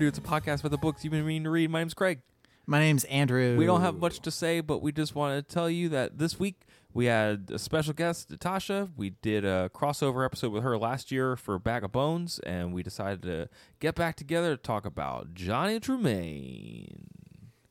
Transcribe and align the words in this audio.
Overdue. 0.00 0.08
It's 0.08 0.18
a 0.18 0.22
podcast 0.22 0.60
about 0.60 0.70
the 0.70 0.78
books 0.78 1.04
you've 1.04 1.10
been 1.10 1.26
meaning 1.26 1.44
to 1.44 1.50
read. 1.50 1.68
My 1.68 1.80
name's 1.80 1.92
Craig. 1.92 2.20
My 2.66 2.80
name's 2.80 3.04
Andrew. 3.04 3.58
We 3.58 3.66
don't 3.66 3.82
have 3.82 3.98
much 3.98 4.20
to 4.20 4.30
say, 4.30 4.62
but 4.62 4.80
we 4.80 4.92
just 4.92 5.14
want 5.14 5.36
to 5.36 5.54
tell 5.54 5.68
you 5.68 5.90
that 5.90 6.16
this 6.16 6.38
week 6.40 6.62
we 6.94 7.04
had 7.04 7.50
a 7.52 7.58
special 7.58 7.92
guest, 7.92 8.30
Natasha. 8.30 8.88
We 8.96 9.10
did 9.10 9.44
a 9.44 9.70
crossover 9.74 10.24
episode 10.24 10.52
with 10.52 10.62
her 10.62 10.78
last 10.78 11.12
year 11.12 11.36
for 11.36 11.58
Bag 11.58 11.84
of 11.84 11.92
Bones, 11.92 12.38
and 12.46 12.72
we 12.72 12.82
decided 12.82 13.20
to 13.24 13.50
get 13.78 13.94
back 13.94 14.16
together 14.16 14.56
to 14.56 14.62
talk 14.62 14.86
about 14.86 15.34
Johnny 15.34 15.78
Tremain. 15.78 17.04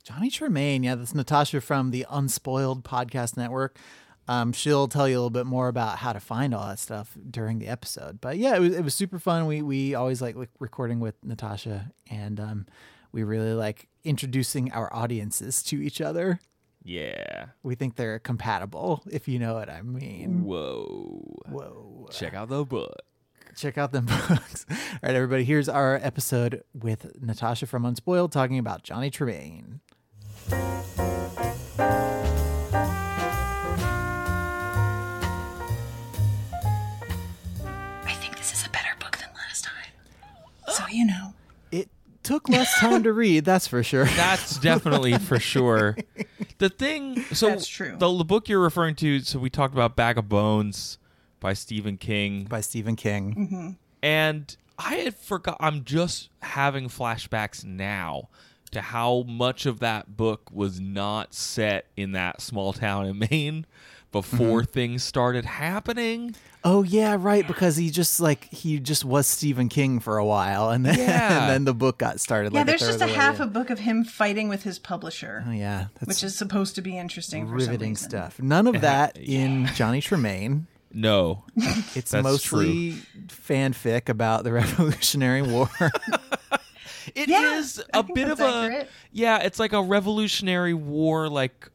Johnny 0.03 0.29
Tremain. 0.29 0.83
Yeah, 0.83 0.93
that's 0.93 1.15
Natasha 1.15 1.61
from 1.61 1.89
the 1.89 2.05
Unspoiled 2.11 2.83
Podcast 2.83 3.37
Network. 3.37 3.79
Um, 4.29 4.53
she'll 4.53 4.87
tell 4.87 5.07
you 5.09 5.15
a 5.15 5.17
little 5.17 5.31
bit 5.31 5.47
more 5.47 5.69
about 5.69 5.97
how 5.97 6.13
to 6.13 6.19
find 6.19 6.53
all 6.53 6.67
that 6.67 6.77
stuff 6.77 7.17
during 7.31 7.57
the 7.57 7.67
episode. 7.67 8.21
But 8.21 8.37
yeah, 8.37 8.55
it 8.55 8.59
was, 8.59 8.75
it 8.75 8.83
was 8.83 8.93
super 8.93 9.17
fun. 9.17 9.47
We 9.47 9.63
we 9.63 9.95
always 9.95 10.21
like, 10.21 10.35
like 10.35 10.51
recording 10.59 10.99
with 10.99 11.15
Natasha, 11.23 11.91
and 12.11 12.39
um, 12.39 12.65
we 13.11 13.23
really 13.23 13.53
like 13.53 13.87
introducing 14.03 14.71
our 14.71 14.93
audiences 14.93 15.63
to 15.63 15.81
each 15.81 15.99
other. 15.99 16.39
Yeah. 16.83 17.47
We 17.63 17.73
think 17.73 17.95
they're 17.95 18.19
compatible, 18.19 19.03
if 19.11 19.27
you 19.27 19.39
know 19.39 19.55
what 19.55 19.69
I 19.69 19.81
mean. 19.81 20.43
Whoa. 20.43 21.41
Whoa. 21.49 22.07
Check 22.11 22.35
out 22.35 22.49
the 22.49 22.63
book. 22.63 23.01
Check 23.55 23.77
out 23.77 23.91
the 23.91 24.01
books. 24.29 24.65
All 24.69 24.77
right, 25.03 25.15
everybody, 25.15 25.43
here's 25.43 25.67
our 25.67 25.99
episode 26.01 26.63
with 26.73 27.19
Natasha 27.19 27.65
from 27.65 27.83
Unspoiled 27.83 28.31
talking 28.31 28.59
about 28.59 28.83
Johnny 28.83 29.09
Tremain. 29.09 29.79
So 40.79 40.87
you 40.87 41.05
know. 41.05 41.33
It 41.71 41.89
took 42.23 42.47
less 42.49 42.79
time 42.79 43.03
to 43.03 43.13
read, 43.13 43.45
that's 43.45 43.67
for 43.67 43.83
sure. 43.83 44.05
That's 44.15 44.59
definitely 44.59 45.17
for 45.17 45.39
sure. 45.39 45.97
The 46.57 46.69
thing, 46.69 47.23
so 47.33 47.49
That's 47.49 47.67
true. 47.67 47.95
The, 47.97 48.17
the 48.17 48.25
book 48.25 48.49
you're 48.49 48.59
referring 48.59 48.95
to, 48.95 49.19
so 49.21 49.39
we 49.39 49.49
talked 49.49 49.73
about 49.73 49.95
Bag 49.95 50.17
of 50.17 50.29
Bones 50.29 50.97
by 51.39 51.53
Stephen 51.53 51.97
King. 51.97 52.45
By 52.45 52.61
Stephen 52.61 52.95
King. 52.95 53.35
Mm-hmm. 53.35 53.69
And 54.01 54.55
I 54.77 54.95
had 54.95 55.15
forgot. 55.15 55.57
I'm 55.59 55.83
just 55.83 56.29
having 56.41 56.87
flashbacks 56.87 57.65
now 57.65 58.29
to 58.71 58.81
how 58.81 59.23
much 59.23 59.65
of 59.65 59.79
that 59.79 60.15
book 60.15 60.49
was 60.51 60.79
not 60.79 61.33
set 61.33 61.87
in 61.97 62.11
that 62.13 62.41
small 62.41 62.71
town 62.73 63.05
in 63.05 63.19
Maine 63.29 63.65
before 64.11 64.61
mm-hmm. 64.61 64.71
things 64.71 65.03
started 65.03 65.45
happening. 65.45 66.35
Oh 66.63 66.83
yeah, 66.83 67.15
right. 67.17 67.47
Because 67.47 67.77
he 67.77 67.89
just 67.89 68.19
like 68.19 68.45
he 68.51 68.79
just 68.79 69.05
was 69.05 69.27
Stephen 69.27 69.69
King 69.69 69.99
for 69.99 70.17
a 70.17 70.25
while, 70.25 70.69
and 70.71 70.85
then 70.85 70.97
Yeah. 70.99 71.41
and 71.41 71.49
then 71.49 71.63
the 71.65 71.73
book 71.73 71.99
got 71.99 72.19
started. 72.19 72.51
Yeah, 72.51 72.59
like 72.59 72.67
there's 72.67 72.81
a 72.81 72.85
just 72.87 73.01
a 73.01 73.03
of 73.05 73.09
the 73.09 73.13
way 73.15 73.19
half 73.21 73.35
in. 73.37 73.41
a 73.43 73.47
book 73.47 73.69
of 73.69 73.79
him 73.79 74.03
fighting 74.03 74.49
with 74.49 74.63
his 74.63 74.77
publisher, 74.79 75.43
Oh 75.47 75.51
yeah, 75.51 75.87
that's 75.99 76.07
which 76.07 76.23
is 76.23 76.35
supposed 76.35 76.75
to 76.75 76.81
be 76.81 76.97
interesting 76.97 77.45
for 77.45 77.51
some 77.59 77.69
riveting 77.69 77.95
stuff. 77.95 78.41
None 78.41 78.67
of 78.67 78.81
that 78.81 79.17
in 79.17 79.67
Johnny 79.67 80.01
Tremain. 80.01 80.65
No, 80.91 81.43
It's 81.95 82.11
That's 82.11 82.23
mostly 82.23 82.93
fanfic 83.27 84.09
about 84.09 84.43
the 84.43 84.51
Revolutionary 84.51 85.43
War. 85.43 85.69
it 87.15 87.29
is 87.29 87.77
Yeah, 87.77 87.83
I 87.93 87.99
a 87.99 88.03
think 88.03 88.15
bit 88.15 88.27
that's 88.27 88.41
of 88.41 88.47
a 88.47 88.87
yeah. 89.11 89.37
It's 89.39 89.59
like 89.59 89.71
a 89.73 89.81
Revolutionary 89.81 90.73
War. 90.73 91.29
Like, 91.29 91.69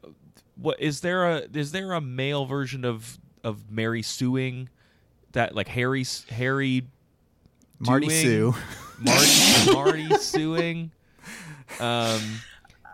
what 0.55 0.79
is 0.79 1.01
there 1.01 1.25
a 1.25 1.43
is 1.53 1.71
there 1.71 1.91
a 1.93 2.01
male 2.01 2.45
version 2.45 2.85
of 2.85 3.17
of 3.43 3.69
Mary 3.71 4.01
suing 4.01 4.69
that 5.33 5.53
like 5.55 5.67
Harry 5.67 6.05
Harry 6.29 6.87
Marty 7.79 8.07
doing- 8.07 8.21
Sue. 8.21 8.55
Marty 8.99 9.73
Marty 9.73 10.15
suing. 10.17 10.91
Um, 11.79 12.21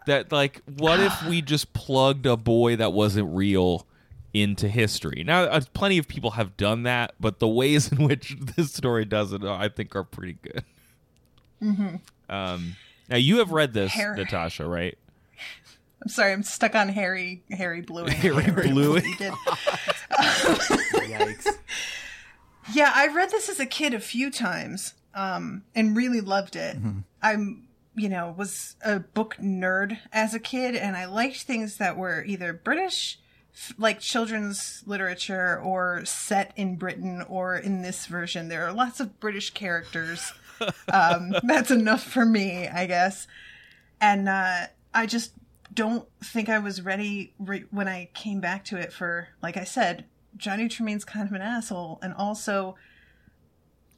that 0.07 0.31
like, 0.31 0.61
what 0.77 0.99
if 0.99 1.23
we 1.27 1.41
just 1.43 1.73
plugged 1.73 2.25
a 2.25 2.35
boy 2.35 2.75
that 2.77 2.91
wasn't 2.91 3.35
real 3.35 3.85
into 4.33 4.67
history? 4.67 5.23
Now, 5.23 5.43
uh, 5.43 5.61
plenty 5.75 5.99
of 5.99 6.07
people 6.07 6.31
have 6.31 6.57
done 6.57 6.83
that, 6.83 7.13
but 7.19 7.37
the 7.37 7.47
ways 7.47 7.91
in 7.91 8.03
which 8.07 8.35
this 8.39 8.73
story 8.73 9.05
does 9.05 9.31
it, 9.33 9.43
I 9.43 9.69
think, 9.69 9.95
are 9.95 10.03
pretty 10.03 10.37
good. 10.41 10.63
Um, 12.29 12.75
now 13.09 13.17
you 13.17 13.37
have 13.37 13.51
read 13.51 13.73
this, 13.73 13.91
Har- 13.93 14.15
Natasha, 14.15 14.65
right? 14.65 14.97
I'm 16.01 16.09
sorry, 16.09 16.33
I'm 16.33 16.43
stuck 16.43 16.75
on 16.75 16.89
Harry 16.89 17.43
Harry 17.51 17.81
Bluing. 17.81 18.11
Harry 18.11 18.69
Bluing. 18.69 19.03
He 19.11 19.15
did. 19.15 19.33
Yikes. 20.11 21.47
Yeah, 22.73 22.91
I 22.95 23.07
read 23.07 23.31
this 23.31 23.49
as 23.49 23.59
a 23.59 23.65
kid 23.65 23.93
a 23.93 23.99
few 23.99 24.31
times, 24.31 24.93
um, 25.13 25.63
and 25.75 25.97
really 25.97 26.21
loved 26.21 26.55
it. 26.55 26.77
I'm, 27.21 27.67
you 27.95 28.07
know, 28.07 28.33
was 28.37 28.77
a 28.81 28.99
book 28.99 29.35
nerd 29.41 29.97
as 30.13 30.33
a 30.33 30.39
kid, 30.39 30.75
and 30.75 30.95
I 30.95 31.05
liked 31.05 31.41
things 31.41 31.77
that 31.77 31.97
were 31.97 32.23
either 32.23 32.53
British, 32.53 33.19
like 33.77 33.99
children's 33.99 34.83
literature, 34.85 35.59
or 35.59 36.05
set 36.05 36.53
in 36.55 36.77
Britain, 36.77 37.25
or 37.27 37.57
in 37.57 37.81
this 37.81 38.05
version, 38.05 38.47
there 38.47 38.65
are 38.65 38.71
lots 38.71 39.01
of 39.01 39.19
British 39.19 39.49
characters. 39.49 40.31
um, 40.93 41.33
that's 41.43 41.71
enough 41.71 42.03
for 42.03 42.25
me, 42.25 42.69
I 42.69 42.85
guess. 42.85 43.27
And 43.99 44.29
uh, 44.29 44.67
I 44.93 45.07
just 45.07 45.33
don't 45.73 46.07
think 46.23 46.49
I 46.49 46.59
was 46.59 46.81
ready 46.81 47.33
re- 47.39 47.65
when 47.71 47.87
I 47.87 48.09
came 48.13 48.39
back 48.41 48.65
to 48.65 48.77
it 48.77 48.91
for, 48.91 49.29
like 49.41 49.57
I 49.57 49.63
said, 49.63 50.05
Johnny 50.37 50.67
Tremain's 50.67 51.05
kind 51.05 51.27
of 51.27 51.33
an 51.33 51.41
asshole, 51.41 51.99
and 52.01 52.13
also 52.13 52.75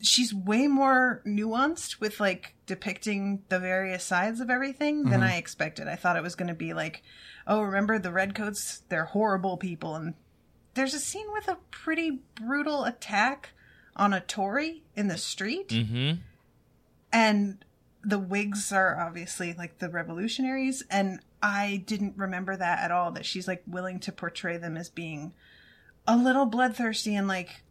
she's 0.01 0.33
way 0.33 0.67
more 0.67 1.21
nuanced 1.25 1.99
with 1.99 2.19
like 2.19 2.55
depicting 2.65 3.41
the 3.49 3.59
various 3.59 4.03
sides 4.03 4.39
of 4.41 4.49
everything 4.49 5.05
than 5.05 5.23
I 5.23 5.37
expected. 5.37 5.87
I 5.87 5.95
thought 5.95 6.17
it 6.17 6.23
was 6.23 6.35
going 6.35 6.49
to 6.49 6.53
be 6.53 6.73
like, 6.73 7.01
oh, 7.47 7.61
remember 7.61 7.97
the 7.99 8.11
redcoats? 8.11 8.81
They're 8.89 9.05
horrible 9.05 9.57
people, 9.57 9.95
and 9.95 10.13
there's 10.73 10.93
a 10.93 10.99
scene 10.99 11.27
with 11.31 11.47
a 11.47 11.57
pretty 11.71 12.19
brutal 12.35 12.83
attack 12.83 13.51
on 13.95 14.11
a 14.13 14.19
Tory 14.21 14.83
in 14.95 15.07
the 15.07 15.17
street, 15.17 15.69
Mm-hmm. 15.69 16.19
and 17.11 17.63
the 18.03 18.19
Whigs 18.19 18.71
are 18.73 18.99
obviously 18.99 19.53
like 19.53 19.77
the 19.79 19.89
revolutionaries, 19.89 20.83
and 20.89 21.19
I 21.43 21.83
didn't 21.85 22.17
remember 22.17 22.55
that 22.55 22.79
at 22.79 22.91
all. 22.91 23.11
That 23.11 23.25
she's 23.25 23.47
like 23.47 23.61
willing 23.67 23.99
to 24.01 24.11
portray 24.11 24.57
them 24.57 24.77
as 24.77 24.89
being 24.89 25.33
a 26.07 26.17
little 26.17 26.45
bloodthirsty 26.45 27.15
and 27.15 27.27
like 27.27 27.63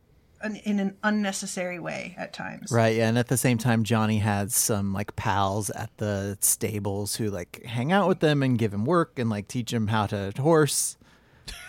an, 0.42 0.56
in 0.56 0.78
an 0.78 0.96
unnecessary 1.02 1.78
way 1.78 2.14
at 2.18 2.32
times. 2.32 2.70
Right, 2.70 2.96
yeah, 2.96 3.08
and 3.08 3.18
at 3.18 3.28
the 3.28 3.36
same 3.36 3.58
time, 3.58 3.84
Johnny 3.84 4.18
has 4.18 4.54
some 4.54 4.92
like 4.92 5.16
pals 5.16 5.70
at 5.70 5.90
the 5.96 6.36
stables 6.40 7.16
who 7.16 7.30
like 7.30 7.62
hang 7.64 7.92
out 7.92 8.08
with 8.08 8.20
them 8.20 8.42
and 8.42 8.58
give 8.58 8.74
him 8.74 8.84
work 8.84 9.18
and 9.18 9.30
like 9.30 9.48
teach 9.48 9.72
him 9.72 9.86
how 9.86 10.06
to 10.06 10.32
horse 10.38 10.96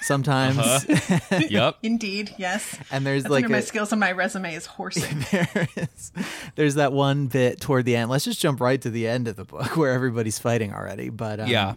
sometimes. 0.01 0.57
Yep. 1.49 1.77
Indeed, 1.83 2.35
yes. 2.37 2.77
and 2.91 3.05
there's 3.05 3.23
That's 3.23 3.31
like 3.31 3.45
under 3.45 3.55
my 3.55 3.61
skills 3.61 3.91
on 3.91 3.99
my 3.99 4.11
resume 4.11 4.53
is 4.55 4.65
horsing. 4.65 5.25
there 5.31 5.67
is, 5.75 6.11
there's 6.55 6.75
that 6.75 6.93
one 6.93 7.27
bit 7.27 7.59
toward 7.59 7.85
the 7.85 7.95
end. 7.95 8.09
Let's 8.09 8.25
just 8.25 8.39
jump 8.39 8.61
right 8.61 8.79
to 8.81 8.89
the 8.89 9.07
end 9.07 9.27
of 9.27 9.35
the 9.35 9.45
book 9.45 9.75
where 9.77 9.91
everybody's 9.91 10.39
fighting 10.39 10.73
already. 10.73 11.09
But 11.09 11.39
um, 11.39 11.47
Yeah. 11.47 11.73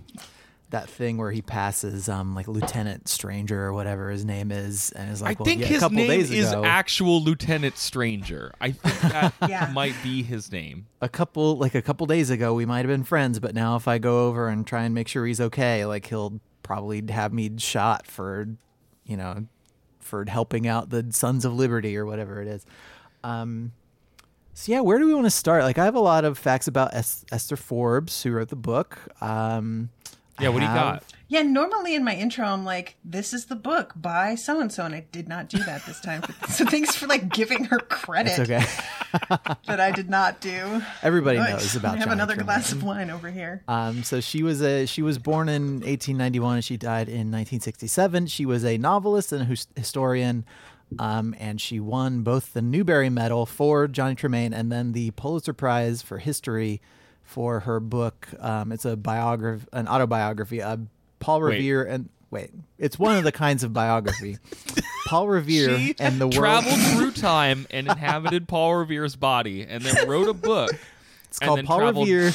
that 0.70 0.88
thing 0.88 1.16
where 1.16 1.30
he 1.30 1.42
passes 1.42 2.08
um 2.08 2.34
like 2.34 2.48
Lieutenant 2.48 3.08
Stranger 3.08 3.64
or 3.64 3.72
whatever 3.72 4.10
his 4.10 4.24
name 4.24 4.50
is, 4.52 4.90
and 4.92 5.10
is 5.10 5.22
like, 5.22 5.36
I 5.36 5.40
well, 5.40 5.44
think 5.46 5.60
yeah, 5.60 5.66
a 5.66 5.68
his 5.70 5.80
couple 5.80 5.96
name 5.96 6.08
days 6.08 6.30
is 6.30 6.52
ago, 6.52 6.64
actual 6.64 7.22
Lieutenant 7.22 7.76
Stranger. 7.78 8.52
I 8.60 8.72
think 8.72 9.12
that 9.12 9.34
Yeah. 9.48 9.70
might 9.72 9.94
be 10.02 10.22
his 10.22 10.50
name. 10.52 10.86
a 11.00 11.08
couple 11.08 11.56
like 11.56 11.74
a 11.74 11.82
couple 11.82 12.06
days 12.06 12.30
ago 12.30 12.54
we 12.54 12.66
might 12.66 12.78
have 12.80 12.88
been 12.88 13.04
friends, 13.04 13.38
but 13.40 13.54
now 13.54 13.76
if 13.76 13.88
I 13.88 13.98
go 13.98 14.26
over 14.26 14.48
and 14.48 14.66
try 14.66 14.82
and 14.84 14.94
make 14.94 15.08
sure 15.08 15.26
he's 15.26 15.40
okay, 15.40 15.84
like 15.86 16.06
he'll 16.06 16.40
probably 16.66 17.00
have 17.10 17.32
me 17.32 17.48
shot 17.58 18.08
for, 18.08 18.48
you 19.04 19.16
know, 19.16 19.46
for 20.00 20.24
helping 20.28 20.66
out 20.66 20.90
the 20.90 21.06
Sons 21.10 21.44
of 21.44 21.54
Liberty 21.54 21.96
or 21.96 22.04
whatever 22.04 22.42
it 22.42 22.48
is. 22.48 22.66
Um, 23.22 23.72
so 24.52 24.72
yeah, 24.72 24.80
where 24.80 24.98
do 24.98 25.06
we 25.06 25.14
want 25.14 25.26
to 25.26 25.30
start? 25.30 25.62
Like, 25.62 25.78
I 25.78 25.84
have 25.84 25.94
a 25.94 26.00
lot 26.00 26.24
of 26.24 26.36
facts 26.36 26.66
about 26.66 26.92
es- 26.92 27.24
Esther 27.30 27.56
Forbes, 27.56 28.24
who 28.24 28.32
wrote 28.32 28.48
the 28.48 28.56
book. 28.56 28.98
Um, 29.20 29.90
Yeah, 30.40 30.48
what 30.50 30.60
do 30.60 30.66
you 30.66 30.72
got? 30.72 31.02
Yeah, 31.28 31.42
normally 31.42 31.94
in 31.96 32.04
my 32.04 32.14
intro, 32.14 32.46
I'm 32.46 32.64
like, 32.64 32.96
"This 33.04 33.34
is 33.34 33.46
the 33.46 33.56
book 33.56 33.94
by 33.96 34.36
so 34.36 34.60
and 34.60 34.70
so," 34.70 34.84
and 34.84 34.94
I 34.94 35.04
did 35.10 35.28
not 35.28 35.48
do 35.48 35.58
that 35.64 35.84
this 35.84 36.00
time. 36.00 36.22
so 36.48 36.64
thanks 36.64 36.94
for 36.94 37.06
like 37.08 37.30
giving 37.32 37.64
her 37.64 37.78
credit 37.78 38.38
It's 38.38 38.50
okay. 38.50 38.64
that 39.66 39.80
I 39.80 39.90
did 39.90 40.08
not 40.08 40.40
do. 40.40 40.82
Everybody 41.02 41.38
Nice. 41.38 41.50
knows 41.52 41.76
about 41.76 41.94
I 41.96 41.98
have 41.98 42.04
Johnny 42.08 42.12
another 42.14 42.34
Tremain. 42.34 42.44
glass 42.46 42.72
of 42.72 42.82
wine 42.84 43.10
over 43.10 43.28
here. 43.30 43.62
Um, 43.66 44.04
so 44.04 44.20
she 44.20 44.42
was 44.44 44.62
a 44.62 44.86
she 44.86 45.02
was 45.02 45.18
born 45.18 45.48
in 45.48 45.80
1891 45.80 46.54
and 46.56 46.64
she 46.64 46.76
died 46.76 47.08
in 47.08 47.32
1967. 47.32 48.28
She 48.28 48.46
was 48.46 48.64
a 48.64 48.78
novelist 48.78 49.32
and 49.32 49.42
a 49.42 49.56
historian, 49.80 50.44
um, 51.00 51.34
and 51.40 51.60
she 51.60 51.80
won 51.80 52.22
both 52.22 52.52
the 52.52 52.62
Newbery 52.62 53.10
Medal 53.10 53.46
for 53.46 53.88
Johnny 53.88 54.14
Tremain 54.14 54.52
and 54.52 54.70
then 54.70 54.92
the 54.92 55.10
Pulitzer 55.12 55.52
Prize 55.52 56.02
for 56.02 56.18
history 56.18 56.80
for 57.26 57.60
her 57.60 57.80
book. 57.80 58.28
Um, 58.40 58.72
it's 58.72 58.84
a 58.86 58.96
biography, 58.96 59.66
an 59.72 59.86
autobiography. 59.88 60.62
Uh, 60.62 60.78
Paul 61.18 61.42
Wait. 61.42 61.56
Revere 61.56 61.84
and 61.84 62.08
wait, 62.30 62.50
it's 62.78 62.98
one 62.98 63.16
of 63.16 63.24
the 63.24 63.32
kinds 63.32 63.62
of 63.64 63.72
biography. 63.72 64.38
Paul 65.06 65.28
Revere 65.28 65.78
She 65.78 65.94
and 65.98 66.20
the 66.20 66.26
world. 66.26 66.34
traveled 66.34 66.80
through 66.96 67.12
time 67.12 67.66
and 67.70 67.86
inhabited 67.88 68.48
Paul 68.48 68.74
Revere's 68.76 69.14
body, 69.16 69.62
and 69.62 69.84
then 69.84 70.08
wrote 70.08 70.28
a 70.28 70.32
book. 70.34 70.70
It's 71.28 71.38
called 71.40 71.64
Paul 71.64 71.78
traveled- 71.80 72.08
Revere 72.08 72.32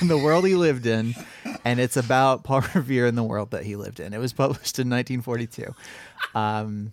and 0.00 0.10
the 0.10 0.18
world 0.18 0.46
he 0.46 0.54
lived 0.56 0.84
in, 0.84 1.14
and 1.64 1.80
it's 1.80 1.96
about 1.96 2.44
Paul 2.44 2.62
Revere 2.74 3.06
and 3.06 3.16
the 3.16 3.22
world 3.22 3.52
that 3.52 3.62
he 3.64 3.76
lived 3.76 3.98
in. 4.00 4.12
It 4.12 4.18
was 4.18 4.32
published 4.34 4.78
in 4.78 4.90
1942. 4.90 5.74
Um, 6.34 6.92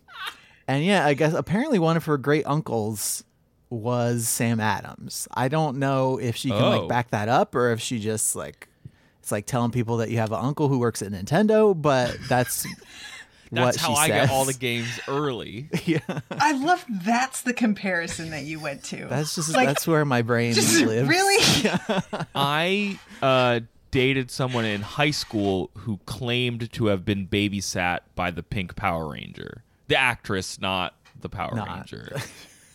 and 0.68 0.85
yeah, 0.85 1.06
I 1.06 1.15
guess 1.15 1.33
apparently 1.33 1.80
one 1.80 1.97
of 1.97 2.06
her 2.06 2.18
great 2.18 2.45
uncles 2.45 3.24
was 3.74 4.28
Sam 4.30 4.60
Adams. 4.60 5.28
I 5.34 5.48
don't 5.48 5.78
know 5.78 6.18
if 6.20 6.36
she 6.36 6.50
can 6.50 6.62
Oh. 6.62 6.80
like 6.80 6.90
back 6.90 7.10
that 7.12 7.28
up 7.30 7.56
or 7.56 7.72
if 7.72 7.81
she 7.81 8.00
just 8.00 8.36
like 8.36 8.68
it's 9.20 9.31
like 9.31 9.46
telling 9.46 9.72
people 9.72 9.98
that 9.98 10.10
you 10.10 10.18
have 10.18 10.31
an 10.31 10.40
uncle 10.40 10.68
who 10.68 10.80
works 10.80 11.02
at 11.02 11.12
Nintendo, 11.12 11.80
but 11.80 12.18
that's 12.30 12.66
That's 13.52 13.78
what 13.78 13.88
how 13.88 13.94
she 13.96 14.02
I 14.02 14.08
says. 14.08 14.30
got 14.30 14.34
all 14.36 14.46
the 14.46 14.54
games 14.54 15.00
early. 15.08 15.70
yeah, 15.86 16.00
I 16.31 16.54
love 16.54 16.84
that's 16.90 17.42
the 17.42 17.54
comparison 17.54 18.31
that 18.31 18.46
you 18.46 18.60
went 18.60 18.84
to. 18.86 19.06
that's 19.08 19.36
just 19.36 19.54
Like, 19.54 19.68
that's 19.68 19.86
where 19.86 20.04
my 20.06 20.24
brain 20.24 20.54
just 20.56 20.81
lives. 20.81 21.08
really. 21.08 21.69
I 22.34 22.98
uh, 23.22 23.60
dated 23.92 24.31
someone 24.31 24.66
in 24.66 24.81
high 24.81 25.12
school 25.12 25.69
who 25.80 26.00
claimed 26.08 26.72
to 26.74 26.88
have 26.88 27.06
been 27.06 27.28
babysat 27.28 28.00
by 28.16 28.31
the 28.31 28.42
Pink 28.42 28.76
Power 28.76 29.10
Ranger, 29.12 29.64
the 29.88 29.98
actress, 29.98 30.60
not 30.60 30.96
the 31.22 31.30
Power 31.30 31.54
Not. 31.56 31.92
Ranger. 31.92 32.18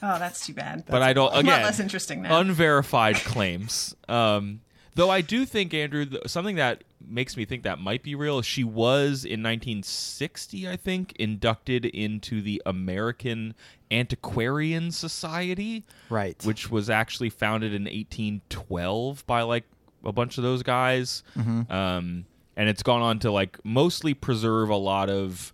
Oh, 0.03 0.19
that's 0.19 0.47
too 0.47 0.55
bad. 0.55 0.85
but 0.87 1.03
I 1.03 1.12
don't. 1.12 1.33
a 1.35 1.39
Again, 1.39 1.53
lot 1.53 1.62
less 1.62 1.81
interesting 1.81 2.23
now. 2.23 2.39
unverified 2.41 3.17
claims. 3.17 3.95
Um, 4.09 4.61
though 4.95 5.11
I 5.11 5.21
do 5.21 5.45
think 5.45 5.75
Andrew, 5.75 6.06
th- 6.06 6.23
something 6.29 6.56
that 6.56 6.85
makes 7.06 7.37
me 7.37 7.45
think 7.45 7.62
that 7.65 7.79
might 7.79 8.03
be 8.03 8.15
real. 8.15 8.43
She 8.43 8.65
was 8.65 9.25
in 9.25 9.43
1960, 9.43 10.69
I 10.69 10.77
think, 10.77 11.15
inducted 11.19 11.85
into 11.87 12.41
the 12.43 12.62
American 12.67 13.55
Antiquarian 13.91 14.91
Society, 14.91 15.85
Right. 16.11 16.41
which 16.44 16.71
was 16.71 16.91
actually 16.91 17.31
founded 17.31 17.73
in 17.75 17.85
1812 17.85 19.27
by 19.27 19.43
like 19.43 19.65
a 20.05 20.12
bunch 20.12 20.39
of 20.39 20.44
those 20.44 20.62
guys. 20.62 21.23
Um, 21.37 22.25
and 22.56 22.69
it's 22.69 22.83
gone 22.83 23.03
on 23.03 23.19
to 23.21 23.31
like 23.31 23.59
mostly 23.65 24.15
preserve 24.15 24.69
a 24.71 24.77
lot 24.77 25.11
of 25.11 25.53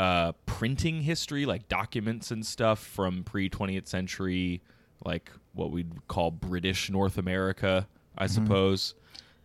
uh, 0.00 0.32
printing 0.46 1.02
history, 1.02 1.44
like 1.44 1.68
documents 1.68 2.30
and 2.30 2.44
stuff 2.46 2.78
from 2.78 3.22
pre 3.22 3.50
20th 3.50 3.86
century, 3.86 4.62
like 5.04 5.30
what 5.52 5.70
we'd 5.70 6.06
call 6.08 6.30
British 6.30 6.88
North 6.90 7.18
America, 7.18 7.86
I 8.16 8.26
suppose. 8.26 8.94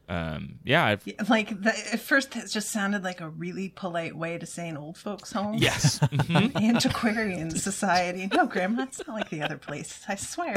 Um, 0.08 0.60
yeah, 0.64 0.86
I've, 0.86 1.30
like 1.30 1.62
the, 1.64 1.70
at 1.94 2.00
first, 2.00 2.36
it 2.36 2.48
just 2.50 2.70
sounded 2.72 3.04
like 3.04 3.22
a 3.22 3.28
really 3.30 3.70
polite 3.70 4.16
way 4.16 4.38
to 4.38 4.46
say 4.46 4.70
an 4.70 4.78
old 4.78 4.98
folks' 4.98 5.32
home. 5.34 5.56
yes. 5.56 5.98
Mhm. 6.00 6.56
Antiquarian 6.64 7.50
Society. 7.50 8.30
No, 8.32 8.46
Grandma, 8.46 8.84
it's 8.84 9.00
not 9.08 9.16
like 9.18 9.30
the 9.32 9.42
other 9.42 9.58
places. 9.58 10.04
I 10.08 10.14
swear, 10.16 10.54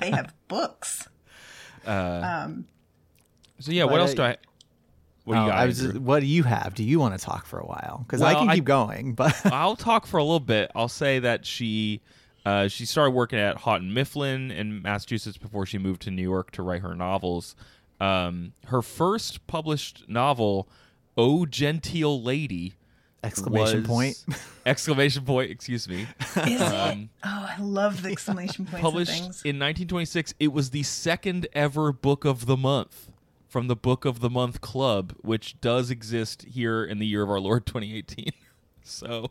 they 0.00 0.12
have 0.12 0.32
books. 0.48 1.08
um, 1.84 2.66
So 3.58 3.72
yeah, 3.72 3.84
what 3.84 3.92
But, 3.94 4.00
else 4.00 4.12
uh, 4.12 4.14
do 4.14 4.22
I? 4.22 4.36
What 5.26 5.34
do 5.34 5.40
you 5.40 5.46
Oh, 5.46 5.50
got? 5.50 5.58
I 5.58 5.66
was 5.66 5.78
just, 5.80 5.98
what 5.98 6.20
do 6.20 6.26
you 6.26 6.44
have? 6.44 6.74
Do 6.74 6.84
you 6.84 6.98
want 7.00 7.18
to 7.18 7.22
talk 7.24 7.46
for 7.46 7.58
a 7.58 7.66
while? 7.66 8.04
Because 8.06 8.22
I 8.22 8.32
Well, 8.32 8.40
can 8.42 8.50
I- 8.50 8.54
keep 8.54 8.64
going, 8.64 9.12
but 9.14 9.34
I'll 9.52 9.76
talk 9.76 10.06
for 10.06 10.18
a 10.18 10.22
little 10.22 10.40
bit. 10.40 10.70
I'll 10.74 10.88
say 10.88 11.18
that 11.18 11.44
she 11.44 12.00
uh, 12.46 12.68
she 12.68 12.86
started 12.86 13.10
working 13.10 13.38
at 13.40 13.56
Houghton 13.58 13.92
Mifflin 13.92 14.52
in 14.52 14.80
Massachusetts 14.82 15.36
before 15.36 15.66
she 15.66 15.78
moved 15.78 16.00
to 16.02 16.12
New 16.12 16.22
York 16.22 16.52
to 16.52 16.62
write 16.62 16.80
her 16.82 16.94
novels. 16.94 17.56
Um, 18.00 18.52
her 18.66 18.82
first 18.82 19.44
published 19.48 20.04
novel, 20.08 20.68
"Oh 21.18 21.44
Genteel 21.44 22.22
Lady," 22.22 22.74
exclamation 23.24 23.80
was- 23.80 23.86
point. 23.88 24.24
exclamation 24.66 25.24
point. 25.24 25.50
Excuse 25.50 25.88
me. 25.88 26.06
is 26.46 26.60
Um, 26.60 27.00
it? 27.00 27.08
Oh, 27.24 27.50
I 27.58 27.60
love 27.60 28.02
the 28.02 28.10
exclamation 28.12 28.64
points 28.64 28.74
and 28.74 28.82
published 28.82 29.10
things. 29.10 29.42
in 29.42 29.56
1926. 29.58 30.34
It 30.38 30.52
was 30.52 30.70
the 30.70 30.84
second 30.84 31.48
ever 31.52 31.90
book 31.92 32.24
of 32.24 32.46
the 32.46 32.56
month 32.56 33.08
from 33.48 33.68
the 33.68 33.76
Book 33.76 34.04
of 34.04 34.20
the 34.20 34.30
Month 34.30 34.60
Club, 34.60 35.14
which 35.22 35.60
does 35.60 35.90
exist 35.90 36.42
here 36.42 36.84
in 36.84 36.98
the 36.98 37.06
year 37.06 37.22
of 37.22 37.30
our 37.30 37.40
Lord 37.40 37.64
2018. 37.66 38.30
so 38.82 39.30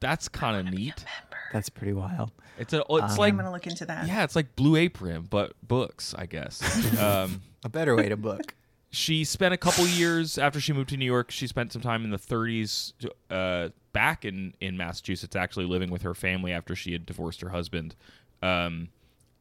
that's 0.00 0.28
kind 0.28 0.56
of 0.68 0.72
neat. 0.72 1.04
That's 1.52 1.68
pretty 1.68 1.92
wild. 1.92 2.30
It's 2.58 2.72
a. 2.72 2.84
It's 2.88 3.18
like 3.18 3.32
I'm 3.32 3.36
gonna 3.38 3.52
look 3.52 3.66
into 3.66 3.84
that. 3.86 4.06
yeah, 4.06 4.24
it's 4.24 4.36
like 4.36 4.56
Blue 4.56 4.76
Apron, 4.76 5.26
but 5.28 5.52
books, 5.66 6.14
I 6.16 6.26
guess. 6.26 6.62
um, 6.98 7.42
A 7.64 7.68
better 7.68 7.94
way 7.96 8.08
to 8.08 8.16
book. 8.16 8.54
she 8.90 9.24
spent 9.24 9.54
a 9.54 9.56
couple 9.56 9.86
years 9.86 10.38
after 10.38 10.60
she 10.60 10.72
moved 10.72 10.90
to 10.90 10.96
New 10.96 11.04
York. 11.06 11.30
She 11.30 11.46
spent 11.46 11.72
some 11.72 11.82
time 11.82 12.04
in 12.04 12.10
the 12.10 12.18
30s 12.18 12.92
uh, 13.30 13.70
back 13.92 14.24
in 14.24 14.54
in 14.60 14.76
Massachusetts, 14.76 15.34
actually 15.36 15.66
living 15.66 15.90
with 15.90 16.02
her 16.02 16.14
family 16.14 16.52
after 16.52 16.74
she 16.76 16.92
had 16.92 17.06
divorced 17.06 17.40
her 17.40 17.48
husband, 17.50 17.94
um, 18.42 18.88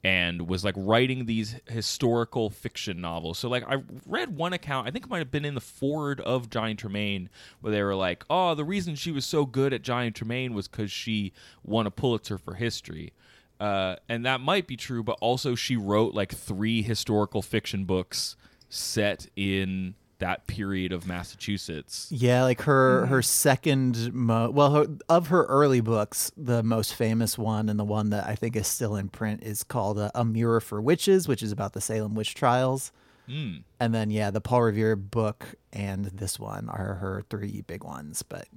and 0.03 0.47
was 0.47 0.65
like 0.65 0.73
writing 0.77 1.25
these 1.25 1.55
historical 1.67 2.49
fiction 2.49 3.01
novels. 3.01 3.37
So 3.37 3.49
like 3.49 3.63
I 3.67 3.83
read 4.07 4.35
one 4.35 4.53
account, 4.53 4.87
I 4.87 4.91
think 4.91 5.05
it 5.05 5.09
might 5.09 5.19
have 5.19 5.31
been 5.31 5.45
in 5.45 5.55
the 5.55 5.61
forward 5.61 6.19
of 6.21 6.49
Johnny 6.49 6.75
Tremain, 6.75 7.29
where 7.61 7.71
they 7.71 7.83
were 7.83 7.95
like, 7.95 8.23
"Oh, 8.29 8.55
the 8.55 8.65
reason 8.65 8.95
she 8.95 9.11
was 9.11 9.25
so 9.25 9.45
good 9.45 9.73
at 9.73 9.83
Johnny 9.83 10.11
Tremain 10.11 10.53
was 10.53 10.67
because 10.67 10.91
she 10.91 11.33
won 11.63 11.85
a 11.85 11.91
Pulitzer 11.91 12.37
for 12.37 12.55
history." 12.55 13.13
Uh, 13.59 13.95
and 14.09 14.25
that 14.25 14.41
might 14.41 14.65
be 14.65 14.75
true, 14.75 15.03
but 15.03 15.19
also 15.21 15.53
she 15.53 15.75
wrote 15.75 16.15
like 16.15 16.33
three 16.33 16.81
historical 16.81 17.43
fiction 17.43 17.85
books 17.85 18.35
set 18.69 19.27
in 19.35 19.93
that 20.21 20.47
period 20.47 20.93
of 20.93 21.05
Massachusetts. 21.05 22.07
Yeah, 22.09 22.43
like 22.43 22.61
her 22.61 23.07
her 23.07 23.21
second 23.21 24.13
mo- 24.13 24.49
well 24.49 24.71
her, 24.73 24.85
of 25.09 25.27
her 25.27 25.43
early 25.45 25.81
books, 25.81 26.31
the 26.37 26.63
most 26.63 26.93
famous 26.95 27.37
one 27.37 27.67
and 27.67 27.77
the 27.77 27.83
one 27.83 28.11
that 28.11 28.25
I 28.27 28.35
think 28.35 28.55
is 28.55 28.67
still 28.67 28.95
in 28.95 29.09
print 29.09 29.43
is 29.43 29.63
called 29.63 29.99
uh, 29.99 30.11
A 30.15 30.23
Mirror 30.23 30.61
for 30.61 30.81
Witches, 30.81 31.27
which 31.27 31.43
is 31.43 31.51
about 31.51 31.73
the 31.73 31.81
Salem 31.81 32.15
witch 32.15 32.33
trials. 32.33 32.91
Mm. 33.27 33.63
And 33.79 33.93
then 33.93 34.09
yeah, 34.11 34.31
the 34.31 34.41
Paul 34.41 34.61
Revere 34.63 34.95
book 34.95 35.55
and 35.73 36.05
this 36.05 36.39
one 36.39 36.69
are 36.69 36.95
her 36.95 37.23
three 37.29 37.61
big 37.61 37.83
ones, 37.83 38.23
but 38.23 38.47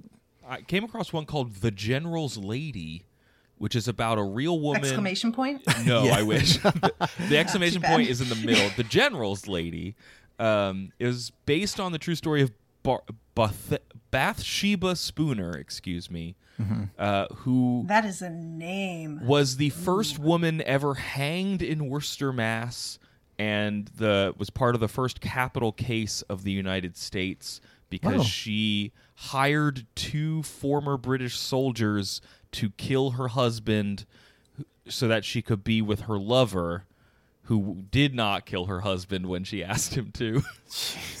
I 0.47 0.61
came 0.61 0.83
across 0.83 1.11
one 1.11 1.25
called 1.25 1.55
The 1.55 1.71
General's 1.71 2.37
Lady, 2.37 3.03
which 3.57 3.75
is 3.75 3.87
about 3.87 4.19
a 4.19 4.23
real 4.23 4.59
woman. 4.59 4.81
Exclamation 4.81 5.31
point. 5.31 5.63
No, 5.85 6.03
Yeah. 6.05 6.17
I 6.17 6.21
wish. 6.21 6.57
the, 6.59 7.09
the 7.29 7.37
exclamation 7.39 7.81
point 7.81 8.09
is 8.09 8.21
in 8.21 8.29
the 8.29 8.35
middle. 8.35 8.69
The 8.77 8.83
General's 8.83 9.47
Lady 9.47 9.95
um, 10.39 10.91
is 10.99 11.31
based 11.45 11.79
on 11.79 11.91
the 11.91 11.97
true 11.97 12.15
story 12.15 12.41
of 12.41 12.51
Bar- 12.83 13.03
Bath- 13.35 13.77
Bathsheba 14.11 14.95
Spooner, 14.95 15.51
excuse 15.57 16.09
me, 16.11 16.35
uh, 16.97 17.27
who 17.33 17.83
That 17.87 18.05
is 18.05 18.21
a 18.21 18.29
name. 18.29 19.25
was 19.25 19.57
the 19.57 19.69
first 19.71 20.19
woman 20.19 20.61
ever 20.61 20.93
hanged 20.95 21.61
in 21.61 21.89
Worcester, 21.89 22.31
Mass, 22.31 22.97
and 23.37 23.87
the 23.97 24.33
was 24.37 24.49
part 24.49 24.75
of 24.75 24.81
the 24.81 24.87
first 24.87 25.19
capital 25.19 25.71
case 25.73 26.21
of 26.23 26.43
the 26.43 26.51
United 26.51 26.95
States 26.95 27.59
because 27.89 28.17
Wow. 28.19 28.23
she 28.23 28.91
hired 29.15 29.85
two 29.95 30.43
former 30.43 30.95
British 30.97 31.37
soldiers 31.37 32.21
to 32.53 32.69
kill 32.71 33.11
her 33.11 33.29
husband 33.29 34.05
so 34.87 35.07
that 35.09 35.25
she 35.25 35.41
could 35.41 35.63
be 35.63 35.81
with 35.81 36.01
her 36.01 36.17
lover 36.17 36.85
who 37.45 37.83
did 37.91 38.13
not 38.15 38.45
kill 38.45 38.65
her 38.65 38.81
husband 38.81 39.25
when 39.27 39.43
she 39.43 39.63
asked 39.63 39.95
him 39.95 40.11
to. 40.13 40.41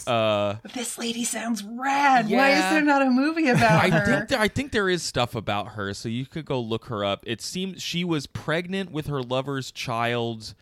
uh 0.07 0.55
This 0.73 0.97
lady 0.97 1.23
sounds 1.23 1.63
rad. 1.63 2.29
Why 2.29 2.51
is 2.51 2.61
there 2.71 2.81
not 2.81 3.01
a 3.01 3.09
movie 3.09 3.47
about 3.49 3.83
I 3.85 3.89
her? 3.89 4.05
think 4.05 4.29
there, 4.29 4.39
I 4.39 4.47
think 4.47 4.71
there 4.71 4.89
is 4.89 5.03
stuff 5.03 5.35
about 5.35 5.69
her, 5.69 5.93
so 5.93 6.09
you 6.09 6.25
could 6.25 6.45
go 6.45 6.59
look 6.59 6.85
her 6.85 7.05
up. 7.05 7.23
It 7.27 7.41
seems 7.41 7.81
she 7.81 8.03
was 8.03 8.27
pregnant 8.27 8.91
with 8.91 9.07
her 9.07 9.21
lover's 9.21 9.71
child, 9.71 10.53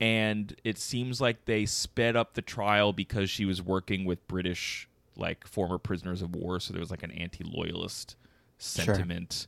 and 0.00 0.54
it 0.64 0.78
seems 0.78 1.20
like 1.20 1.44
they 1.46 1.66
sped 1.66 2.16
up 2.16 2.34
the 2.34 2.42
trial 2.42 2.92
because 2.92 3.30
she 3.30 3.44
was 3.44 3.62
working 3.62 4.04
with 4.04 4.26
British 4.28 4.88
like 5.16 5.46
former 5.46 5.78
prisoners 5.78 6.20
of 6.20 6.34
war, 6.34 6.60
so 6.60 6.72
there 6.72 6.80
was 6.80 6.90
like 6.90 7.02
an 7.02 7.10
anti-loyalist 7.12 8.16
sentiment. 8.58 9.46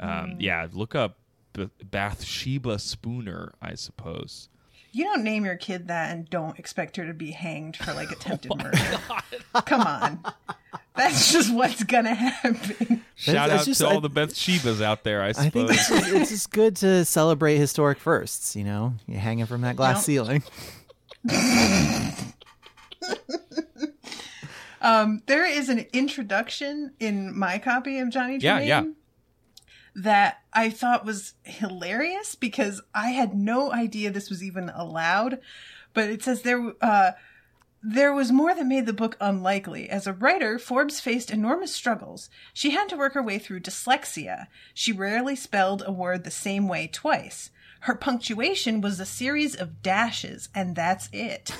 Um, 0.00 0.36
yeah, 0.38 0.66
look 0.72 0.94
up 0.94 1.18
B- 1.52 1.68
Bathsheba 1.84 2.78
Spooner, 2.78 3.52
I 3.60 3.74
suppose. 3.74 4.48
You 4.92 5.04
don't 5.04 5.24
name 5.24 5.44
your 5.46 5.56
kid 5.56 5.88
that 5.88 6.12
and 6.12 6.28
don't 6.28 6.58
expect 6.58 6.96
her 6.96 7.06
to 7.06 7.14
be 7.14 7.30
hanged 7.30 7.76
for 7.78 7.94
like 7.94 8.10
attempted 8.10 8.54
murder. 8.62 8.78
Come 9.64 9.80
on. 9.80 10.22
That's 10.94 11.32
just 11.32 11.52
what's 11.54 11.82
gonna 11.84 12.14
happen. 12.14 13.02
Shout 13.14 13.48
out 13.50 13.64
just- 13.64 13.80
to 13.80 13.86
I- 13.88 13.94
all 13.94 14.00
the 14.02 14.10
Bathshebas 14.10 14.82
out 14.82 15.02
there, 15.04 15.22
I 15.22 15.28
I 15.28 15.32
suppose. 15.32 15.50
think 15.52 15.70
it's 15.70 15.88
just, 15.88 16.08
it's 16.12 16.30
just 16.30 16.52
good 16.52 16.76
to 16.76 17.04
celebrate 17.06 17.56
historic 17.56 17.98
firsts. 17.98 18.54
You 18.54 18.64
know, 18.64 18.94
you're 19.06 19.18
hanging 19.20 19.46
from 19.46 19.62
that 19.62 19.76
glass 19.76 19.96
Yep. 19.96 20.04
ceiling. 20.04 20.42
Um, 24.80 25.22
there 25.26 25.46
is 25.46 25.68
an 25.68 25.86
introduction 25.92 26.90
in 26.98 27.38
my 27.38 27.58
copy 27.58 28.00
of 28.00 28.10
Johnny 28.10 28.38
Yeah, 28.38 28.58
yeah. 28.58 28.84
That 29.94 30.38
I 30.52 30.70
thought 30.70 31.04
was 31.04 31.34
hilarious 31.42 32.34
because 32.34 32.80
I 32.94 33.10
had 33.10 33.34
no 33.34 33.72
idea 33.72 34.10
this 34.10 34.30
was 34.30 34.42
even 34.42 34.70
allowed. 34.70 35.38
But 35.94 36.08
it 36.08 36.22
says 36.22 36.42
there 36.42 36.72
uh, 36.80 37.12
there 37.82 38.14
was 38.14 38.30
more 38.30 38.54
that 38.54 38.66
made 38.66 38.86
the 38.86 38.92
book 38.92 39.16
unlikely. 39.20 39.90
As 39.90 40.06
a 40.06 40.12
writer, 40.12 40.58
Forbes 40.58 41.00
faced 41.00 41.30
enormous 41.30 41.74
struggles. 41.74 42.30
She 42.54 42.70
had 42.70 42.88
to 42.90 42.96
work 42.96 43.14
her 43.14 43.22
way 43.22 43.38
through 43.38 43.60
dyslexia. 43.60 44.46
She 44.72 44.92
rarely 44.92 45.34
spelled 45.34 45.82
a 45.84 45.92
word 45.92 46.22
the 46.22 46.30
same 46.30 46.68
way 46.68 46.86
twice. 46.86 47.50
Her 47.82 47.96
punctuation 47.96 48.80
was 48.80 49.00
a 49.00 49.04
series 49.04 49.56
of 49.56 49.82
dashes, 49.82 50.48
and 50.54 50.76
that's 50.76 51.08
it. 51.12 51.50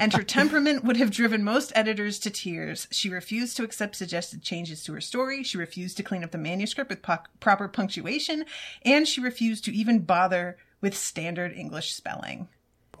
and 0.00 0.14
her 0.14 0.22
temperament 0.24 0.82
would 0.82 0.96
have 0.96 1.10
driven 1.10 1.44
most 1.44 1.72
editors 1.74 2.18
to 2.20 2.30
tears. 2.30 2.88
She 2.90 3.10
refused 3.10 3.54
to 3.58 3.64
accept 3.64 3.94
suggested 3.94 4.42
changes 4.42 4.82
to 4.84 4.94
her 4.94 5.02
story. 5.02 5.42
She 5.42 5.58
refused 5.58 5.98
to 5.98 6.02
clean 6.02 6.24
up 6.24 6.30
the 6.30 6.38
manuscript 6.38 6.88
with 6.88 7.02
po- 7.02 7.18
proper 7.38 7.68
punctuation, 7.68 8.46
and 8.80 9.06
she 9.06 9.20
refused 9.20 9.62
to 9.66 9.74
even 9.74 9.98
bother 9.98 10.56
with 10.80 10.96
standard 10.96 11.52
English 11.52 11.92
spelling. 11.92 12.48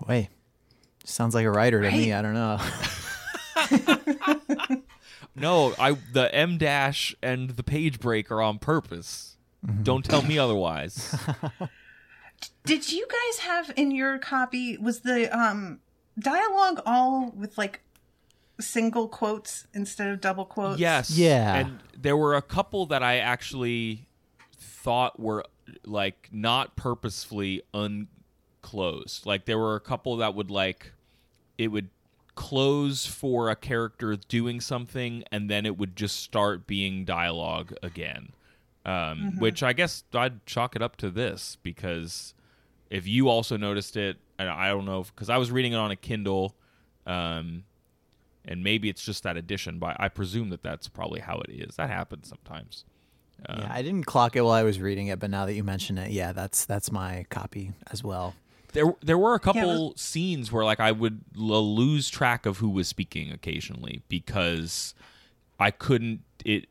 Boy, 0.06 0.28
sounds 1.04 1.34
like 1.34 1.46
a 1.46 1.50
writer 1.50 1.80
to 1.80 1.90
me. 1.90 2.12
I 2.12 2.20
don't 2.20 2.34
know. 2.34 2.60
no, 5.34 5.74
I 5.78 5.96
the 6.12 6.28
M 6.34 6.58
dash 6.58 7.16
and 7.22 7.48
the 7.48 7.62
page 7.62 7.98
break 7.98 8.30
are 8.30 8.42
on 8.42 8.58
purpose. 8.58 9.38
Mm-hmm. 9.66 9.84
Don't 9.84 10.04
tell 10.04 10.20
me 10.20 10.38
otherwise. 10.38 11.16
Did 12.64 12.92
you 12.92 13.06
guys 13.06 13.38
have 13.40 13.72
in 13.76 13.90
your 13.90 14.18
copy 14.18 14.76
was 14.76 15.00
the 15.00 15.34
um 15.36 15.80
dialogue 16.18 16.80
all 16.84 17.30
with 17.34 17.56
like 17.56 17.80
single 18.60 19.08
quotes 19.08 19.66
instead 19.72 20.08
of 20.08 20.20
double 20.20 20.44
quotes? 20.44 20.80
Yes. 20.80 21.10
Yeah. 21.10 21.54
And 21.56 21.78
there 21.96 22.16
were 22.16 22.34
a 22.34 22.42
couple 22.42 22.86
that 22.86 23.02
I 23.02 23.18
actually 23.18 24.06
thought 24.56 25.18
were 25.18 25.44
like 25.84 26.28
not 26.32 26.76
purposefully 26.76 27.62
unclosed. 27.72 29.26
Like 29.26 29.44
there 29.44 29.58
were 29.58 29.76
a 29.76 29.80
couple 29.80 30.16
that 30.16 30.34
would 30.34 30.50
like 30.50 30.92
it 31.56 31.68
would 31.68 31.90
close 32.34 33.04
for 33.04 33.50
a 33.50 33.56
character 33.56 34.14
doing 34.14 34.60
something 34.60 35.24
and 35.32 35.50
then 35.50 35.66
it 35.66 35.76
would 35.76 35.96
just 35.96 36.20
start 36.20 36.66
being 36.66 37.04
dialogue 37.04 37.74
again. 37.82 38.32
Um, 38.88 39.38
which 39.38 39.62
I 39.62 39.72
guess 39.74 40.04
I'd 40.14 40.46
chalk 40.46 40.74
it 40.74 40.82
up 40.82 40.96
to 40.96 41.10
this 41.10 41.58
because 41.62 42.32
if 42.90 43.06
you 43.06 43.28
also 43.28 43.56
noticed 43.56 43.96
it, 43.96 44.16
and 44.38 44.48
I 44.48 44.68
don't 44.68 44.86
know 44.86 45.02
because 45.02 45.28
I 45.28 45.36
was 45.36 45.50
reading 45.50 45.72
it 45.72 45.76
on 45.76 45.90
a 45.90 45.96
Kindle, 45.96 46.56
um, 47.06 47.64
and 48.44 48.64
maybe 48.64 48.88
it's 48.88 49.04
just 49.04 49.24
that 49.24 49.36
edition, 49.36 49.78
but 49.78 49.96
I 50.00 50.08
presume 50.08 50.48
that 50.50 50.62
that's 50.62 50.88
probably 50.88 51.20
how 51.20 51.38
it 51.40 51.50
is. 51.50 51.76
That 51.76 51.90
happens 51.90 52.28
sometimes. 52.28 52.84
yeah, 53.46 53.68
I 53.70 53.82
didn't 53.82 54.04
clock 54.04 54.36
it 54.36 54.40
while 54.42 54.52
I 54.52 54.62
was 54.62 54.80
reading 54.80 55.08
it, 55.08 55.18
but 55.18 55.28
now 55.30 55.44
that 55.44 55.54
you 55.54 55.64
mention 55.64 55.98
it, 55.98 56.10
yeah, 56.10 56.32
that's 56.32 56.64
that's 56.64 56.90
my 56.90 57.26
copy 57.28 57.72
as 57.90 58.02
well. 58.02 58.34
There, 58.72 58.94
there 59.02 59.18
were 59.18 59.34
a 59.34 59.40
couple 59.40 59.62
Yeah, 59.86 59.90
it 59.90 59.98
scenes 59.98 60.52
where 60.52 60.64
like 60.64 60.80
I 60.80 60.92
would 60.92 61.20
l- 61.36 61.74
lose 61.74 62.08
track 62.08 62.46
of 62.46 62.58
who 62.58 62.70
was 62.70 62.86
speaking 62.88 63.32
occasionally 63.32 64.02
because 64.08 64.94
I 65.58 65.70
couldn't. 65.70 66.20
It. 66.44 66.68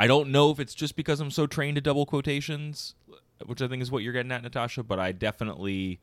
I 0.00 0.06
don't 0.06 0.30
know 0.30 0.50
if 0.50 0.58
it's 0.58 0.74
just 0.74 0.96
because 0.96 1.20
I'm 1.20 1.30
so 1.30 1.46
trained 1.46 1.74
to 1.74 1.82
double 1.82 2.06
quotations, 2.06 2.94
which 3.44 3.60
I 3.60 3.68
think 3.68 3.82
is 3.82 3.90
what 3.90 4.02
you're 4.02 4.14
getting 4.14 4.32
at, 4.32 4.42
Natasha. 4.42 4.82
But 4.82 4.98
I 4.98 5.12
definitely 5.12 6.00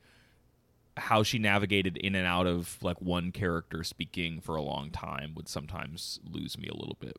how 0.98 1.24
she 1.24 1.40
navigated 1.40 1.98
in 1.98 2.14
and 2.14 2.28
out 2.28 2.46
of 2.46 2.78
like 2.84 3.02
one 3.02 3.32
character 3.32 3.84
speaking 3.84 4.40
for 4.40 4.56
a 4.56 4.62
long 4.62 4.92
time 4.92 5.34
would 5.34 5.50
sometimes 5.50 6.20
lose 6.24 6.60
me 6.60 6.68
a 6.68 6.76
little 6.76 6.98
bit. 7.00 7.18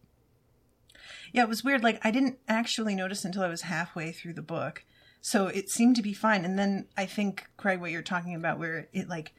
Yeah, 1.32 1.42
it 1.42 1.49
was 1.49 1.64
weird. 1.64 1.82
Like 1.82 1.99
I 2.04 2.12
didn't 2.12 2.38
actually 2.47 2.94
notice 2.94 3.25
until 3.25 3.42
I 3.42 3.49
was 3.49 3.62
halfway 3.62 4.12
through 4.12 4.35
the 4.35 4.42
book. 4.42 4.85
So 5.20 5.49
it 5.49 5.70
seemed 5.70 5.97
to 5.97 6.02
be 6.02 6.12
fine. 6.12 6.44
And 6.44 6.56
then 6.56 6.87
I 6.97 7.06
think 7.06 7.49
Craig 7.56 7.80
what 7.80 7.90
you're 7.90 8.02
talking 8.02 8.37
about 8.37 8.61
where 8.61 8.87
it 8.92 9.08
like 9.08 9.35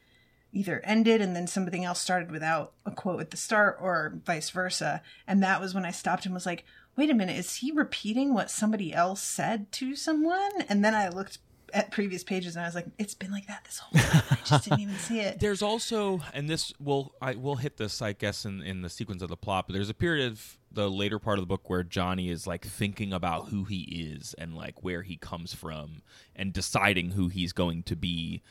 either 0.52 0.80
ended 0.84 1.20
and 1.20 1.34
then 1.34 1.46
something 1.46 1.84
else 1.84 2.00
started 2.00 2.30
without 2.30 2.72
a 2.84 2.90
quote 2.90 3.20
at 3.20 3.30
the 3.30 3.36
start 3.38 3.78
or 3.80 4.20
vice 4.26 4.50
versa. 4.50 5.00
And 5.26 5.42
that 5.42 5.60
was 5.60 5.74
when 5.74 5.84
I 5.86 5.90
stopped 5.90 6.26
and 6.26 6.34
was 6.34 6.46
like, 6.46 6.64
wait 7.00 7.08
a 7.08 7.14
minute, 7.14 7.38
is 7.38 7.56
he 7.56 7.72
repeating 7.72 8.34
what 8.34 8.50
somebody 8.50 8.92
else 8.92 9.22
said 9.22 9.72
to 9.72 9.96
someone? 9.96 10.50
And 10.68 10.84
then 10.84 10.94
I 10.94 11.08
looked 11.08 11.38
at 11.72 11.90
previous 11.90 12.22
pages 12.22 12.56
and 12.56 12.62
I 12.62 12.68
was 12.68 12.74
like, 12.74 12.88
it's 12.98 13.14
been 13.14 13.32
like 13.32 13.46
that 13.46 13.64
this 13.64 13.78
whole 13.78 13.98
time. 13.98 14.22
I 14.30 14.36
just 14.44 14.64
didn't 14.64 14.80
even 14.80 14.96
see 14.96 15.20
it. 15.20 15.38
There's 15.40 15.62
also, 15.62 16.20
and 16.34 16.46
this 16.46 16.74
will 16.78 17.14
I 17.22 17.36
will 17.36 17.56
hit 17.56 17.78
this, 17.78 18.02
I 18.02 18.12
guess, 18.12 18.44
in 18.44 18.60
in 18.60 18.82
the 18.82 18.90
sequence 18.90 19.22
of 19.22 19.30
the 19.30 19.36
plot. 19.38 19.66
But 19.66 19.72
there's 19.72 19.88
a 19.88 19.94
period 19.94 20.30
of 20.30 20.58
the 20.70 20.90
later 20.90 21.18
part 21.18 21.38
of 21.38 21.42
the 21.42 21.46
book 21.46 21.70
where 21.70 21.82
Johnny 21.82 22.28
is 22.28 22.46
like 22.46 22.66
thinking 22.66 23.14
about 23.14 23.48
who 23.48 23.64
he 23.64 23.80
is 24.12 24.34
and 24.36 24.54
like 24.54 24.84
where 24.84 25.00
he 25.00 25.16
comes 25.16 25.54
from 25.54 26.02
and 26.36 26.52
deciding 26.52 27.12
who 27.12 27.28
he's 27.28 27.54
going 27.54 27.82
to 27.84 27.96
be. 27.96 28.42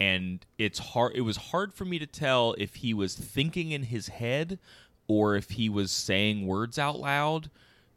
And 0.00 0.46
it's 0.56 0.78
hard. 0.78 1.12
It 1.14 1.22
was 1.22 1.36
hard 1.36 1.74
for 1.74 1.84
me 1.84 1.98
to 1.98 2.06
tell 2.06 2.54
if 2.56 2.76
he 2.76 2.94
was 2.94 3.14
thinking 3.14 3.70
in 3.70 3.82
his 3.82 4.08
head 4.08 4.58
or 5.08 5.36
if 5.36 5.50
he 5.50 5.68
was 5.68 5.90
saying 5.90 6.46
words 6.46 6.78
out 6.78 6.98
loud 6.98 7.50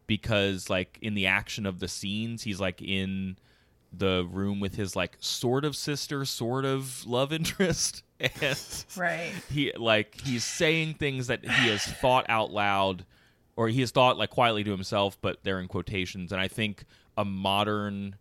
because 0.07 0.69
like 0.69 0.97
in 1.01 1.13
the 1.13 1.27
action 1.27 1.65
of 1.65 1.79
the 1.79 1.87
scenes 1.87 2.43
he's 2.43 2.59
like 2.59 2.81
in 2.81 3.37
the 3.93 4.25
room 4.31 4.59
with 4.59 4.75
his 4.75 4.95
like 4.95 5.17
sort 5.19 5.65
of 5.65 5.75
sister 5.75 6.23
sort 6.25 6.63
of 6.65 7.05
love 7.05 7.31
interest. 7.33 8.03
And 8.19 8.85
Right. 8.95 9.31
he 9.51 9.71
like 9.75 10.21
he's 10.21 10.43
saying 10.43 10.93
things 10.95 11.25
that 11.27 11.43
he 11.43 11.69
has 11.69 11.83
thought 11.83 12.25
out 12.29 12.51
loud 12.51 13.03
or 13.55 13.67
he 13.67 13.79
has 13.81 13.89
thought 13.89 14.15
like 14.17 14.29
quietly 14.29 14.63
to 14.63 14.69
himself 14.71 15.17
but 15.21 15.43
they're 15.43 15.59
in 15.59 15.67
quotations. 15.67 16.31
And 16.31 16.39
i 16.39 16.47
think 16.47 16.85
a 17.17 17.25
modern 17.25 18.15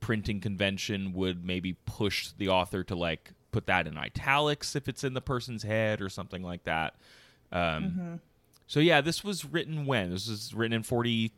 printing 0.00 0.40
convention 0.40 1.12
would 1.14 1.44
maybe 1.44 1.74
push 1.86 2.28
the 2.36 2.48
author 2.48 2.84
to 2.84 2.94
like 2.94 3.32
put 3.52 3.66
that 3.66 3.86
in 3.86 3.96
italics 3.96 4.76
if 4.76 4.86
it's 4.88 5.02
in 5.04 5.14
the 5.14 5.20
person's 5.20 5.62
head 5.62 6.00
or 6.02 6.08
something 6.08 6.42
like 6.42 6.64
that. 6.64 6.94
Um, 7.50 8.20
so 8.72 8.80
yeah 8.80 9.02
this 9.02 9.22
was 9.22 9.44
written 9.44 9.84
when 9.84 10.10
this 10.10 10.28
was 10.28 10.54
written 10.54 10.72
in 10.72 10.82
40 10.82 11.30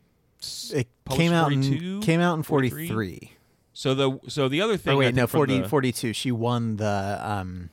It 0.73 0.87
came 1.09 1.33
out 1.33 1.51
42? 1.51 1.95
in 1.95 2.01
came 2.01 2.21
out 2.21 2.35
in 2.35 2.43
43? 2.43 2.87
43. 2.87 3.31
so 3.73 3.93
the 3.93 4.19
so 4.29 4.47
the 4.47 4.61
other 4.61 4.77
thing 4.77 4.93
I 4.93 4.95
wait, 4.95 5.05
think 5.07 5.17
no, 5.17 5.27
from 5.27 5.39
40, 5.39 5.59
the- 5.61 5.67
42. 5.69 6.13
She 6.13 6.31
won 6.31 6.77
the 6.77 7.19
um 7.21 7.69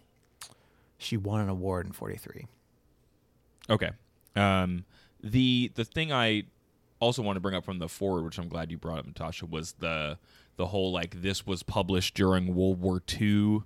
she 0.99 1.17
won 1.17 1.41
an 1.41 1.49
award 1.49 1.87
in 1.87 1.93
43. 1.93 2.47
Okay. 3.71 3.91
Um, 4.35 4.85
the 5.23 5.71
the 5.75 5.85
thing 5.85 6.13
I 6.13 6.45
also 7.01 7.23
want 7.23 7.37
to 7.37 7.41
bring 7.41 7.55
up 7.55 7.65
from 7.65 7.79
the 7.79 7.89
forward, 7.89 8.25
which 8.25 8.39
I'm 8.39 8.49
glad 8.49 8.71
you 8.71 8.79
brought 8.79 8.99
up, 8.99 9.07
Natasha, 9.07 9.47
was 9.47 9.73
the 9.79 10.19
the 10.57 10.67
whole 10.67 10.93
like 10.93 11.23
this 11.23 11.47
was 11.47 11.63
published 11.63 12.15
during 12.15 12.55
World 12.55 12.81
War 12.81 13.03
II, 13.21 13.63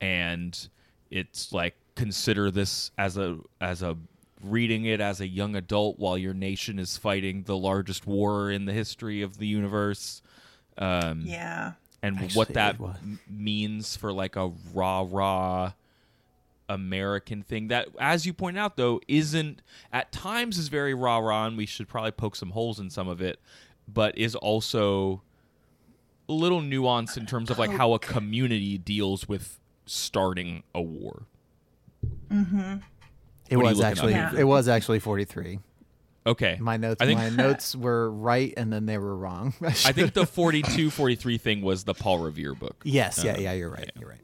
and 0.00 0.68
it's 1.10 1.52
like 1.52 1.76
consider 1.94 2.50
this 2.50 2.90
as 2.98 3.16
a 3.16 3.38
as 3.60 3.82
a 3.82 3.96
reading 4.42 4.84
it 4.84 5.00
as 5.00 5.20
a 5.20 5.26
young 5.26 5.54
adult 5.56 5.98
while 5.98 6.16
your 6.18 6.34
nation 6.34 6.78
is 6.78 6.96
fighting 6.96 7.42
the 7.44 7.56
largest 7.56 8.06
war 8.06 8.50
in 8.50 8.64
the 8.64 8.72
history 8.72 9.22
of 9.22 9.38
the 9.38 9.46
universe. 9.46 10.22
Um, 10.78 11.22
Yeah. 11.26 11.72
and 12.02 12.16
Actually, 12.18 12.36
what 12.38 12.48
that 12.54 12.80
m- 12.80 13.18
means 13.28 13.96
for 13.96 14.12
like 14.12 14.36
a 14.36 14.52
rah 14.72 15.04
rah 15.08 15.72
American 16.68 17.42
thing 17.42 17.66
that, 17.68 17.88
as 17.98 18.24
you 18.26 18.32
point 18.32 18.56
out, 18.56 18.76
though, 18.76 19.00
isn't 19.08 19.60
at 19.92 20.12
times 20.12 20.56
is 20.56 20.68
very 20.68 20.94
rah 20.94 21.18
rah, 21.18 21.46
and 21.46 21.56
we 21.56 21.66
should 21.66 21.88
probably 21.88 22.12
poke 22.12 22.36
some 22.36 22.50
holes 22.50 22.78
in 22.78 22.88
some 22.90 23.08
of 23.08 23.20
it, 23.20 23.40
but 23.92 24.16
is 24.16 24.34
also 24.36 25.20
a 26.28 26.32
little 26.32 26.60
nuanced 26.60 27.16
in 27.16 27.26
terms 27.26 27.50
of 27.50 27.58
like 27.58 27.72
how 27.72 27.92
a 27.92 27.98
community 27.98 28.78
deals 28.78 29.28
with 29.28 29.58
starting 29.84 30.62
a 30.72 30.80
war. 30.80 31.24
It 33.50 33.56
What 33.56 33.66
was 33.66 33.80
actually 33.80 34.14
up? 34.14 34.34
it 34.34 34.44
was 34.44 34.68
actually 34.68 35.00
43. 35.00 35.58
Okay, 36.26 36.58
My 36.60 36.76
notes 36.76 37.00
I 37.02 37.06
think 37.06 37.18
my 37.18 37.28
notes 37.44 37.74
were 37.74 38.10
right 38.10 38.52
and 38.56 38.72
then 38.72 38.86
they 38.86 38.96
were 38.98 39.16
wrong. 39.16 39.54
I 39.62 39.70
think 39.92 40.12
the 40.14 40.26
42 40.26 40.90
43 40.90 41.38
thing 41.38 41.62
was 41.62 41.84
the 41.84 41.94
Paul 41.94 42.18
Revere 42.20 42.54
book. 42.54 42.80
Yes, 42.84 43.24
yeah, 43.24 43.32
Um, 43.34 43.40
yeah, 43.40 43.52
you're 43.54 43.70
right. 43.70 43.90
You're 43.98 44.08
right. 44.10 44.20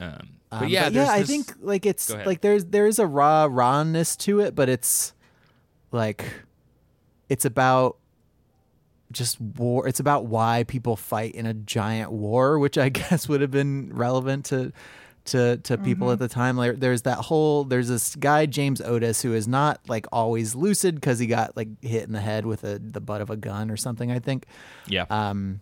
Um, 0.00 0.28
Um, 0.52 0.60
but 0.60 0.70
yeah, 0.70 0.88
yeah, 0.88 1.10
I 1.10 1.20
this- 1.20 1.28
think 1.28 1.52
like 1.60 1.84
it's 1.86 2.10
like 2.10 2.40
there's 2.40 2.66
there 2.66 2.86
is 2.86 2.98
a 2.98 3.06
raw 3.06 3.48
rawness 3.50 4.14
to 4.18 4.40
it, 4.40 4.54
but 4.54 4.68
it's 4.68 5.12
like 5.90 6.24
it's 7.28 7.44
about 7.44 7.96
just 9.12 9.40
war. 9.40 9.86
It's 9.88 10.00
about 10.00 10.26
why 10.26 10.64
people 10.66 10.96
fight 10.96 11.34
in 11.34 11.46
a 11.46 11.54
giant 11.54 12.12
war, 12.12 12.58
which 12.58 12.78
I 12.78 12.88
guess 13.00 13.28
would 13.28 13.40
have 13.40 13.50
been 13.50 13.90
relevant 13.92 14.44
to 14.46 14.72
to 15.26 15.58
to 15.58 15.78
people 15.78 16.10
at 16.10 16.18
the 16.18 16.28
time. 16.28 16.56
Like, 16.56 16.80
there's 16.80 17.02
that 17.02 17.18
whole 17.18 17.64
there's 17.64 17.88
this 17.88 18.16
guy 18.16 18.46
James 18.46 18.80
Otis 18.80 19.22
who 19.22 19.34
is 19.34 19.46
not 19.46 19.80
like 19.88 20.06
always 20.12 20.54
lucid 20.54 20.96
because 20.96 21.18
he 21.18 21.26
got 21.26 21.56
like 21.56 21.68
hit 21.82 22.04
in 22.04 22.12
the 22.12 22.20
head 22.20 22.46
with 22.46 22.64
a 22.64 22.78
the 22.78 23.00
butt 23.00 23.20
of 23.20 23.30
a 23.30 23.36
gun 23.36 23.70
or 23.70 23.76
something. 23.76 24.10
I 24.10 24.18
think. 24.18 24.46
Yeah. 24.86 25.06
Um, 25.10 25.60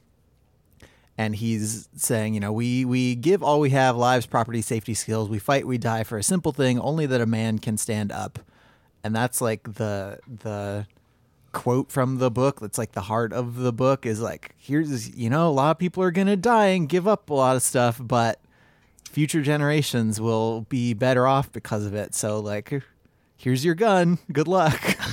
and 1.17 1.37
he's 1.37 1.89
saying, 1.97 2.35
you 2.35 2.41
know, 2.41 2.53
we 2.53 2.85
we 2.85 3.15
give 3.15 3.43
all 3.43 3.61
we 3.61 3.71
have, 3.71 3.97
lives, 3.97 4.27
property, 4.27 4.63
safety, 4.63 4.95
skills. 4.95 5.29
We 5.29 5.39
fight, 5.39 5.67
we 5.67 5.79
die 5.79 6.05
for 6.05 6.19
a 6.19 6.23
simple 6.23 6.53
thing, 6.53 6.79
only 6.81 7.07
that 7.07 7.21
a 7.21 7.27
man 7.27 7.59
can 7.59 7.77
stand 7.79 8.11
up. 8.11 8.41
And 9.05 9.15
that's 9.15 9.41
like 9.41 9.75
the 9.75 10.19
the 10.27 10.87
quote 11.53 11.91
from 11.91 12.19
the 12.19 12.31
book. 12.31 12.61
That's 12.61 12.79
like 12.79 12.93
the 12.93 13.03
heart 13.03 13.33
of 13.33 13.57
the 13.57 13.73
book 13.73 14.07
is 14.07 14.21
like, 14.21 14.55
here's 14.59 15.17
you 15.17 15.31
know, 15.31 15.49
a 15.49 15.51
lot 15.51 15.71
of 15.71 15.79
people 15.79 16.03
are 16.03 16.11
gonna 16.11 16.37
die 16.37 16.69
and 16.69 16.89
give 16.89 17.07
up 17.07 17.31
a 17.31 17.35
lot 17.35 17.55
of 17.55 17.63
stuff, 17.63 18.01
but 18.03 18.41
future 19.15 19.43
generations 19.43 20.21
will 20.21 20.63
be 20.63 20.93
better 20.93 21.27
off 21.27 21.53
because 21.53 21.87
of 21.87 21.95
it. 21.95 22.15
So 22.15 22.41
like, 22.41 22.83
here's 23.37 23.65
your 23.65 23.77
gun. 23.77 24.19
Good 24.33 24.49
luck. 24.49 24.81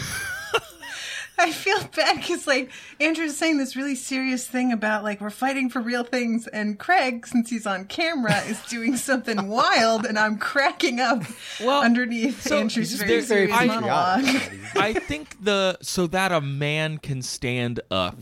I 1.38 1.52
feel 1.52 1.80
bad 1.96 2.18
because 2.18 2.46
like 2.46 2.70
Andrew's 3.00 3.36
saying 3.36 3.58
this 3.58 3.76
really 3.76 3.96
serious 3.96 4.46
thing 4.48 4.72
about 4.72 5.04
like 5.04 5.22
we're 5.22 5.32
fighting 5.32 5.70
for 5.72 5.82
real 5.82 6.04
things, 6.04 6.46
and 6.48 6.78
Craig, 6.78 7.26
since 7.26 7.50
he's 7.50 7.66
on 7.66 7.86
camera, 7.86 8.38
is 8.46 8.62
doing 8.66 8.96
something 8.96 9.48
wild, 9.50 10.06
and 10.06 10.20
I'm 10.20 10.38
cracking 10.38 11.00
up 11.00 11.24
Well, 11.60 11.82
underneath 11.82 12.42
so 12.44 12.60
Andrew's 12.60 12.96
there- 13.00 13.08
very 13.08 13.22
serious 13.24 13.58
I- 13.58 13.66
monologue. 13.66 14.26
I 14.76 14.94
think 14.94 15.44
the 15.44 15.80
so 15.82 16.06
that 16.08 16.32
a 16.32 16.42
man 16.42 17.00
can 17.00 17.24
stand 17.24 17.80
up 17.90 18.18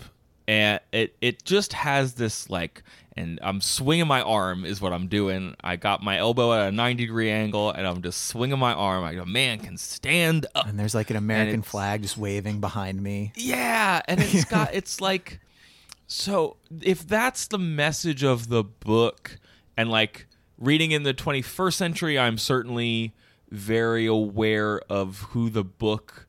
and 0.47 0.79
it 0.93 1.13
it 1.19 1.43
just 1.43 1.73
has 1.73 2.13
this 2.13 2.49
like 2.49 2.83
and 3.19 3.37
I'm 3.41 3.59
swinging 3.59 4.07
my 4.07 4.21
arm 4.21 4.63
is 4.63 4.79
what 4.79 4.93
I'm 4.93 5.07
doing. 5.07 5.53
I 5.61 5.75
got 5.75 6.01
my 6.01 6.17
elbow 6.17 6.53
at 6.53 6.69
a 6.69 6.71
90 6.71 7.03
degree 7.03 7.29
angle 7.29 7.69
and 7.69 7.85
I'm 7.85 8.01
just 8.01 8.27
swinging 8.27 8.57
my 8.57 8.73
arm. 8.73 9.01
Like 9.01 9.17
a 9.17 9.25
man 9.25 9.59
can 9.59 9.77
stand 9.77 10.45
up. 10.55 10.67
and 10.67 10.79
there's 10.79 10.95
like 10.95 11.09
an 11.09 11.17
American 11.17 11.61
flag 11.61 12.01
just 12.01 12.17
waving 12.17 12.61
behind 12.61 13.03
me. 13.03 13.33
Yeah, 13.35 14.01
and 14.07 14.21
it's 14.21 14.45
got 14.49 14.73
it's 14.73 15.01
like 15.01 15.41
so 16.07 16.55
if 16.81 17.05
that's 17.05 17.47
the 17.47 17.59
message 17.59 18.23
of 18.23 18.47
the 18.47 18.63
book 18.63 19.37
and 19.75 19.91
like 19.91 20.27
reading 20.57 20.91
in 20.91 21.03
the 21.03 21.13
21st 21.13 21.73
century 21.73 22.17
I'm 22.17 22.37
certainly 22.37 23.13
very 23.51 24.05
aware 24.05 24.79
of 24.89 25.19
who 25.31 25.49
the 25.49 25.65
book 25.65 26.25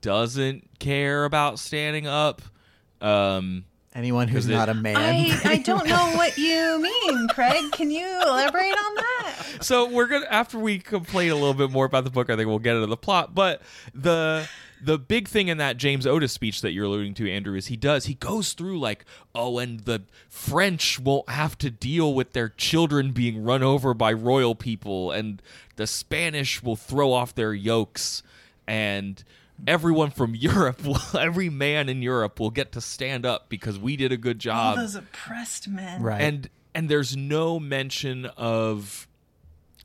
doesn't 0.00 0.78
care 0.78 1.26
about 1.26 1.58
standing 1.58 2.06
up. 2.06 2.40
Um 3.02 3.66
Anyone 3.94 4.28
who's 4.28 4.46
it- 4.48 4.52
not 4.52 4.68
a 4.68 4.74
man. 4.74 4.96
I, 4.96 5.40
I 5.44 5.56
don't 5.64 5.86
know 5.88 6.12
what 6.14 6.38
you 6.38 6.80
mean, 6.80 7.28
Craig. 7.28 7.72
Can 7.72 7.90
you 7.90 8.06
elaborate 8.22 8.72
on 8.72 8.94
that? 8.94 9.36
so 9.60 9.88
we're 9.88 10.06
gonna 10.06 10.26
after 10.30 10.58
we 10.58 10.78
complain 10.78 11.30
a 11.30 11.34
little 11.34 11.54
bit 11.54 11.70
more 11.70 11.86
about 11.86 12.04
the 12.04 12.10
book, 12.10 12.30
I 12.30 12.36
think 12.36 12.46
we'll 12.48 12.60
get 12.60 12.76
into 12.76 12.86
the 12.86 12.96
plot. 12.96 13.34
But 13.34 13.62
the 13.94 14.48
the 14.82 14.96
big 14.96 15.26
thing 15.28 15.48
in 15.48 15.58
that 15.58 15.76
James 15.76 16.06
Otis 16.06 16.32
speech 16.32 16.60
that 16.62 16.70
you're 16.70 16.84
alluding 16.86 17.14
to, 17.14 17.30
Andrew, 17.30 17.56
is 17.56 17.66
he 17.66 17.76
does 17.76 18.06
he 18.06 18.14
goes 18.14 18.52
through 18.52 18.78
like, 18.78 19.04
oh, 19.34 19.58
and 19.58 19.80
the 19.80 20.02
French 20.28 21.00
won't 21.00 21.28
have 21.28 21.58
to 21.58 21.70
deal 21.70 22.14
with 22.14 22.32
their 22.32 22.48
children 22.48 23.10
being 23.10 23.42
run 23.42 23.62
over 23.64 23.92
by 23.92 24.12
royal 24.12 24.54
people, 24.54 25.10
and 25.10 25.42
the 25.76 25.86
Spanish 25.88 26.62
will 26.62 26.76
throw 26.76 27.12
off 27.12 27.34
their 27.34 27.52
yokes, 27.52 28.22
and 28.68 29.22
everyone 29.66 30.10
from 30.10 30.34
Europe, 30.34 30.84
will, 30.84 30.98
every 31.18 31.50
man 31.50 31.88
in 31.88 32.02
Europe 32.02 32.40
will 32.40 32.50
get 32.50 32.72
to 32.72 32.80
stand 32.80 33.26
up 33.26 33.48
because 33.48 33.78
we 33.78 33.96
did 33.96 34.12
a 34.12 34.16
good 34.16 34.38
job. 34.38 34.56
All 34.56 34.74
job 34.74 34.78
those 34.84 34.94
oppressed 34.94 35.68
men. 35.68 36.02
right. 36.02 36.20
and 36.20 36.48
and 36.74 36.88
there's 36.88 37.16
no 37.16 37.58
mention 37.58 38.26
of 38.26 39.08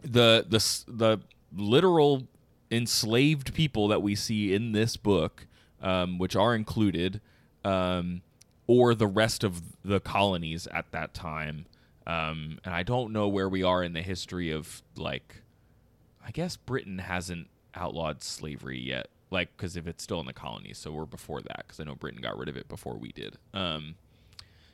the 0.02 0.46
the 0.48 0.60
the 0.88 1.20
literal 1.56 2.28
enslaved 2.72 3.54
people 3.54 3.88
that 3.88 4.02
we 4.02 4.16
see 4.16 4.54
in 4.54 4.72
this 4.72 4.98
book, 4.98 5.48
um, 5.82 6.18
which 6.18 6.36
are 6.36 6.56
included, 6.56 7.22
um, 7.64 8.22
or 8.68 8.96
the 8.96 9.08
rest 9.08 9.44
of 9.44 9.62
the 9.84 10.00
colonies 10.00 10.68
at 10.68 10.92
that 10.92 11.14
time. 11.14 11.66
Um, 12.08 12.60
and 12.64 12.74
I 12.74 12.84
don't 12.84 13.12
know 13.12 13.28
where 13.28 13.50
we 13.50 13.64
are 13.64 13.84
in 13.84 13.94
the 13.94 14.02
history 14.02 14.52
of 14.52 14.84
like, 14.96 15.42
I 16.26 16.32
guess 16.32 16.56
Britain 16.56 17.00
hasn't 17.00 17.48
outlawed 17.74 18.22
slavery 18.24 18.80
yet, 18.80 19.08
like 19.32 19.56
because 19.56 19.76
if 19.76 19.88
it's 19.88 20.04
still 20.04 20.20
in 20.20 20.26
the 20.26 20.34
colonies, 20.34 20.78
so 20.78 20.92
we're 20.92 21.06
before 21.06 21.42
that. 21.42 21.64
Because 21.66 21.80
I 21.80 21.84
know 21.84 21.96
Britain 21.96 22.22
got 22.22 22.38
rid 22.38 22.50
of 22.50 22.58
it 22.58 22.68
before 22.68 22.96
we 22.96 23.12
did. 23.12 23.38
Um, 23.54 23.96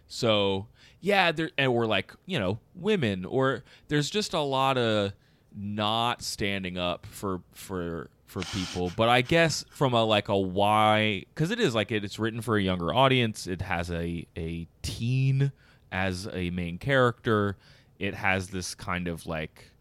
so 0.08 0.68
yeah, 1.00 1.32
there 1.32 1.52
and 1.58 1.74
we're 1.74 1.86
like 1.86 2.14
you 2.26 2.40
know 2.40 2.60
women 2.76 3.26
or 3.26 3.64
there's 3.88 4.10
just 4.10 4.34
a 4.34 4.42
lot 4.42 4.78
of 4.78 5.14
not 5.56 6.22
standing 6.22 6.78
up 6.78 7.06
for 7.06 7.42
for 7.54 8.10
for 8.26 8.42
people. 8.44 8.92
But 8.96 9.10
I 9.10 9.22
guess 9.22 9.66
from 9.70 9.94
a 9.94 10.04
like 10.04 10.30
a 10.30 10.38
why 10.38 11.26
because 11.34 11.52
it 11.52 11.60
is 11.60 11.76
like 11.76 11.92
it, 11.92 12.04
it's 12.04 12.20
written 12.20 12.42
for 12.42 12.58
a 12.58 12.62
younger 12.62 12.94
audience. 12.94 13.48
It 13.48 13.62
has 13.62 13.92
a 13.92 14.26
a 14.38 14.68
teen 14.82 15.52
as 15.92 16.28
a 16.32 16.50
main 16.50 16.78
character. 16.78 17.58
It 18.00 18.16
has 18.16 18.48
this 18.48 18.74
kind 18.74 19.08
of 19.08 19.26
like 19.26 19.72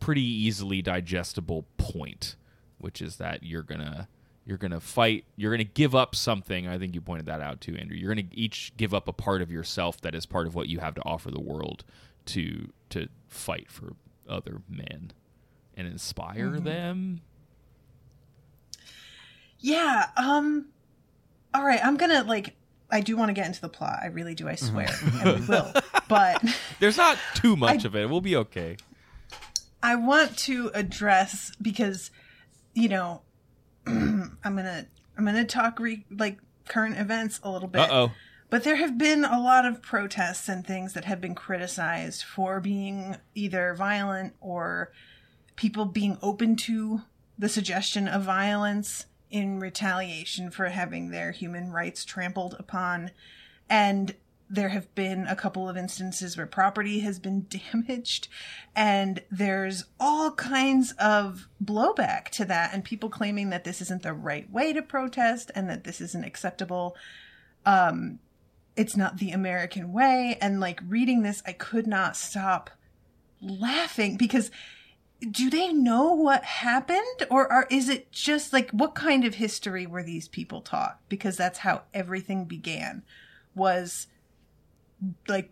pretty 0.00 0.22
easily 0.22 0.82
digestible 0.82 1.64
point, 1.76 2.36
which 2.78 3.02
is 3.02 3.16
that 3.16 3.42
you're 3.42 3.62
gonna 3.62 4.08
you're 4.44 4.58
gonna 4.58 4.80
fight, 4.80 5.24
you're 5.36 5.50
gonna 5.50 5.64
give 5.64 5.94
up 5.94 6.14
something. 6.14 6.66
I 6.66 6.78
think 6.78 6.94
you 6.94 7.00
pointed 7.00 7.26
that 7.26 7.40
out 7.40 7.60
too, 7.60 7.76
Andrew. 7.76 7.96
You're 7.96 8.14
gonna 8.14 8.28
each 8.32 8.72
give 8.76 8.94
up 8.94 9.06
a 9.08 9.12
part 9.12 9.42
of 9.42 9.50
yourself 9.50 10.00
that 10.00 10.14
is 10.14 10.24
part 10.26 10.46
of 10.46 10.54
what 10.54 10.68
you 10.68 10.78
have 10.78 10.94
to 10.94 11.02
offer 11.04 11.30
the 11.30 11.40
world 11.40 11.84
to 12.26 12.70
to 12.90 13.08
fight 13.28 13.70
for 13.70 13.94
other 14.28 14.62
men 14.68 15.12
and 15.76 15.86
inspire 15.86 16.58
them. 16.60 17.20
Yeah. 19.60 20.06
Um. 20.16 20.66
All 21.54 21.64
right. 21.64 21.80
I'm 21.84 21.96
gonna 21.96 22.22
like. 22.24 22.54
I 22.90 23.02
do 23.02 23.18
want 23.18 23.28
to 23.28 23.34
get 23.34 23.46
into 23.46 23.60
the 23.60 23.68
plot. 23.68 23.98
I 24.02 24.06
really 24.06 24.34
do. 24.34 24.48
I 24.48 24.54
swear, 24.54 24.88
and 25.22 25.40
we 25.40 25.46
will. 25.48 25.72
But 26.08 26.42
There's 26.80 26.96
not 26.96 27.18
too 27.34 27.54
much 27.54 27.84
of 27.84 27.94
it. 27.94 28.08
We'll 28.08 28.22
be 28.22 28.36
okay. 28.36 28.78
I 29.82 29.94
want 29.94 30.38
to 30.38 30.70
address 30.74 31.52
because, 31.60 32.10
you 32.78 32.88
know, 32.88 33.22
I'm 33.86 34.38
gonna 34.42 34.86
I'm 35.16 35.24
gonna 35.24 35.44
talk 35.44 35.80
re- 35.80 36.06
like 36.10 36.38
current 36.66 36.98
events 36.98 37.40
a 37.42 37.50
little 37.50 37.68
bit. 37.68 37.88
Oh. 37.90 38.12
But 38.50 38.64
there 38.64 38.76
have 38.76 38.96
been 38.96 39.24
a 39.24 39.40
lot 39.40 39.66
of 39.66 39.82
protests 39.82 40.48
and 40.48 40.66
things 40.66 40.94
that 40.94 41.04
have 41.04 41.20
been 41.20 41.34
criticized 41.34 42.22
for 42.22 42.60
being 42.60 43.16
either 43.34 43.74
violent 43.74 44.34
or 44.40 44.90
people 45.54 45.84
being 45.84 46.16
open 46.22 46.56
to 46.56 47.02
the 47.38 47.48
suggestion 47.48 48.08
of 48.08 48.22
violence 48.22 49.04
in 49.30 49.60
retaliation 49.60 50.50
for 50.50 50.70
having 50.70 51.10
their 51.10 51.32
human 51.32 51.70
rights 51.72 52.06
trampled 52.06 52.56
upon. 52.58 53.10
And 53.68 54.14
there 54.50 54.70
have 54.70 54.92
been 54.94 55.26
a 55.26 55.36
couple 55.36 55.68
of 55.68 55.76
instances 55.76 56.36
where 56.36 56.46
property 56.46 57.00
has 57.00 57.18
been 57.18 57.46
damaged 57.72 58.28
and 58.74 59.22
there's 59.30 59.84
all 60.00 60.32
kinds 60.32 60.92
of 60.92 61.48
blowback 61.62 62.28
to 62.30 62.44
that 62.44 62.72
and 62.72 62.84
people 62.84 63.10
claiming 63.10 63.50
that 63.50 63.64
this 63.64 63.80
isn't 63.80 64.02
the 64.02 64.12
right 64.12 64.50
way 64.50 64.72
to 64.72 64.82
protest 64.82 65.50
and 65.54 65.68
that 65.68 65.84
this 65.84 66.00
isn't 66.00 66.24
acceptable. 66.24 66.96
Um 67.64 68.18
it's 68.76 68.96
not 68.96 69.18
the 69.18 69.32
american 69.32 69.92
way 69.92 70.38
and 70.40 70.60
like 70.60 70.80
reading 70.86 71.22
this 71.22 71.42
i 71.44 71.50
could 71.50 71.84
not 71.84 72.16
stop 72.16 72.70
laughing 73.42 74.16
because 74.16 74.52
do 75.30 75.50
they 75.50 75.72
know 75.72 76.12
what 76.14 76.44
happened 76.44 77.26
or 77.30 77.50
are, 77.52 77.66
is 77.70 77.88
it 77.88 78.12
just 78.12 78.52
like 78.52 78.70
what 78.70 78.94
kind 78.94 79.24
of 79.24 79.34
history 79.34 79.86
were 79.86 80.02
these 80.02 80.28
people 80.28 80.60
taught? 80.60 81.00
Because 81.08 81.36
that's 81.36 81.58
how 81.58 81.82
everything 81.92 82.44
began 82.44 83.02
was 83.54 84.06
like 85.26 85.50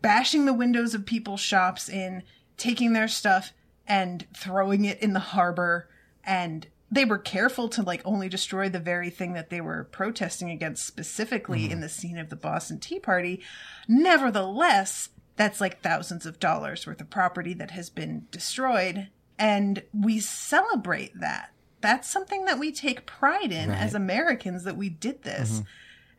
bashing 0.00 0.44
the 0.44 0.52
windows 0.52 0.94
of 0.94 1.06
people's 1.06 1.40
shops 1.40 1.88
in 1.88 2.22
taking 2.56 2.92
their 2.92 3.08
stuff 3.08 3.52
and 3.86 4.26
throwing 4.36 4.84
it 4.84 5.00
in 5.00 5.12
the 5.12 5.20
harbor. 5.20 5.88
And 6.24 6.66
they 6.90 7.04
were 7.04 7.18
careful 7.18 7.68
to 7.70 7.82
like 7.82 8.02
only 8.04 8.28
destroy 8.28 8.68
the 8.68 8.78
very 8.78 9.10
thing 9.10 9.32
that 9.32 9.50
they 9.50 9.60
were 9.60 9.84
protesting 9.84 10.50
against 10.50 10.86
specifically 10.86 11.62
mm-hmm. 11.62 11.72
in 11.72 11.80
the 11.80 11.88
scene 11.88 12.18
of 12.18 12.28
the 12.28 12.36
Boston 12.36 12.78
Tea 12.78 13.00
Party. 13.00 13.40
Nevertheless 13.88 15.08
that's 15.36 15.60
like 15.60 15.80
thousands 15.80 16.26
of 16.26 16.38
dollars 16.38 16.86
worth 16.86 17.00
of 17.00 17.10
property 17.10 17.54
that 17.54 17.70
has 17.70 17.90
been 17.90 18.26
destroyed. 18.30 19.08
And 19.38 19.82
we 19.92 20.20
celebrate 20.20 21.18
that. 21.18 21.52
That's 21.80 22.08
something 22.08 22.44
that 22.44 22.58
we 22.58 22.70
take 22.70 23.06
pride 23.06 23.50
in 23.50 23.70
Right. 23.70 23.78
as 23.78 23.94
Americans 23.94 24.64
that 24.64 24.76
we 24.76 24.88
did 24.88 25.22
this. 25.22 25.52
Mm-hmm. 25.52 25.64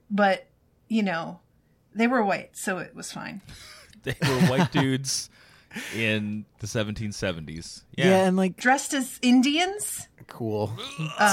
But 0.09 0.47
you 0.89 1.03
know 1.03 1.39
they 1.95 2.07
were 2.07 2.23
white 2.23 2.55
so 2.57 2.77
it 2.79 2.95
was 2.95 3.11
fine 3.11 3.41
They 4.03 4.15
were 4.21 4.47
white 4.47 4.71
dudes 4.73 5.29
in 5.95 6.45
the 6.59 6.67
1770s. 6.67 7.83
yeah. 7.95 8.05
Yeah. 8.09 8.25
and 8.27 8.35
like 8.37 8.57
dressed 8.57 8.93
as 8.93 9.17
Indians 9.21 10.07
cool, 10.27 10.71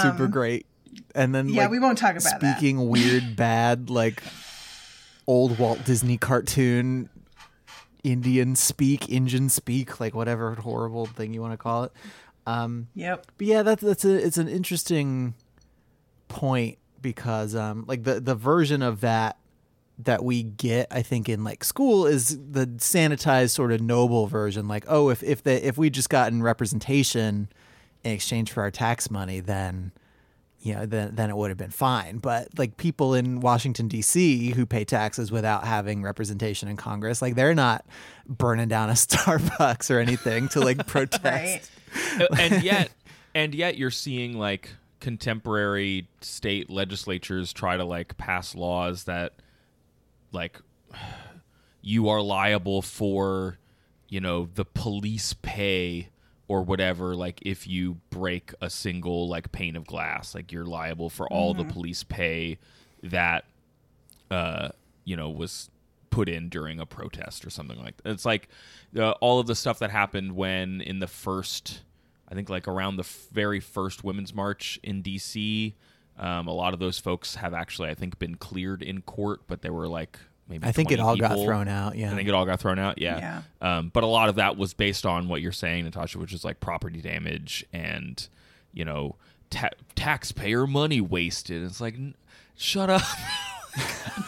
super 0.03 0.27
great. 0.29 0.66
And 1.14 1.35
then 1.35 1.46
Um, 1.46 1.53
yeah 1.55 1.62
like, 1.62 1.70
we 1.70 1.79
won't 1.79 1.99
talk 1.99 2.12
about 2.16 2.40
that 2.40 2.59
speaking 2.59 2.88
weird, 2.88 3.35
bad 3.37 3.90
like 3.90 4.23
old 5.27 5.59
Walt 5.59 5.85
Disney 5.85 6.16
cartoon 6.18 7.09
Indian 8.03 8.57
speak, 8.57 9.09
Indian 9.11 9.49
speak, 9.49 10.01
like 10.01 10.14
whatever 10.14 10.55
horrible 10.55 11.07
thing 11.07 11.35
you 11.35 11.40
want 11.42 11.53
to 11.53 11.59
call 11.59 11.85
it. 11.85 11.92
Um, 12.46 12.88
Yep. 12.94 13.27
but 13.37 13.46
yeah, 13.46 13.62
that's 13.62 13.83
that's 13.83 14.05
a 14.05 14.14
it's 14.27 14.38
an 14.38 14.49
interesting 14.49 15.35
point 16.29 16.79
because 17.03 17.55
um 17.55 17.85
like 17.87 18.05
the 18.05 18.20
the 18.20 18.35
version 18.35 18.83
of 18.83 19.01
that 19.03 19.37
that 20.05 20.25
we 20.25 20.43
get 20.43 20.87
I 20.91 21.03
think 21.03 21.29
in 21.29 21.45
like 21.45 21.65
school 21.65 22.07
is 22.07 22.39
the 22.39 22.67
sanitized 22.67 23.51
sort 23.51 23.73
of 23.73 23.81
noble 23.81 24.27
version. 24.27 24.69
Like 24.69 24.85
oh 24.89 25.11
if 25.11 25.23
if 25.23 25.43
the 25.43 25.67
if 25.67 25.79
we 25.79 25.91
just 25.91 26.11
gotten 26.11 26.43
representation 26.43 27.49
in 28.05 28.13
exchange 28.13 28.53
for 28.53 28.63
our 28.63 28.71
tax 28.71 29.11
money 29.11 29.41
then 29.41 29.93
you 30.61 30.75
know 30.75 30.87
then 30.87 31.15
then 31.15 31.31
it 31.31 31.37
would 31.37 31.51
have 31.51 31.59
been 31.59 31.71
fine. 31.71 32.19
But 32.19 32.49
like 32.59 32.77
people 32.77 33.15
in 33.15 33.41
Washington 33.41 33.89
DC 33.89 34.55
who 34.55 34.67
pay 34.67 34.85
taxes 34.85 35.33
without 35.33 35.65
having 35.65 36.03
representation 36.03 36.69
in 36.69 36.77
Congress 36.77 37.23
like 37.23 37.35
they're 37.35 37.55
not 37.55 37.85
burning 38.27 38.69
down 38.69 38.91
a 38.91 38.93
Starbucks 38.95 39.91
or 39.91 39.99
anything 39.99 40.49
to 40.49 40.61
like 40.61 40.87
protest. 40.87 41.25
Right. 41.25 41.71
Oh, 42.21 42.27
and 42.39 42.63
yet 42.63 42.91
and 43.35 43.55
yet 43.55 43.77
you're 43.77 43.91
seeing 43.91 44.39
like 44.39 44.71
contemporary 45.01 46.07
state 46.21 46.71
legislatures 46.71 47.53
try 47.53 47.77
to 47.77 47.85
like 47.85 48.17
pass 48.17 48.55
laws 48.55 49.05
that 49.05 49.33
like 50.33 50.59
you 51.83 52.09
are 52.09 52.21
liable 52.21 52.83
for 52.83 53.59
you 54.09 54.21
know 54.21 54.49
the 54.55 54.64
police 54.64 55.35
pay 55.43 56.09
or 56.49 56.62
whatever 56.62 57.14
like 57.14 57.40
if 57.43 57.66
you 57.66 57.97
break 58.11 58.53
a 58.61 58.69
single 58.69 59.29
like 59.29 59.53
pane 59.53 59.77
of 59.77 59.87
glass 59.87 60.35
like 60.35 60.51
you're 60.51 60.66
liable 60.66 61.09
for 61.09 61.29
all 61.29 61.55
the 61.55 61.64
police 61.64 62.03
pay 62.03 62.59
that 63.03 63.45
uh 64.31 64.69
you 65.05 65.16
know 65.16 65.31
was 65.31 65.71
put 66.11 66.29
in 66.29 66.49
during 66.49 66.81
a 66.81 66.87
protest 66.87 67.47
or 67.47 67.51
something 67.51 67.79
like 67.79 67.97
that. 68.03 68.11
It's 68.11 68.27
like 68.27 68.49
uh, 68.97 69.12
all 69.12 69.40
of 69.40 69.47
the 69.47 69.55
stuff 69.55 69.79
that 69.79 69.90
happened 69.90 70.37
when 70.37 70.81
in 70.81 70.99
the 70.99 71.07
first, 71.07 71.83
I 72.29 72.35
think 72.35 72.51
like 72.51 72.69
around 72.69 72.97
the 72.97 73.05
f- 73.05 73.29
very 73.33 73.61
first 73.61 74.05
Women's 74.05 74.35
March 74.35 74.79
in 74.83 75.03
D.C. 75.03 75.75
Um, 76.20 76.46
a 76.48 76.52
lot 76.52 76.74
of 76.74 76.78
those 76.80 76.98
folks 76.98 77.35
have 77.37 77.54
actually, 77.54 77.88
I 77.88 77.94
think, 77.94 78.18
been 78.18 78.35
cleared 78.37 78.83
in 78.83 79.00
court, 79.02 79.40
but 79.48 79.62
they 79.62 79.70
were 79.70 79.88
like 79.88 80.18
maybe. 80.48 80.66
I 80.66 80.72
think 80.72 80.92
it 80.92 80.96
20 80.98 81.09
all 81.09 81.16
got 81.16 81.42
thrown 81.44 81.66
out 81.66 81.96
yeah 81.96 82.12
I 82.12 82.14
think 82.14 82.28
it 82.28 82.35
all 82.35 82.44
got 82.44 82.61
thrown 82.61 82.78
out. 82.78 82.98
Yeah. 82.98 83.42
Um, 83.62 83.88
but 83.92 84.04
a 84.04 84.06
lot 84.06 84.28
of 84.28 84.35
that 84.35 84.56
was 84.59 84.74
based 84.74 85.06
on 85.06 85.28
what 85.28 85.40
you're 85.40 85.50
saying, 85.50 85.85
Natasha, 85.85 86.18
which 86.18 86.35
is 86.35 86.44
like 86.44 86.61
property 86.61 87.00
damage 87.00 87.64
and 87.72 88.28
you 88.74 88.85
know 88.85 89.16
ta- 89.48 89.70
taxpayer 89.96 90.66
money 90.66 91.00
wasted. 91.00 91.62
It's 91.62 91.80
like, 91.80 91.94
n- 91.94 92.14
shut 92.56 92.90
up. 92.90 93.02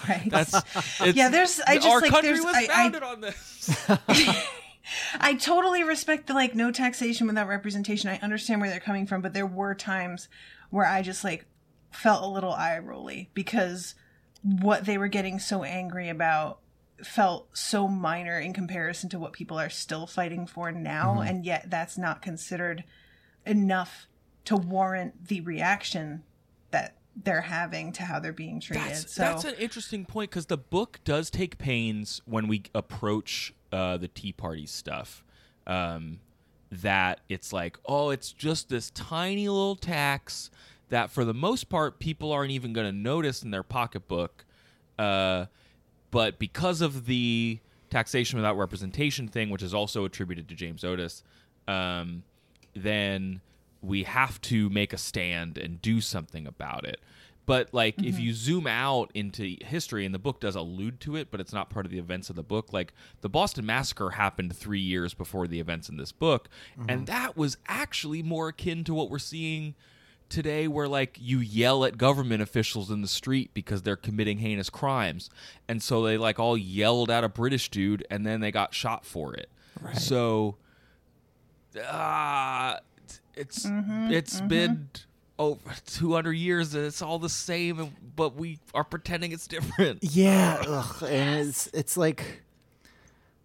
Right. 0.09 0.28
That's 0.31 0.55
it's, 1.00 1.16
Yeah, 1.16 1.28
there's- 1.28 1.61
I 1.66 1.74
just, 1.74 1.88
our 1.88 2.00
like, 2.00 2.11
country 2.12 2.31
there's- 2.31 2.44
was 2.44 2.55
I- 2.55 2.61
I- 2.61 2.66
founded 2.66 3.02
on 3.02 3.20
this. 3.20 3.88
I 5.20 5.35
totally 5.35 5.83
respect 5.85 6.26
the 6.26 6.35
like 6.35 6.55
no 6.55 6.70
taxation 6.70 7.26
without 7.26 7.48
representation. 7.48 8.09
I 8.11 8.18
understand 8.18 8.61
where 8.61 8.70
they're 8.70 8.81
coming 8.81 9.07
from, 9.07 9.20
but 9.20 9.33
there 9.33 9.46
were 9.46 9.74
times 9.74 10.28
where 10.70 10.87
I 10.87 11.02
just 11.02 11.24
like 11.24 11.44
felt 11.92 12.22
a 12.22 12.26
little 12.26 12.52
eye 12.52 12.78
rolly 12.78 13.31
because 13.35 13.94
what 14.42 14.85
they 14.85 14.98
were 14.98 15.09
getting 15.09 15.38
so 15.38 15.62
angry 15.62 16.09
about 16.09 16.59
felt 17.02 17.48
so 17.57 17.88
minor 17.88 18.38
in 18.38 18.52
comparison 18.52 19.09
to 19.11 19.18
what 19.18 19.33
people 19.33 19.59
are 19.59 19.70
still 19.70 20.07
fighting 20.07 20.46
for 20.46 20.70
now, 20.72 21.20
and 21.20 21.44
yet 21.44 21.66
that's 21.68 21.98
not 21.98 22.22
considered 22.22 22.85
enough 23.44 24.07
to 24.44 24.57
warrant 24.57 25.28
the 25.28 25.40
reaction 25.40 26.22
that 26.70 26.96
they're 27.14 27.42
having 27.42 27.92
to 27.92 28.02
how 28.02 28.18
they're 28.18 28.33
being 28.33 28.61
treated. 28.61 28.88
That's, 28.88 29.14
so 29.14 29.22
that's 29.22 29.44
an 29.44 29.55
interesting 29.59 30.05
point 30.05 30.31
because 30.31 30.46
the 30.46 30.57
book 30.57 31.00
does 31.05 31.31
take 31.31 31.59
pains 31.59 32.22
when 32.24 32.48
we 32.48 32.64
approach 32.74 33.52
uh, 33.70 33.96
the 33.96 34.09
Tea 34.09 34.33
Party 34.33 34.66
stuff. 34.66 35.24
Um, 35.66 36.20
that 36.72 37.20
it's 37.28 37.52
like, 37.52 37.78
oh, 37.85 38.11
it's 38.11 38.33
just 38.33 38.70
this 38.70 38.90
tiny 38.90 39.46
little 39.46 39.76
tax 39.76 40.50
that, 40.92 41.11
for 41.11 41.24
the 41.24 41.33
most 41.33 41.70
part, 41.70 41.98
people 41.98 42.33
aren't 42.33 42.50
even 42.50 42.74
going 42.74 42.87
to 42.87 42.92
notice 42.92 43.42
in 43.42 43.50
their 43.50 43.62
pocketbook. 43.62 44.44
Uh, 44.98 45.46
but 46.11 46.38
because 46.38 46.83
of 46.83 47.07
the 47.07 47.59
taxation 47.88 48.38
without 48.38 48.59
representation 48.59 49.26
thing, 49.26 49.48
which 49.48 49.62
is 49.62 49.72
also 49.72 50.05
attributed 50.05 50.50
to 50.50 50.55
James 50.55 50.85
Otis, 50.85 51.22
um, 51.66 52.24
then 52.74 53.40
we 53.81 54.02
have 54.02 54.38
to 54.42 54.68
make 54.68 54.92
a 54.92 54.98
stand 54.98 55.57
and 55.57 55.81
do 55.81 56.02
something 56.02 56.46
about 56.46 56.85
it. 56.85 57.00
But 57.46 57.72
like 57.72 58.00
if 58.02 58.20
you 58.20 58.35
zoom 58.35 58.66
out 58.66 59.11
into 59.14 59.57
history 59.64 60.05
and 60.05 60.14
the 60.14 60.18
book 60.18 60.40
does 60.40 60.57
allude 60.57 61.00
to 61.00 61.16
it, 61.16 61.31
but 61.31 61.40
it's 61.40 61.55
not 61.55 61.70
part 61.70 61.87
of 61.87 61.90
the 61.90 61.98
events 61.98 62.28
of 62.28 62.37
the 62.37 62.42
book, 62.42 62.70
like 62.70 62.92
the 63.22 63.31
Boston 63.31 63.64
Massacre 63.64 64.11
happened 64.11 64.55
3 64.55 64.78
years 64.78 65.14
before 65.14 65.48
the 65.48 65.59
events 65.59 65.88
in 65.88 65.96
this 65.96 66.12
book, 66.12 66.50
and 66.87 67.07
that 67.07 67.35
was 67.35 67.57
actually 67.66 68.22
more 68.22 68.48
akin 68.48 68.85
to 68.85 68.92
what 68.94 69.11
we're 69.11 69.18
seeing 69.18 69.74
today 70.33 70.66
where 70.66 70.88
like 70.88 71.16
you 71.21 71.38
yell 71.38 71.85
at 71.85 71.97
government 71.99 72.42
officials 72.42 72.90
in 72.90 73.01
the 73.03 73.09
street 73.09 73.51
because 73.55 73.83
they're 73.83 73.97
committing 73.97 74.38
heinous 74.38 74.68
crimes. 74.71 75.31
And 75.68 75.83
so 75.83 76.03
they 76.03 76.16
like 76.18 76.38
all 76.40 76.57
yelled 76.57 77.11
at 77.11 77.23
a 77.23 77.29
British 77.29 77.71
dude 77.71 78.05
and 78.11 78.27
then 78.27 78.40
they 78.40 78.51
got 78.51 78.75
shot 78.75 79.05
for 79.05 79.35
it. 79.35 79.49
So 79.99 80.57
uh, 81.88 82.77
it's 83.35 83.66
it's 83.68 84.40
been 84.42 84.88
over 85.38 85.61
200 85.87 86.33
years 86.33 86.75
and 86.75 86.85
it's 86.85 87.01
all 87.03 87.18
the 87.18 87.29
same 87.29 87.97
but 88.14 88.35
we 88.37 88.59
are 88.75 88.85
pretending 88.85 89.33
it's 89.33 89.47
different 89.47 89.99
Yeah, 90.03 90.62
ugh, 90.66 91.03
and 91.09 91.49
it's 91.49 91.68
it's 91.68 91.97
like 91.97 92.42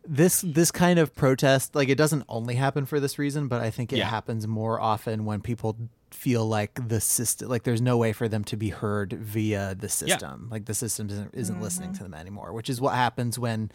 this 0.06 0.41
this 0.41 0.71
kind 0.71 1.00
of 1.00 1.15
protest 1.15 1.73
like 1.76 1.89
it 1.89 1.97
doesn't 1.97 2.23
only 2.30 2.56
happen 2.56 2.86
for 2.86 3.00
this 3.00 3.17
reason, 3.17 3.47
but 3.47 3.62
I 3.62 3.69
think 3.71 3.91
it 3.93 3.97
Yeah. 3.97 4.10
happens 4.10 4.45
more 4.47 4.80
often 4.80 5.26
when 5.26 5.41
people 5.41 5.76
feel 6.12 6.48
like 6.48 6.88
the 6.88 7.02
system 7.02 7.50
like 7.50 7.63
there's 7.63 7.82
no 7.82 7.98
way 7.98 8.13
for 8.13 8.28
them 8.28 8.43
to 8.46 8.58
be 8.58 8.70
heard 8.70 9.13
via 9.13 9.76
the 9.76 9.89
system. 9.89 10.48
yeah. 10.48 10.54
Like 10.54 10.65
the 10.65 10.74
system 10.74 11.10
isn't, 11.10 11.34
isn't 11.34 11.62
listening 11.62 11.93
to 11.93 12.04
them 12.04 12.13
anymore, 12.13 12.54
which 12.54 12.70
is 12.70 12.80
what 12.80 12.96
happens 12.96 13.38
when 13.38 13.72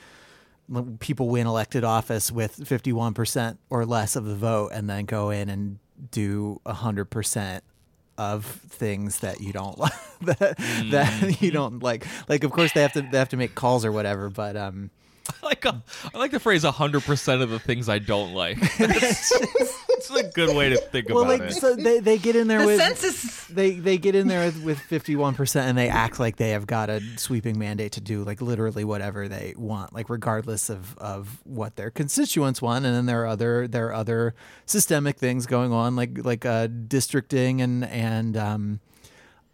when 0.69 0.97
people 0.99 1.29
win 1.29 1.47
elected 1.47 1.85
office 1.85 2.31
with 2.33 2.57
51% 2.57 3.59
or 3.69 3.85
less 3.85 4.17
of 4.17 4.25
the 4.25 4.35
vote 4.35 4.71
and 4.73 4.89
then 4.89 5.05
go 5.05 5.31
in 5.31 5.49
and 5.49 5.79
do 6.11 6.61
100% 6.65 7.61
of 8.19 8.45
things 8.45 9.19
that 9.21 9.41
you 9.41 9.53
don't 9.53 9.79
like 9.79 9.93
that, 10.23 10.57
that 10.91 11.43
you 11.43 11.51
don't 11.51 11.83
like 11.83 12.07
like 12.29 12.45
of 12.45 12.53
course 12.53 12.71
they 12.73 12.83
have 12.83 12.93
to 12.93 13.01
they 13.01 13.19
have 13.19 13.31
to 13.31 13.39
make 13.39 13.55
calls 13.55 13.85
or 13.87 13.91
whatever 13.93 14.29
but 14.29 14.55
um 14.57 14.91
I 15.43 15.47
like 15.47 15.65
a, 15.65 15.83
I 16.15 16.19
like 16.19 16.31
the 16.31 16.41
phrase 16.41 16.65
100% 16.65 17.43
of 17.43 17.51
the 17.51 17.59
things 17.59 17.89
I 17.89 17.99
don't 18.01 18.35
like 18.35 18.59
it's, 20.11 20.21
it's 20.21 20.29
a 20.29 20.33
good 20.33 20.57
way 20.57 20.69
to 20.71 20.77
think 20.77 21.09
well 21.09 21.21
about 21.25 21.41
like 21.41 21.51
it. 21.51 21.55
so 21.55 21.75
they, 21.77 22.01
they 22.01 22.19
get 22.19 22.37
in 22.37 22.49
there 22.49 22.61
the 22.61 22.67
with 22.67 22.79
census. 22.81 23.47
they 23.47 23.73
they 23.75 23.99
get 23.99 24.15
in 24.15 24.29
there 24.29 24.47
with, 24.47 24.63
with 24.63 24.79
51% 24.79 25.57
and 25.61 25.77
they 25.79 25.89
act 25.89 26.19
like 26.21 26.37
they 26.37 26.51
have 26.51 26.67
got 26.67 26.91
a 26.91 27.01
sweeping 27.17 27.59
mandate 27.59 27.93
to 27.93 28.01
do 28.01 28.25
like 28.25 28.41
literally 28.43 28.85
whatever 28.85 29.29
they 29.29 29.55
want 29.57 29.93
like 29.93 30.11
regardless 30.11 30.69
of 30.71 30.97
of 30.99 31.41
what 31.45 31.77
their 31.77 31.91
constituents 31.91 32.61
want. 32.63 32.85
And 32.85 32.95
then 32.95 33.07
there 33.07 33.23
are 33.23 33.27
other 33.27 33.67
there 33.69 33.87
are 33.89 33.95
other 33.95 34.35
systemic 34.67 35.17
things 35.17 35.47
going 35.47 35.73
on 35.73 35.97
like 35.97 36.19
like 36.25 36.45
uh 36.45 36.67
districting 36.67 37.61
and 37.61 37.85
and 37.85 38.37
um 38.37 38.81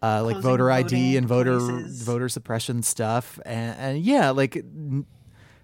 uh, 0.01 0.23
like 0.23 0.35
Closing 0.35 0.41
voter 0.51 0.71
ID 0.71 1.17
and 1.17 1.27
voter 1.27 1.59
places. 1.59 2.03
voter 2.03 2.29
suppression 2.29 2.81
stuff, 2.83 3.37
and, 3.45 3.77
and 3.77 3.99
yeah, 3.99 4.29
like 4.29 4.55
n- 4.55 5.05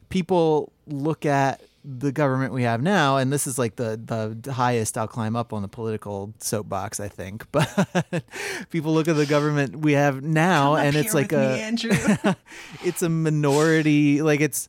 people 0.10 0.74
look 0.88 1.26
at 1.26 1.62
the 1.86 2.12
government 2.12 2.54
we 2.54 2.64
have 2.64 2.82
now, 2.82 3.18
and 3.18 3.32
this 3.32 3.48
is 3.48 3.58
like 3.58 3.76
the 3.76 4.00
the 4.44 4.52
highest 4.52 4.98
I'll 4.98 5.08
climb 5.08 5.36
up 5.36 5.54
on 5.54 5.62
the 5.62 5.68
political 5.68 6.34
soapbox, 6.40 7.00
I 7.00 7.08
think. 7.08 7.46
But 7.52 8.26
people 8.70 8.94
look 8.94 9.08
at 9.08 9.16
the 9.16 9.26
government 9.26 9.78
we 9.78 9.94
have 9.94 10.24
now, 10.24 10.76
and 10.76 10.96
it's 10.96 11.14
like 11.14 11.32
a 11.32 11.72
me, 11.72 12.36
it's 12.84 13.02
a 13.02 13.10
minority 13.10 14.22
like 14.22 14.42
it's 14.42 14.68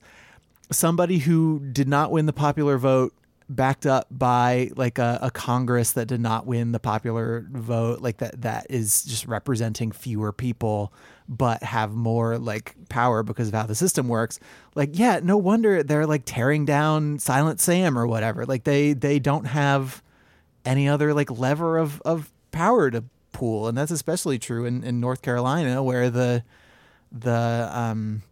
somebody 0.71 1.19
who 1.19 1.61
did 1.73 1.89
not 1.89 2.11
win 2.11 2.27
the 2.27 2.33
popular 2.33 2.79
vote 2.79 3.13
backed 3.49 3.87
up 3.87 4.07
by 4.11 4.71
like 4.77 4.99
a, 4.99 5.19
a 5.23 5.31
congress 5.31 5.93
that 5.93 6.07
did 6.07 6.21
not 6.21 6.47
win 6.47 6.73
the 6.73 6.81
popular 6.81 7.47
vote 7.51 8.01
like 8.01 8.17
that 8.17 8.43
that 8.43 8.67
is 8.69 9.05
just 9.05 9.27
representing 9.27 9.93
fewer 9.93 10.33
people 10.33 10.93
but 11.29 11.63
have 11.63 11.93
more 11.93 12.39
like 12.39 12.75
power 12.89 13.23
because 13.23 13.49
of 13.49 13.55
how 13.55 13.65
the 13.65 13.75
system 13.75 14.09
works. 14.09 14.41
Like 14.75 14.91
yeah 14.93 15.21
no 15.23 15.37
wonder 15.37 15.83
they're 15.83 16.07
like 16.07 16.23
tearing 16.25 16.65
down 16.65 17.19
silent 17.19 17.61
sam 17.61 17.97
or 17.99 18.07
whatever. 18.07 18.45
Like 18.47 18.65
they 18.65 18.93
they 18.93 19.19
don't 19.19 19.45
have 19.47 20.03
any 20.65 20.89
other 20.89 21.15
like 21.15 21.31
lever 21.31 21.79
of 21.79 22.01
of 22.03 22.33
power 22.51 22.91
to 22.91 23.05
pool 23.33 23.69
and 23.69 23.77
that's 23.77 23.91
especially 23.91 24.39
true 24.39 24.65
in 24.65 24.83
in 24.83 24.99
north 24.99 25.21
carolina 25.21 25.83
where 25.83 26.09
the 26.09 26.43
the 27.13 27.69
um 27.71 28.23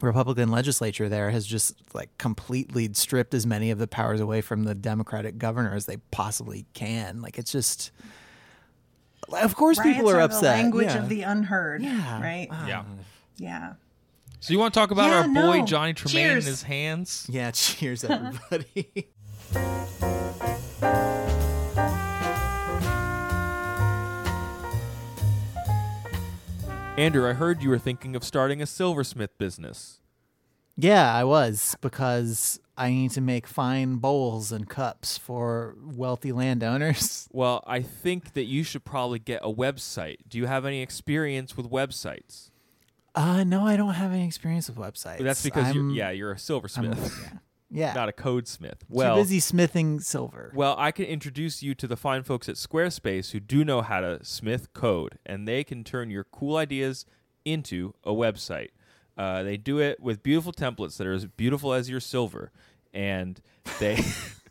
Republican 0.00 0.50
legislature 0.50 1.08
there 1.08 1.30
has 1.30 1.46
just 1.46 1.74
like 1.94 2.16
completely 2.18 2.88
stripped 2.92 3.34
as 3.34 3.46
many 3.46 3.70
of 3.70 3.78
the 3.78 3.86
powers 3.86 4.20
away 4.20 4.40
from 4.40 4.64
the 4.64 4.74
Democratic 4.74 5.38
governor 5.38 5.74
as 5.74 5.86
they 5.86 5.96
possibly 6.10 6.66
can. 6.74 7.20
Like 7.22 7.38
it's 7.38 7.50
just, 7.52 7.90
of 9.32 9.54
course, 9.56 9.78
people 9.80 10.04
Riots 10.04 10.14
are 10.14 10.16
the 10.16 10.24
upset. 10.24 10.56
language 10.58 10.86
yeah. 10.86 10.98
of 10.98 11.08
the 11.08 11.22
unheard. 11.22 11.82
Yeah. 11.82 12.22
Right. 12.22 12.48
yeah 12.66 12.84
Yeah. 13.36 13.72
So 14.40 14.52
you 14.52 14.58
want 14.60 14.72
to 14.72 14.78
talk 14.78 14.90
about 14.92 15.10
Yeah, 15.10 15.16
our 15.22 15.24
boy 15.28 15.58
no. 15.58 15.66
Johnny 15.66 15.94
Tremain 15.94 16.10
Cheers. 16.12 16.44
and 16.46 16.50
his 16.50 16.62
hands? 16.62 17.26
Yeah, 17.28 17.50
cheers, 17.54 18.04
everybody. 18.04 19.08
Andrew, 26.98 27.28
I 27.28 27.32
heard 27.32 27.62
you 27.62 27.68
were 27.70 27.78
thinking 27.78 28.16
of 28.16 28.24
starting 28.24 28.60
a 28.60 28.66
silversmith 28.66 29.38
business. 29.38 30.00
yeah, 30.76 31.14
I 31.14 31.22
was 31.22 31.76
because 31.80 32.58
I 32.76 32.90
need 32.90 33.12
to 33.12 33.20
make 33.20 33.46
fine 33.46 33.96
bowls 33.98 34.50
and 34.50 34.68
cups 34.68 35.16
for 35.16 35.76
wealthy 35.80 36.32
landowners. 36.32 37.28
Well, 37.32 37.62
I 37.68 37.82
think 37.82 38.32
that 38.32 38.44
you 38.46 38.64
should 38.64 38.84
probably 38.84 39.20
get 39.20 39.42
a 39.44 39.52
website. 39.52 40.16
Do 40.28 40.38
you 40.38 40.46
have 40.46 40.64
any 40.64 40.82
experience 40.82 41.56
with 41.56 41.70
websites? 41.70 42.50
Uh, 43.14 43.44
no, 43.44 43.64
I 43.64 43.76
don't 43.76 43.94
have 43.94 44.12
any 44.12 44.26
experience 44.26 44.68
with 44.68 44.76
websites. 44.78 45.18
That's 45.22 45.44
because 45.44 45.68
I'm, 45.68 45.90
you're 45.90 45.96
yeah, 45.96 46.10
you're 46.10 46.30
a 46.30 46.32
I'm, 46.32 46.38
silversmith, 46.38 46.98
yeah, 47.22 47.38
yeah. 47.70 47.92
not 47.92 48.08
a 48.08 48.12
codesmith. 48.12 48.80
Well, 48.88 49.16
too 49.16 49.22
busy 49.22 49.40
smithing 49.40 50.00
silver. 50.00 50.52
Well, 50.54 50.74
I 50.78 50.90
can 50.90 51.04
introduce 51.04 51.62
you 51.62 51.74
to 51.76 51.86
the 51.86 51.96
fine 51.96 52.22
folks 52.22 52.48
at 52.48 52.56
Squarespace 52.56 53.32
who 53.32 53.40
do 53.40 53.64
know 53.64 53.82
how 53.82 54.00
to 54.00 54.24
smith 54.24 54.72
code, 54.72 55.18
and 55.26 55.46
they 55.46 55.64
can 55.64 55.84
turn 55.84 56.10
your 56.10 56.24
cool 56.24 56.56
ideas 56.56 57.06
into 57.44 57.94
a 58.04 58.12
website. 58.12 58.68
Uh, 59.16 59.42
they 59.42 59.56
do 59.56 59.78
it 59.78 60.00
with 60.00 60.22
beautiful 60.22 60.52
templates 60.52 60.96
that 60.96 61.06
are 61.06 61.12
as 61.12 61.26
beautiful 61.26 61.72
as 61.72 61.90
your 61.90 62.00
silver, 62.00 62.52
and 62.94 63.40
they 63.80 63.98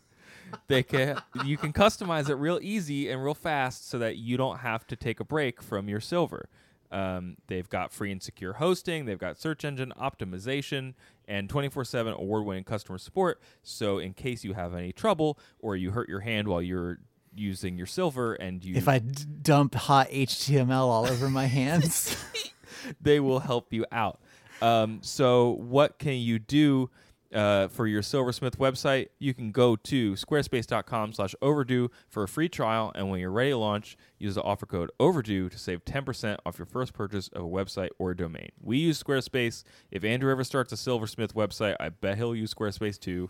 they 0.67 0.84
can 0.84 1.21
you 1.45 1.58
can 1.58 1.71
customize 1.71 2.30
it 2.30 2.36
real 2.36 2.60
easy 2.62 3.10
and 3.10 3.23
real 3.23 3.34
fast 3.34 3.89
so 3.89 3.97
that 3.97 4.17
you 4.17 4.36
don't 4.36 4.60
have 4.60 4.86
to 4.88 4.95
take 4.95 5.19
a 5.19 5.23
break 5.23 5.62
from 5.62 5.88
your 5.88 6.01
silver. 6.01 6.49
Um, 6.91 7.36
they've 7.47 7.67
got 7.67 7.91
free 7.91 8.12
and 8.12 8.21
secure 8.21 8.53
hosting, 8.53 9.06
they've 9.06 9.17
got 9.17 9.38
search 9.39 9.65
engine 9.65 9.93
optimization, 9.99 10.93
and 11.27 11.49
24 11.49 11.85
7 11.85 12.13
award 12.13 12.45
winning 12.45 12.63
customer 12.63 12.97
support. 12.97 13.41
So, 13.63 13.97
in 13.97 14.13
case 14.13 14.43
you 14.43 14.53
have 14.53 14.73
any 14.73 14.91
trouble 14.91 15.37
or 15.59 15.75
you 15.75 15.91
hurt 15.91 16.09
your 16.09 16.21
hand 16.21 16.47
while 16.47 16.61
you're 16.61 16.99
using 17.35 17.77
your 17.77 17.85
silver 17.85 18.33
and 18.33 18.63
you 18.63 18.75
if 18.75 18.87
I 18.87 18.99
d- 18.99 19.23
dump 19.41 19.75
hot 19.75 20.09
HTML 20.09 20.71
all 20.71 21.05
over 21.05 21.29
my 21.29 21.45
hands, 21.45 22.15
they 23.01 23.19
will 23.19 23.39
help 23.39 23.73
you 23.73 23.85
out. 23.91 24.19
Um, 24.61 24.99
so, 25.01 25.51
what 25.59 25.99
can 25.99 26.15
you 26.15 26.39
do 26.39 26.89
uh, 27.33 27.67
for 27.67 27.87
your 27.87 28.01
Silversmith 28.01 28.57
website? 28.57 29.07
You 29.19 29.33
can 29.33 29.51
go 29.51 29.75
to 29.75 30.13
squarespace.com/slash 30.13 31.35
overdue 31.41 31.89
for 32.09 32.23
a 32.23 32.27
free 32.27 32.49
trial, 32.49 32.91
and 32.95 33.09
when 33.09 33.19
you're 33.19 33.31
ready 33.31 33.51
to 33.51 33.57
launch, 33.57 33.97
use 34.17 34.35
the 34.35 34.43
offer 34.43 34.65
code 34.65 34.91
overdue 34.99 35.49
to 35.49 35.57
save 35.57 35.83
10% 35.85 36.37
off 36.45 36.57
your 36.57 36.65
first 36.65 36.93
purchase 36.93 37.27
of 37.29 37.43
a 37.43 37.47
website 37.47 37.89
or 37.99 38.11
a 38.11 38.15
domain. 38.17 38.49
We 38.61 38.77
use 38.77 39.01
Squarespace. 39.01 39.63
If 39.91 40.03
Andrew 40.03 40.31
ever 40.31 40.43
starts 40.43 40.71
a 40.71 40.77
Silversmith 40.77 41.33
website, 41.33 41.75
I 41.79 41.89
bet 41.89 42.17
he'll 42.17 42.35
use 42.35 42.53
Squarespace 42.53 42.99
too. 42.99 43.29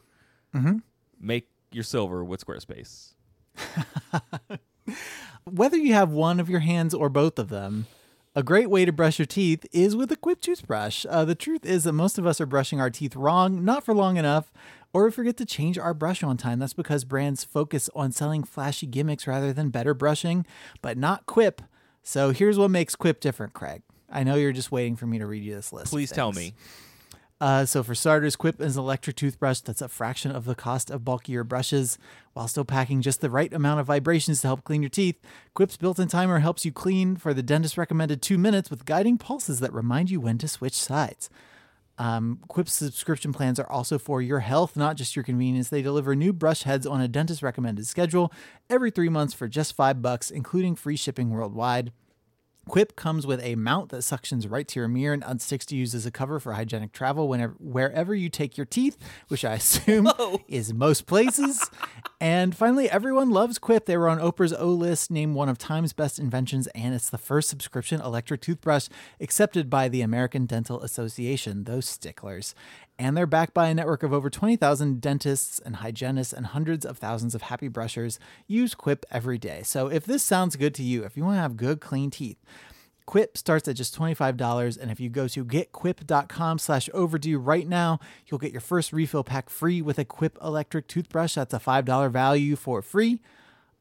Mhm. 0.55 0.81
Make 1.19 1.49
your 1.71 1.83
silver 1.83 2.23
with 2.23 2.45
Squarespace. 2.45 3.13
whether 5.43 5.77
you 5.77 5.93
have 5.93 6.11
one 6.11 6.39
of 6.39 6.49
your 6.49 6.59
hands 6.59 6.93
or 6.93 7.09
both 7.09 7.39
of 7.39 7.49
them, 7.49 7.87
a 8.37 8.43
great 8.43 8.69
way 8.69 8.85
to 8.85 8.91
brush 8.91 9.17
your 9.17 9.25
teeth 9.25 9.65
is 9.71 9.95
with 9.95 10.11
a 10.11 10.15
Quip 10.15 10.39
toothbrush. 10.41 11.07
Uh, 11.09 11.25
the 11.25 11.33
truth 11.33 11.65
is 11.65 11.85
that 11.85 11.93
most 11.93 12.19
of 12.19 12.27
us 12.27 12.39
are 12.39 12.45
brushing 12.45 12.79
our 12.79 12.91
teeth 12.91 13.15
wrong, 13.15 13.65
not 13.65 13.83
for 13.83 13.95
long 13.95 14.15
enough, 14.15 14.53
or 14.93 15.05
we 15.05 15.11
forget 15.11 15.37
to 15.37 15.45
change 15.45 15.79
our 15.79 15.95
brush 15.95 16.21
on 16.21 16.37
time. 16.37 16.59
That's 16.59 16.71
because 16.71 17.03
brands 17.03 17.43
focus 17.43 17.89
on 17.95 18.11
selling 18.11 18.43
flashy 18.43 18.85
gimmicks 18.85 19.25
rather 19.25 19.53
than 19.53 19.69
better 19.69 19.95
brushing, 19.95 20.45
but 20.83 20.99
not 20.99 21.25
Quip. 21.25 21.63
So 22.03 22.29
here's 22.29 22.59
what 22.59 22.69
makes 22.69 22.95
Quip 22.95 23.19
different, 23.19 23.53
Craig. 23.53 23.81
I 24.07 24.23
know 24.23 24.35
you're 24.35 24.51
just 24.51 24.71
waiting 24.71 24.95
for 24.95 25.07
me 25.07 25.17
to 25.17 25.25
read 25.25 25.43
you 25.43 25.55
this 25.55 25.73
list. 25.73 25.91
Please 25.91 26.11
tell 26.11 26.31
me. 26.31 26.53
Uh, 27.39 27.65
so 27.65 27.83
for 27.83 27.93
starters, 27.93 28.35
Quip 28.35 28.59
is 28.59 28.77
an 28.77 28.83
electric 28.83 29.15
toothbrush 29.15 29.59
that's 29.59 29.81
a 29.81 29.87
fraction 29.87 30.31
of 30.31 30.45
the 30.45 30.55
cost 30.55 30.89
of 30.89 31.05
bulkier 31.05 31.43
brushes, 31.43 31.99
while 32.33 32.47
still 32.47 32.65
packing 32.65 33.01
just 33.01 33.21
the 33.21 33.29
right 33.29 33.53
amount 33.53 33.79
of 33.79 33.85
vibrations 33.85 34.41
to 34.41 34.47
help 34.47 34.63
clean 34.63 34.81
your 34.81 34.89
teeth. 34.89 35.19
Quip's 35.53 35.77
built-in 35.77 36.07
timer 36.07 36.39
helps 36.39 36.65
you 36.65 36.71
clean 36.71 37.15
for 37.15 37.35
the 37.35 37.43
dentist 37.43 37.77
recommended 37.77 38.21
two 38.21 38.39
minutes 38.39 38.71
with 38.71 38.85
guiding 38.85 39.19
pulses 39.19 39.59
that 39.59 39.71
remind 39.71 40.09
you 40.09 40.19
when 40.19 40.39
to 40.39 40.47
switch 40.47 40.73
sides. 40.73 41.29
Um, 41.99 42.39
Quip's 42.47 42.73
subscription 42.73 43.33
plans 43.33 43.59
are 43.59 43.69
also 43.69 43.99
for 43.99 44.21
your 44.21 44.39
health, 44.39 44.75
not 44.75 44.97
just 44.97 45.15
your 45.15 45.23
convenience. 45.23 45.69
They 45.69 45.81
deliver 45.81 46.15
new 46.15 46.33
brush 46.33 46.63
heads 46.63 46.87
on 46.87 47.01
a 47.01 47.07
dentist 47.07 47.43
recommended 47.43 47.85
schedule 47.85 48.31
every 48.69 48.89
three 48.89 49.09
months 49.09 49.33
for 49.35 49.47
just 49.47 49.75
five 49.75 50.01
bucks, 50.01 50.31
including 50.31 50.75
free 50.75 50.95
shipping 50.95 51.29
worldwide. 51.29 51.91
Quip 52.67 52.95
comes 52.95 53.25
with 53.25 53.41
a 53.41 53.55
mount 53.55 53.89
that 53.89 53.97
suctions 54.01 54.49
right 54.49 54.67
to 54.67 54.79
your 54.79 54.87
mirror 54.87 55.13
and 55.13 55.23
unsticks 55.23 55.65
to 55.65 55.75
use 55.75 55.95
as 55.95 56.05
a 56.05 56.11
cover 56.11 56.39
for 56.39 56.53
hygienic 56.53 56.91
travel 56.91 57.27
whenever 57.27 57.53
wherever 57.59 58.13
you 58.13 58.29
take 58.29 58.57
your 58.57 58.65
teeth, 58.65 58.97
which 59.29 59.45
I 59.45 59.53
assume 59.53 60.11
is 60.47 60.73
most 60.73 61.05
places. 61.05 61.69
and 62.19 62.55
finally, 62.55 62.89
everyone 62.89 63.29
loves 63.29 63.57
Quip. 63.57 63.85
They 63.85 63.97
were 63.97 64.09
on 64.09 64.19
Oprah's 64.19 64.53
O 64.53 64.67
list, 64.67 65.09
named 65.09 65.35
one 65.35 65.49
of 65.49 65.57
Time's 65.57 65.93
best 65.93 66.19
inventions, 66.19 66.67
and 66.67 66.93
it's 66.93 67.09
the 67.09 67.17
first 67.17 67.49
subscription 67.49 68.01
electric 68.01 68.41
toothbrush 68.41 68.89
accepted 69.21 69.69
by 69.69 69.87
the 69.87 70.01
American 70.01 70.45
Dental 70.45 70.81
Association, 70.81 71.63
those 71.63 71.85
sticklers. 71.85 72.53
And 72.99 73.15
they're 73.15 73.27
backed 73.27 73.53
by 73.53 73.67
a 73.67 73.75
network 73.75 74.01
of 74.01 74.11
over 74.11 74.29
20,000 74.29 74.99
dentists 74.99 75.59
and 75.59 75.77
hygienists 75.77 76.33
and 76.33 76.47
hundreds 76.47 76.85
of 76.85 76.97
thousands 76.97 77.35
of 77.35 77.43
happy 77.43 77.67
brushers 77.67 78.19
use 78.47 78.73
Quip 78.73 79.05
every 79.11 79.37
day. 79.37 79.61
So 79.63 79.87
if 79.87 80.03
this 80.05 80.23
sounds 80.23 80.55
good 80.55 80.73
to 80.75 80.83
you, 80.83 81.03
if 81.03 81.15
you 81.15 81.23
want 81.23 81.37
to 81.37 81.41
have 81.41 81.57
good, 81.57 81.79
clean 81.79 82.09
teeth, 82.09 82.37
Quip 83.05 83.37
starts 83.37 83.67
at 83.69 83.77
just 83.77 83.97
$25, 83.97 84.77
and 84.77 84.91
if 84.91 84.99
you 84.99 85.09
go 85.09 85.29
to 85.29 85.45
getquip.com 85.45 86.59
slash 86.59 86.89
overdue 86.93 87.39
right 87.39 87.67
now, 87.67 87.99
you'll 88.25 88.39
get 88.39 88.51
your 88.51 88.61
first 88.61 88.91
refill 88.91 89.23
pack 89.23 89.49
free 89.49 89.81
with 89.81 89.97
a 89.97 90.03
Quip 90.03 90.37
electric 90.43 90.87
toothbrush. 90.87 91.35
That's 91.35 91.53
a 91.53 91.59
$5 91.59 92.11
value 92.11 92.57
for 92.57 92.81
free. 92.81 93.21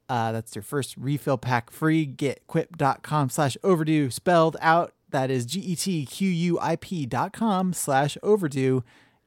Uh, 0.09 0.31
that's 0.31 0.55
your 0.55 0.63
first 0.63 0.97
refill 0.97 1.39
pack 1.39 1.71
free. 1.71 2.07
Getquip.com 2.07 3.31
slash 3.31 3.57
overdue 3.65 4.11
spelled 4.11 4.57
out. 4.61 4.93
That 5.11 5.31
is 5.31 5.47
G-E-T-Q-U-I-P 5.47 7.07
dot 7.07 7.33
com 7.33 7.73
slash 7.73 8.17
overdue. 8.23 8.85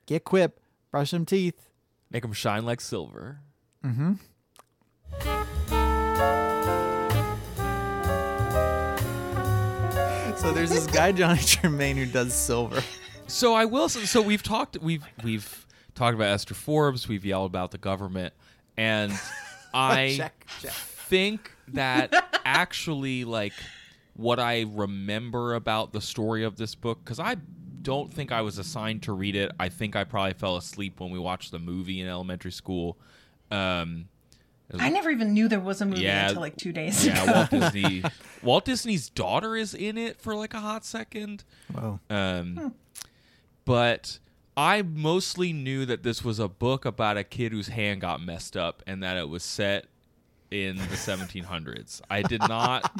Get 0.09 0.23
Quip. 0.23 0.59
Brush 0.89 1.11
them 1.11 1.23
teeth. 1.23 1.69
Make 2.09 2.23
them 2.23 2.33
shine 2.33 2.65
like 2.65 2.81
silver. 2.81 3.41
Mm-hmm. 3.85 4.13
So 10.37 10.53
there's 10.53 10.69
this 10.71 10.87
guy, 10.87 11.11
Johnny 11.11 11.39
Tremain, 11.41 11.95
who 11.97 12.05
does 12.05 12.33
silver. 12.33 12.81
So 13.27 13.53
I 13.53 13.65
will. 13.65 13.89
So 13.89 14.21
we've 14.21 14.41
talked. 14.41 14.77
We've 14.81 15.03
we've 15.23 15.67
talked 15.93 16.15
about 16.15 16.29
Esther 16.29 16.53
Forbes. 16.55 17.07
We've 17.07 17.25
yelled 17.25 17.51
about 17.51 17.71
the 17.71 17.77
government, 17.77 18.33
and 18.77 19.11
I 19.73 20.15
Check, 20.17 20.47
check. 20.61 20.71
think 20.71 21.51
that 21.73 22.41
actually, 22.45 23.25
like, 23.25 23.53
what 24.13 24.39
I 24.39 24.65
remember 24.69 25.55
about 25.55 25.91
the 25.91 26.01
story 26.01 26.45
of 26.45 26.55
this 26.55 26.73
book, 26.73 26.99
because 27.03 27.19
I 27.19 27.35
don't 27.81 28.13
think 28.13 28.31
I 28.31 28.41
was 28.41 28.57
assigned 28.57 29.03
to 29.03 29.13
read 29.13 29.35
it. 29.35 29.51
I 29.59 29.69
think 29.69 29.95
I 29.95 30.03
probably 30.03 30.33
fell 30.33 30.57
asleep 30.57 30.99
when 30.99 31.09
we 31.11 31.19
watched 31.19 31.51
the 31.51 31.59
movie 31.59 32.01
in 32.01 32.07
elementary 32.07 32.51
school. 32.51 32.97
Um, 33.51 34.07
I 34.77 34.89
never 34.89 35.09
even 35.09 35.33
knew 35.33 35.47
there 35.47 35.59
was 35.59 35.81
a 35.81 35.85
movie 35.85 36.01
Yeah. 36.03 36.27
until 36.27 36.41
like 36.41 36.55
two 36.55 36.71
days 36.71 37.05
yeah, 37.05 37.23
ago. 37.23 37.33
Walt 37.33 37.49
Disney. 37.73 38.03
Walt 38.43 38.65
Disney's 38.65 39.09
daughter 39.09 39.55
is 39.55 39.73
in 39.73 39.97
it 39.97 40.21
for 40.21 40.35
like 40.35 40.53
a 40.53 40.59
hot 40.59 40.85
second. 40.85 41.43
Whoa. 41.73 41.99
Um, 42.09 42.73
But 43.65 44.19
I 44.57 44.81
mostly 44.81 45.53
knew 45.53 45.85
that 45.85 46.03
this 46.03 46.23
was 46.23 46.39
a 46.39 46.47
book 46.47 46.85
about 46.85 47.17
a 47.17 47.23
kid 47.23 47.51
whose 47.51 47.69
hand 47.69 48.01
got 48.01 48.21
messed 48.21 48.57
up 48.57 48.83
and 48.85 49.01
that 49.03 49.17
it 49.17 49.29
was 49.29 49.43
set 49.43 49.85
in 50.51 50.77
the 50.77 50.83
1700s. 50.95 52.01
I 52.09 52.21
did 52.23 52.41
not 52.41 52.91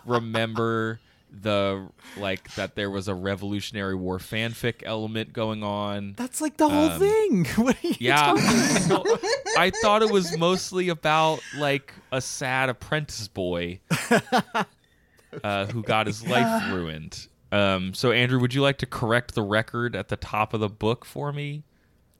remember 0.06 1.00
the 1.40 1.88
like 2.18 2.54
that 2.56 2.74
there 2.74 2.90
was 2.90 3.08
a 3.08 3.14
Revolutionary 3.14 3.94
War 3.94 4.18
fanfic 4.18 4.82
element 4.84 5.32
going 5.32 5.62
on. 5.62 6.12
That's 6.16 6.40
like 6.40 6.58
the 6.58 6.68
whole 6.68 6.90
Um, 6.90 6.98
thing. 7.00 7.46
What 7.56 7.76
are 7.82 7.88
you 7.88 7.94
Yeah, 7.98 8.34
I 9.58 9.72
thought 9.82 10.02
it 10.02 10.10
was 10.10 10.36
mostly 10.36 10.88
about 10.90 11.40
like 11.56 11.94
a 12.12 12.20
sad 12.20 12.68
apprentice 12.68 13.28
boy 13.28 13.80
uh, 15.44 15.66
who 15.66 15.82
got 15.82 16.06
his 16.06 16.26
life 16.26 16.70
ruined. 16.72 17.26
Um, 17.50 17.92
so, 17.94 18.12
Andrew, 18.12 18.38
would 18.40 18.54
you 18.54 18.62
like 18.62 18.78
to 18.78 18.86
correct 18.86 19.34
the 19.34 19.42
record 19.42 19.94
at 19.94 20.08
the 20.08 20.16
top 20.16 20.54
of 20.54 20.60
the 20.60 20.68
book 20.68 21.04
for 21.04 21.32
me? 21.32 21.64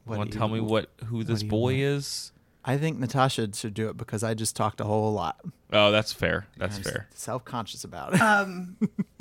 What 0.05 0.18
Want 0.18 0.33
to 0.33 0.38
tell 0.38 0.48
me 0.48 0.61
what 0.61 0.90
who 1.07 1.22
this 1.25 1.42
boy 1.42 1.72
want? 1.72 1.77
is? 1.79 2.32
I 2.64 2.79
think 2.79 2.98
Natasha 2.98 3.48
should 3.55 3.75
do 3.75 3.88
it 3.88 3.96
because 3.96 4.22
I 4.22 4.35
just 4.35 4.55
talked 4.55 4.81
a 4.81 4.85
whole 4.85 5.12
lot. 5.12 5.40
Oh, 5.72 5.90
that's 5.90 6.12
fair. 6.12 6.46
That's 6.57 6.79
fair. 6.79 7.09
Self 7.14 7.44
conscious 7.44 7.83
about 7.83 8.14
it. 8.14 8.20
Um, 8.20 8.77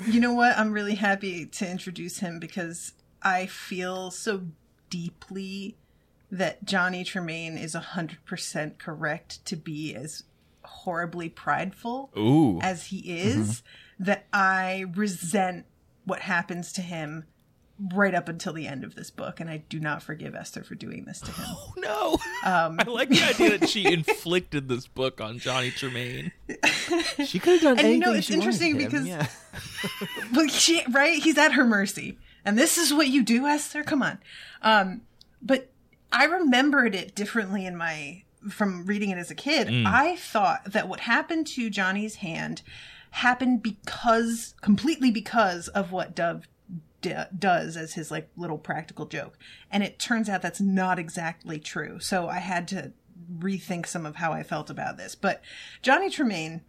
you 0.06 0.20
know 0.20 0.32
what? 0.32 0.56
I'm 0.56 0.72
really 0.72 0.94
happy 0.94 1.46
to 1.46 1.68
introduce 1.68 2.18
him 2.18 2.38
because 2.38 2.92
I 3.22 3.46
feel 3.46 4.10
so 4.10 4.42
deeply 4.90 5.76
that 6.30 6.64
Johnny 6.64 7.04
Tremain 7.04 7.62
is 7.62 7.74
100% 7.74 8.78
correct 8.78 9.44
to 9.46 9.56
be 9.56 9.94
as 9.94 10.22
horribly 10.64 11.28
prideful 11.28 12.10
Ooh, 12.16 12.60
as 12.60 12.86
he 12.86 12.98
is 12.98 13.62
that 13.98 14.26
I 14.32 14.86
resent 14.94 15.66
what 16.04 16.20
happens 16.20 16.72
to 16.74 16.82
him 16.82 17.24
right 17.92 18.14
up 18.14 18.28
until 18.28 18.52
the 18.52 18.66
end 18.68 18.84
of 18.84 18.94
this 18.94 19.10
book, 19.10 19.40
and 19.40 19.48
I 19.50 19.58
do 19.68 19.80
not 19.80 20.02
forgive 20.02 20.34
Esther 20.34 20.62
for 20.62 20.74
doing 20.74 21.04
this 21.04 21.20
to 21.20 21.32
him. 21.32 21.46
Oh, 21.48 21.72
no. 21.78 22.12
Um, 22.44 22.78
I 22.78 22.84
like 22.84 23.08
the 23.08 23.22
idea 23.22 23.58
that 23.58 23.68
she 23.68 23.84
inflicted 23.92 24.68
this 24.68 24.86
book 24.86 25.20
on 25.20 25.38
Johnny 25.38 25.70
Tremain. 25.70 26.32
She 27.26 27.38
could 27.38 27.60
have 27.60 27.76
done 27.76 27.78
And 27.78 27.92
you 27.94 27.98
know, 27.98 28.12
it's 28.12 28.30
interesting 28.30 28.76
because- 28.76 29.06
yeah. 29.06 29.26
But 30.34 30.50
she, 30.50 30.82
right? 30.90 31.22
He's 31.22 31.38
at 31.38 31.52
her 31.52 31.64
mercy. 31.64 32.18
And 32.44 32.58
this 32.58 32.78
is 32.78 32.92
what 32.92 33.08
you 33.08 33.22
do, 33.22 33.46
Esther? 33.46 33.82
Come 33.82 34.02
on. 34.02 34.18
Um, 34.62 35.02
but 35.40 35.70
I 36.12 36.24
remembered 36.24 36.94
it 36.94 37.14
differently 37.14 37.66
in 37.66 37.76
my, 37.76 38.22
from 38.50 38.84
reading 38.86 39.10
it 39.10 39.18
as 39.18 39.30
a 39.30 39.34
kid. 39.34 39.68
I 39.86 40.16
thought 40.16 40.72
that 40.72 40.88
what 40.88 41.00
happened 41.00 41.46
to 41.48 41.70
Johnny's 41.70 42.16
hand 42.16 42.62
happened 43.10 43.62
because, 43.62 44.54
completely 44.60 45.10
because 45.10 45.68
of 45.68 45.92
what 45.92 46.14
Dove 46.14 46.48
d- 47.02 47.12
does 47.38 47.76
as 47.76 47.92
his 47.94 48.10
like 48.10 48.30
little 48.36 48.56
practical 48.58 49.04
joke. 49.06 49.36
And 49.70 49.82
it 49.82 49.98
turns 49.98 50.28
out 50.30 50.40
that's 50.40 50.60
not 50.60 50.98
exactly 50.98 51.58
true. 51.58 52.00
So 52.00 52.28
I 52.28 52.38
had 52.38 52.66
to 52.68 52.92
rethink 53.38 53.86
some 53.86 54.06
of 54.06 54.16
how 54.16 54.32
I 54.32 54.42
felt 54.42 54.70
about 54.70 54.96
this. 54.96 55.14
But 55.14 55.42
Johnny 55.82 56.08
Tremain 56.08 56.62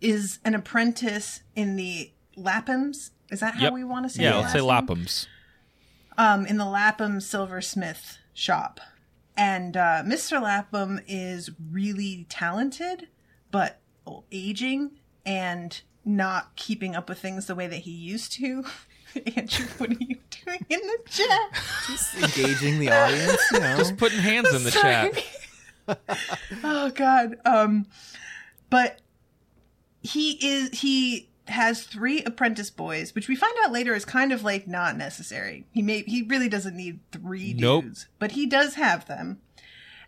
is 0.00 0.38
an 0.44 0.54
apprentice 0.54 1.42
in 1.54 1.76
the 1.76 2.12
Laphams. 2.36 3.10
Is 3.30 3.40
that 3.40 3.54
how 3.56 3.64
Yep. 3.64 3.72
we 3.74 3.84
want 3.84 4.06
to 4.06 4.10
say 4.10 4.22
it? 4.22 4.26
Yeah, 4.26 4.38
let's 4.38 4.52
say? 4.52 4.60
Laphams. 4.60 5.26
Um, 6.16 6.46
in 6.46 6.56
the 6.56 6.64
Lapham 6.64 7.20
silversmith 7.20 8.18
shop. 8.32 8.80
And 9.36 9.76
uh, 9.76 10.02
Mr. 10.04 10.42
Lapham 10.42 11.00
is 11.06 11.50
really 11.70 12.26
talented, 12.28 13.08
but 13.52 13.80
aging 14.32 14.92
and 15.24 15.80
not 16.04 16.56
keeping 16.56 16.96
up 16.96 17.08
with 17.08 17.20
things 17.20 17.46
the 17.46 17.54
way 17.54 17.66
that 17.66 17.80
he 17.80 17.90
used 17.92 18.32
to. 18.32 18.64
Andrew, 19.36 19.66
what 19.78 19.90
are 19.90 19.94
you 19.94 20.16
doing 20.44 20.66
in 20.68 20.80
the 20.80 20.98
chat? 21.08 21.62
Just 21.86 22.14
engaging 22.16 22.78
the 22.78 22.90
audience. 22.90 23.40
You 23.52 23.60
know. 23.60 23.76
Just 23.76 23.96
putting 23.96 24.18
hands 24.18 24.52
in 24.54 24.64
the 24.64 24.70
Sorry. 24.70 25.10
chat. 25.12 25.24
oh 26.64 26.90
god 26.94 27.36
um 27.46 27.86
but 28.68 29.00
he 30.02 30.32
is 30.46 30.80
he 30.80 31.28
has 31.46 31.84
three 31.84 32.22
apprentice 32.24 32.68
boys 32.68 33.14
which 33.14 33.26
we 33.26 33.34
find 33.34 33.54
out 33.64 33.72
later 33.72 33.94
is 33.94 34.04
kind 34.04 34.30
of 34.30 34.44
like 34.44 34.68
not 34.68 34.98
necessary 34.98 35.64
he 35.72 35.80
may 35.80 36.02
he 36.02 36.20
really 36.22 36.48
doesn't 36.48 36.76
need 36.76 37.00
three 37.10 37.54
Nope. 37.54 37.84
dudes 37.84 38.06
but 38.18 38.32
he 38.32 38.44
does 38.44 38.74
have 38.74 39.06
them 39.06 39.40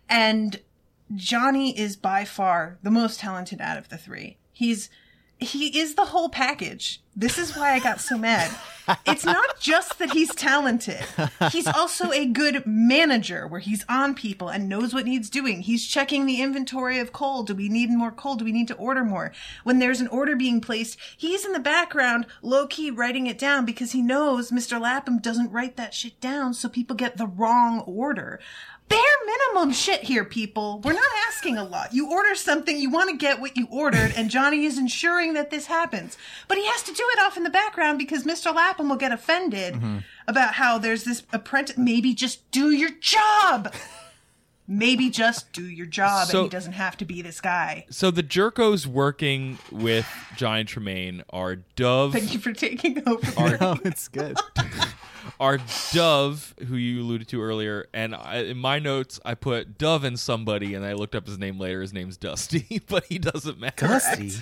and 0.07 0.61
johnny 1.15 1.75
is 1.75 1.95
by 1.95 2.25
far 2.25 2.77
the 2.83 2.91
most 2.91 3.19
talented 3.19 3.59
out 3.59 3.77
of 3.79 3.89
the 3.89 3.97
three 3.97 4.37
he's 4.53 4.87
he 5.41 5.79
is 5.79 5.95
the 5.95 6.05
whole 6.05 6.29
package. 6.29 7.01
This 7.15 7.37
is 7.37 7.57
why 7.57 7.73
I 7.73 7.79
got 7.79 7.99
so 7.99 8.17
mad. 8.17 8.55
It's 9.05 9.25
not 9.25 9.59
just 9.59 9.99
that 9.99 10.11
he's 10.11 10.33
talented. 10.35 11.03
He's 11.51 11.67
also 11.67 12.11
a 12.11 12.25
good 12.25 12.65
manager 12.65 13.47
where 13.47 13.59
he's 13.59 13.85
on 13.89 14.13
people 14.13 14.49
and 14.49 14.69
knows 14.69 14.93
what 14.93 15.05
needs 15.05 15.29
doing. 15.29 15.61
He's 15.61 15.85
checking 15.85 16.25
the 16.25 16.41
inventory 16.41 16.99
of 16.99 17.11
coal. 17.11 17.43
Do 17.43 17.55
we 17.55 17.69
need 17.69 17.89
more 17.89 18.11
coal? 18.11 18.35
Do 18.35 18.45
we 18.45 18.51
need 18.51 18.67
to 18.67 18.75
order 18.75 19.03
more? 19.03 19.33
When 19.63 19.79
there's 19.79 20.01
an 20.01 20.07
order 20.07 20.35
being 20.35 20.61
placed, 20.61 20.97
he's 21.17 21.45
in 21.45 21.53
the 21.53 21.59
background, 21.59 22.27
low 22.41 22.67
key 22.67 22.91
writing 22.91 23.27
it 23.27 23.39
down 23.39 23.65
because 23.65 23.91
he 23.91 24.01
knows 24.01 24.51
Mr. 24.51 24.79
Lapham 24.79 25.19
doesn't 25.19 25.51
write 25.51 25.75
that 25.77 25.93
shit 25.93 26.19
down 26.21 26.53
so 26.53 26.69
people 26.69 26.95
get 26.95 27.17
the 27.17 27.27
wrong 27.27 27.79
order 27.81 28.39
bare 28.91 29.17
minimum 29.25 29.73
shit 29.73 30.03
here, 30.03 30.25
people. 30.25 30.81
We're 30.83 30.93
not 30.93 31.11
asking 31.27 31.57
a 31.57 31.63
lot. 31.63 31.93
You 31.93 32.11
order 32.11 32.35
something, 32.35 32.77
you 32.77 32.89
want 32.89 33.09
to 33.09 33.17
get 33.17 33.39
what 33.39 33.57
you 33.57 33.67
ordered, 33.71 34.13
and 34.15 34.29
Johnny 34.29 34.65
is 34.65 34.77
ensuring 34.77 35.33
that 35.33 35.49
this 35.49 35.65
happens. 35.67 36.17
But 36.47 36.57
he 36.57 36.65
has 36.65 36.83
to 36.83 36.93
do 36.93 37.03
it 37.13 37.19
off 37.19 37.37
in 37.37 37.43
the 37.43 37.49
background 37.49 37.97
because 37.97 38.23
Mr. 38.23 38.53
Lapham 38.53 38.89
will 38.89 38.97
get 38.97 39.11
offended 39.11 39.75
mm-hmm. 39.75 39.97
about 40.27 40.55
how 40.55 40.77
there's 40.77 41.03
this 41.03 41.23
apprentice. 41.33 41.77
Maybe 41.77 42.13
just 42.13 42.49
do 42.51 42.71
your 42.71 42.91
job. 42.99 43.73
Maybe 44.67 45.09
just 45.09 45.51
do 45.51 45.63
your 45.63 45.87
job, 45.87 46.27
So- 46.27 46.39
and 46.39 46.45
he 46.45 46.49
doesn't 46.49 46.73
have 46.73 46.95
to 46.97 47.05
be 47.05 47.21
this 47.21 47.41
guy. 47.41 47.85
So 47.89 48.09
the 48.09 48.23
Jerkos 48.23 48.85
working 48.85 49.57
with 49.69 50.07
Johnny 50.37 50.63
Tremain 50.63 51.23
are 51.29 51.57
Dove, 51.75 52.13
Thank 52.13 52.33
you 52.33 52.39
for 52.39 52.53
taking 52.53 53.05
over. 53.07 53.39
are 53.39 53.57
no, 53.59 53.77
it's 53.83 54.07
good. 54.07 54.37
are 55.41 55.57
Dove, 55.91 56.53
who 56.67 56.75
you 56.75 57.01
alluded 57.01 57.27
to 57.29 57.41
earlier, 57.41 57.87
and 57.93 58.13
I, 58.13 58.37
in 58.43 58.57
my 58.57 58.77
notes 58.77 59.19
I 59.25 59.33
put 59.33 59.79
Dove 59.79 60.03
and 60.03 60.17
somebody, 60.17 60.75
and 60.75 60.85
I 60.85 60.93
looked 60.93 61.15
up 61.15 61.25
his 61.25 61.39
name 61.39 61.59
later. 61.59 61.81
His 61.81 61.91
name's 61.91 62.15
Dusty, 62.15 62.79
but 62.87 63.05
he 63.05 63.17
doesn't 63.17 63.59
matter. 63.59 63.87
Dusty. 63.87 64.33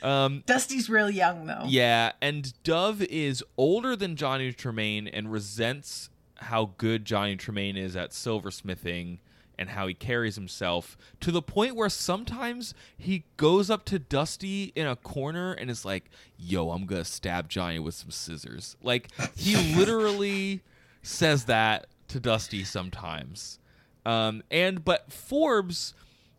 Um, 0.00 0.44
Dusty's 0.46 0.88
real 0.88 1.10
young 1.10 1.46
though. 1.46 1.64
Yeah, 1.66 2.12
and 2.22 2.54
Dove 2.62 3.02
is 3.02 3.42
older 3.56 3.96
than 3.96 4.14
Johnny 4.14 4.52
Tremain 4.52 5.10
and 5.12 5.32
resents 5.32 6.08
how 6.36 6.70
good 6.78 7.04
Johnny 7.04 7.36
Tremain 7.36 7.76
is 7.76 7.96
at 7.96 8.12
silversmithing 8.12 9.18
and 9.58 9.70
how 9.70 9.86
he 9.86 9.94
carries 9.94 10.36
himself 10.36 10.96
to 11.20 11.30
the 11.30 11.42
point 11.42 11.76
where 11.76 11.88
sometimes 11.88 12.74
he 12.96 13.24
goes 13.36 13.70
up 13.70 13.84
to 13.86 13.98
Dusty 13.98 14.72
in 14.74 14.86
a 14.86 14.96
corner 14.96 15.52
and 15.52 15.70
is 15.70 15.84
like, 15.84 16.10
"Yo, 16.36 16.70
I'm 16.70 16.86
going 16.86 17.02
to 17.02 17.10
stab 17.10 17.48
Johnny 17.48 17.78
with 17.78 17.94
some 17.94 18.10
scissors." 18.10 18.76
Like 18.82 19.08
he 19.36 19.56
literally 19.76 20.62
says 21.02 21.44
that 21.44 21.86
to 22.08 22.20
Dusty 22.20 22.64
sometimes. 22.64 23.58
Um 24.06 24.42
and 24.50 24.84
but 24.84 25.12
Forbes 25.12 25.94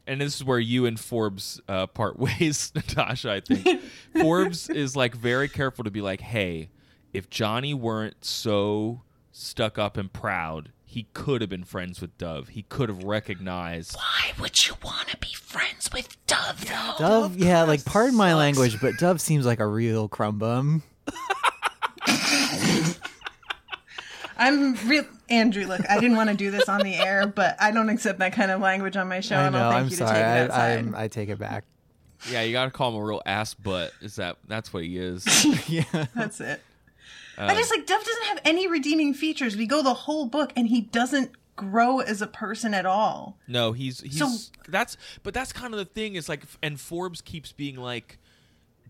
and 0.09 0.19
this 0.19 0.35
is 0.35 0.43
where 0.43 0.59
you 0.59 0.87
and 0.87 0.99
Forbes 0.99 1.61
uh, 1.67 1.85
part 1.85 2.17
ways, 2.19 2.71
Natasha. 2.73 3.31
I 3.31 3.39
think 3.41 3.81
Forbes 4.19 4.67
is 4.69 4.95
like 4.95 5.15
very 5.15 5.47
careful 5.47 5.83
to 5.83 5.91
be 5.91 6.01
like, 6.01 6.19
hey, 6.19 6.71
if 7.13 7.29
Johnny 7.29 7.75
weren't 7.75 8.25
so 8.25 9.03
stuck 9.31 9.77
up 9.77 9.97
and 9.97 10.11
proud, 10.11 10.71
he 10.89 11.05
could 11.13 11.41
have 11.41 11.51
been 11.51 11.65
friends 11.65 12.01
with 12.01 12.17
Dove. 12.17 12.47
He 12.49 12.63
could 12.63 12.89
have 12.89 13.03
recognized. 13.03 13.95
Why 13.95 14.31
would 14.41 14.65
you 14.65 14.73
want 14.83 15.07
to 15.09 15.17
be 15.17 15.31
friends 15.35 15.91
with 15.93 16.17
Dove 16.25 16.65
though? 16.65 16.95
Dove, 16.97 17.37
yeah, 17.37 17.61
like 17.61 17.85
pardon 17.85 18.17
my 18.17 18.33
language, 18.33 18.81
but 18.81 18.97
Dove 18.97 19.21
seems 19.21 19.45
like 19.45 19.59
a 19.59 19.67
real 19.67 20.07
crumb 20.07 20.39
bum. 20.39 20.81
I'm 24.35 24.73
real 24.87 25.05
Andrew. 25.29 25.67
Look, 25.67 25.87
I 25.87 25.99
didn't 25.99 26.17
want 26.17 26.31
to 26.31 26.35
do 26.35 26.49
this 26.49 26.67
on 26.67 26.81
the 26.81 26.95
air, 26.95 27.27
but 27.27 27.55
I 27.61 27.69
don't 27.69 27.89
accept 27.89 28.17
that 28.17 28.33
kind 28.33 28.49
of 28.49 28.59
language 28.59 28.97
on 28.97 29.07
my 29.07 29.19
show, 29.19 29.35
I 29.35 29.43
and 29.43 29.53
know. 29.53 29.61
I'll 29.65 29.71
thank 29.71 29.83
I'm 29.83 29.89
you 29.89 29.95
sorry. 29.95 30.09
to 30.09 30.15
take 30.15 30.25
I, 30.25 30.33
that 30.39 30.51
side. 30.51 30.71
I'm- 30.71 30.95
I 30.97 31.07
take 31.07 31.29
it 31.29 31.37
back. 31.37 31.65
Yeah, 32.31 32.41
you 32.41 32.51
gotta 32.51 32.71
call 32.71 32.89
him 32.89 32.95
a 32.95 33.05
real 33.05 33.21
ass 33.27 33.53
butt. 33.53 33.93
Is 34.01 34.15
that 34.15 34.37
that's 34.47 34.73
what 34.73 34.83
he 34.83 34.97
is? 34.97 35.23
yeah. 35.69 35.83
That's 36.15 36.41
it. 36.41 36.61
I 37.39 37.55
just 37.55 37.71
um, 37.71 37.77
like 37.79 37.87
Dove 37.87 38.03
doesn't 38.03 38.25
have 38.25 38.41
any 38.45 38.67
redeeming 38.67 39.13
features. 39.13 39.55
We 39.55 39.65
go 39.65 39.81
the 39.81 39.93
whole 39.93 40.25
book, 40.25 40.51
and 40.55 40.67
he 40.67 40.81
doesn't 40.81 41.31
grow 41.55 41.99
as 41.99 42.21
a 42.21 42.27
person 42.27 42.73
at 42.73 42.85
all. 42.85 43.37
No, 43.47 43.71
he's 43.73 44.01
he's 44.01 44.17
So- 44.17 44.51
that's 44.67 44.97
but 45.23 45.33
that's 45.33 45.51
kind 45.53 45.73
of 45.73 45.77
the 45.77 45.85
thing 45.85 46.15
is 46.15 46.27
like 46.29 46.43
and 46.63 46.79
Forbes 46.79 47.21
keeps 47.21 47.51
being 47.51 47.75
like 47.77 48.17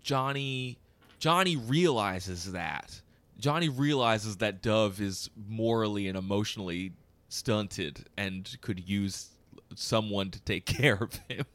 Johnny 0.03 0.77
Johnny 1.19 1.55
realizes 1.55 2.51
that. 2.51 3.01
Johnny 3.39 3.69
realizes 3.69 4.37
that 4.37 4.61
Dove 4.61 4.99
is 4.99 5.29
morally 5.47 6.07
and 6.07 6.17
emotionally 6.17 6.91
stunted 7.29 8.05
and 8.17 8.57
could 8.61 8.87
use 8.89 9.29
someone 9.75 10.29
to 10.31 10.41
take 10.41 10.65
care 10.77 10.95
of 10.95 11.13
him. 11.29 11.45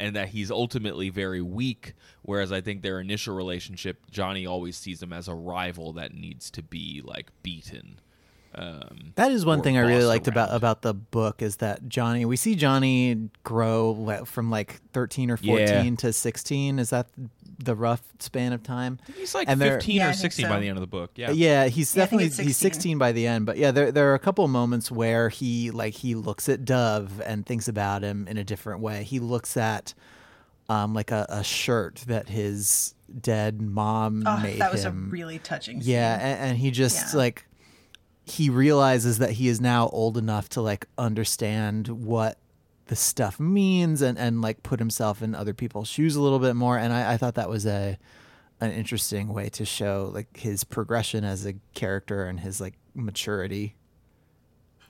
And 0.00 0.16
that 0.16 0.30
he's 0.30 0.50
ultimately 0.50 1.10
very 1.10 1.42
weak, 1.42 1.92
whereas 2.22 2.50
I 2.52 2.60
think 2.62 2.80
their 2.82 3.00
initial 3.00 3.34
relationship, 3.36 3.98
Johnny 4.10 4.46
always 4.46 4.76
sees 4.76 5.02
him 5.02 5.12
as 5.12 5.28
a 5.28 5.34
rival 5.34 5.92
that 5.92 6.14
needs 6.14 6.50
to 6.52 6.62
be 6.62 7.02
like 7.04 7.28
beaten. 7.42 8.00
Um, 8.54 9.12
That 9.14 9.30
is 9.30 9.44
one 9.46 9.62
thing 9.62 9.76
I 9.76 9.82
really 9.82 10.04
liked 10.04 10.26
about 10.26 10.48
around. 10.48 10.56
about 10.56 10.82
the 10.82 10.94
book 10.94 11.40
is 11.42 11.56
that 11.56 11.88
Johnny. 11.88 12.24
We 12.24 12.36
see 12.36 12.54
Johnny 12.56 13.28
grow 13.44 14.24
from 14.24 14.50
like 14.50 14.80
13 14.92 15.30
or 15.30 15.36
14 15.36 15.58
Yeah. 15.84 15.94
to 15.98 16.12
16. 16.12 16.78
Is 16.80 16.90
that 16.90 17.06
the 17.64 17.74
rough 17.74 18.02
span 18.18 18.52
of 18.52 18.62
time? 18.62 18.98
He's 19.16 19.34
like 19.34 19.48
And 19.48 19.60
15 19.60 19.96
Yeah, 19.96 20.08
or 20.08 20.12
think 20.12 20.20
16 20.32 20.48
by 20.48 20.60
the 20.60 20.68
end 20.68 20.76
of 20.78 20.80
the 20.80 20.86
book. 20.86 21.12
Yeah. 21.16 21.30
Yeah, 21.30 21.66
he's 21.66 21.94
Yeah, 21.94 22.02
definitely 22.04 22.26
it's 22.26 22.36
he's 22.36 22.56
16. 22.56 22.72
16 22.72 22.98
by 22.98 23.12
the 23.12 23.26
end. 23.26 23.46
But 23.46 23.56
yeah, 23.58 23.70
there 23.70 23.92
there 23.92 24.10
are 24.10 24.14
a 24.14 24.18
couple 24.18 24.44
of 24.44 24.50
moments 24.50 24.90
where 24.90 25.28
he 25.28 25.70
like 25.70 25.94
he 25.94 26.14
looks 26.14 26.48
at 26.48 26.64
Dove 26.64 27.20
and 27.24 27.44
thinks 27.46 27.68
about 27.68 28.02
him 28.02 28.26
in 28.28 28.36
a 28.36 28.44
different 28.44 28.80
way. 28.80 29.02
He 29.04 29.18
looks 29.20 29.56
at 29.56 29.94
um 30.68 30.94
like 30.94 31.10
a, 31.10 31.26
a 31.28 31.42
shirt 31.44 31.96
that 32.06 32.28
his 32.28 32.94
dead 33.20 33.60
mom 33.60 34.22
Oh, 34.26 34.38
made 34.38 34.60
that 34.60 34.70
was 34.72 34.84
a 34.84 34.90
really 34.92 35.38
touching. 35.40 35.80
yeah, 35.82 36.14
and, 36.20 36.50
and 36.50 36.58
he 36.58 36.70
just 36.70 37.12
Yeah. 37.14 37.18
like 37.18 37.46
he 38.24 38.48
realizes 38.50 39.18
that 39.18 39.30
he 39.32 39.48
is 39.48 39.60
now 39.60 39.88
old 39.88 40.16
enough 40.16 40.48
to 40.50 40.60
like 40.60 40.86
understand 40.96 41.88
what 41.88 42.38
the 42.90 42.96
stuff 42.96 43.38
means 43.38 44.02
and 44.02 44.18
and 44.18 44.42
like 44.42 44.64
put 44.64 44.80
himself 44.80 45.22
in 45.22 45.32
other 45.32 45.54
people's 45.54 45.86
shoes 45.86 46.16
a 46.16 46.20
little 46.20 46.40
bit 46.40 46.56
more. 46.56 46.76
And 46.76 46.92
I, 46.92 47.12
I 47.12 47.16
thought 47.16 47.36
that 47.36 47.48
was 47.48 47.64
a 47.64 47.96
an 48.60 48.72
interesting 48.72 49.32
way 49.32 49.48
to 49.50 49.64
show 49.64 50.10
like 50.12 50.36
his 50.36 50.64
progression 50.64 51.22
as 51.22 51.46
a 51.46 51.54
character 51.72 52.24
and 52.24 52.40
his 52.40 52.60
like 52.60 52.74
maturity. 52.92 53.76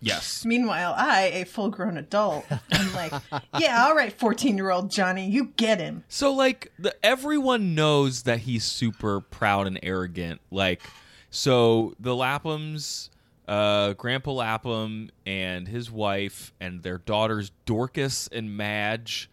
Yes. 0.01 0.47
Meanwhile, 0.47 0.95
I, 0.97 1.25
a 1.27 1.45
full-grown 1.45 1.99
adult, 1.99 2.47
I'm 2.73 2.95
like, 2.95 3.13
yeah, 3.59 3.85
all 3.85 3.95
right, 3.95 4.19
14-year-old 4.19 4.91
Johnny, 4.91 5.29
you 5.29 5.53
get 5.59 5.79
him. 5.79 6.05
So 6.09 6.33
like 6.33 6.73
the 6.79 6.97
everyone 7.05 7.75
knows 7.75 8.23
that 8.23 8.41
he's 8.41 8.65
super 8.65 9.21
proud 9.21 9.67
and 9.67 9.79
arrogant. 9.83 10.41
Like 10.51 10.81
So 11.29 11.95
the 12.01 12.13
Laphams, 12.13 13.10
uh, 13.51 13.93
Grandpa 13.95 14.31
Lapham 14.33 15.11
and 15.27 15.67
his 15.69 15.91
wife 15.91 16.53
and 16.61 16.83
their 16.83 16.99
daughters 16.99 17.51
Dorcas 17.67 18.29
and 18.31 18.57
Madge, 18.57 19.29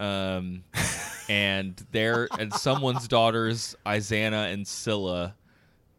um, 0.00 0.64
and 1.30 1.76
their 1.92 2.28
and 2.38 2.52
someone's 2.52 3.06
daughters 3.08 3.76
Isannah 3.86 4.52
and 4.52 4.66
Cilla. 4.66 5.34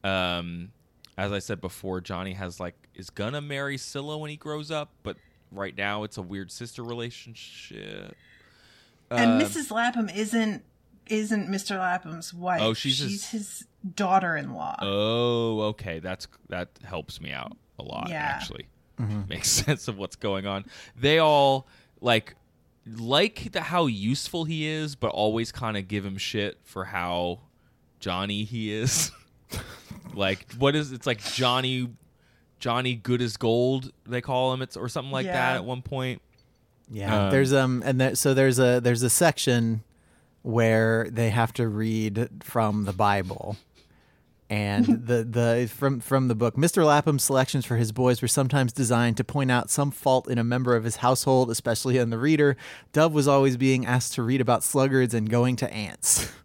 Um, 0.03 0.71
as 1.17 1.31
I 1.31 1.39
said 1.39 1.61
before, 1.61 2.01
Johnny 2.01 2.33
has 2.33 2.59
like 2.59 2.75
is 2.93 3.09
gonna 3.09 3.41
marry 3.41 3.77
Cilla 3.77 4.19
when 4.19 4.29
he 4.29 4.35
grows 4.35 4.69
up, 4.69 4.89
but 5.01 5.15
right 5.51 5.75
now 5.77 6.03
it's 6.03 6.17
a 6.17 6.21
weird 6.21 6.51
sister 6.51 6.83
relationship. 6.83 8.15
And 9.09 9.41
Uh, 9.41 9.45
Mrs. 9.45 9.71
Lapham 9.71 10.09
isn't 10.09 10.63
isn't 11.07 11.49
Mr. 11.49 11.77
Lapham's 11.79 12.33
wife. 12.33 12.61
Oh, 12.61 12.73
she's 12.73 12.99
his- 12.99 13.11
she's 13.11 13.29
his 13.29 13.67
daughter-in-law. 13.95 14.77
Oh, 14.81 15.61
okay. 15.69 15.99
That's 15.99 16.27
that 16.49 16.69
helps 16.83 17.19
me 17.21 17.31
out 17.31 17.57
a 17.81 17.87
lot. 17.87 18.07
Yeah. 18.09 18.15
Actually, 18.35 18.67
makes 19.27 19.49
sense 19.65 19.87
of 19.87 19.97
what's 19.97 20.15
going 20.15 20.45
on. 20.45 20.65
They 20.95 21.17
all 21.19 21.67
like 21.99 22.35
like 22.85 23.51
the, 23.51 23.61
how 23.61 23.85
useful 23.87 24.45
he 24.45 24.67
is, 24.67 24.95
but 24.95 25.09
always 25.09 25.51
kind 25.51 25.77
of 25.77 25.87
give 25.87 26.05
him 26.05 26.17
shit 26.17 26.59
for 26.63 26.85
how 26.85 27.39
Johnny 27.99 28.43
he 28.43 28.71
is. 28.71 29.11
like 30.13 30.51
what 30.57 30.75
is 30.75 30.91
it's 30.91 31.07
like 31.07 31.23
Johnny 31.33 31.89
Johnny 32.59 32.95
good 32.95 33.21
as 33.21 33.37
gold 33.37 33.91
they 34.05 34.21
call 34.21 34.53
him 34.53 34.61
it's 34.61 34.77
or 34.77 34.87
something 34.87 35.11
like 35.11 35.25
that 35.33 35.55
at 35.55 35.65
one 35.65 35.81
point. 35.81 36.21
Yeah, 36.93 37.25
Um, 37.27 37.31
there's 37.31 37.53
um, 37.53 37.81
and 37.85 37.99
there, 38.01 38.15
so 38.15 38.33
there's 38.33 38.59
a 38.59 38.79
there's 38.81 39.01
a 39.01 39.09
section 39.09 39.83
where 40.41 41.07
they 41.09 41.29
have 41.29 41.53
to 41.53 41.67
read 41.67 42.27
from 42.41 42.83
the 42.85 42.93
Bible, 42.93 43.55
and 44.51 44.85
the 45.07 45.23
the 45.23 45.71
from 45.73 45.99
from 46.01 46.27
the 46.27 46.35
book. 46.35 46.55
Mr. 46.55 46.85
Lapham's 46.85 47.23
selections 47.23 47.65
for 47.65 47.77
his 47.77 47.91
boys 47.91 48.21
were 48.21 48.27
sometimes 48.27 48.71
designed 48.73 49.17
to 49.17 49.23
point 49.23 49.49
out 49.49 49.71
some 49.71 49.89
fault 49.89 50.29
in 50.29 50.37
a 50.37 50.43
member 50.43 50.75
of 50.75 50.83
his 50.83 50.97
household, 50.97 51.49
especially 51.49 51.97
in 51.97 52.11
the 52.11 52.19
reader. 52.19 52.57
Dove 52.91 53.13
was 53.13 53.27
always 53.27 53.57
being 53.57 53.85
asked 53.85 54.13
to 54.13 54.21
read 54.21 54.41
about 54.41 54.63
sluggards 54.63 55.13
and 55.13 55.29
going 55.29 55.55
to 55.55 55.73
ants. 55.73 56.31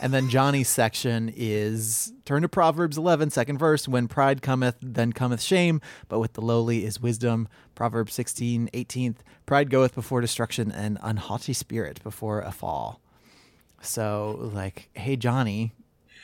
And 0.00 0.14
then 0.14 0.30
Johnny's 0.30 0.68
section 0.68 1.30
is 1.36 2.14
turn 2.24 2.40
to 2.40 2.48
Proverbs 2.48 2.96
11, 2.96 3.28
second 3.28 3.58
verse. 3.58 3.86
When 3.86 4.08
pride 4.08 4.40
cometh, 4.40 4.76
then 4.80 5.12
cometh 5.12 5.42
shame, 5.42 5.82
but 6.08 6.20
with 6.20 6.32
the 6.32 6.40
lowly 6.40 6.86
is 6.86 7.02
wisdom. 7.02 7.48
Proverbs 7.74 8.14
16, 8.14 8.70
18th. 8.72 9.16
Pride 9.44 9.68
goeth 9.68 9.94
before 9.94 10.22
destruction, 10.22 10.72
and 10.72 10.98
an 11.02 11.18
haughty 11.18 11.52
spirit 11.52 12.02
before 12.02 12.40
a 12.40 12.50
fall. 12.50 13.02
So, 13.82 14.50
like, 14.54 14.88
hey, 14.94 15.16
Johnny, 15.16 15.74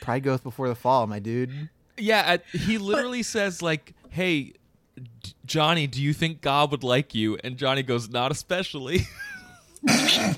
pride 0.05 0.23
goeth 0.23 0.43
before 0.43 0.67
the 0.67 0.75
fall, 0.75 1.07
my 1.07 1.19
dude. 1.19 1.69
Yeah, 1.97 2.23
at, 2.25 2.45
he 2.51 2.77
literally 2.77 3.23
says 3.23 3.61
like, 3.61 3.93
"Hey, 4.09 4.53
D- 4.95 5.33
Johnny, 5.45 5.87
do 5.87 6.01
you 6.01 6.13
think 6.13 6.41
God 6.41 6.71
would 6.71 6.83
like 6.83 7.15
you?" 7.15 7.37
And 7.43 7.57
Johnny 7.57 7.83
goes, 7.83 8.09
"Not 8.09 8.31
especially." 8.31 9.01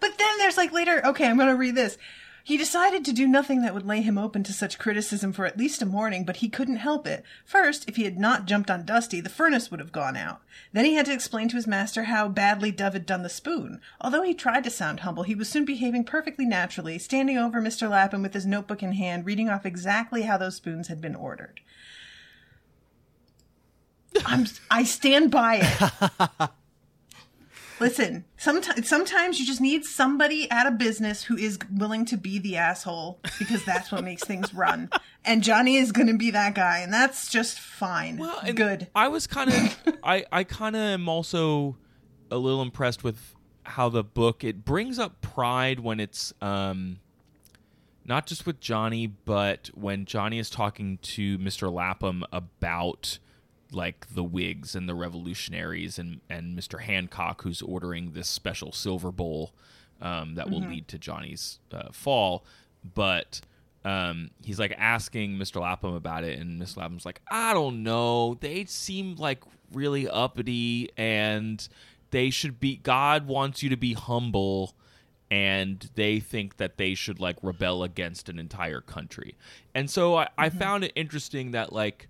But 0.00 0.18
then 0.18 0.38
there's 0.38 0.56
like 0.56 0.72
later, 0.72 1.00
okay, 1.06 1.26
I'm 1.26 1.36
going 1.36 1.48
to 1.48 1.54
read 1.54 1.74
this. 1.74 1.96
He 2.44 2.56
decided 2.56 3.04
to 3.04 3.12
do 3.12 3.28
nothing 3.28 3.62
that 3.62 3.72
would 3.72 3.86
lay 3.86 4.00
him 4.00 4.18
open 4.18 4.42
to 4.44 4.52
such 4.52 4.78
criticism 4.78 5.32
for 5.32 5.46
at 5.46 5.56
least 5.56 5.80
a 5.80 5.86
morning, 5.86 6.24
but 6.24 6.36
he 6.36 6.48
couldn't 6.48 6.76
help 6.76 7.06
it. 7.06 7.24
First, 7.44 7.88
if 7.88 7.96
he 7.96 8.02
had 8.02 8.18
not 8.18 8.46
jumped 8.46 8.70
on 8.70 8.84
Dusty, 8.84 9.20
the 9.20 9.28
furnace 9.28 9.70
would 9.70 9.78
have 9.78 9.92
gone 9.92 10.16
out. 10.16 10.42
Then 10.72 10.84
he 10.84 10.94
had 10.94 11.06
to 11.06 11.12
explain 11.12 11.48
to 11.50 11.56
his 11.56 11.68
master 11.68 12.04
how 12.04 12.28
badly 12.28 12.72
Dove 12.72 12.94
had 12.94 13.06
done 13.06 13.22
the 13.22 13.28
spoon. 13.28 13.80
Although 14.00 14.22
he 14.22 14.34
tried 14.34 14.64
to 14.64 14.70
sound 14.70 15.00
humble, 15.00 15.22
he 15.22 15.36
was 15.36 15.48
soon 15.48 15.64
behaving 15.64 16.04
perfectly 16.04 16.44
naturally, 16.44 16.98
standing 16.98 17.38
over 17.38 17.60
Mr. 17.60 17.88
Lapham 17.88 18.22
with 18.22 18.34
his 18.34 18.46
notebook 18.46 18.82
in 18.82 18.92
hand, 18.92 19.24
reading 19.24 19.48
off 19.48 19.64
exactly 19.64 20.22
how 20.22 20.36
those 20.36 20.56
spoons 20.56 20.88
had 20.88 21.00
been 21.00 21.14
ordered. 21.14 21.60
I'm, 24.26 24.46
I 24.70 24.82
stand 24.84 25.30
by 25.30 25.60
it. 25.62 26.50
Listen, 27.82 28.24
sometimes 28.36 28.88
sometimes 28.88 29.40
you 29.40 29.44
just 29.44 29.60
need 29.60 29.84
somebody 29.84 30.48
at 30.52 30.68
a 30.68 30.70
business 30.70 31.24
who 31.24 31.36
is 31.36 31.58
willing 31.68 32.04
to 32.04 32.16
be 32.16 32.38
the 32.38 32.56
asshole 32.56 33.18
because 33.40 33.64
that's 33.64 33.90
what 33.90 34.04
makes 34.04 34.22
things 34.22 34.54
run. 34.54 34.88
And 35.24 35.44
Johnny 35.44 35.76
is 35.76 35.92
going 35.92 36.08
to 36.08 36.18
be 36.18 36.32
that 36.32 36.56
guy, 36.56 36.78
and 36.80 36.92
that's 36.92 37.30
just 37.30 37.60
fine. 37.60 38.16
Well, 38.16 38.42
Good. 38.56 38.88
I 38.92 39.06
was 39.06 39.28
kind 39.28 39.52
of, 39.52 39.78
I, 40.02 40.24
I 40.32 40.42
kind 40.42 40.74
of 40.74 40.82
am 40.82 41.08
also 41.08 41.76
a 42.28 42.36
little 42.36 42.60
impressed 42.60 43.04
with 43.04 43.36
how 43.62 43.88
the 43.88 44.02
book 44.02 44.42
it 44.42 44.64
brings 44.64 44.98
up 44.98 45.20
pride 45.20 45.78
when 45.78 46.00
it's 46.00 46.32
um, 46.42 46.98
not 48.04 48.26
just 48.26 48.46
with 48.46 48.58
Johnny, 48.58 49.06
but 49.06 49.70
when 49.74 50.04
Johnny 50.04 50.40
is 50.40 50.50
talking 50.50 50.98
to 51.02 51.38
Mr. 51.38 51.72
Lapham 51.72 52.24
about 52.32 53.20
like 53.74 54.06
the 54.14 54.24
Whigs 54.24 54.74
and 54.74 54.88
the 54.88 54.94
Revolutionaries 54.94 55.98
and 55.98 56.20
and 56.28 56.58
Mr. 56.58 56.80
Hancock, 56.80 57.42
who's 57.42 57.62
ordering 57.62 58.12
this 58.12 58.28
special 58.28 58.72
silver 58.72 59.10
bowl 59.10 59.52
um, 60.00 60.34
that 60.34 60.50
will 60.50 60.60
lead 60.60 60.88
to 60.88 60.98
Johnny's 60.98 61.58
uh, 61.72 61.90
fall, 61.92 62.44
but. 62.94 63.40
Um, 63.84 64.30
he's 64.44 64.60
like 64.60 64.76
asking 64.78 65.38
Mr. 65.38 65.60
Lapham 65.60 65.94
about 65.94 66.22
it, 66.22 66.38
and 66.38 66.62
Mr. 66.62 66.76
Lapham's 66.76 67.04
like, 67.04 67.20
I 67.28 67.52
don't 67.52 67.82
know. 67.82 68.38
They 68.38 68.64
seem 68.66 69.16
like 69.16 69.42
really 69.72 70.08
uppity, 70.08 70.88
and 70.96 71.66
they 72.12 72.30
should 72.30 72.60
be. 72.60 72.76
God 72.76 73.26
wants 73.26 73.60
you 73.60 73.70
to 73.70 73.76
be 73.76 73.94
humble, 73.94 74.76
and 75.32 75.90
they 75.96 76.20
think 76.20 76.58
that 76.58 76.76
they 76.76 76.94
should 76.94 77.18
like 77.18 77.36
rebel 77.42 77.82
against 77.82 78.28
an 78.28 78.38
entire 78.38 78.80
country. 78.80 79.34
And 79.74 79.90
so 79.90 80.16
I, 80.16 80.28
I 80.38 80.50
found 80.50 80.84
it 80.84 80.92
interesting 80.94 81.50
that 81.50 81.72
like 81.72 82.06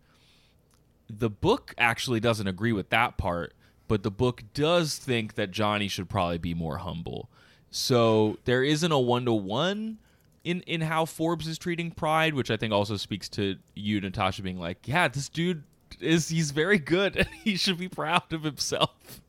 the 1.19 1.31
book 1.31 1.75
actually 1.79 2.21
doesn't 2.21 2.47
agree 2.47 2.73
with 2.73 2.91
that 2.91 3.19
part, 3.19 3.53
but 3.89 4.03
the 4.03 4.11
book 4.11 4.43
does 4.55 4.97
think 4.97 5.35
that 5.35 5.51
Johnny 5.51 5.89
should 5.89 6.09
probably 6.09 6.39
be 6.39 6.55
more 6.55 6.79
humble. 6.79 7.29
So 7.71 8.39
there 8.45 8.63
isn't 8.63 8.91
a 8.93 8.99
one 8.99 9.25
to 9.27 9.33
one 9.33 9.99
in 10.45 10.63
in 10.63 10.81
how 10.81 11.05
Forbes 11.05 11.47
is 11.47 11.59
treating 11.59 11.91
Pride, 11.91 12.35
which 12.35 12.51
I 12.51 12.57
think 12.57 12.73
also 12.73 12.97
speaks 12.97 13.29
to 13.31 13.57
you, 13.75 14.01
Natasha, 14.01 14.43
being 14.43 14.59
like, 14.59 14.89
yeah, 14.89 15.09
this 15.09 15.29
dude 15.29 15.63
is 16.01 16.29
he's 16.29 16.51
very 16.51 16.79
good 16.79 17.17
and 17.19 17.29
he 17.45 17.57
should 17.57 17.79
be 17.79 17.89
proud 17.89 18.33
of 18.33 18.43
himself. 18.43 19.21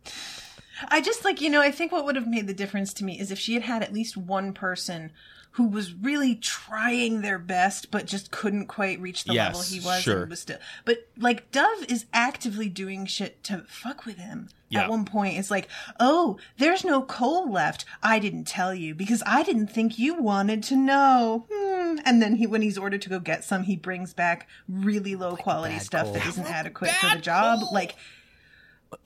I 0.89 1.01
just 1.01 1.23
like, 1.23 1.39
you 1.39 1.49
know, 1.49 1.61
I 1.61 1.71
think 1.71 1.91
what 1.91 2.05
would 2.05 2.15
have 2.15 2.27
made 2.27 2.47
the 2.47 2.53
difference 2.53 2.93
to 2.95 3.05
me 3.05 3.19
is 3.19 3.31
if 3.31 3.39
she 3.39 3.53
had 3.53 3.63
had 3.63 3.83
at 3.83 3.93
least 3.93 4.17
one 4.17 4.53
person 4.53 5.11
who 5.53 5.67
was 5.67 5.93
really 5.93 6.35
trying 6.35 7.21
their 7.21 7.39
best 7.39 7.91
but 7.91 8.05
just 8.05 8.31
couldn't 8.31 8.67
quite 8.67 8.99
reach 8.99 9.23
the 9.23 9.33
level 9.33 9.61
he 9.61 9.79
was 9.79 10.01
sure. 10.01 10.21
and 10.21 10.29
was 10.29 10.39
still 10.39 10.57
but 10.85 11.07
like 11.17 11.51
Dove 11.51 11.85
is 11.87 12.05
actively 12.13 12.69
doing 12.69 13.05
shit 13.05 13.43
to 13.43 13.63
fuck 13.67 14.05
with 14.05 14.17
him. 14.17 14.49
Yeah. 14.69 14.83
At 14.83 14.89
one 14.89 15.05
point 15.05 15.37
it's 15.37 15.51
like, 15.51 15.67
"Oh, 15.99 16.37
there's 16.57 16.83
no 16.83 17.03
coal 17.03 17.51
left. 17.51 17.85
I 18.01 18.17
didn't 18.17 18.45
tell 18.45 18.73
you 18.73 18.95
because 18.95 19.21
I 19.25 19.43
didn't 19.43 19.67
think 19.67 19.99
you 19.99 20.15
wanted 20.15 20.63
to 20.63 20.75
know." 20.75 21.45
Hmm. 21.51 21.97
And 22.03 22.21
then 22.21 22.37
he 22.37 22.47
when 22.47 22.63
he's 22.63 22.77
ordered 22.77 23.03
to 23.03 23.09
go 23.09 23.19
get 23.19 23.43
some, 23.43 23.63
he 23.63 23.75
brings 23.75 24.13
back 24.13 24.47
really 24.67 25.15
low 25.15 25.35
quality 25.35 25.77
stuff 25.77 26.05
coal. 26.05 26.13
that 26.13 26.25
isn't 26.25 26.47
adequate 26.47 26.91
for 26.91 27.15
the 27.15 27.21
job. 27.21 27.59
Like 27.71 27.95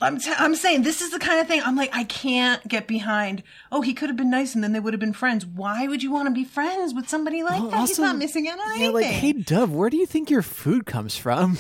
I'm, 0.02 0.20
t- 0.20 0.32
I'm 0.38 0.56
saying 0.56 0.84
this 0.84 1.02
is 1.02 1.12
the 1.12 1.20
kind 1.20 1.40
of 1.40 1.48
thing 1.48 1.62
I'm 1.64 1.76
like 1.76 1.90
I 1.94 2.04
can't 2.06 2.66
get 2.68 2.88
behind. 2.88 3.44
Oh, 3.72 3.82
he 3.82 3.94
could 3.94 4.10
have 4.10 4.18
been 4.18 4.30
nice 4.30 4.56
and 4.56 4.64
then 4.64 4.72
they 4.74 4.80
would 4.80 4.94
have 4.94 5.00
been 5.00 5.14
friends. 5.14 5.46
Why 5.46 5.88
would 5.88 6.04
you 6.04 6.12
want 6.12 6.28
to 6.28 6.34
be 6.34 6.44
friends 6.44 6.94
with 6.94 7.08
somebody 7.10 7.44
like 7.44 7.62
Well, 7.62 7.70
that? 7.72 7.80
He's 7.82 7.92
also, 7.92 8.02
not 8.04 8.18
missing 8.18 8.48
out 8.48 8.60
on 8.60 8.68
Yeah, 8.80 8.88
anything. 8.88 8.94
like, 8.94 9.06
hey, 9.06 9.34
Dove, 9.34 9.72
where 9.74 9.90
do 9.90 9.98
you 9.98 10.06
think 10.06 10.30
your 10.30 10.42
food 10.42 10.86
comes 10.86 11.16
from? 11.16 11.58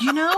you 0.00 0.12
know, 0.12 0.34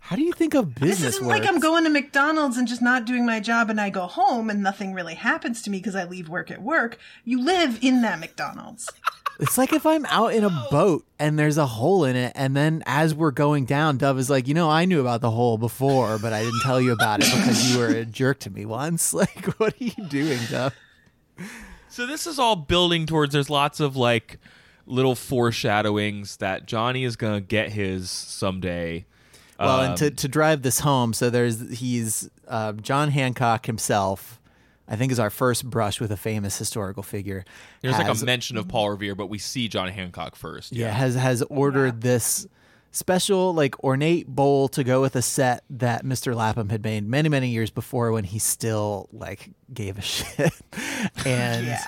How 0.00 0.16
do 0.16 0.22
you 0.22 0.32
think 0.32 0.54
of 0.54 0.74
business? 0.74 0.98
this 1.00 1.14
isn't 1.16 1.26
works? 1.26 1.40
like 1.40 1.48
I'm 1.48 1.60
going 1.60 1.84
to 1.84 1.90
McDonald's 1.90 2.56
and 2.56 2.66
just 2.68 2.82
not 2.82 3.04
doing 3.04 3.24
my 3.26 3.40
job 3.40 3.70
and 3.70 3.80
I 3.80 3.90
go 3.90 4.06
home 4.06 4.50
and 4.50 4.62
nothing 4.62 4.92
really 4.94 5.14
happens 5.14 5.62
to 5.62 5.70
me 5.70 5.78
because 5.78 5.94
I 5.96 6.04
leave 6.04 6.28
work 6.28 6.50
at 6.50 6.62
work. 6.62 6.98
You 7.24 7.42
live 7.44 7.78
in 7.82 8.02
that 8.02 8.18
McDonald's. 8.18 8.88
It's 9.38 9.58
like 9.58 9.72
if 9.72 9.84
I'm 9.84 10.06
out 10.06 10.32
in 10.32 10.44
a 10.44 10.66
boat 10.70 11.04
and 11.18 11.38
there's 11.38 11.58
a 11.58 11.66
hole 11.66 12.04
in 12.04 12.16
it, 12.16 12.32
and 12.34 12.56
then 12.56 12.82
as 12.86 13.14
we're 13.14 13.30
going 13.32 13.66
down, 13.66 13.98
Dove 13.98 14.18
is 14.18 14.30
like, 14.30 14.48
you 14.48 14.54
know, 14.54 14.70
I 14.70 14.86
knew 14.86 15.00
about 15.00 15.20
the 15.20 15.30
hole 15.30 15.58
before, 15.58 16.18
but 16.18 16.32
I 16.32 16.42
didn't 16.42 16.60
tell 16.62 16.80
you 16.80 16.92
about 16.92 17.20
it 17.22 17.26
because 17.30 17.70
you 17.72 17.78
were 17.78 17.88
a 17.88 18.04
jerk 18.06 18.38
to 18.40 18.50
me 18.50 18.64
once. 18.64 19.12
Like, 19.14 19.44
what 19.58 19.74
are 19.74 19.84
you 19.84 20.04
doing, 20.08 20.38
Dove? 20.50 20.74
So 21.88 22.06
this 22.06 22.26
is 22.26 22.38
all 22.38 22.56
building 22.56 23.06
towards 23.06 23.32
there's 23.32 23.50
lots 23.50 23.80
of 23.80 23.96
like 23.96 24.38
little 24.86 25.14
foreshadowings 25.14 26.36
that 26.38 26.66
Johnny 26.66 27.04
is 27.04 27.16
gonna 27.16 27.40
get 27.40 27.72
his 27.72 28.10
someday. 28.10 29.04
Well, 29.58 29.80
Um, 29.80 29.84
and 29.90 29.96
to, 29.98 30.10
to 30.10 30.28
drive 30.28 30.62
this 30.62 30.80
home, 30.80 31.12
so 31.14 31.30
there's 31.30 31.78
he's 31.78 32.28
uh, 32.46 32.72
John 32.74 33.10
Hancock 33.10 33.66
himself. 33.66 34.38
I 34.88 34.96
think 34.96 35.10
is 35.12 35.18
our 35.18 35.30
first 35.30 35.68
brush 35.68 36.00
with 36.00 36.12
a 36.12 36.16
famous 36.16 36.56
historical 36.58 37.02
figure. 37.02 37.44
There's 37.82 37.98
like 37.98 38.08
a 38.08 38.24
mention 38.24 38.56
of 38.56 38.68
Paul 38.68 38.90
Revere, 38.90 39.14
but 39.14 39.26
we 39.26 39.38
see 39.38 39.68
John 39.68 39.88
Hancock 39.88 40.36
first. 40.36 40.72
yeah, 40.72 40.90
has 40.90 41.14
has 41.16 41.42
ordered 41.42 42.00
this 42.02 42.46
special 42.92 43.52
like 43.52 43.82
ornate 43.84 44.26
bowl 44.26 44.68
to 44.68 44.82
go 44.82 45.00
with 45.02 45.16
a 45.16 45.22
set 45.22 45.62
that 45.68 46.04
Mr. 46.04 46.34
Lapham 46.34 46.70
had 46.70 46.82
made 46.82 47.06
many 47.06 47.28
many 47.28 47.48
years 47.50 47.68
before 47.70 48.10
when 48.12 48.24
he 48.24 48.38
still 48.38 49.08
like 49.12 49.50
gave 49.74 49.98
a 49.98 50.00
shit. 50.14 50.52
and 51.26 51.66
Yeah. 51.66 51.84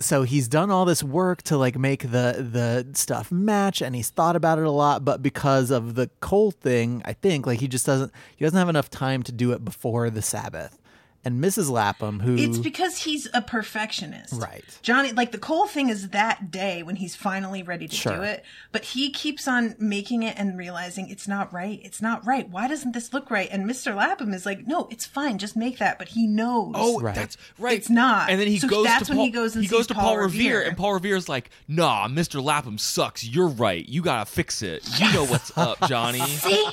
so 0.00 0.22
he's 0.24 0.48
done 0.48 0.70
all 0.70 0.84
this 0.84 1.02
work 1.02 1.42
to 1.44 1.56
like 1.56 1.78
make 1.78 2.02
the 2.02 2.36
the 2.50 2.86
stuff 2.94 3.30
match 3.30 3.80
and 3.80 3.94
he's 3.94 4.10
thought 4.10 4.36
about 4.36 4.58
it 4.58 4.64
a 4.64 4.70
lot 4.70 5.04
but 5.04 5.22
because 5.22 5.70
of 5.70 5.94
the 5.94 6.10
cold 6.20 6.54
thing 6.56 7.00
i 7.04 7.12
think 7.12 7.46
like 7.46 7.60
he 7.60 7.68
just 7.68 7.86
doesn't 7.86 8.12
he 8.36 8.44
doesn't 8.44 8.58
have 8.58 8.68
enough 8.68 8.90
time 8.90 9.22
to 9.22 9.32
do 9.32 9.52
it 9.52 9.64
before 9.64 10.10
the 10.10 10.20
sabbath 10.22 10.78
and 11.26 11.42
mrs 11.44 11.68
lapham 11.68 12.20
who 12.20 12.36
It's 12.36 12.56
because 12.58 12.98
he's 12.98 13.28
a 13.34 13.42
perfectionist. 13.42 14.32
Right. 14.40 14.64
Johnny, 14.82 15.12
like 15.12 15.32
the 15.32 15.38
Cole 15.38 15.66
thing 15.66 15.88
is 15.90 16.10
that 16.10 16.50
day 16.50 16.82
when 16.82 16.96
he's 16.96 17.14
finally 17.16 17.62
ready 17.62 17.88
to 17.88 17.94
Sure. 17.96 18.16
do 18.16 18.22
it, 18.22 18.44
but 18.72 18.84
he 18.84 19.10
keeps 19.10 19.46
on 19.48 19.74
making 19.78 20.22
it 20.22 20.36
and 20.38 20.56
realizing 20.56 21.08
it's 21.10 21.26
not 21.28 21.52
right. 21.52 21.80
It's 21.82 22.00
not 22.00 22.24
right. 22.24 22.48
Why 22.48 22.68
doesn't 22.68 22.92
this 22.92 23.12
look 23.12 23.30
right? 23.30 23.48
And 23.50 23.68
Mr. 23.68 23.94
Lapham 23.94 24.32
is 24.32 24.46
like, 24.46 24.66
no, 24.66 24.86
it's 24.90 25.04
fine. 25.04 25.38
Just 25.38 25.56
make 25.56 25.78
that. 25.78 25.98
But 25.98 26.08
he 26.08 26.26
knows. 26.26 26.72
Oh, 26.76 27.00
Right. 27.00 27.14
that's 27.14 27.36
right. 27.58 27.76
It's 27.76 27.90
not. 27.90 28.30
And 28.30 28.40
then 28.40 28.46
he 28.48 28.58
So 28.58 28.68
goes 28.68 28.84
that's 28.86 29.06
to 29.06 29.10
when 29.12 29.16
Paul, 29.18 29.24
he 29.26 29.30
goes 29.32 29.54
and 29.56 29.64
he 29.64 29.68
goes 29.68 29.80
sees 29.80 29.86
to 29.88 29.94
Paul 29.94 30.04
Paul 30.04 30.16
Revere, 30.18 30.54
Revere. 30.58 30.68
and 30.68 30.76
Paul 30.76 30.94
Revere's 30.94 31.28
like, 31.28 31.50
"Nah, 31.66 32.06
Mr. 32.08 32.42
Lapham 32.42 32.78
sucks. 32.78 33.24
You're 33.24 33.48
right. 33.48 33.86
You 33.88 34.00
gotta 34.02 34.26
fix 34.30 34.62
it. 34.62 34.88
You 35.00 35.12
know 35.12 35.24
what's 35.24 35.50
up, 35.58 35.78
Johnny." 35.88 36.20
See? 36.20 36.68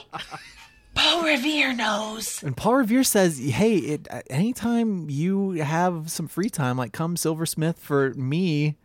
Paul 0.95 1.23
Revere 1.23 1.73
knows. 1.73 2.43
and 2.43 2.55
paul 2.55 2.75
revere 2.75 3.03
says 3.03 3.39
hey 3.39 3.75
it, 3.77 4.07
anytime 4.29 5.09
you 5.09 5.51
have 5.51 6.11
some 6.11 6.27
free 6.27 6.49
time 6.49 6.77
like 6.77 6.93
come 6.93 7.17
silversmith 7.17 7.79
for 7.79 8.13
me 8.13 8.75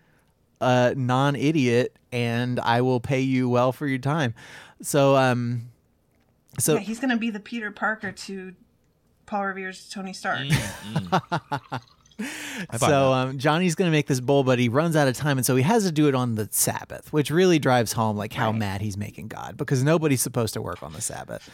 a 0.61 0.94
non-idiot 0.96 1.96
and 2.11 2.59
i 2.61 2.80
will 2.80 3.00
pay 3.00 3.20
you 3.20 3.48
well 3.48 3.72
for 3.72 3.86
your 3.86 3.98
time. 3.98 4.34
So 4.82 5.16
um 5.16 5.70
so 6.59 6.74
yeah, 6.74 6.80
he's 6.80 6.98
going 6.98 7.11
to 7.11 7.16
be 7.16 7.30
the 7.30 7.38
Peter 7.40 7.70
Parker 7.70 8.11
to 8.11 8.54
Paul 9.26 9.46
Revere's 9.46 9.88
Tony 9.88 10.12
Stark. 10.12 10.40
So 12.78 13.12
um, 13.12 13.38
Johnny's 13.38 13.76
going 13.76 13.88
to 13.88 13.92
make 13.96 14.09
this 14.09 14.18
bowl, 14.18 14.42
but 14.42 14.59
he 14.59 14.68
runs 14.68 14.96
out 14.96 15.06
of 15.06 15.16
time, 15.16 15.38
and 15.38 15.46
so 15.46 15.54
he 15.54 15.62
has 15.62 15.84
to 15.84 15.92
do 15.92 16.09
it 16.09 16.16
on 16.16 16.34
the 16.34 16.48
Sabbath, 16.50 17.12
which 17.12 17.30
really 17.30 17.61
drives 17.61 17.92
home 17.92 18.16
like 18.16 18.32
how 18.32 18.50
mad 18.50 18.80
he's 18.80 18.96
making 18.96 19.28
God 19.28 19.56
because 19.56 19.84
nobody's 19.84 20.20
supposed 20.20 20.54
to 20.54 20.61
work 20.62 20.82
on 20.82 20.92
the 20.92 21.00
Sabbath, 21.00 21.48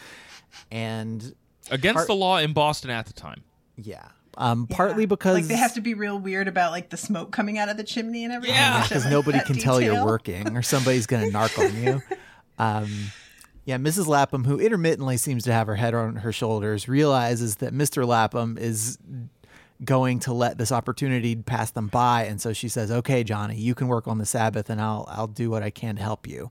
and 0.70 1.34
Against 1.70 1.96
Part- 1.96 2.06
the 2.08 2.14
law 2.14 2.38
in 2.38 2.52
Boston 2.52 2.90
at 2.90 3.06
the 3.06 3.12
time. 3.14 3.42
yeah, 3.76 4.08
um, 4.36 4.66
Yeah. 4.68 4.76
partly 4.76 5.06
because 5.06 5.34
like 5.34 5.44
they 5.46 5.56
have 5.56 5.74
to 5.74 5.80
be 5.80 5.94
real 5.94 6.18
weird 6.18 6.46
about 6.48 6.72
like 6.72 6.90
the 6.90 6.96
smoke 6.98 7.32
coming 7.32 7.56
out 7.58 7.68
of 7.70 7.76
the 7.78 7.84
chimney 7.84 8.24
and 8.24 8.32
everything. 8.32 8.54
Yeah. 8.56 8.82
Shit 8.82 8.88
because 8.90 9.10
nobody 9.10 9.38
that 9.38 9.46
can 9.46 9.56
tell 9.56 9.80
you're 9.80 10.04
working 10.04 10.56
or 10.56 10.62
somebody's 10.62 11.06
going 11.06 11.30
to 11.32 11.36
narc 11.36 11.58
on 11.58 11.82
you. 11.82 12.02
Um, 12.58 12.90
yeah, 13.64 13.78
Mrs. 13.78 14.06
Lapham, 14.06 14.44
who 14.44 14.60
intermittently 14.60 15.16
seems 15.16 15.42
to 15.44 15.52
have 15.54 15.66
her 15.68 15.76
head 15.76 15.94
on 15.94 16.16
her 16.16 16.32
shoulders, 16.32 16.86
realizes 16.86 17.56
that 17.56 17.72
Mr. 17.72 18.06
Lapham 18.06 18.58
is 18.58 18.98
going 19.82 20.18
to 20.20 20.32
let 20.34 20.58
this 20.58 20.70
opportunity 20.70 21.34
pass 21.34 21.70
them 21.70 21.88
by, 21.88 22.24
and 22.24 22.40
so 22.42 22.52
she 22.52 22.68
says, 22.68 22.90
"Okay, 22.90 23.24
Johnny, 23.24 23.56
you 23.56 23.74
can 23.74 23.88
work 23.88 24.06
on 24.06 24.18
the 24.18 24.26
Sabbath, 24.26 24.68
and 24.68 24.80
I'll 24.82 25.06
I'll 25.08 25.26
do 25.26 25.48
what 25.50 25.62
I 25.62 25.70
can 25.70 25.96
to 25.96 26.02
help 26.02 26.26
you." 26.26 26.50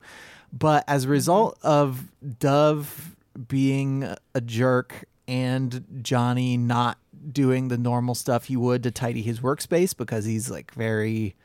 But 0.52 0.84
as 0.88 1.06
a 1.06 1.08
result 1.10 1.58
of 1.62 2.12
Dove 2.40 3.16
being 3.48 4.16
a 4.34 4.42
jerk 4.42 5.06
and 5.28 5.86
Johnny 6.02 6.58
not 6.58 6.98
doing 7.32 7.70
the 7.70 7.78
normal 7.78 8.16
stuff 8.16 8.46
he 8.46 8.58
would 8.58 8.84
to 8.84 8.92
tidy 8.92 9.22
his 9.22 9.40
workspace 9.40 9.96
because 9.96 10.26
he's 10.26 10.50
like 10.50 10.74
very 10.74 11.36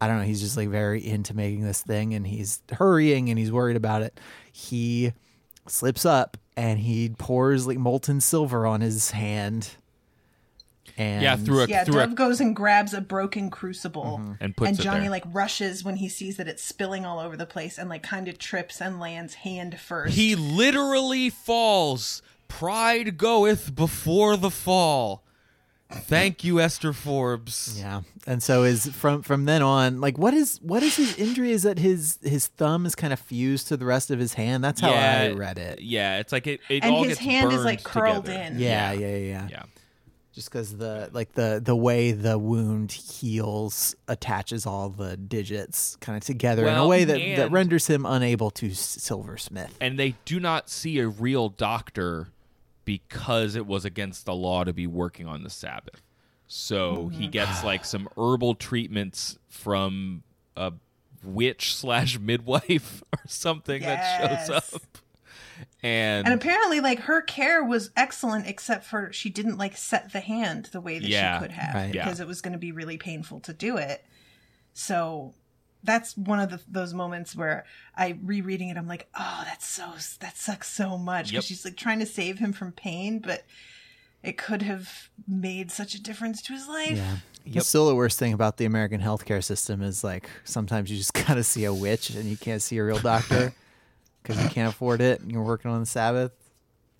I 0.00 0.08
don't 0.08 0.18
know, 0.18 0.24
he's 0.24 0.40
just 0.40 0.56
like 0.56 0.68
very 0.68 1.06
into 1.06 1.34
making 1.34 1.64
this 1.64 1.82
thing 1.82 2.14
and 2.14 2.26
he's 2.26 2.62
hurrying 2.72 3.28
and 3.28 3.38
he's 3.38 3.52
worried 3.52 3.76
about 3.76 4.00
it. 4.00 4.18
He 4.50 5.12
slips 5.66 6.06
up 6.06 6.38
and 6.56 6.78
he 6.78 7.10
pours 7.18 7.66
like 7.66 7.76
molten 7.76 8.20
silver 8.20 8.66
on 8.66 8.80
his 8.80 9.10
hand. 9.10 9.72
And 10.96 11.22
Yeah, 11.22 11.36
through 11.36 11.62
a 11.62 11.66
Yeah, 11.66 11.84
through 11.84 11.94
Dove 11.94 12.12
a, 12.12 12.14
goes 12.14 12.40
and 12.40 12.54
grabs 12.54 12.94
a 12.94 13.00
broken 13.00 13.50
crucible, 13.50 14.20
mm-hmm. 14.22 14.32
And 14.40 14.56
puts 14.56 14.78
it 14.78 14.82
Johnny 14.82 15.02
there. 15.02 15.10
like 15.10 15.24
rushes 15.32 15.84
when 15.84 15.96
he 15.96 16.08
sees 16.08 16.36
that 16.36 16.48
it's 16.48 16.62
spilling 16.62 17.04
all 17.04 17.18
over 17.18 17.36
the 17.36 17.46
place, 17.46 17.78
and 17.78 17.88
like 17.88 18.02
kind 18.02 18.28
of 18.28 18.38
trips 18.38 18.80
and 18.80 19.00
lands 19.00 19.34
hand 19.34 19.78
first. 19.78 20.14
he 20.14 20.34
literally 20.34 21.30
falls. 21.30 22.22
Pride 22.48 23.16
goeth 23.16 23.74
before 23.76 24.36
the 24.36 24.50
fall. 24.50 25.22
Thank 25.92 26.44
you, 26.44 26.60
Esther 26.60 26.92
Forbes. 26.92 27.76
Yeah. 27.78 28.02
And 28.26 28.42
so 28.42 28.62
is 28.62 28.86
from 28.86 29.22
from 29.22 29.44
then 29.44 29.62
on, 29.62 30.00
like 30.00 30.18
what 30.18 30.34
is 30.34 30.60
what 30.62 30.82
is 30.82 30.96
his 30.96 31.16
injury? 31.18 31.50
Is 31.50 31.64
that 31.64 31.78
his 31.78 32.18
his 32.22 32.46
thumb 32.46 32.86
is 32.86 32.94
kind 32.94 33.12
of 33.12 33.18
fused 33.18 33.68
to 33.68 33.76
the 33.76 33.84
rest 33.84 34.10
of 34.10 34.18
his 34.18 34.34
hand? 34.34 34.62
That's 34.62 34.80
how 34.80 34.90
I 34.90 35.30
read 35.32 35.58
it. 35.58 35.80
Yeah, 35.80 36.18
it's 36.18 36.32
like 36.32 36.46
it, 36.46 36.60
it 36.68 36.84
and 36.84 36.94
all 36.94 37.02
his 37.02 37.18
gets 37.18 37.20
hand 37.20 37.52
is 37.52 37.64
like 37.64 37.82
curled 37.82 38.26
together. 38.26 38.54
in. 38.54 38.58
Yeah, 38.60 38.92
yeah, 38.92 39.06
yeah, 39.08 39.16
yeah. 39.16 39.48
Yeah. 39.50 39.62
Just 40.40 40.50
because 40.50 40.76
the 40.78 41.10
like 41.12 41.32
the 41.32 41.60
the 41.62 41.76
way 41.76 42.12
the 42.12 42.38
wound 42.38 42.92
heals 42.92 43.94
attaches 44.08 44.64
all 44.64 44.88
the 44.88 45.14
digits 45.18 45.96
kind 46.00 46.16
of 46.16 46.24
together 46.24 46.66
in 46.66 46.74
a 46.78 46.86
way 46.86 47.04
that, 47.04 47.18
that 47.36 47.50
renders 47.50 47.86
him 47.88 48.06
unable 48.06 48.50
to 48.52 48.70
silversmith. 48.72 49.76
And 49.82 49.98
they 49.98 50.14
do 50.24 50.40
not 50.40 50.70
see 50.70 50.98
a 50.98 51.08
real 51.08 51.50
doctor 51.50 52.28
because 52.86 53.54
it 53.54 53.66
was 53.66 53.84
against 53.84 54.24
the 54.24 54.34
law 54.34 54.64
to 54.64 54.72
be 54.72 54.86
working 54.86 55.26
on 55.26 55.42
the 55.44 55.50
Sabbath. 55.50 56.00
So 56.46 57.08
he 57.08 57.24
Mm-hmm. 57.24 57.30
gets 57.32 57.62
like 57.62 57.84
some 57.84 58.08
herbal 58.16 58.54
treatments 58.54 59.38
from 59.48 60.22
a 60.56 60.72
witch 61.22 61.76
slash 61.76 62.18
midwife 62.18 63.02
or 63.12 63.20
something 63.26 63.82
that 63.82 64.46
shows 64.48 64.50
up. 64.56 64.82
And, 65.82 66.26
And 66.26 66.34
apparently, 66.34 66.80
like 66.80 67.00
her 67.00 67.22
care 67.22 67.62
was 67.64 67.90
excellent, 67.96 68.46
except 68.46 68.84
for 68.84 69.12
she 69.12 69.30
didn't 69.30 69.56
like 69.58 69.76
set 69.76 70.12
the 70.12 70.20
hand 70.20 70.68
the 70.72 70.80
way 70.80 70.98
that 70.98 71.08
Yeah, 71.08 71.38
she 71.38 71.42
could 71.42 71.52
have 71.52 71.74
right. 71.74 71.94
Yeah. 71.94 72.04
because 72.04 72.20
it 72.20 72.26
was 72.26 72.40
going 72.40 72.52
to 72.52 72.58
be 72.58 72.72
really 72.72 72.98
painful 72.98 73.40
to 73.40 73.52
do 73.52 73.76
it. 73.76 74.04
So 74.72 75.34
that's 75.82 76.16
one 76.16 76.40
of 76.40 76.50
the, 76.50 76.60
those 76.68 76.92
moments 76.92 77.34
where 77.34 77.64
I 77.96 78.18
rereading 78.22 78.68
it, 78.68 78.76
I'm 78.76 78.86
like, 78.88 79.08
oh, 79.18 79.42
that's 79.46 79.66
so 79.66 79.86
that 80.20 80.36
sucks 80.36 80.70
so 80.70 80.98
much 80.98 81.26
because 81.30 81.32
Yep. 81.32 81.44
she's 81.44 81.64
like 81.64 81.76
trying 81.76 82.00
to 82.00 82.06
save 82.06 82.38
him 82.38 82.52
from 82.52 82.72
pain, 82.72 83.18
but 83.18 83.44
it 84.22 84.36
could 84.36 84.60
have 84.62 85.08
made 85.26 85.70
such 85.70 85.94
a 85.94 86.02
difference 86.02 86.42
to 86.42 86.52
his 86.52 86.68
life. 86.68 86.96
Yeah. 86.98 87.16
Yep. 87.46 87.62
Still, 87.64 87.88
the 87.88 87.94
worst 87.94 88.18
thing 88.18 88.34
about 88.34 88.58
the 88.58 88.66
American 88.66 89.00
healthcare 89.00 89.42
system 89.42 89.80
is 89.82 90.04
like 90.04 90.28
sometimes 90.44 90.90
you 90.90 90.98
just 90.98 91.14
gotta 91.26 91.42
see 91.42 91.64
a 91.64 91.72
witch 91.72 92.10
and 92.10 92.26
you 92.26 92.36
can't 92.36 92.60
see 92.60 92.76
a 92.76 92.84
real 92.84 92.98
doctor 92.98 93.54
because 94.22 94.42
you 94.42 94.48
can't 94.48 94.68
afford 94.72 95.00
it 95.00 95.20
and 95.20 95.30
you're 95.30 95.42
working 95.42 95.70
on 95.70 95.80
the 95.80 95.86
Sabbath. 95.86 96.32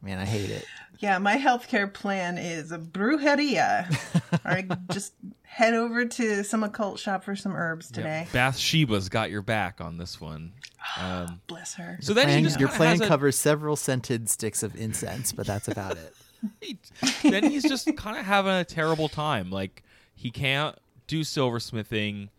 Man, 0.03 0.19
I 0.19 0.25
hate 0.25 0.51
it. 0.51 0.65
Yeah, 0.99 1.19
my 1.19 1.37
healthcare 1.37 1.93
plan 1.93 2.37
is 2.39 2.73
a 2.73 2.79
brujeria. 2.79 3.87
or 4.45 4.77
just 4.93 5.15
head 5.43 5.75
over 5.75 6.05
to 6.05 6.45
some 6.45 6.63
occult 6.63 6.99
shop 6.99 7.25
for 7.25 7.35
some 7.37 7.55
herbs 7.55 7.91
today. 7.91 8.27
Bathsheba's 8.33 9.09
got 9.09 9.31
your 9.31 9.43
back 9.43 9.81
on 9.81 9.97
this 9.99 10.21
one. 10.21 10.53
Um, 10.99 11.41
Bless 11.47 11.75
her. 11.75 11.99
so 12.01 12.15
then 12.15 12.27
he 12.27 12.35
Plan- 12.35 12.45
just 12.45 12.59
your 12.59 12.69
plan 12.71 12.91
has 12.97 13.01
a- 13.03 13.07
covers 13.07 13.37
several 13.37 13.77
scented 13.77 14.29
sticks 14.31 14.63
of 14.63 14.75
incense, 14.75 15.31
but 15.31 15.47
that's 15.47 15.69
about 15.69 15.99
it. 15.99 16.79
then 17.23 17.45
he's 17.51 17.63
just 17.63 17.95
kind 17.97 18.19
of 18.19 18.25
having 18.25 18.53
a 18.55 18.65
terrible 18.65 19.09
time. 19.09 19.51
Like 19.51 19.85
he 20.17 20.31
can't 20.31 20.75
do 21.07 21.21
silversmithing. 21.21 22.31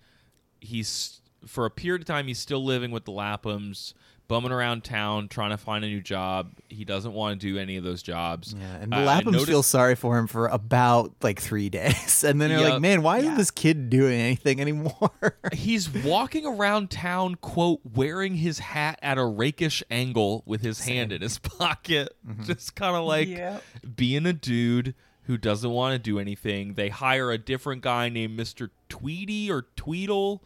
He's 0.59 1.21
for 1.45 1.65
a 1.65 1.69
period 1.69 2.01
of 2.01 2.07
time 2.07 2.27
he's 2.27 2.39
still 2.39 2.65
living 2.65 2.89
with 2.91 3.05
the 3.05 3.11
Laphams, 3.11 3.93
bumming 4.27 4.51
around 4.51 4.83
town 4.85 5.27
trying 5.27 5.49
to 5.51 5.57
find 5.57 5.83
a 5.83 5.87
new 5.87 5.99
job. 6.01 6.51
He 6.69 6.85
doesn't 6.85 7.11
want 7.13 7.41
to 7.41 7.47
do 7.53 7.57
any 7.57 7.75
of 7.75 7.83
those 7.83 8.01
jobs. 8.01 8.55
Yeah, 8.57 8.75
and 8.81 8.91
the 8.91 8.95
Uh, 8.97 8.99
I 9.01 9.21
Laphams 9.21 9.25
noticed- 9.33 9.47
feel 9.47 9.63
sorry 9.63 9.95
for 9.95 10.17
him 10.17 10.27
for 10.27 10.47
about 10.47 11.13
like 11.21 11.39
three 11.41 11.69
days, 11.79 12.23
and 12.23 12.39
then 12.39 12.49
they're 12.49 12.69
like, 12.69 12.81
"Man, 12.81 13.01
why 13.01 13.17
Yeah. 13.17 13.23
isn't 13.23 13.37
this 13.37 13.51
kid 13.51 13.89
doing 13.89 14.19
anything 14.19 14.61
anymore?" 14.61 15.11
He's 15.53 15.89
walking 15.89 16.45
around 16.45 16.89
town, 16.91 17.35
quote, 17.35 17.81
wearing 17.93 18.35
his 18.35 18.59
hat 18.59 18.99
at 19.01 19.17
a 19.17 19.25
rakish 19.25 19.83
angle 19.91 20.43
with 20.45 20.61
his 20.61 20.85
hand 20.85 21.11
in 21.11 21.21
his 21.21 21.37
pocket. 21.59 22.15
Mm-hmm. 22.27 22.43
Just 22.43 22.75
kind 22.75 22.95
of 22.95 23.03
like 23.05 23.27
Yep. 23.27 23.63
being 23.95 24.25
a 24.25 24.33
dude 24.33 24.95
who 25.25 25.37
doesn't 25.37 25.69
want 25.71 25.93
to 25.93 25.99
do 25.99 26.19
anything. 26.19 26.73
They 26.73 26.89
hire 26.89 27.31
a 27.31 27.37
different 27.37 27.81
guy 27.83 28.09
named 28.09 28.39
Mr. 28.39 28.69
Tweedy 28.89 29.51
or 29.51 29.67
Tweedle. 29.75 30.39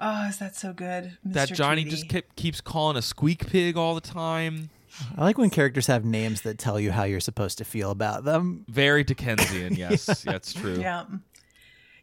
Oh, 0.00 0.26
is 0.28 0.38
that 0.38 0.56
so 0.56 0.72
good? 0.72 1.18
Mr. 1.26 1.32
that 1.34 1.52
Johnny 1.52 1.82
Tweedy. 1.82 1.96
just 1.96 2.08
kept, 2.08 2.36
keeps 2.36 2.60
calling 2.60 2.96
a 2.96 3.02
squeak 3.02 3.46
pig 3.46 3.76
all 3.76 3.94
the 3.94 4.00
time. 4.00 4.70
I 5.16 5.22
like 5.24 5.38
when 5.38 5.50
characters 5.50 5.86
have 5.86 6.04
names 6.04 6.40
that 6.42 6.58
tell 6.58 6.80
you 6.80 6.90
how 6.90 7.04
you're 7.04 7.20
supposed 7.20 7.58
to 7.58 7.64
feel 7.64 7.90
about 7.90 8.24
them. 8.24 8.64
Very 8.68 9.04
Dickensian, 9.04 9.74
yes, 9.76 10.22
that's 10.22 10.52
true. 10.52 10.80
Yeah. 10.80 11.04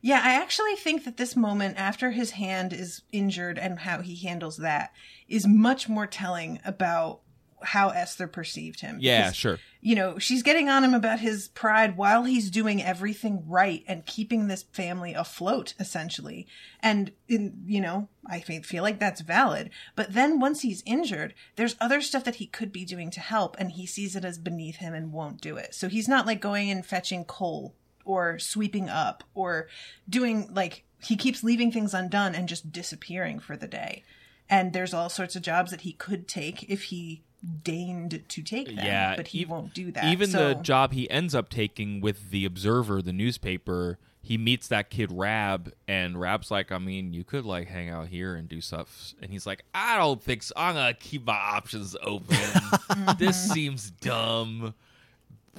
Yeah, 0.01 0.21
I 0.23 0.35
actually 0.35 0.75
think 0.75 1.05
that 1.05 1.17
this 1.17 1.35
moment 1.35 1.77
after 1.77 2.11
his 2.11 2.31
hand 2.31 2.71
is 2.71 3.01
injured 3.11 3.57
and 3.57 3.79
how 3.79 4.01
he 4.01 4.15
handles 4.15 4.57
that 4.57 4.93
is 5.27 5.47
much 5.47 5.89
more 5.89 6.05
telling 6.07 6.59
about 6.63 7.21
how 7.63 7.89
Esther 7.89 8.27
perceived 8.27 8.81
him. 8.81 8.99
Yeah, 9.01 9.23
Because, 9.23 9.35
sure. 9.35 9.59
You 9.87 9.95
know, 9.95 10.19
she's 10.19 10.43
getting 10.43 10.67
on 10.67 10.83
him 10.83 10.93
about 10.93 11.21
his 11.21 11.47
pride 11.47 11.95
while 11.95 12.25
he's 12.25 12.51
doing 12.51 12.83
everything 12.83 13.45
right 13.47 13.85
and 13.87 14.05
keeping 14.05 14.49
this 14.49 14.63
family 14.63 15.13
afloat, 15.13 15.75
essentially. 15.79 16.45
And, 16.83 17.13
in, 17.29 17.63
you 17.65 17.79
know, 17.79 18.09
I 18.29 18.41
feel 18.41 18.83
like 18.83 18.99
that's 18.99 19.21
valid. 19.21 19.69
But 19.95 20.13
then 20.13 20.41
once 20.41 20.59
he's 20.59 20.83
injured, 20.85 21.33
there's 21.55 21.77
other 21.79 22.01
stuff 22.01 22.25
that 22.25 22.35
he 22.35 22.47
could 22.47 22.73
be 22.73 22.83
doing 22.83 23.09
to 23.11 23.21
help, 23.21 23.55
and 23.57 23.71
he 23.71 23.85
sees 23.85 24.13
it 24.17 24.25
as 24.25 24.37
beneath 24.37 24.75
him 24.75 24.93
and 24.93 25.13
won't 25.13 25.39
do 25.39 25.55
it. 25.55 25.73
So 25.73 25.87
he's 25.87 26.09
not 26.09 26.25
like 26.25 26.41
going 26.41 26.69
and 26.69 26.85
fetching 26.85 27.23
coal 27.23 27.73
or 28.03 28.39
sweeping 28.39 28.89
up 28.89 29.23
or 29.33 29.69
doing 30.09 30.53
like 30.53 30.83
he 31.01 31.15
keeps 31.15 31.45
leaving 31.45 31.71
things 31.71 31.93
undone 31.93 32.35
and 32.35 32.49
just 32.49 32.73
disappearing 32.73 33.39
for 33.39 33.55
the 33.55 33.69
day. 33.69 34.03
And 34.49 34.73
there's 34.73 34.93
all 34.93 35.07
sorts 35.07 35.37
of 35.37 35.43
jobs 35.43 35.71
that 35.71 35.81
he 35.81 35.93
could 35.93 36.27
take 36.27 36.69
if 36.69 36.83
he 36.83 37.23
deigned 37.63 38.23
to 38.27 38.41
take 38.41 38.67
them, 38.67 38.77
yeah, 38.77 39.15
but 39.15 39.27
he 39.27 39.43
ev- 39.43 39.49
won't 39.49 39.73
do 39.73 39.91
that. 39.91 40.05
Even 40.05 40.29
so, 40.29 40.49
the 40.49 40.55
job 40.55 40.93
he 40.93 41.09
ends 41.09 41.35
up 41.35 41.49
taking 41.49 42.01
with 42.01 42.31
the 42.31 42.45
Observer, 42.45 43.01
the 43.01 43.13
newspaper, 43.13 43.97
he 44.21 44.37
meets 44.37 44.67
that 44.67 44.89
kid 44.89 45.11
Rab, 45.11 45.71
and 45.87 46.19
Rab's 46.19 46.51
like, 46.51 46.71
I 46.71 46.77
mean, 46.77 47.13
you 47.13 47.23
could 47.23 47.45
like 47.45 47.67
hang 47.67 47.89
out 47.89 48.07
here 48.07 48.35
and 48.35 48.49
do 48.49 48.59
stuff, 48.59 49.13
and 49.21 49.31
he's 49.31 49.45
like, 49.45 49.63
I 49.73 49.97
don't 49.97 50.21
think 50.21 50.43
so. 50.43 50.53
I'm 50.57 50.75
gonna 50.75 50.93
keep 50.93 51.25
my 51.25 51.33
options 51.33 51.95
open. 52.01 52.37
this 53.19 53.51
seems 53.51 53.91
dumb. 53.91 54.73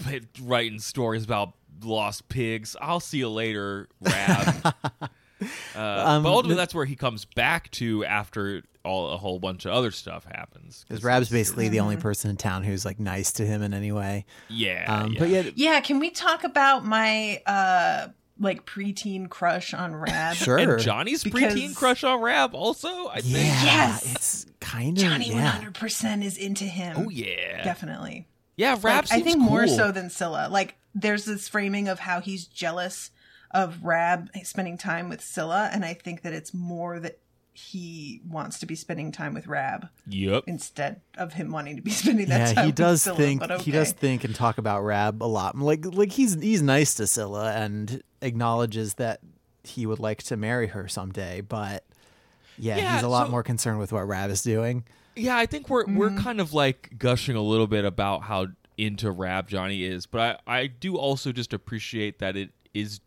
But 0.04 0.22
writing 0.42 0.78
stories 0.78 1.24
about 1.24 1.54
lost 1.82 2.28
pigs. 2.28 2.76
I'll 2.80 3.00
see 3.00 3.18
you 3.18 3.28
later, 3.30 3.88
Rab. 4.00 4.74
Uh, 5.41 5.78
Um, 5.78 6.22
but 6.22 6.30
ultimately, 6.30 6.55
the- 6.55 6.61
that's 6.61 6.74
where 6.74 6.84
he 6.84 6.97
comes 6.97 7.24
back 7.24 7.70
to 7.72 8.05
after 8.05 8.62
all 8.84 9.11
a 9.11 9.16
whole 9.16 9.39
bunch 9.39 9.64
of 9.66 9.72
other 9.72 9.91
stuff 9.91 10.24
happens. 10.24 10.84
Because 10.89 11.05
Rab's 11.05 11.28
he's- 11.28 11.41
basically 11.47 11.68
the 11.68 11.80
only 11.80 11.97
person 11.97 12.30
in 12.30 12.36
town 12.36 12.64
who's 12.64 12.84
like 12.84 12.99
nice 12.99 13.32
to 13.32 13.47
him 13.47 13.62
in 13.62 13.74
any 13.74 13.93
way. 13.93 14.24
yeah, 14.49 14.84
Um, 15.03 15.12
yeah. 15.12 15.18
But 15.18 15.28
yet, 15.28 15.59
yeah, 15.59 15.80
can 15.80 15.99
we 16.01 16.11
talk 16.11 16.45
about 16.45 16.84
my 16.84 17.43
uh 17.47 18.09
like 18.41 18.64
preteen 18.66 19.28
crush 19.28 19.74
on 19.74 19.95
Rab? 19.95 20.36
sure. 20.36 20.59
And 20.59 20.80
Johnny's 20.80 21.24
Because- 21.24 21.55
preteen 21.55 21.74
crush 21.74 22.03
on 22.05 22.20
Rab 22.20 22.55
also, 22.55 23.09
I 23.09 23.20
think. 23.20 23.34
Yeah, 23.34 23.64
Yes! 23.64 24.12
it's 24.14 24.47
kind 24.61 24.97
of 24.97 25.03
Johnny 25.05 25.30
hundred 25.32 25.74
percent 25.74 26.22
is 26.24 26.36
into 26.39 26.64
him. 26.64 26.97
Oh 26.99 27.09
yeah. 27.11 27.62
definitely. 27.64 28.26
Yeah, 28.57 28.72
Rab 28.72 28.84
Like, 28.84 29.12
I 29.12 29.16
seems 29.16 29.24
think 29.24 29.39
more 29.41 29.66
so 29.68 29.93
than 29.93 30.09
Cilla. 30.09 30.51
Like 30.51 30.76
there's 30.95 31.24
this 31.26 31.49
framing 31.49 31.86
of 31.89 31.99
how 32.01 32.20
he's 32.20 32.47
jealous 32.47 33.11
of 33.51 33.82
Rab 33.84 34.28
spending 34.44 34.76
time 34.78 35.09
with 35.09 35.20
Cilla, 35.20 35.70
and 35.72 35.84
I 35.84 35.94
think 35.94 36.22
that 36.22 36.32
it's 36.32 36.53
more 36.53 37.01
that 37.01 37.18
he 37.55 38.20
wants 38.28 38.61
to 38.61 38.66
be 38.66 38.76
spending 38.76 39.11
time 39.11 39.34
with 39.34 39.49
Rab 39.49 39.88
Yep. 40.07 40.44
instead 40.46 41.01
of 41.16 41.32
him 41.32 41.51
wanting 41.51 41.74
to 41.76 41.82
be 41.82 41.90
spending 42.03 42.26
that 42.28 42.49
time 42.49 42.55
Yeah, 42.57 42.62
he 42.62 42.66
with 42.68 42.76
does 42.76 43.03
Cilla, 43.05 43.16
think 43.16 43.40
but 43.40 43.51
okay. 43.51 43.62
he 43.64 43.70
does 43.72 43.90
think 43.92 44.22
and 44.24 44.34
talk 44.34 44.59
about 44.59 44.82
Rab 44.82 45.22
a 45.22 45.26
lot. 45.26 45.59
Like 45.59 45.84
like 45.84 46.12
he's 46.12 46.34
he's 46.40 46.62
nice 46.62 46.94
to 46.96 47.03
Cilla 47.05 47.55
and 47.57 48.01
acknowledges 48.22 48.94
that 48.94 49.20
he 49.64 49.86
would 49.86 49.99
like 49.99 50.22
to 50.24 50.36
marry 50.36 50.68
her 50.68 50.86
someday, 50.86 51.40
but 51.40 51.84
yeah, 52.57 52.76
Yeah, 52.76 52.94
he's 52.94 53.03
a 53.03 53.09
lot 53.09 53.26
so- 53.26 53.30
more 53.32 53.42
concerned 53.42 53.78
with 53.80 53.92
what 53.92 54.07
Rab 54.07 54.30
is 54.30 54.42
doing. 54.42 54.84
Yeah, 55.16 55.36
I 55.36 55.46
think 55.46 55.68
we're 55.68 55.84
we're 55.86 56.11
Mm-hmm. 56.11 56.18
kind 56.22 56.40
of 56.40 56.53
like 56.55 56.94
gushing 56.96 57.34
a 57.34 57.42
little 57.42 57.66
bit 57.66 57.84
about 57.84 58.22
how 58.22 58.46
into 58.76 59.11
Rab 59.11 59.49
Johnny 59.49 59.82
is, 59.82 60.07
but 60.07 60.40
I 60.46 60.59
I 60.61 60.66
do 60.68 60.96
also 60.96 61.32
just 61.32 61.53
appreciate 61.53 62.20
that 62.20 62.36
it 62.36 62.51
is 62.72 63.01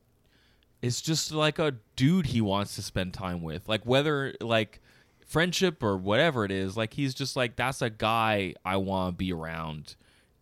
it's 0.82 1.02
just 1.02 1.32
like 1.32 1.60
a 1.60 1.76
dude 1.96 2.28
he 2.28 2.42
wants 2.42 2.76
to 2.76 2.82
spend 2.82 3.14
time 3.14 3.42
with. 3.42 3.68
Like 3.70 3.86
whether 3.86 4.34
like 4.42 4.82
friendship 5.26 5.84
or 5.84 5.98
whatever 5.98 6.44
it 6.44 6.52
is, 6.52 6.76
like 6.76 6.94
he's 6.94 7.14
just 7.14 7.36
like 7.36 7.56
that's 7.56 7.82
a 7.82 7.90
guy 7.90 8.56
I 8.66 8.78
want 8.78 9.14
to 9.14 9.18
be 9.18 9.32
around 9.32 9.96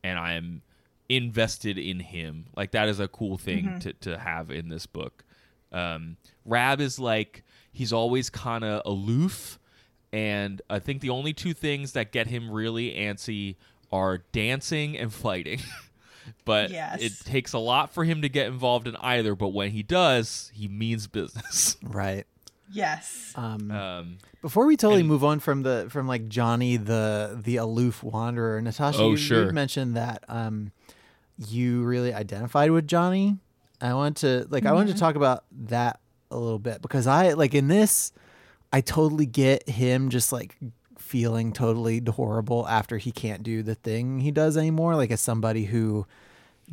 and 0.04 0.18
I'm 0.18 0.62
invested 1.10 1.78
in 1.78 2.00
him. 2.00 2.46
Like 2.56 2.72
that 2.72 2.88
is 2.88 3.00
a 3.00 3.08
cool 3.08 3.38
thing 3.38 3.80
to 3.80 3.94
to 3.94 4.18
have 4.18 4.50
in 4.50 4.70
this 4.70 4.86
book. 4.86 5.24
Um 5.72 6.18
Rab 6.46 6.80
is 6.80 7.00
like 7.00 7.44
he's 7.72 7.92
always 7.94 8.30
kind 8.30 8.64
of 8.64 8.82
aloof 8.86 9.60
and 10.12 10.62
I 10.70 10.80
think 10.80 11.02
the 11.02 11.10
only 11.12 11.34
two 11.34 11.54
things 11.54 11.92
that 11.92 12.12
get 12.12 12.28
him 12.28 12.50
really 12.50 12.94
antsy 12.94 13.58
are 13.92 14.20
dancing 14.32 14.98
and 14.98 15.14
fighting. 15.14 15.62
but 16.45 16.69
Yes. 16.71 17.01
it 17.01 17.13
takes 17.25 17.53
a 17.53 17.59
lot 17.59 17.93
for 17.93 18.03
him 18.03 18.21
to 18.21 18.30
get 18.30 18.47
involved 18.47 18.88
in 18.88 18.95
either, 18.97 19.36
but 19.36 19.49
when 19.49 19.71
he 19.71 19.84
does, 19.84 20.51
he 20.53 20.67
means 20.67 21.07
business. 21.07 21.77
Right. 21.84 22.25
yes. 22.71 23.34
Um, 23.36 23.71
Um 23.71 24.17
Before 24.41 24.65
we 24.65 24.77
totally 24.77 25.01
And- 25.01 25.09
move 25.09 25.23
on 25.23 25.39
from 25.39 25.63
the 25.63 25.88
from 25.89 26.07
like 26.07 26.30
Johnny 26.30 26.77
the 26.77 27.39
the 27.43 27.57
aloof 27.57 28.03
wanderer, 28.03 28.61
Natasha, 28.61 28.99
Oh, 29.01 29.11
you, 29.11 29.17
sure. 29.17 29.45
you 29.47 29.51
mentioned 29.53 29.95
that 29.95 30.23
um 30.27 30.71
you 31.38 31.84
really 31.84 32.13
identified 32.13 32.69
with 32.71 32.88
Johnny. 32.88 33.38
I 33.82 33.93
want 33.93 34.17
to 34.17 34.45
like 34.49 34.65
I 34.65 34.73
wanted 34.73 34.93
to 34.93 34.99
talk 34.99 35.15
about 35.15 35.45
that 35.67 35.99
a 36.32 36.38
little 36.38 36.59
bit 36.59 36.82
because 36.82 37.07
I 37.07 37.34
like 37.34 37.55
in 37.55 37.67
this 37.69 38.11
I 38.71 38.82
totally 38.82 39.25
get 39.25 39.67
him 39.67 40.09
just 40.09 40.32
like 40.32 40.57
feeling 41.10 41.51
totally 41.51 41.99
horrible 42.07 42.68
after 42.68 42.99
he 42.99 43.12
can't 43.12 43.41
do 43.41 43.64
the 43.64 43.74
thing 43.74 44.20
he 44.20 44.30
does 44.30 44.55
anymore. 44.55 44.95
Like 44.95 45.10
as 45.10 45.20
somebody 45.20 45.66
who 45.66 46.05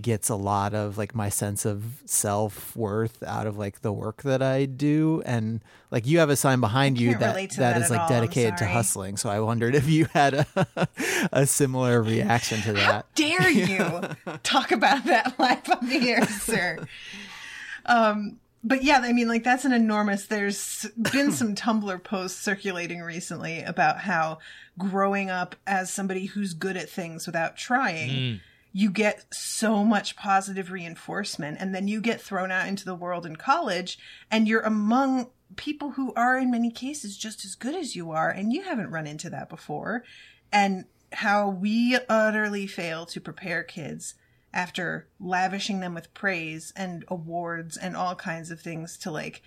gets 0.01 0.28
a 0.28 0.34
lot 0.34 0.74
of 0.74 0.99
like 0.99 1.14
my 1.14 1.30
sense 1.30 1.64
of 1.64 2.03
self-worth 2.05 3.22
out 3.22 3.47
of 3.47 3.57
like 3.57 3.80
the 3.80 3.91
work 3.91 4.22
that 4.24 4.43
I 4.43 4.66
do 4.66 5.22
and 5.24 5.62
like 5.91 6.07
you 6.07 6.18
have 6.18 6.28
a 6.28 6.37
sign 6.37 6.61
behind 6.61 7.01
you 7.01 7.12
that 7.12 7.34
that 7.34 7.51
that 7.53 7.80
is 7.80 7.89
like 7.89 8.01
all, 8.01 8.09
dedicated 8.11 8.59
to 8.59 8.66
hustling. 8.66 9.16
So 9.16 9.30
I 9.30 9.41
wondered 9.41 9.74
if 9.74 9.89
you 9.89 10.05
had 10.12 10.34
a 10.34 10.89
a 11.32 11.47
similar 11.47 12.03
reaction 12.03 12.61
to 12.61 12.74
that. 12.74 13.07
dare 13.14 13.49
you 13.49 14.03
talk 14.43 14.70
about 14.70 15.07
that 15.07 15.39
life 15.39 15.66
on 15.74 15.89
the 15.89 16.11
air, 16.11 16.26
sir? 16.26 16.87
Um, 17.87 18.39
but 18.67 18.83
yeah, 18.83 18.99
I 19.01 19.12
mean, 19.12 19.29
like 19.29 19.45
that's 19.45 19.64
an 19.64 19.73
enormous. 19.73 20.27
There's 20.27 20.87
been 20.97 21.31
some 21.31 21.55
Tumblr 21.55 22.03
posts 22.03 22.41
circulating 22.41 23.01
recently 23.01 23.62
about 23.62 24.01
how 24.01 24.39
growing 24.77 25.31
up 25.31 25.55
as 25.69 25.93
somebody 25.93 26.27
who's 26.27 26.53
good 26.53 26.77
at 26.77 26.91
things 26.91 27.27
without 27.27 27.57
trying, 27.57 28.11
hmm. 28.11 28.37
you 28.73 28.91
get 28.91 29.25
so 29.33 29.85
much 29.85 30.17
positive 30.17 30.73
reinforcement, 30.73 31.59
and 31.61 31.73
then 31.73 31.87
you 31.87 32.01
get 32.01 32.21
thrown 32.21 32.51
out 32.51 32.67
into 32.67 32.85
the 32.85 32.95
world 32.95 33.25
in 33.25 33.37
college, 33.37 34.01
and 34.33 34.49
you're 34.49 34.62
among 34.62 35.31
people 35.55 35.93
who 35.93 36.12
are 36.14 36.37
in 36.37 36.51
many 36.51 36.73
cases 36.73 37.17
just 37.17 37.45
as 37.45 37.55
good 37.55 37.77
as 37.77 37.95
you 37.95 38.11
are, 38.11 38.31
and 38.31 38.53
you 38.53 38.64
haven't 38.64 38.91
run 38.91 39.07
into 39.07 39.31
that 39.31 39.49
before, 39.49 40.03
and 40.53 40.87
how 41.12 41.49
we 41.49 41.97
utterly 42.09 42.67
fail 42.67 43.07
to 43.07 43.21
prepare 43.21 43.62
kids 43.62 44.14
after 44.57 45.07
lavishing 45.20 45.80
them 45.80 45.94
with 45.94 46.14
praise 46.14 46.72
and 46.74 47.04
awards 47.09 47.76
and 47.76 47.94
all 47.94 48.14
kinds 48.14 48.50
of 48.50 48.61
things 48.61 48.96
to 48.96 49.11
like 49.11 49.42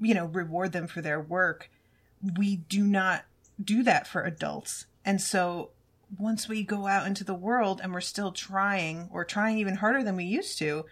you 0.00 0.12
know 0.12 0.26
reward 0.26 0.72
them 0.72 0.88
for 0.88 1.00
their 1.00 1.20
work 1.20 1.70
we 2.36 2.56
do 2.56 2.84
not 2.84 3.24
do 3.62 3.82
that 3.82 4.06
for 4.06 4.22
adults. 4.22 4.86
And 5.04 5.20
so 5.20 5.70
once 6.18 6.48
we 6.48 6.62
go 6.62 6.86
out 6.86 7.06
into 7.06 7.24
the 7.24 7.34
world 7.34 7.80
and 7.82 7.92
we're 7.92 8.00
still 8.00 8.32
trying 8.32 9.08
or 9.12 9.24
trying 9.24 9.58
even 9.58 9.76
harder 9.76 10.02
than 10.02 10.16
we 10.16 10.24
used 10.24 10.58
to 10.58 10.84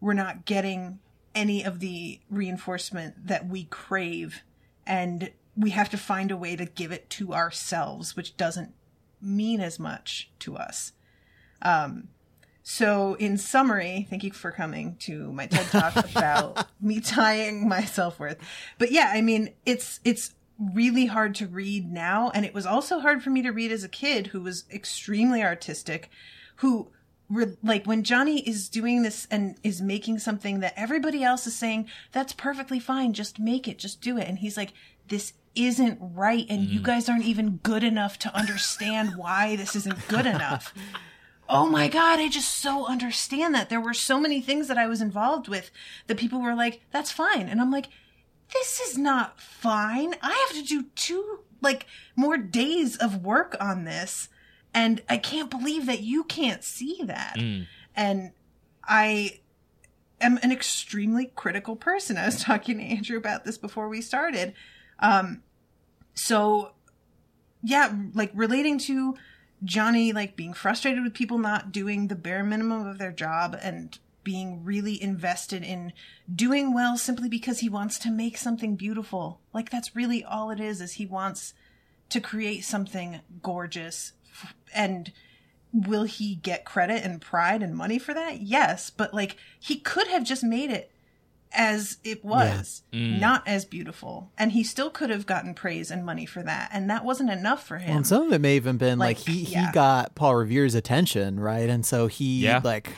we're 0.00 0.14
not 0.14 0.44
getting 0.44 0.98
any 1.34 1.62
of 1.62 1.78
the 1.78 2.20
reinforcement 2.28 3.26
that 3.28 3.46
we 3.46 3.64
crave. 3.64 4.42
And 4.84 5.30
we 5.56 5.70
have 5.70 5.90
to 5.90 5.96
find 5.96 6.30
a 6.32 6.36
way 6.36 6.56
to 6.56 6.64
give 6.64 6.90
it 6.90 7.08
to 7.10 7.34
ourselves 7.34 8.16
which 8.16 8.36
doesn't 8.36 8.74
mean 9.20 9.60
as 9.60 9.78
much 9.78 10.30
to 10.40 10.56
us. 10.56 10.92
Um, 11.60 12.08
so, 12.64 13.14
in 13.14 13.38
summary, 13.38 14.06
thank 14.08 14.22
you 14.22 14.32
for 14.32 14.52
coming 14.52 14.96
to 15.00 15.32
my 15.32 15.46
TED 15.46 15.66
talk 15.66 15.96
about 16.16 16.68
me 16.80 17.00
tying 17.00 17.68
my 17.68 17.84
self 17.84 18.20
worth. 18.20 18.38
But 18.78 18.92
yeah, 18.92 19.10
I 19.12 19.20
mean, 19.20 19.50
it's 19.66 19.98
it's 20.04 20.34
really 20.58 21.06
hard 21.06 21.34
to 21.36 21.46
read 21.48 21.90
now, 21.90 22.30
and 22.34 22.44
it 22.44 22.54
was 22.54 22.66
also 22.66 23.00
hard 23.00 23.22
for 23.22 23.30
me 23.30 23.42
to 23.42 23.50
read 23.50 23.72
as 23.72 23.82
a 23.82 23.88
kid 23.88 24.28
who 24.28 24.40
was 24.40 24.64
extremely 24.72 25.42
artistic, 25.42 26.08
who 26.56 26.88
re- 27.28 27.56
like 27.64 27.84
when 27.84 28.04
Johnny 28.04 28.40
is 28.48 28.68
doing 28.68 29.02
this 29.02 29.26
and 29.28 29.56
is 29.64 29.82
making 29.82 30.20
something 30.20 30.60
that 30.60 30.74
everybody 30.76 31.24
else 31.24 31.48
is 31.48 31.56
saying 31.56 31.88
that's 32.12 32.32
perfectly 32.32 32.78
fine, 32.78 33.12
just 33.12 33.40
make 33.40 33.66
it, 33.66 33.78
just 33.78 34.00
do 34.00 34.18
it, 34.18 34.28
and 34.28 34.38
he's 34.38 34.56
like, 34.56 34.72
this 35.08 35.32
isn't 35.56 35.98
right, 36.00 36.46
and 36.48 36.62
you 36.62 36.78
mm. 36.78 36.84
guys 36.84 37.08
aren't 37.08 37.24
even 37.24 37.56
good 37.64 37.82
enough 37.82 38.20
to 38.20 38.34
understand 38.36 39.16
why 39.16 39.56
this 39.56 39.74
isn't 39.74 40.06
good 40.06 40.26
enough 40.26 40.72
oh 41.52 41.66
my 41.66 41.86
god 41.86 42.18
i 42.18 42.28
just 42.28 42.54
so 42.54 42.86
understand 42.86 43.54
that. 43.54 43.68
There 43.68 43.80
were 43.80 43.94
so 43.94 44.18
many 44.18 44.40
things 44.40 44.68
that 44.68 44.78
i 44.78 44.88
was 44.88 45.00
involved 45.02 45.48
with 45.48 45.70
that 46.06 46.16
people 46.16 46.40
were 46.40 46.54
like 46.54 46.80
that's 46.90 47.12
fine. 47.12 47.48
And 47.48 47.60
i'm 47.60 47.70
like 47.70 47.88
this 48.52 48.80
is 48.80 48.98
not 48.98 49.40
fine. 49.40 50.14
I 50.20 50.46
have 50.46 50.56
to 50.56 50.66
do 50.66 50.86
two 50.94 51.40
like 51.60 51.86
more 52.16 52.36
days 52.36 52.96
of 52.96 53.24
work 53.24 53.56
on 53.60 53.84
this. 53.84 54.28
And 54.74 55.02
i 55.08 55.18
can't 55.18 55.50
believe 55.50 55.86
that 55.86 56.00
you 56.00 56.24
can't 56.24 56.64
see 56.64 57.02
that. 57.04 57.36
And 57.94 58.32
i 58.84 59.40
am 60.20 60.38
an 60.42 60.52
extremely 60.52 61.26
critical 61.34 61.76
person. 61.76 62.16
I 62.16 62.24
was 62.26 62.42
talking 62.42 62.78
to 62.78 62.84
andrew 62.84 63.18
about 63.18 63.44
this 63.44 63.58
before 63.58 63.88
we 63.88 64.00
started. 64.00 64.54
Um 64.98 65.42
so 66.14 66.72
yeah 67.62 67.94
like 68.14 68.30
relating 68.34 68.78
to 68.78 69.14
Johnny 69.64 70.12
like 70.12 70.36
being 70.36 70.54
frustrated 70.54 71.02
with 71.02 71.14
people 71.14 71.38
not 71.38 71.72
doing 71.72 72.08
the 72.08 72.14
bare 72.14 72.44
minimum 72.44 72.86
of 72.86 72.98
their 72.98 73.12
job 73.12 73.56
and 73.60 73.98
being 74.24 74.64
really 74.64 75.02
invested 75.02 75.62
in 75.62 75.92
doing 76.32 76.72
well 76.72 76.96
simply 76.96 77.28
because 77.28 77.58
he 77.58 77.68
wants 77.68 77.98
to 77.98 78.10
make 78.10 78.36
something 78.36 78.76
beautiful. 78.76 79.40
Like 79.52 79.70
that's 79.70 79.96
really 79.96 80.24
all 80.24 80.50
it 80.50 80.60
is 80.60 80.80
is 80.80 80.94
he 80.94 81.06
wants 81.06 81.54
to 82.10 82.20
create 82.20 82.64
something 82.64 83.20
gorgeous 83.42 84.12
and 84.74 85.12
will 85.72 86.04
he 86.04 86.36
get 86.36 86.64
credit 86.64 87.04
and 87.04 87.20
pride 87.20 87.62
and 87.62 87.74
money 87.74 87.98
for 87.98 88.14
that? 88.14 88.42
Yes, 88.42 88.90
but 88.90 89.14
like 89.14 89.36
he 89.58 89.78
could 89.78 90.08
have 90.08 90.24
just 90.24 90.44
made 90.44 90.70
it 90.70 90.90
as 91.54 91.98
it 92.04 92.24
was, 92.24 92.82
mm. 92.92 93.20
not 93.20 93.46
as 93.46 93.64
beautiful. 93.64 94.30
And 94.38 94.52
he 94.52 94.64
still 94.64 94.90
could 94.90 95.10
have 95.10 95.26
gotten 95.26 95.54
praise 95.54 95.90
and 95.90 96.04
money 96.04 96.26
for 96.26 96.42
that. 96.42 96.70
And 96.72 96.88
that 96.90 97.04
wasn't 97.04 97.30
enough 97.30 97.66
for 97.66 97.78
him. 97.78 97.96
And 97.98 98.06
some 98.06 98.22
of 98.26 98.32
it 98.32 98.40
may 98.40 98.56
even 98.56 98.76
been 98.78 98.98
like, 98.98 99.18
Like, 99.18 99.26
he 99.26 99.42
yeah. 99.44 99.66
he 99.66 99.72
got 99.72 100.14
Paul 100.14 100.34
Revere's 100.36 100.74
attention, 100.74 101.38
right? 101.38 101.68
And 101.68 101.84
so 101.84 102.06
he 102.06 102.40
Yeah. 102.44 102.60
like 102.62 102.90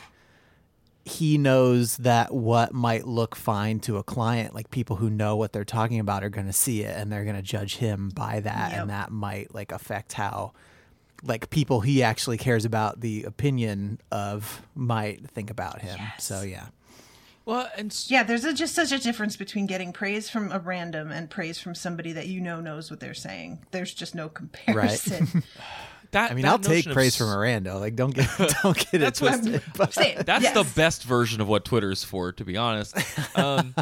he 1.06 1.36
knows 1.36 1.98
that 1.98 2.32
what 2.32 2.72
might 2.72 3.06
look 3.06 3.36
fine 3.36 3.78
to 3.80 3.98
a 3.98 4.02
client, 4.02 4.54
like 4.54 4.70
people 4.70 4.96
who 4.96 5.10
know 5.10 5.36
what 5.36 5.52
they're 5.52 5.64
talking 5.64 6.00
about 6.00 6.24
are 6.24 6.30
going 6.30 6.46
to 6.46 6.52
see 6.52 6.82
it 6.82 6.96
and 6.96 7.12
they're 7.12 7.24
going 7.24 7.36
to 7.36 7.42
judge 7.42 7.76
him 7.76 8.08
by 8.14 8.40
that 8.40 8.70
Yep. 8.72 8.80
and 8.80 8.90
that 8.90 9.10
might 9.10 9.54
like 9.54 9.70
affect 9.70 10.14
how 10.14 10.52
like 11.22 11.50
people 11.50 11.80
he 11.80 12.02
actually 12.02 12.38
cares 12.38 12.64
about 12.64 13.00
the 13.00 13.24
opinion 13.24 13.98
of 14.10 14.62
might 14.74 15.28
think 15.30 15.50
about 15.50 15.80
him. 15.82 15.98
So 16.18 16.42
yeah. 16.42 16.66
Well, 17.46 17.68
and 17.76 17.90
s- 17.90 18.10
yeah, 18.10 18.22
there's 18.22 18.44
a, 18.44 18.54
just 18.54 18.74
such 18.74 18.90
a 18.92 18.98
difference 18.98 19.36
between 19.36 19.66
getting 19.66 19.92
praise 19.92 20.30
from 20.30 20.50
a 20.50 20.58
random 20.58 21.10
and 21.12 21.28
praise 21.28 21.58
from 21.60 21.74
somebody 21.74 22.12
that 22.12 22.26
you 22.26 22.40
know 22.40 22.60
knows 22.60 22.90
what 22.90 23.00
they're 23.00 23.12
saying. 23.14 23.58
There's 23.70 23.92
just 23.92 24.14
no 24.14 24.28
comparison. 24.30 25.42
that 26.12 26.30
I 26.30 26.34
mean, 26.34 26.42
that 26.44 26.50
I'll 26.52 26.58
take 26.58 26.86
notion 26.86 26.90
of 26.92 26.94
praise 26.94 27.12
s- 27.14 27.16
from 27.18 27.26
Miranda. 27.26 27.76
Like, 27.78 27.96
don't 27.96 28.14
get 28.14 28.28
don't 28.62 28.76
get 28.76 28.94
it 28.94 28.98
That's 28.98 29.20
what- 29.20 29.40
twisted. 29.42 29.62
But 29.76 29.92
Same. 29.92 30.18
That's 30.24 30.42
Yes. 30.44 30.54
the 30.54 30.74
best 30.74 31.04
version 31.04 31.40
of 31.40 31.48
what 31.48 31.64
Twitter's 31.64 32.02
for, 32.02 32.32
to 32.32 32.44
be 32.44 32.56
honest. 32.56 32.96
Um, 33.36 33.74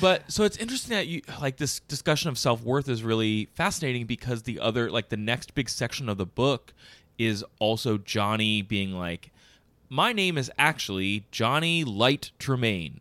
but 0.00 0.30
so 0.32 0.42
it's 0.42 0.56
interesting 0.56 0.96
that 0.96 1.06
you 1.06 1.22
like 1.40 1.58
this 1.58 1.78
discussion 1.80 2.28
of 2.28 2.36
self 2.38 2.60
worth 2.64 2.88
is 2.88 3.04
really 3.04 3.50
fascinating 3.54 4.06
because 4.06 4.42
the 4.42 4.58
other, 4.58 4.90
like 4.90 5.10
the 5.10 5.16
next 5.16 5.54
big 5.54 5.68
section 5.68 6.08
of 6.08 6.18
the 6.18 6.26
book, 6.26 6.74
is 7.18 7.44
also 7.60 7.98
Johnny 7.98 8.62
being 8.62 8.92
like, 8.92 9.30
"My 9.88 10.12
name 10.12 10.38
is 10.38 10.50
actually 10.58 11.24
Johnny 11.30 11.84
Lyte 11.84 12.30
Tremain, 12.38 13.00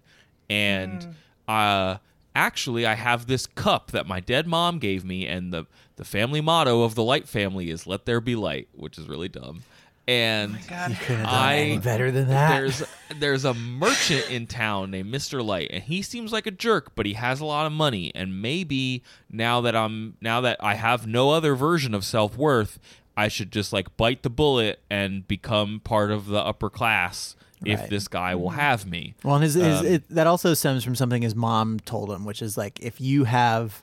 and 0.49 1.15
uh, 1.47 1.97
actually 2.35 2.85
I 2.85 2.95
have 2.95 3.27
this 3.27 3.47
cup 3.47 3.91
that 3.91 4.07
my 4.07 4.19
dead 4.19 4.47
mom 4.47 4.79
gave 4.79 5.03
me, 5.03 5.27
and 5.27 5.51
the 5.53 5.65
the 5.97 6.05
family 6.05 6.41
motto 6.41 6.83
of 6.83 6.95
the 6.95 7.03
Lyte 7.03 7.27
family 7.27 7.69
is 7.69 7.87
Let 7.87 8.05
there 8.05 8.21
be 8.21 8.35
light,' 8.35 8.67
which 8.73 8.97
is 8.97 9.07
really 9.07 9.29
dumb." 9.29 9.63
And 10.07 10.59
God. 10.69 10.95
couldn't 11.01 11.23
done 11.23 11.33
I 11.33 11.55
any 11.55 11.77
better 11.79 12.11
than 12.11 12.27
that. 12.27 12.51
there's 12.51 12.83
there's 13.17 13.43
a 13.43 13.55
merchant 13.55 14.29
in 14.29 14.45
town 14.45 14.91
named 14.91 15.11
Mr. 15.11 15.43
Lyte, 15.43 15.71
and 15.71 15.83
he 15.83 16.03
seems 16.03 16.31
like 16.31 16.45
a 16.45 16.51
jerk, 16.51 16.91
but 16.93 17.07
he 17.07 17.13
has 17.13 17.39
a 17.39 17.45
lot 17.45 17.65
of 17.65 17.71
money. 17.71 18.11
And 18.13 18.39
maybe 18.39 19.01
now 19.31 19.61
that 19.61 19.75
I'm 19.75 20.15
now 20.21 20.41
that 20.41 20.57
I 20.59 20.75
have 20.75 21.07
no 21.07 21.31
other 21.31 21.55
version 21.55 21.95
of 21.95 22.05
self 22.05 22.37
worth, 22.37 22.77
I 23.17 23.27
should 23.29 23.51
just 23.51 23.71
like 23.73 23.95
bite 23.97 24.23
the 24.23 24.29
bullet 24.29 24.79
and 24.89 25.27
become 25.27 25.79
part 25.83 26.11
of 26.11 26.27
the 26.27 26.39
upper 26.39 26.69
class 26.69 27.35
if 27.65 27.79
Right. 27.79 27.89
this 27.89 28.07
guy 28.07 28.35
will 28.35 28.49
have 28.51 28.85
me. 28.85 29.13
Well, 29.23 29.35
and 29.35 29.43
his, 29.43 29.53
his, 29.55 29.79
Um, 29.79 29.85
it, 29.85 30.09
that 30.09 30.27
also 30.27 30.53
stems 30.53 30.83
from 30.83 30.95
something 30.95 31.21
his 31.21 31.35
mom 31.35 31.79
told 31.79 32.11
him, 32.11 32.25
which 32.25 32.41
is 32.41 32.57
like 32.57 32.79
if 32.81 32.99
you 32.99 33.23
have, 33.23 33.81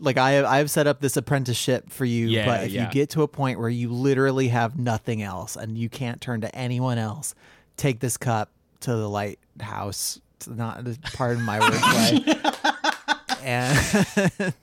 like 0.00 0.16
I 0.16 0.42
I've 0.44 0.70
set 0.70 0.86
up 0.86 1.00
this 1.00 1.16
apprenticeship 1.16 1.90
for 1.90 2.04
you, 2.06 2.28
Yeah, 2.28 2.46
but 2.46 2.64
if 2.64 2.72
yeah. 2.72 2.86
you 2.86 2.90
get 2.92 3.10
to 3.10 3.22
a 3.22 3.28
point 3.28 3.60
where 3.60 3.68
you 3.68 3.90
literally 3.92 4.48
have 4.48 4.78
nothing 4.78 5.22
else 5.22 5.54
and 5.56 5.76
you 5.78 5.88
can't 5.90 6.20
turn 6.20 6.40
to 6.40 6.54
anyone 6.56 6.96
else, 6.98 7.34
take 7.76 8.00
this 8.00 8.16
cup 8.16 8.50
to 8.80 8.90
the 8.96 9.08
lighthouse. 9.08 10.20
To 10.40 10.54
not 10.54 10.84
pardon 11.14 11.42
my 11.44 11.58
wordplay, 11.60 13.42
and 13.42 14.54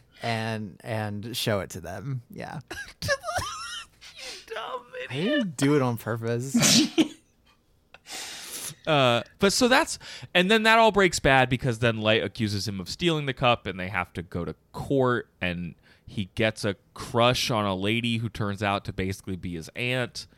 and 0.22 0.80
and 0.84 1.36
show 1.36 1.60
it 1.60 1.70
to 1.70 1.80
them. 1.80 2.22
Yeah, 2.30 2.60
dumb 4.46 4.82
idiot. 5.04 5.10
I 5.10 5.14
didn't 5.38 5.56
do 5.56 5.76
it 5.76 5.82
on 5.82 5.96
purpose. 5.96 6.56
Uh, 8.86 9.22
but 9.40 9.52
so 9.52 9.66
that's 9.66 9.98
and 10.32 10.48
then 10.48 10.62
that 10.62 10.78
all 10.78 10.92
breaks 10.92 11.18
bad 11.18 11.48
because 11.48 11.80
then 11.80 11.96
Lyte 12.00 12.22
accuses 12.22 12.68
him 12.68 12.78
of 12.78 12.88
stealing 12.88 13.26
the 13.26 13.32
cup, 13.32 13.66
and 13.66 13.80
they 13.80 13.88
have 13.88 14.12
to 14.12 14.22
go 14.22 14.44
to 14.44 14.54
court, 14.72 15.28
and 15.40 15.74
he 16.06 16.30
gets 16.36 16.64
a 16.64 16.76
crush 16.94 17.50
on 17.50 17.64
a 17.64 17.74
lady 17.74 18.18
who 18.18 18.28
turns 18.28 18.62
out 18.62 18.84
to 18.84 18.92
basically 18.92 19.34
be 19.34 19.54
his 19.54 19.68
aunt. 19.74 20.28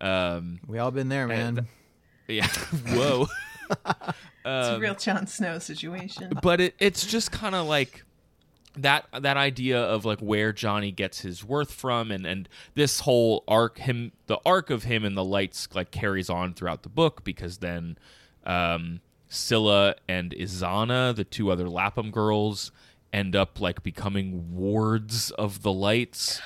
Um, 0.00 0.60
We 0.68 0.78
all 0.78 0.92
been 0.92 1.08
there, 1.08 1.26
man. 1.26 1.58
And- 1.58 1.66
yeah, 2.28 2.46
whoa. 2.90 3.26
it's 3.70 3.78
Um, 4.44 4.74
a 4.76 4.78
real 4.78 4.94
Jon 4.94 5.26
Snow 5.26 5.58
situation. 5.58 6.32
but 6.42 6.60
it, 6.60 6.74
it's 6.78 7.04
just 7.06 7.32
kind 7.32 7.56
of 7.56 7.66
like 7.66 8.04
that 8.76 9.06
that 9.20 9.36
idea 9.36 9.80
of 9.80 10.04
like 10.04 10.20
where 10.20 10.52
Johnny 10.52 10.92
gets 10.92 11.20
his 11.20 11.44
worth 11.44 11.72
from 11.72 12.10
and 12.10 12.26
and 12.26 12.48
this 12.74 13.00
whole 13.00 13.44
arc 13.48 13.78
him 13.78 14.12
the 14.26 14.38
arc 14.44 14.70
of 14.70 14.84
him 14.84 15.04
and 15.04 15.16
the 15.16 15.24
lytes 15.24 15.68
like 15.74 15.90
carries 15.90 16.28
on 16.30 16.54
throughout 16.54 16.82
the 16.82 16.88
book 16.88 17.24
because 17.24 17.58
then 17.58 17.98
um 18.44 19.00
Cilla 19.30 19.94
and 20.08 20.32
Isannah 20.32 21.14
the 21.14 21.24
two 21.24 21.50
other 21.50 21.68
Lapham 21.68 22.10
girls 22.10 22.70
end 23.12 23.34
up 23.34 23.60
like 23.60 23.82
becoming 23.82 24.54
wards 24.54 25.30
of 25.32 25.62
the 25.62 25.72
lytes 25.72 26.40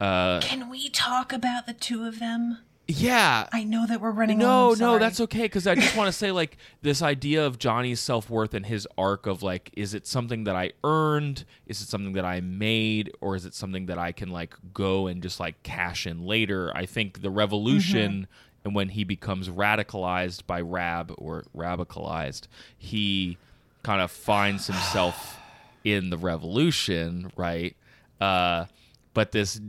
uh 0.00 0.40
Can 0.40 0.68
we 0.70 0.88
talk 0.88 1.32
about 1.32 1.66
the 1.66 1.74
two 1.74 2.04
of 2.04 2.18
them? 2.20 2.58
Yeah 2.90 3.48
I 3.52 3.64
know 3.64 3.86
that 3.86 4.00
we're 4.00 4.10
running. 4.10 4.38
no, 4.38 4.74
no, 4.74 4.98
that's 4.98 5.20
okay. 5.20 5.42
Because 5.42 5.66
I 5.66 5.74
just 5.74 5.96
want 5.96 6.08
to 6.08 6.12
say, 6.18 6.30
like, 6.30 6.56
this 6.82 7.02
idea 7.02 7.46
of 7.46 7.58
Johnny's 7.58 8.00
self 8.00 8.28
worth 8.30 8.54
and 8.54 8.66
his 8.66 8.86
arc 8.98 9.26
of 9.26 9.42
like, 9.42 9.70
is 9.74 9.94
it 9.94 10.06
something 10.06 10.44
that 10.44 10.56
I 10.56 10.72
earned? 10.84 11.44
Is 11.66 11.80
it 11.80 11.88
something 11.88 12.12
that 12.14 12.24
I 12.24 12.40
made, 12.40 13.12
or 13.20 13.36
is 13.36 13.46
it 13.46 13.54
something 13.54 13.86
that 13.86 13.98
I 13.98 14.12
can 14.12 14.30
like 14.30 14.54
go 14.74 15.06
and 15.06 15.22
just 15.22 15.40
like 15.40 15.62
cash 15.62 16.06
in 16.06 16.26
later? 16.26 16.72
I 16.74 16.86
think 16.86 17.22
the 17.22 17.30
revolution 17.30 18.26
and 18.64 18.74
when 18.74 18.90
he 18.90 19.04
becomes 19.04 19.48
radicalized 19.48 20.46
by 20.46 20.60
Rab 20.60 21.14
or 21.16 21.44
radicalized, 21.56 22.46
he 22.76 23.38
kind 23.82 24.02
of 24.02 24.10
finds 24.10 24.66
himself 24.66 25.38
in 25.84 26.10
the 26.10 26.18
revolution, 26.18 27.32
right? 27.36 27.74
Uh, 28.20 28.66
but 29.14 29.32
this 29.32 29.60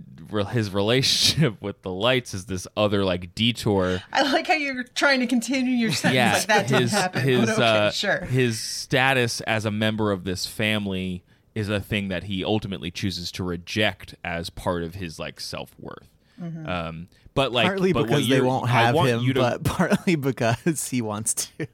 his 0.51 0.71
relationship 0.73 1.61
with 1.61 1.81
the 1.81 1.89
lytes 1.89 2.33
is 2.33 2.45
this 2.45 2.67
other 2.77 3.03
like 3.03 3.35
detour 3.35 4.01
I 4.11 4.21
like 4.31 4.47
how 4.47 4.53
you're 4.53 4.83
trying 4.83 5.19
to 5.21 5.27
continue 5.27 5.73
your 5.73 5.91
sentence 5.91 6.15
yeah, 6.15 6.33
like 6.33 6.47
that 6.47 6.67
didn't 6.67 6.89
happen. 6.89 7.21
his 7.21 7.49
okay, 7.49 7.61
uh, 7.61 7.91
sure. 7.91 8.25
his 8.25 8.59
status 8.59 9.41
as 9.41 9.65
a 9.65 9.71
member 9.71 10.11
of 10.11 10.23
this 10.23 10.45
family 10.45 11.23
is 11.53 11.69
a 11.69 11.79
thing 11.79 12.07
that 12.07 12.23
he 12.23 12.43
ultimately 12.45 12.91
chooses 12.91 13.31
to 13.33 13.43
reject 13.43 14.15
as 14.23 14.49
part 14.49 14.83
of 14.83 14.95
his 14.95 15.19
like 15.19 15.39
self 15.39 15.75
worth. 15.79 16.07
Um, 16.41 17.07
but 17.33 17.51
like 17.51 17.65
partly 17.65 17.93
but 17.93 18.03
because 18.03 18.27
they 18.27 18.35
you're- 18.35 18.47
won't 18.47 18.69
have 18.69 18.93
want 18.95 19.09
him, 19.09 19.21
you 19.21 19.33
to- 19.33 19.39
but 19.39 19.63
partly 19.65 20.15
because 20.15 20.87
he 20.89 21.01
wants 21.01 21.33
to. 21.57 21.67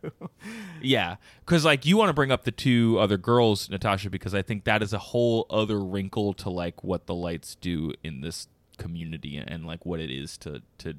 yeah, 0.82 1.16
because 1.46 1.66
like 1.66 1.86
you 1.86 1.98
want 1.98 2.10
to 2.10 2.14
bring 2.14 2.32
up 2.32 2.44
the 2.44 2.52
two 2.52 2.98
other 3.00 3.18
girls, 3.18 3.70
Natasha, 3.70 4.10
because 4.10 4.36
I 4.36 4.42
think 4.42 4.64
that 4.66 4.82
is 4.84 4.94
a 4.94 5.00
whole 5.00 5.46
other 5.50 5.80
wrinkle 5.80 6.34
to 6.36 6.50
like 6.50 6.84
what 6.84 7.06
the 7.08 7.14
lytes 7.16 7.56
do 7.60 7.94
in 8.04 8.22
this 8.22 8.48
community 8.78 9.38
and 9.38 9.66
like 9.66 9.86
what 9.86 10.00
it 10.00 10.12
is 10.12 10.38
to 10.40 10.62
to 10.80 10.94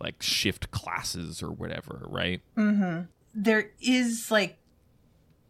like 0.00 0.20
shift 0.22 0.70
classes 0.72 1.42
or 1.42 1.50
whatever, 1.50 2.02
right? 2.08 2.42
Mm-hmm. 2.56 3.02
there 3.34 3.70
is 3.80 4.30
like 4.30 4.58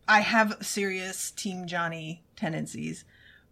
I 0.09 0.21
have 0.21 0.59
serious 0.61 1.31
Team 1.33 1.67
Johnny 1.67 2.23
tendencies, 2.37 3.05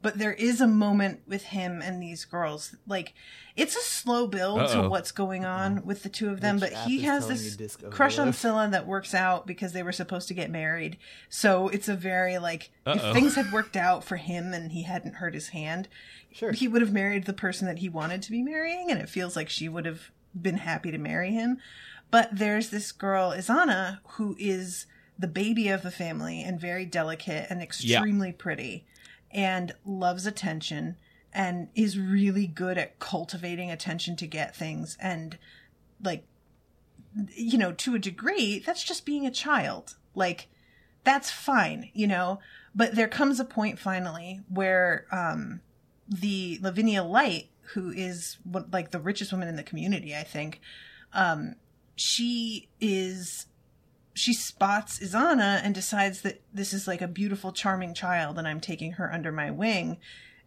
but 0.04 0.18
there 0.18 0.34
is 0.34 0.60
a 0.60 0.66
moment 0.66 1.22
with 1.26 1.44
him 1.44 1.80
and 1.80 2.00
these 2.00 2.26
girls. 2.26 2.76
Like 2.86 3.14
it's 3.56 3.74
a 3.74 3.80
slow 3.80 4.26
build 4.26 4.60
Uh-oh. 4.60 4.82
to 4.82 4.88
what's 4.90 5.12
going 5.12 5.46
on 5.46 5.86
with 5.86 6.02
the 6.02 6.10
two 6.10 6.28
of 6.28 6.42
them, 6.42 6.60
Which 6.60 6.72
but 6.74 6.86
he 6.86 7.00
has 7.00 7.26
this 7.26 7.76
crush 7.88 8.18
on 8.18 8.26
halo? 8.32 8.32
Cilla 8.66 8.70
that 8.70 8.86
works 8.86 9.14
out 9.14 9.46
because 9.46 9.72
they 9.72 9.82
were 9.82 9.92
supposed 9.92 10.28
to 10.28 10.34
get 10.34 10.50
married. 10.50 10.98
So 11.30 11.68
it's 11.68 11.88
a 11.88 11.94
very 11.96 12.36
like 12.36 12.70
Uh-oh. 12.84 12.96
if 13.08 13.14
things 13.14 13.34
had 13.34 13.50
worked 13.50 13.76
out 13.78 14.04
for 14.04 14.16
him 14.16 14.52
and 14.52 14.72
he 14.72 14.82
hadn't 14.82 15.14
hurt 15.14 15.32
his 15.32 15.48
hand, 15.48 15.88
Sure. 16.30 16.52
he 16.52 16.68
would 16.68 16.82
have 16.82 16.92
married 16.92 17.24
the 17.24 17.32
person 17.32 17.66
that 17.66 17.78
he 17.78 17.88
wanted 17.88 18.20
to 18.22 18.30
be 18.30 18.42
marrying, 18.42 18.90
and 18.90 19.00
it 19.00 19.08
feels 19.08 19.34
like 19.36 19.48
she 19.48 19.70
would 19.70 19.86
have 19.86 20.10
been 20.38 20.58
happy 20.58 20.90
to 20.90 20.98
marry 20.98 21.30
him. 21.32 21.56
But 22.10 22.28
there's 22.30 22.68
this 22.68 22.92
girl, 22.92 23.30
Isannah, 23.30 24.00
who 24.18 24.36
is 24.38 24.84
the 25.18 25.28
baby 25.28 25.68
of 25.68 25.80
the 25.82 25.90
family 25.90 26.42
and 26.42 26.60
very 26.60 26.84
delicate 26.84 27.46
and 27.48 27.62
extremely 27.62 28.32
pretty 28.32 28.84
and 29.34 29.74
loves 29.84 30.26
attention 30.26 30.96
and 31.32 31.68
is 31.74 31.98
really 31.98 32.46
good 32.46 32.78
at 32.78 32.98
cultivating 32.98 33.70
attention 33.70 34.14
to 34.16 34.26
get 34.26 34.54
things 34.54 34.96
and 35.00 35.36
like 36.02 36.24
you 37.34 37.58
know 37.58 37.72
to 37.72 37.94
a 37.94 37.98
degree 37.98 38.60
that's 38.60 38.84
just 38.84 39.04
being 39.04 39.26
a 39.26 39.30
child. 39.30 39.96
Like 40.14 40.48
that's 41.02 41.30
fine 41.30 41.90
you 41.92 42.06
know? 42.06 42.38
But 42.74 42.94
there 42.94 43.08
comes 43.08 43.38
a 43.38 43.44
point 43.44 43.78
finally 43.78 44.40
where 44.48 45.06
um 45.12 45.60
the 46.08 46.58
lavinia 46.62 47.02
lyte 47.02 47.48
who 47.72 47.90
is 47.90 48.36
like 48.72 48.90
the 48.90 49.00
richest 49.00 49.32
woman 49.32 49.48
in 49.48 49.56
the 49.56 49.62
community 49.62 50.14
i 50.14 50.22
think 50.22 50.60
um 51.12 51.54
she 51.96 52.68
is 52.80 53.46
she 54.14 54.32
spots 54.32 55.00
Isannah 55.00 55.60
and 55.62 55.74
decides 55.74 56.22
that 56.22 56.40
this 56.52 56.72
is 56.72 56.86
like 56.86 57.02
a 57.02 57.08
beautiful, 57.08 57.52
charming 57.52 57.94
child, 57.94 58.38
and 58.38 58.46
I'm 58.46 58.60
taking 58.60 58.92
her 58.92 59.12
under 59.12 59.32
my 59.32 59.50
wing. 59.50 59.98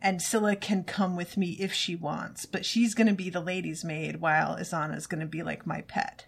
And 0.02 0.20
Cilla 0.20 0.60
can 0.60 0.84
come 0.84 1.16
with 1.16 1.38
me 1.38 1.58
if 1.60 1.74
she 1.74 1.96
wants, 1.96 2.46
but 2.46 2.66
she's 2.66 2.94
going 2.94 3.08
to 3.08 3.14
be 3.14 3.30
the 3.30 3.42
lady's 3.42 3.84
maid 3.84 4.22
while 4.22 4.56
Isannah 4.56 4.96
is 4.96 5.08
going 5.08 5.22
to 5.22 5.28
be 5.28 5.44
like 5.44 5.66
my 5.66 5.82
pet. 5.82 6.26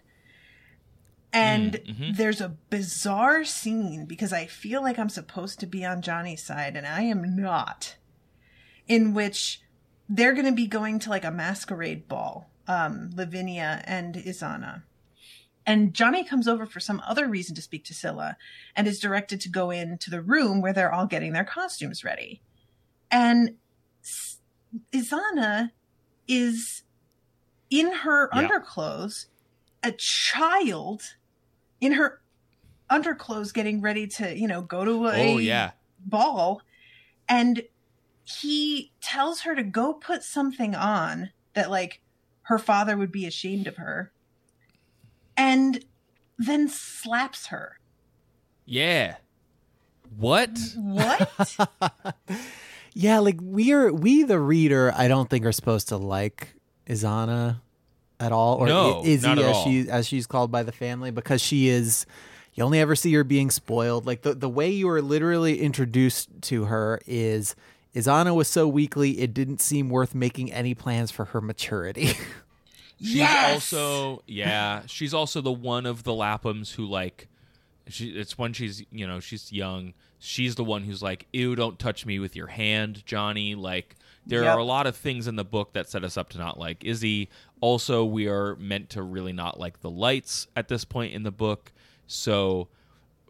And 1.32 1.74
Mm, 1.74 2.16
there's 2.16 2.40
a 2.40 2.56
bizarre 2.70 3.44
scene 3.44 4.04
because 4.06 4.32
I 4.32 4.46
feel 4.46 4.82
like 4.82 4.98
I'm 4.98 5.08
supposed 5.08 5.60
to 5.60 5.66
be 5.66 5.84
on 5.84 6.02
Johnny's 6.02 6.42
side 6.42 6.76
and 6.76 6.86
I 6.86 7.02
am 7.02 7.36
not. 7.36 7.94
In 8.88 9.14
which 9.14 9.62
they're 10.08 10.34
going 10.34 10.46
to 10.46 10.52
be 10.52 10.66
going 10.66 10.98
to 10.98 11.10
like 11.10 11.24
a 11.24 11.30
masquerade 11.30 12.08
ball, 12.08 12.50
um, 12.66 13.10
Lavinia 13.14 13.82
and 13.84 14.16
Isannah. 14.16 14.82
And 15.66 15.94
Johnny 15.94 16.24
comes 16.24 16.48
over 16.48 16.66
for 16.66 16.80
some 16.80 17.02
other 17.06 17.28
reason 17.28 17.54
to 17.54 17.62
speak 17.62 17.84
to 17.84 17.94
Cilla 17.94 18.36
and 18.74 18.86
is 18.88 18.98
directed 18.98 19.40
to 19.42 19.48
go 19.50 19.70
into 19.70 20.10
the 20.10 20.22
room 20.22 20.60
where 20.60 20.72
they're 20.72 20.92
all 20.92 21.06
getting 21.06 21.32
their 21.32 21.44
costumes 21.44 22.02
ready. 22.02 22.42
And 23.10 23.56
Isannah 24.94 25.70
is 26.26 26.82
in 27.70 27.92
her 27.92 28.30
Yeah. 28.34 28.42
underclothes, 28.42 29.26
a 29.82 29.92
child 29.92 31.02
in 31.80 31.92
her 31.92 32.20
underclothes 32.88 33.52
getting 33.52 33.80
ready 33.80 34.06
to, 34.06 34.36
you 34.36 34.48
know, 34.48 34.62
go 34.62 34.84
to 34.84 35.06
a 35.08 35.34
Oh 35.34 35.38
yeah. 35.38 35.72
ball 35.98 36.62
and 37.28 37.62
he 38.24 38.92
tells 39.02 39.40
her 39.42 39.54
to 39.54 39.62
go 39.62 39.92
put 39.94 40.22
something 40.22 40.74
on 40.74 41.30
that 41.54 41.70
like 41.70 42.00
her 42.42 42.58
father 42.58 42.96
would 42.96 43.12
be 43.12 43.26
ashamed 43.26 43.66
of 43.66 43.76
her 43.76 44.12
and 45.40 45.84
then 46.38 46.68
slaps 46.68 47.46
her 47.46 47.78
Yeah. 48.66 49.16
What? 50.16 50.50
what 50.76 51.56
Yeah, 52.94 53.20
like 53.20 53.38
we 53.40 53.72
are 53.72 53.92
we 53.92 54.24
the 54.24 54.38
reader. 54.40 54.92
I 54.96 55.06
don't 55.08 55.30
think 55.30 55.44
are 55.44 55.52
supposed 55.52 55.88
to 55.88 55.96
like 55.96 56.54
Isannah 56.88 57.60
at 58.18 58.32
all, 58.32 58.56
or 58.56 58.66
No, 58.66 59.00
I- 59.02 59.06
Izzy 59.06 59.28
not 59.28 59.38
at 59.38 59.44
as 59.44 59.56
all. 59.56 59.64
she 59.64 59.88
as 59.88 60.06
she's 60.08 60.26
called 60.26 60.50
by 60.50 60.62
the 60.64 60.72
family, 60.72 61.10
because 61.10 61.40
she 61.40 61.68
is. 61.68 62.04
You 62.54 62.64
only 62.64 62.80
ever 62.80 62.96
see 62.96 63.12
her 63.14 63.22
being 63.22 63.48
spoiled. 63.50 64.06
Like 64.06 64.22
the 64.22 64.34
the 64.34 64.48
way 64.48 64.68
you 64.70 64.88
are 64.88 65.00
literally 65.00 65.60
introduced 65.60 66.28
to 66.42 66.64
her 66.64 67.00
is 67.06 67.54
Isannah 67.94 68.34
was 68.34 68.48
so 68.48 68.66
weakly 68.66 69.20
it 69.20 69.32
didn't 69.32 69.60
seem 69.60 69.88
worth 69.88 70.14
making 70.16 70.52
any 70.52 70.74
plans 70.74 71.12
for 71.12 71.26
her 71.26 71.40
maturity. 71.40 72.10
She's 73.00 73.14
yes 73.16 73.54
also 73.54 74.22
yeah, 74.26 74.82
she's 74.86 75.14
also 75.14 75.40
the 75.40 75.52
one 75.52 75.86
of 75.86 76.02
the 76.04 76.12
Laphams 76.12 76.74
who 76.74 76.84
like 76.86 77.28
she 77.88 78.10
it's 78.10 78.36
when 78.36 78.52
she's 78.52 78.84
you 78.92 79.06
know, 79.06 79.20
she's 79.20 79.50
young. 79.52 79.94
She's 80.18 80.54
the 80.54 80.64
one 80.64 80.84
who's 80.84 81.02
like, 81.02 81.26
Ew, 81.32 81.56
don't 81.56 81.78
touch 81.78 82.04
me 82.04 82.18
with 82.18 82.36
your 82.36 82.48
hand, 82.48 83.04
Johnny. 83.06 83.54
Like 83.54 83.96
there 84.26 84.42
Yep. 84.44 84.54
are 84.54 84.58
a 84.58 84.64
lot 84.64 84.86
of 84.86 84.94
things 84.96 85.26
in 85.26 85.36
the 85.36 85.44
book 85.44 85.72
that 85.72 85.88
set 85.88 86.04
us 86.04 86.16
up 86.18 86.28
to 86.30 86.38
not 86.38 86.58
like 86.58 86.84
Izzy. 86.84 87.30
Also, 87.62 88.04
we 88.04 88.28
are 88.28 88.54
meant 88.56 88.90
to 88.90 89.02
really 89.02 89.32
not 89.32 89.58
like 89.58 89.80
the 89.80 89.90
lytes 89.90 90.46
at 90.54 90.68
this 90.68 90.84
point 90.84 91.14
in 91.14 91.22
the 91.22 91.30
book. 91.30 91.72
So 92.06 92.68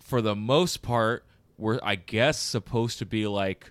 for 0.00 0.20
the 0.20 0.34
most 0.34 0.82
part, 0.82 1.24
we're 1.58 1.78
I 1.82 1.94
guess 1.94 2.40
supposed 2.40 2.98
to 2.98 3.06
be 3.06 3.26
like 3.28 3.70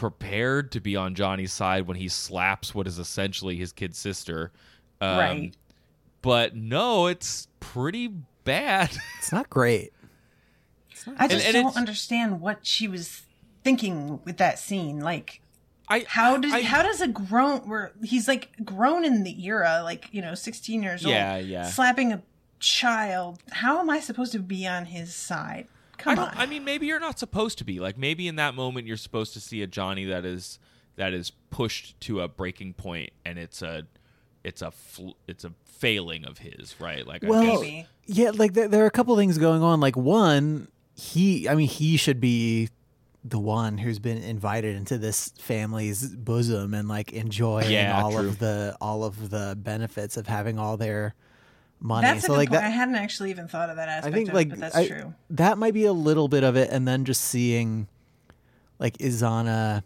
prepared 0.00 0.72
to 0.72 0.80
be 0.80 0.96
on 0.96 1.14
Johnny's 1.14 1.52
side 1.52 1.86
when 1.86 1.98
he 1.98 2.08
slaps 2.08 2.74
what 2.74 2.86
is 2.86 2.98
essentially 2.98 3.54
his 3.56 3.70
kid 3.70 3.94
sister. 3.94 4.50
Um, 4.98 5.18
Right. 5.18 5.56
But 6.22 6.56
no, 6.56 7.06
it's 7.06 7.48
pretty 7.60 8.08
bad. 8.44 8.96
it's 9.18 9.30
not 9.30 9.50
great. 9.50 9.92
i 11.18 11.28
just 11.28 11.44
and 11.44 11.52
don't 11.52 11.76
understand 11.76 12.40
what 12.40 12.64
she 12.66 12.88
was 12.88 13.22
thinking 13.62 14.20
with 14.24 14.38
that 14.38 14.58
scene 14.58 15.00
like 15.00 15.42
I 15.88 16.04
how 16.08 16.38
does 16.38 16.52
I- 16.54 16.62
how 16.62 16.82
does 16.82 17.02
a 17.02 17.08
grown 17.08 17.60
where 17.68 17.92
he's 18.02 18.26
like 18.26 18.48
grown 18.64 19.04
in 19.04 19.22
the 19.22 19.44
era 19.46 19.82
like 19.84 20.08
you 20.12 20.22
know 20.22 20.34
16 20.34 20.82
years 20.82 21.02
Yeah, 21.02 21.36
old 21.36 21.44
yeah. 21.46 21.64
slapping 21.64 22.12
a 22.12 22.22
child 22.58 23.38
how 23.50 23.80
am 23.80 23.88
i 23.90 24.00
supposed 24.00 24.32
to 24.32 24.38
be 24.38 24.66
on 24.66 24.86
his 24.86 25.14
side 25.14 25.66
I 25.68 25.79
come 26.00 26.16
don't. 26.16 26.28
on 26.28 26.36
I 26.36 26.46
mean, 26.46 26.64
maybe 26.64 26.86
you're 26.86 27.00
not 27.00 27.18
supposed 27.18 27.58
to 27.58 27.64
be. 27.64 27.80
Like 27.80 27.96
maybe 27.98 28.28
in 28.28 28.36
that 28.36 28.54
moment 28.54 28.86
you're 28.86 28.96
supposed 28.96 29.32
to 29.34 29.40
see 29.40 29.62
a 29.62 29.66
Johnny 29.66 30.04
that 30.06 30.24
is 30.24 30.58
that 30.96 31.12
is 31.12 31.30
pushed 31.50 31.98
to 32.02 32.20
a 32.20 32.28
breaking 32.28 32.74
point, 32.74 33.10
and 33.24 33.38
it's 33.38 33.62
a 33.62 33.86
it's 34.44 34.62
a 34.62 34.70
fl- 34.70 35.10
it's 35.26 35.44
a 35.44 35.52
failing 35.64 36.24
of 36.24 36.38
his, 36.38 36.74
right? 36.80 37.06
Like 37.06 37.24
I 37.24 37.28
Well, 37.28 37.62
guess- 37.62 37.86
Yeah, 38.06 38.30
like 38.34 38.54
there, 38.54 38.68
there 38.68 38.82
are 38.82 38.86
a 38.86 38.90
couple 38.90 39.16
things 39.16 39.38
going 39.38 39.62
on. 39.62 39.80
Like 39.80 39.96
one, 39.96 40.68
he, 40.94 41.48
I 41.48 41.54
mean, 41.54 41.68
he 41.68 41.96
should 41.96 42.20
be 42.20 42.68
the 43.22 43.38
one 43.38 43.76
who's 43.78 43.98
been 43.98 44.16
invited 44.18 44.76
into 44.76 44.96
this 44.96 45.28
family's 45.38 46.06
bosom 46.08 46.72
and 46.72 46.88
like 46.88 47.12
enjoying 47.12 47.70
Yeah, 47.70 48.02
all 48.02 48.12
true. 48.12 48.28
of 48.28 48.38
the 48.38 48.76
all 48.80 49.04
of 49.04 49.28
the 49.30 49.54
benefits 49.58 50.16
of 50.16 50.26
having 50.26 50.58
all 50.58 50.76
their 50.78 51.14
money. 51.80 52.06
That's 52.06 52.26
so 52.26 52.32
like 52.34 52.50
that, 52.50 52.62
I 52.64 52.68
hadn't 52.68 52.94
actually 52.96 53.30
even 53.30 53.48
thought 53.48 53.70
of 53.70 53.76
that 53.76 53.88
aspect 53.88 54.14
I 54.14 54.16
think 54.16 54.28
of 54.28 54.34
like 54.34 54.46
it, 54.48 54.50
but 54.50 54.60
that's 54.60 54.76
I- 54.76 54.86
true. 54.88 55.14
that 55.30 55.58
might 55.58 55.74
be 55.74 55.84
a 55.84 55.92
little 55.92 56.28
bit 56.28 56.44
of 56.44 56.56
it, 56.56 56.70
and 56.70 56.86
then 56.86 57.04
just 57.04 57.22
seeing 57.22 57.88
like 58.78 58.96
Isannah 58.98 59.82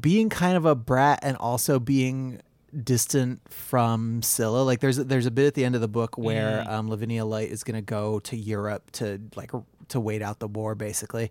being 0.00 0.28
kind 0.28 0.56
of 0.56 0.64
a 0.64 0.74
brat 0.74 1.18
and 1.22 1.36
also 1.36 1.78
being 1.78 2.40
distant 2.82 3.40
from 3.52 4.20
Cilla. 4.22 4.64
Like 4.64 4.80
there's 4.80 4.96
there's 4.96 5.26
a 5.26 5.30
bit 5.30 5.46
at 5.46 5.54
the 5.54 5.64
end 5.64 5.74
of 5.74 5.80
the 5.80 5.88
book 5.88 6.16
where 6.16 6.64
um, 6.68 6.88
Lavinia 6.88 7.24
Lyte 7.24 7.50
is 7.50 7.64
going 7.64 7.74
to 7.76 7.82
go 7.82 8.18
to 8.20 8.36
Europe 8.36 8.90
to 8.92 9.20
like 9.36 9.50
to 9.88 10.00
wait 10.00 10.22
out 10.22 10.38
the 10.38 10.48
war, 10.48 10.74
basically. 10.74 11.30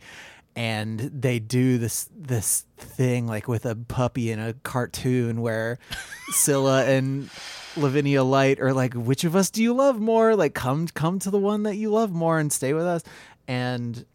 And 0.56 1.00
they 1.00 1.40
do 1.40 1.78
this 1.78 2.10
this 2.16 2.66
thing 2.78 3.26
like 3.26 3.48
with 3.48 3.66
a 3.66 3.74
puppy 3.76 4.30
in 4.32 4.40
a 4.40 4.54
cartoon 4.54 5.42
where 5.42 5.80
Cilla 6.34 6.86
and 6.88 7.30
Lavinia 7.78 8.24
Lyte 8.24 8.60
or 8.60 8.74
like, 8.74 8.94
which 8.94 9.24
of 9.24 9.36
us 9.36 9.50
do 9.50 9.64
you 9.64 9.74
love 9.74 10.00
more? 10.00 10.36
Like, 10.36 10.54
come 10.54 10.88
come 10.88 11.20
to 11.20 11.32
the 11.32 11.40
one 11.40 11.64
that 11.64 11.76
you 11.76 11.90
love 11.90 12.12
more 12.12 12.40
and 12.40 12.52
stay 12.52 12.74
with 12.74 12.86
us. 12.86 13.04
And 13.48 14.06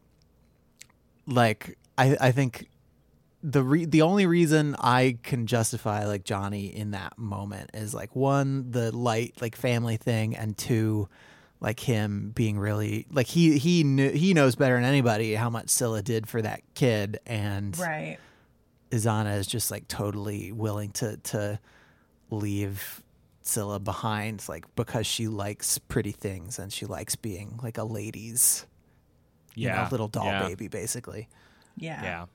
like, 1.26 1.78
I 1.98 2.16
I 2.20 2.32
think 2.32 2.68
the 3.42 3.62
re- 3.62 3.84
the 3.84 4.02
only 4.02 4.26
reason 4.26 4.74
I 4.78 5.18
can 5.22 5.46
justify 5.46 6.06
like 6.06 6.24
Johnny 6.24 6.66
in 6.66 6.92
that 6.92 7.16
moment 7.18 7.70
is 7.74 7.94
like 7.94 8.16
one 8.16 8.70
the 8.70 8.90
lyte 8.94 9.40
like 9.40 9.54
family 9.54 9.96
thing 9.96 10.34
and 10.36 10.56
two 10.56 11.08
like 11.60 11.78
him 11.78 12.32
being 12.34 12.58
really 12.58 13.06
like 13.12 13.26
he 13.28 13.56
he 13.58 13.84
knew 13.84 14.10
he 14.10 14.34
knows 14.34 14.56
better 14.56 14.74
than 14.74 14.84
anybody 14.84 15.34
how 15.34 15.48
much 15.48 15.66
Cilla 15.66 16.02
did 16.02 16.28
for 16.28 16.42
that 16.42 16.60
kid 16.74 17.18
and 17.24 17.78
Right. 17.78 18.18
Isannah 18.90 19.36
is 19.38 19.46
just 19.46 19.70
like 19.70 19.86
totally 19.86 20.50
willing 20.50 20.90
to 20.92 21.16
to 21.16 21.60
leave 22.30 23.02
Cilla 23.46 23.82
behind 23.82 24.46
like 24.48 24.64
because 24.76 25.06
she 25.06 25.28
likes 25.28 25.78
pretty 25.78 26.12
things 26.12 26.58
and 26.58 26.72
she 26.72 26.84
likes 26.86 27.16
being 27.16 27.58
like 27.62 27.78
a 27.78 27.84
lady's 27.84 28.66
you 29.54 29.68
know, 29.68 29.74
Yeah, 29.74 29.88
little 29.90 30.08
doll 30.08 30.26
yeah. 30.26 30.46
baby 30.48 30.68
basically. 30.68 31.28
Yeah. 31.76 32.02
Yeah. 32.02 32.26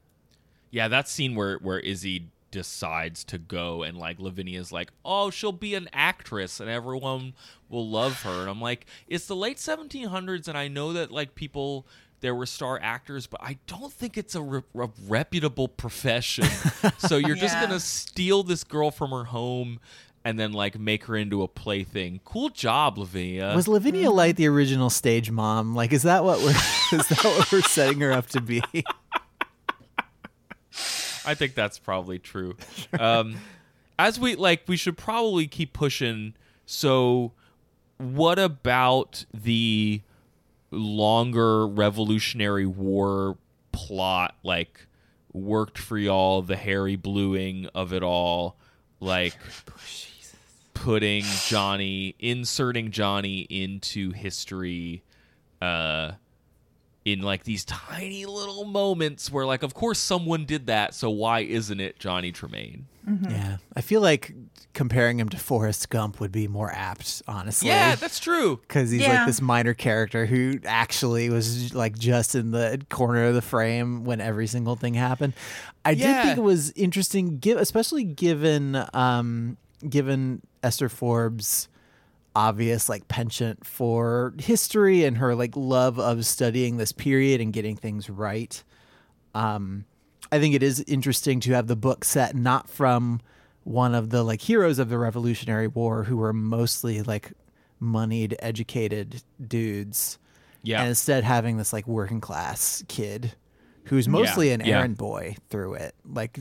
Yeah, 0.71 0.87
that 0.87 1.07
scene 1.07 1.35
where 1.35 1.57
where 1.57 1.79
Izzy 1.79 2.29
decides 2.49 3.23
to 3.25 3.37
go 3.37 3.83
and 3.83 3.97
like 3.97 4.19
Lavinia's 4.19 4.71
like, 4.71 4.91
"Oh, 5.05 5.29
she'll 5.29 5.51
be 5.51 5.75
an 5.75 5.89
actress 5.93 6.59
and 6.59 6.69
everyone 6.69 7.33
will 7.69 7.87
love 7.87 8.21
her." 8.23 8.41
And 8.41 8.49
I'm 8.49 8.61
like, 8.61 8.85
"It's 9.07 9.27
the 9.27 9.35
late 9.35 9.57
1700s 9.57 10.47
and 10.47 10.57
I 10.57 10.67
know 10.67 10.93
that 10.93 11.11
like 11.11 11.35
people 11.35 11.85
there 12.21 12.35
were 12.35 12.45
star 12.45 12.79
actors, 12.81 13.25
but 13.27 13.41
I 13.43 13.57
don't 13.67 13.91
think 13.91 14.15
it's 14.17 14.35
a, 14.35 14.41
re- 14.41 14.61
a 14.75 14.89
reputable 15.07 15.67
profession. 15.67 16.45
so 16.99 17.17
you're 17.17 17.35
just 17.35 17.57
going 17.57 17.71
to 17.71 17.79
steal 17.79 18.43
this 18.43 18.63
girl 18.63 18.91
from 18.91 19.09
her 19.09 19.23
home 19.25 19.79
and 20.23 20.39
then 20.39 20.53
like 20.53 20.79
make 20.79 21.05
her 21.05 21.15
into 21.15 21.43
a 21.43 21.47
plaything. 21.47 22.19
Cool 22.25 22.49
job, 22.49 22.97
Lavinia." 22.97 23.53
Was 23.55 23.67
Lavinia 23.67 24.11
Lyte 24.11 24.35
the 24.35 24.47
original 24.47 24.89
stage 24.89 25.31
mom? 25.31 25.75
Like, 25.75 25.93
is 25.93 26.03
that 26.03 26.23
what 26.23 26.39
we're 26.39 26.49
is 26.93 27.07
that 27.07 27.23
what 27.23 27.51
we're 27.51 27.61
setting 27.61 28.01
her 28.01 28.11
up 28.11 28.27
to 28.27 28.41
be? 28.41 28.61
I 31.23 31.35
think 31.35 31.53
that's 31.55 31.79
probably 31.79 32.19
true. 32.19 32.55
Um, 32.99 33.37
as 33.97 34.19
we 34.19 34.35
like, 34.35 34.63
we 34.67 34.77
should 34.77 34.97
probably 34.97 35.47
keep 35.47 35.73
pushing. 35.73 36.33
So, 36.65 37.33
what 37.97 38.39
about 38.39 39.25
the 39.33 40.01
longer 40.71 41.67
Revolutionary 41.67 42.65
War 42.65 43.37
plot? 43.71 44.35
Like, 44.43 44.87
worked 45.33 45.77
for 45.77 45.97
y'all, 45.97 46.41
the 46.41 46.55
Harry 46.55 46.95
Bluing 46.95 47.67
of 47.75 47.93
it 47.93 48.03
all, 48.03 48.57
like 48.99 49.37
putting 50.73 51.23
Johnny, 51.47 52.15
inserting 52.19 52.91
Johnny 52.91 53.41
into 53.49 54.11
history. 54.11 55.03
Uh, 55.61 56.13
in 57.03 57.19
like 57.21 57.43
these 57.45 57.65
tiny 57.65 58.27
little 58.27 58.63
moments 58.63 59.31
where 59.31 59.43
like 59.43 59.63
of 59.63 59.73
course 59.73 59.97
someone 59.97 60.45
did 60.45 60.67
that 60.67 60.93
so 60.93 61.09
why 61.09 61.39
isn't 61.39 61.79
it 61.79 61.97
johnny 61.97 62.31
tremain 62.31 62.83
Yeah, 63.27 63.57
I 63.75 63.81
feel 63.81 64.01
like 64.01 64.31
comparing 64.75 65.19
him 65.19 65.27
to 65.29 65.37
Forrest 65.37 65.89
Gump 65.89 66.19
would 66.19 66.31
be 66.31 66.47
more 66.47 66.71
apt, 66.71 67.23
honestly. 67.27 67.69
yeah 67.69 67.95
that's 67.95 68.19
true 68.19 68.57
because 68.57 68.91
he's 68.91 69.01
Yeah. 69.01 69.15
like 69.17 69.25
this 69.25 69.41
minor 69.41 69.73
character 69.73 70.27
who 70.27 70.59
actually 70.63 71.31
was 71.31 71.73
like 71.73 71.97
just 71.97 72.35
in 72.35 72.51
the 72.51 72.79
corner 72.91 73.25
of 73.25 73.33
the 73.33 73.41
frame 73.41 74.03
when 74.03 74.21
every 74.21 74.45
single 74.45 74.75
thing 74.75 74.93
happened. 74.93 75.33
I 75.83 75.95
did 75.95 76.21
think 76.23 76.37
it 76.37 76.41
was 76.41 76.69
interesting, 76.73 77.39
give 77.39 77.57
especially 77.57 78.03
given 78.03 78.79
um, 78.93 79.57
given 79.89 80.41
Esther 80.63 80.89
Forbes' 80.89 81.67
obvious 82.35 82.87
like 82.87 83.07
penchant 83.07 83.65
for 83.65 84.33
history 84.39 85.03
and 85.03 85.17
her 85.17 85.35
like 85.35 85.55
love 85.55 85.99
of 85.99 86.25
studying 86.25 86.77
this 86.77 86.91
period 86.91 87.41
and 87.41 87.51
getting 87.51 87.75
things 87.75 88.09
right. 88.09 88.63
Um, 89.35 89.85
I 90.31 90.39
think 90.39 90.55
it 90.55 90.63
is 90.63 90.79
interesting 90.87 91.39
to 91.41 91.51
have 91.53 91.67
the 91.67 91.75
book 91.75 92.05
set 92.05 92.35
not 92.35 92.69
from 92.69 93.19
one 93.63 93.93
of 93.93 94.09
the 94.09 94.23
like 94.23 94.41
heroes 94.41 94.79
of 94.79 94.89
the 94.89 94.97
Revolutionary 94.97 95.67
War 95.67 96.03
who 96.03 96.17
were 96.17 96.33
mostly 96.33 97.01
like 97.01 97.33
moneyed, 97.79 98.35
educated 98.39 99.21
dudes, 99.45 100.17
Yeah. 100.63 100.79
and 100.79 100.89
instead 100.89 101.23
having 101.23 101.57
this 101.57 101.73
like 101.73 101.85
working 101.87 102.21
class 102.21 102.83
kid 102.87 103.33
who's 103.85 104.07
mostly 104.07 104.51
an 104.51 104.61
yeah. 104.61 104.77
errand 104.79 104.97
boy 104.97 105.35
through 105.49 105.73
it, 105.75 105.95
like 106.05 106.39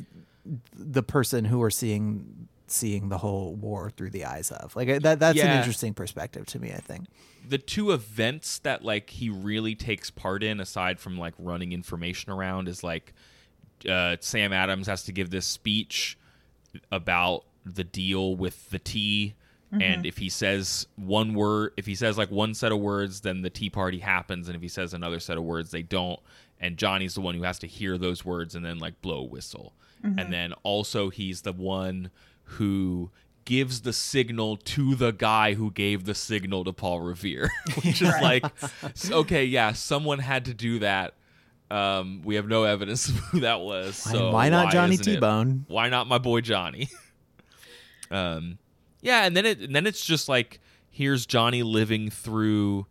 the 0.74 1.02
person 1.02 1.44
who 1.44 1.58
we're 1.58 1.70
seeing 1.70 2.48
seeing 2.70 3.08
the 3.08 3.18
whole 3.18 3.54
war 3.54 3.90
through 3.90 4.10
the 4.10 4.24
eyes 4.24 4.50
of. 4.50 4.74
Like 4.76 5.00
that 5.02 5.18
that's 5.18 5.38
an 5.38 5.58
interesting 5.58 5.94
perspective 5.94 6.46
to 6.46 6.58
me, 6.58 6.72
I 6.72 6.78
think. 6.80 7.06
the 7.48 7.58
two 7.58 7.90
events 7.92 8.58
that 8.60 8.84
like 8.84 9.10
he 9.10 9.28
really 9.30 9.74
takes 9.74 10.10
part 10.10 10.42
in 10.42 10.60
aside 10.60 11.00
from 11.00 11.18
like 11.18 11.34
running 11.38 11.72
information 11.72 12.32
around 12.32 12.68
is 12.68 12.84
like 12.84 13.12
uh, 13.88 14.16
Sam 14.20 14.52
Adams 14.52 14.86
has 14.86 15.04
to 15.04 15.12
give 15.12 15.30
this 15.30 15.46
speech 15.46 16.18
about 16.92 17.44
the 17.64 17.84
deal 17.84 18.36
with 18.36 18.70
the 18.70 18.78
tea 18.78 19.34
and 19.72 20.04
if 20.04 20.18
he 20.18 20.28
says 20.28 20.88
one 20.96 21.32
word 21.32 21.72
if 21.76 21.86
he 21.86 21.94
says 21.94 22.18
like 22.18 22.30
one 22.30 22.54
set 22.54 22.72
of 22.72 22.80
words 22.80 23.20
then 23.20 23.42
the 23.42 23.50
tea 23.50 23.70
party 23.70 23.98
happens. 24.00 24.48
And 24.48 24.56
if 24.56 24.62
he 24.62 24.68
says 24.68 24.92
another 24.94 25.20
set 25.20 25.38
of 25.38 25.44
words 25.44 25.70
they 25.70 25.82
don't. 25.82 26.18
And 26.58 26.76
Johnny's 26.76 27.14
the 27.14 27.20
one 27.20 27.36
who 27.36 27.44
has 27.44 27.60
to 27.60 27.68
hear 27.68 27.96
those 27.96 28.24
words 28.24 28.56
and 28.56 28.64
then 28.64 28.78
like 28.80 29.00
blow 29.00 29.20
a 29.20 29.24
whistle. 29.24 29.72
And 30.02 30.32
then 30.32 30.54
also 30.64 31.08
he's 31.10 31.42
the 31.42 31.52
one 31.52 32.10
who 32.58 33.10
gives 33.44 33.80
the 33.80 33.92
signal 33.92 34.56
to 34.56 34.94
the 34.94 35.10
guy 35.12 35.54
who 35.54 35.70
gave 35.70 36.04
the 36.04 36.14
signal 36.14 36.62
to 36.64 36.72
Paul 36.72 37.00
Revere, 37.00 37.50
which 37.82 38.00
is 38.02 38.08
Right. 38.08 38.42
like, 38.42 39.10
okay, 39.10 39.44
yeah, 39.44 39.72
someone 39.72 40.18
had 40.20 40.44
to 40.44 40.54
do 40.54 40.78
that. 40.80 41.14
Um, 41.70 42.22
we 42.24 42.34
have 42.36 42.46
no 42.48 42.64
evidence 42.64 43.08
of 43.08 43.16
who 43.16 43.40
that 43.40 43.60
was. 43.60 44.04
Why- 44.06 44.12
So 44.12 44.30
why 44.32 44.48
not 44.48 44.72
Johnny 44.72 44.96
T-Bone? 44.96 45.64
Why 45.68 45.88
not 45.88 46.06
my 46.06 46.18
boy 46.18 46.40
Johnny? 46.42 46.88
um, 48.10 48.58
yeah, 49.00 49.24
and 49.24 49.36
then 49.36 49.46
it 49.46 49.60
and 49.60 49.74
then 49.74 49.86
it's 49.86 50.04
just 50.04 50.28
like 50.28 50.60
here's 50.90 51.26
Johnny 51.26 51.62
living 51.62 52.10
through 52.10 52.86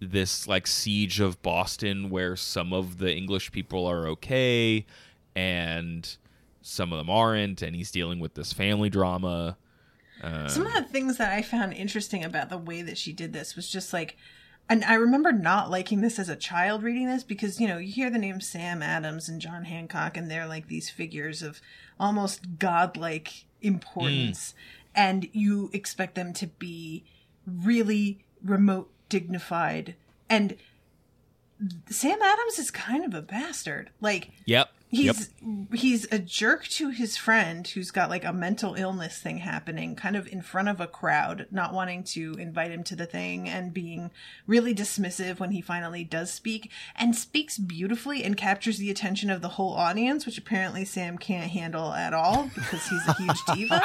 this 0.00 0.46
like 0.48 0.66
siege 0.66 1.20
of 1.20 1.40
Boston 1.42 2.10
where 2.10 2.36
some 2.36 2.72
of 2.72 2.98
the 2.98 3.14
English 3.14 3.52
people 3.52 3.86
are 3.86 4.06
okay 4.08 4.84
and 5.34 6.16
some 6.66 6.92
of 6.92 6.98
them 6.98 7.08
aren't 7.08 7.62
and 7.62 7.76
he's 7.76 7.92
dealing 7.92 8.18
with 8.18 8.34
this 8.34 8.52
family 8.52 8.90
drama. 8.90 9.56
Um, 10.22 10.48
some 10.48 10.66
of 10.66 10.72
the 10.74 10.82
things 10.82 11.16
that 11.18 11.32
I 11.32 11.42
found 11.42 11.72
interesting 11.74 12.24
about 12.24 12.50
the 12.50 12.58
way 12.58 12.82
that 12.82 12.98
she 12.98 13.12
did 13.12 13.32
this 13.32 13.54
was 13.54 13.70
just 13.70 13.92
like, 13.92 14.16
and 14.68 14.82
I 14.84 14.94
remember 14.94 15.30
not 15.30 15.70
liking 15.70 16.00
this 16.00 16.18
as 16.18 16.28
a 16.28 16.34
child 16.34 16.82
reading 16.82 17.06
this 17.06 17.22
because, 17.22 17.60
you 17.60 17.68
know, 17.68 17.78
you 17.78 17.92
hear 17.92 18.10
the 18.10 18.18
name 18.18 18.40
Sam 18.40 18.82
Adams 18.82 19.28
and 19.28 19.40
John 19.40 19.64
Hancock, 19.64 20.16
and 20.16 20.28
they're 20.28 20.48
like 20.48 20.66
these 20.66 20.90
figures 20.90 21.40
of 21.40 21.60
almost 22.00 22.58
godlike 22.58 23.44
importance. 23.62 24.50
Mm. 24.50 24.54
And 24.96 25.28
you 25.32 25.70
expect 25.72 26.16
them 26.16 26.32
to 26.32 26.48
be 26.48 27.04
really 27.46 28.24
remote, 28.42 28.90
dignified. 29.08 29.94
And 30.28 30.56
Sam 31.90 32.20
Adams 32.20 32.58
is 32.58 32.72
kind 32.72 33.04
of 33.04 33.14
a 33.14 33.22
bastard. 33.22 33.90
Like, 34.00 34.30
Yep. 34.46 34.70
He's 34.88 35.30
he's 35.74 36.06
a 36.12 36.18
jerk 36.18 36.64
to 36.68 36.90
his 36.90 37.16
friend 37.16 37.66
who's 37.66 37.90
got 37.90 38.08
like 38.08 38.24
a 38.24 38.32
mental 38.32 38.74
illness 38.74 39.18
thing 39.18 39.38
happening 39.38 39.96
kind 39.96 40.14
of 40.16 40.26
in 40.28 40.40
front 40.40 40.68
of 40.68 40.80
a 40.80 40.86
crowd 40.86 41.46
not 41.50 41.74
wanting 41.74 42.04
to 42.04 42.34
invite 42.34 42.70
him 42.70 42.84
to 42.84 42.94
the 42.94 43.04
thing 43.04 43.48
and 43.48 43.74
being 43.74 44.10
really 44.46 44.72
dismissive 44.74 45.40
when 45.40 45.50
he 45.50 45.60
finally 45.60 46.04
does 46.04 46.32
speak 46.32 46.70
and 46.94 47.16
speaks 47.16 47.58
beautifully 47.58 48.22
and 48.22 48.36
captures 48.36 48.78
the 48.78 48.90
attention 48.90 49.28
of 49.28 49.42
the 49.42 49.50
whole 49.50 49.72
audience 49.74 50.24
which 50.24 50.38
apparently 50.38 50.84
Sam 50.84 51.18
can't 51.18 51.50
handle 51.50 51.92
at 51.92 52.14
all 52.14 52.48
because 52.54 52.86
he's 52.86 53.08
a 53.08 53.14
huge 53.14 53.44
diva. 53.54 53.82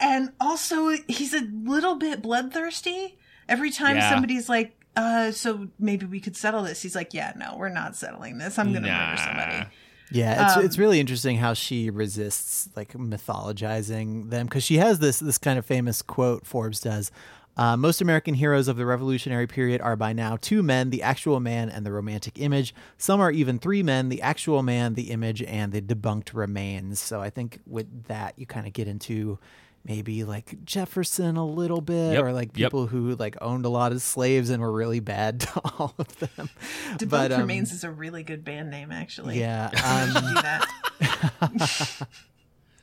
And 0.00 0.32
also 0.40 0.90
he's 1.08 1.34
a 1.34 1.40
little 1.40 1.96
bit 1.96 2.22
bloodthirsty. 2.22 3.18
Every 3.48 3.70
time 3.70 3.96
Yeah. 3.96 4.10
somebody's 4.10 4.48
like 4.48 4.77
uh 4.96 5.30
so 5.30 5.68
maybe 5.78 6.06
we 6.06 6.20
could 6.20 6.36
settle 6.36 6.62
this 6.62 6.82
he's 6.82 6.94
like 6.94 7.14
yeah 7.14 7.32
no 7.36 7.56
we're 7.56 7.68
not 7.68 7.94
settling 7.96 8.38
this 8.38 8.58
i'm 8.58 8.72
gonna 8.72 8.86
Nah. 8.88 9.10
murder 9.10 9.22
somebody 9.22 9.66
Yeah, 10.10 10.46
it's 10.46 10.56
Um, 10.56 10.64
it's 10.64 10.78
really 10.78 11.00
interesting 11.00 11.36
how 11.36 11.52
she 11.52 11.90
resists 11.90 12.70
like 12.74 12.94
mythologizing 12.94 14.30
them 14.30 14.46
because 14.46 14.64
she 14.64 14.78
has 14.78 14.98
this 15.00 15.18
this 15.20 15.38
kind 15.38 15.58
of 15.58 15.66
famous 15.66 16.02
quote 16.02 16.46
Forbes 16.46 16.80
does. 16.80 17.10
Uh, 17.58 17.76
most 17.76 18.00
American 18.00 18.34
heroes 18.34 18.68
of 18.68 18.76
the 18.76 18.86
Revolutionary 18.86 19.46
period 19.48 19.80
are 19.80 19.96
by 19.96 20.12
now 20.12 20.38
two 20.40 20.62
men, 20.62 20.90
the 20.90 21.02
actual 21.02 21.40
man 21.40 21.68
and 21.68 21.84
the 21.84 21.90
romantic 21.90 22.38
image. 22.40 22.72
Some 22.96 23.20
are 23.20 23.32
even 23.32 23.58
three 23.58 23.82
men, 23.82 24.10
the 24.10 24.22
actual 24.22 24.62
man, 24.62 24.94
the 24.94 25.10
image, 25.10 25.42
and 25.42 25.72
the 25.72 25.82
debunked 25.82 26.32
remains. 26.34 27.00
So 27.00 27.20
I 27.20 27.30
think 27.30 27.58
with 27.66 28.04
that, 28.04 28.38
you 28.38 28.46
kind 28.46 28.66
of 28.68 28.72
get 28.72 28.86
into 28.86 29.40
maybe 29.84 30.24
like 30.24 30.64
Jefferson 30.64 31.36
a 31.36 31.46
little 31.46 31.80
bit, 31.80 32.12
Yep, 32.14 32.22
or 32.24 32.32
like 32.32 32.56
yep. 32.56 32.68
people 32.70 32.86
who 32.86 33.14
like 33.16 33.36
owned 33.40 33.64
a 33.64 33.68
lot 33.68 33.92
of 33.92 34.02
slaves 34.02 34.50
and 34.50 34.60
were 34.62 34.72
really 34.72 35.00
bad 35.00 35.40
to 35.40 35.60
all 35.78 35.94
of 35.98 36.16
them. 36.18 36.50
Debunked 36.96 37.08
But, 37.10 37.32
um, 37.32 37.40
Remains 37.40 37.72
is 37.72 37.84
a 37.84 37.90
really 37.90 38.22
good 38.22 38.44
band 38.44 38.70
name, 38.70 38.92
actually. 38.92 39.38
Yeah, 39.40 39.66
um, 39.66 40.34
that. 40.42 40.68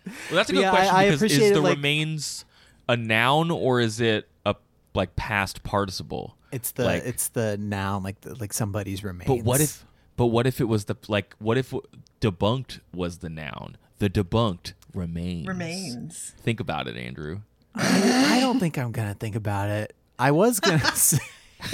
Well, 0.06 0.36
that's 0.36 0.50
a 0.52 0.54
good 0.54 0.62
Yeah, 0.62 0.70
question 0.70 0.96
I 0.96 1.06
because 1.10 1.24
is 1.24 1.52
the 1.54 1.62
like- 1.62 1.78
remains 1.78 2.46
a 2.88 2.96
noun 2.96 3.50
or 3.50 3.80
is 3.82 4.00
it 4.00 4.30
a 4.46 4.56
like 4.94 5.16
past 5.16 5.64
participle? 5.64 6.38
It's 6.52 6.72
the 6.72 6.86
Like- 6.86 7.04
it's 7.06 7.30
the 7.30 7.58
noun 7.58 8.04
like 8.04 8.22
the, 8.22 8.36
like 8.36 8.54
somebody's 8.54 9.04
remains. 9.04 9.28
But 9.28 9.44
what 9.44 9.62
if 9.62 9.84
but 10.16 10.28
what 10.28 10.46
if 10.46 10.62
it 10.62 10.66
was 10.66 10.86
the 10.86 10.96
like 11.08 11.36
what 11.40 11.58
if 11.58 11.74
debunked 12.22 12.82
was 12.94 13.18
the 13.18 13.30
noun? 13.30 13.78
The 13.98 14.08
debunked 14.10 14.74
remains. 14.96 15.48
Remains. 15.48 16.34
Think 16.40 16.60
about 16.60 16.88
it, 16.88 16.98
Andrew. 16.98 17.42
I 17.76 18.40
don't 18.40 18.60
think 18.60 18.78
I'm 18.78 18.92
gonna 18.92 19.14
think 19.14 19.36
about 19.36 19.70
it. 19.70 19.96
I 20.18 20.32
was 20.32 20.60
gonna 20.60 20.80
say 20.96 21.20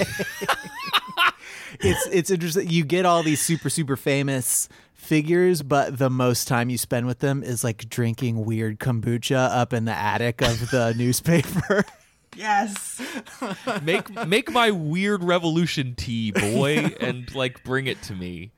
it's 1.80 2.06
it's 2.10 2.30
interesting. 2.30 2.68
You 2.68 2.84
get 2.84 3.06
all 3.06 3.22
these 3.22 3.40
super 3.40 3.70
super 3.70 3.96
famous 3.96 4.68
figures, 4.94 5.62
but 5.62 5.98
the 5.98 6.10
most 6.10 6.48
time 6.48 6.70
you 6.70 6.78
spend 6.78 7.06
with 7.06 7.18
them 7.20 7.42
is 7.42 7.64
like 7.64 7.88
drinking 7.88 8.44
weird 8.44 8.78
kombucha 8.78 9.50
up 9.50 9.72
in 9.72 9.84
the 9.84 9.92
attic 9.92 10.40
of 10.42 10.70
the 10.70 10.94
newspaper. 10.98 11.84
Yes. 12.36 13.00
Make 13.82 14.26
make 14.26 14.50
my 14.50 14.70
weird 14.70 15.22
revolution 15.22 15.94
tea, 15.94 16.30
boy, 16.30 16.94
and 17.00 17.32
like 17.34 17.62
bring 17.62 17.86
it 17.86 18.00
to 18.02 18.14
me. 18.14 18.52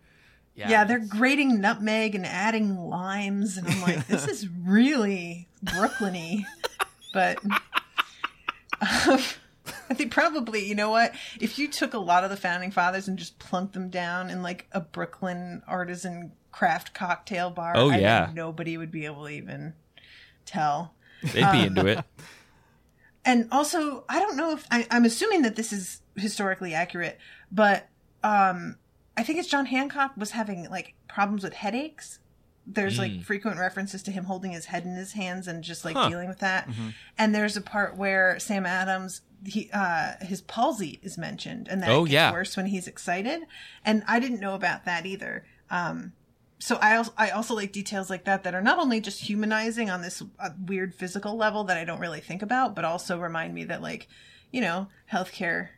Yeah. 0.56 0.84
they're 0.84 0.98
grating 1.00 1.60
nutmeg 1.60 2.14
and 2.14 2.24
adding 2.24 2.76
limes, 2.76 3.56
and 3.56 3.66
I'm 3.68 3.80
like, 3.82 4.06
this 4.06 4.26
is 4.28 4.48
really 4.64 5.48
Brooklyn-y. 5.62 6.44
But 7.12 7.38
um, 7.44 9.18
I 9.90 9.94
think 9.94 10.12
probably, 10.12 10.64
you 10.66 10.74
know 10.74 10.90
what? 10.90 11.12
If 11.40 11.58
you 11.58 11.68
took 11.68 11.94
a 11.94 11.98
lot 11.98 12.24
of 12.24 12.30
the 12.30 12.36
founding 12.36 12.70
fathers 12.70 13.08
and 13.08 13.18
just 13.18 13.38
plunked 13.38 13.72
them 13.74 13.88
down 13.88 14.30
in 14.30 14.42
like 14.42 14.66
a 14.72 14.80
Brooklyn 14.80 15.62
artisan 15.66 16.32
craft 16.52 16.94
cocktail 16.94 17.50
bar, 17.50 17.72
Oh, 17.76 17.88
I 17.88 17.92
think 17.92 18.02
yeah. 18.02 18.30
nobody 18.34 18.76
would 18.76 18.90
be 18.90 19.06
able 19.06 19.24
to 19.24 19.30
even 19.30 19.74
tell. 20.46 20.94
They'd 21.32 21.50
be 21.52 21.64
into 21.66 21.86
it. 21.86 22.04
and 23.24 23.48
also 23.50 24.04
i 24.10 24.18
don't 24.18 24.36
know 24.36 24.52
if 24.52 24.66
I, 24.70 24.86
i'm 24.90 25.06
assuming 25.06 25.40
that 25.42 25.56
this 25.56 25.72
is 25.72 26.02
historically 26.16 26.74
accurate 26.74 27.18
but 27.50 27.88
um 28.22 28.76
i 29.16 29.22
think 29.22 29.38
it's 29.38 29.48
john 29.48 29.66
hancock 29.66 30.12
was 30.16 30.32
having 30.32 30.68
like 30.70 30.94
problems 31.08 31.42
with 31.44 31.54
headaches. 31.54 32.18
There's 32.66 32.98
like 32.98 33.20
frequent 33.22 33.58
references 33.58 34.02
to 34.04 34.10
him 34.10 34.24
holding 34.24 34.52
his 34.52 34.64
head 34.64 34.84
in 34.86 34.94
his 34.94 35.12
hands 35.12 35.46
and 35.46 35.62
just 35.62 35.84
like 35.84 35.94
Huh. 35.94 36.08
dealing 36.08 36.28
with 36.28 36.38
that. 36.38 36.66
And 37.18 37.34
there's 37.34 37.58
a 37.58 37.60
part 37.60 37.94
where 37.98 38.38
sam 38.40 38.64
adams 38.64 39.20
he 39.44 39.68
uh 39.70 40.14
his 40.22 40.40
palsy 40.40 40.98
is 41.02 41.18
mentioned 41.18 41.68
and 41.68 41.82
that 41.82 41.90
Oh, 41.90 42.04
gets 42.06 42.14
yeah. 42.14 42.32
worse 42.32 42.56
when 42.56 42.64
he's 42.66 42.86
excited. 42.88 43.42
And 43.84 44.02
i 44.08 44.18
didn't 44.18 44.40
know 44.40 44.54
about 44.54 44.86
that 44.86 45.04
either. 45.04 45.44
Um 45.70 46.14
so 46.58 46.76
I 46.80 46.96
also, 46.96 47.12
I 47.18 47.28
also 47.30 47.54
like 47.54 47.70
details 47.72 48.08
like 48.08 48.24
that 48.24 48.44
that 48.44 48.54
are 48.54 48.62
not 48.62 48.78
only 48.78 48.98
just 48.98 49.20
humanizing 49.20 49.90
on 49.90 50.00
this 50.00 50.22
uh, 50.40 50.48
weird 50.66 50.94
physical 50.94 51.36
level 51.36 51.64
that 51.64 51.76
I 51.76 51.84
don't 51.84 52.00
really 52.00 52.20
think 52.20 52.40
about, 52.40 52.74
but 52.74 52.86
also 52.86 53.18
remind 53.18 53.52
me 53.52 53.64
that 53.64 53.82
like, 53.82 54.08
you 54.50 54.62
know, 54.62 54.86
healthcare 55.12 55.68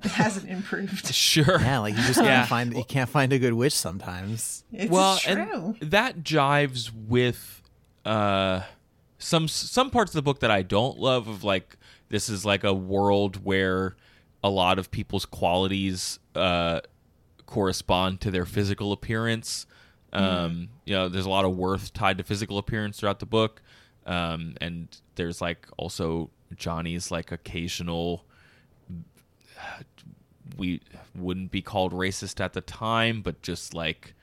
hasn't 0.04 0.48
improved. 0.48 1.12
Sure. 1.14 1.60
yeah, 1.60 1.78
like 1.78 1.94
you 1.96 2.02
just 2.02 2.14
can't 2.14 2.26
Yeah. 2.26 2.46
find 2.46 2.74
you 2.76 2.84
can't 2.84 3.08
find 3.10 3.32
a 3.32 3.38
good 3.38 3.52
witch 3.54 3.74
sometimes. 3.74 4.64
It's 4.72 4.90
well, 4.90 5.16
true. 5.18 5.76
and 5.80 5.90
that 5.90 6.22
jives 6.22 6.90
with 6.92 7.62
uh, 8.04 8.62
some 9.18 9.48
some 9.48 9.90
parts 9.90 10.10
of 10.12 10.14
the 10.16 10.22
book 10.22 10.40
that 10.40 10.50
I 10.50 10.62
don't 10.62 10.98
love. 10.98 11.28
Of 11.28 11.44
like, 11.44 11.76
this 12.08 12.28
is 12.28 12.44
like 12.44 12.64
a 12.64 12.72
world 12.74 13.44
where 13.44 13.96
a 14.44 14.50
lot 14.50 14.78
of 14.78 14.90
people's 14.90 15.24
qualities 15.26 16.18
uh, 16.34 16.80
correspond 17.46 18.20
to 18.22 18.30
their 18.30 18.46
physical 18.46 18.92
appearance. 18.92 19.66
Um, 20.12 20.68
You 20.84 20.94
know, 20.94 21.08
there's 21.08 21.26
a 21.26 21.30
lot 21.30 21.44
of 21.44 21.56
worth 21.56 21.92
tied 21.92 22.18
to 22.18 22.24
physical 22.24 22.58
appearance 22.58 23.00
throughout 23.00 23.18
the 23.18 23.26
book, 23.26 23.60
um, 24.06 24.54
and 24.60 24.88
there's 25.16 25.40
like 25.40 25.66
also 25.76 26.30
Johnny's 26.54 27.10
like 27.10 27.32
occasional 27.32 28.24
we 30.56 30.80
wouldn't 31.14 31.50
be 31.50 31.62
called 31.62 31.92
racist 31.92 32.40
at 32.40 32.52
the 32.52 32.60
time, 32.60 33.22
but 33.22 33.42
just 33.42 33.74
like 33.74 34.14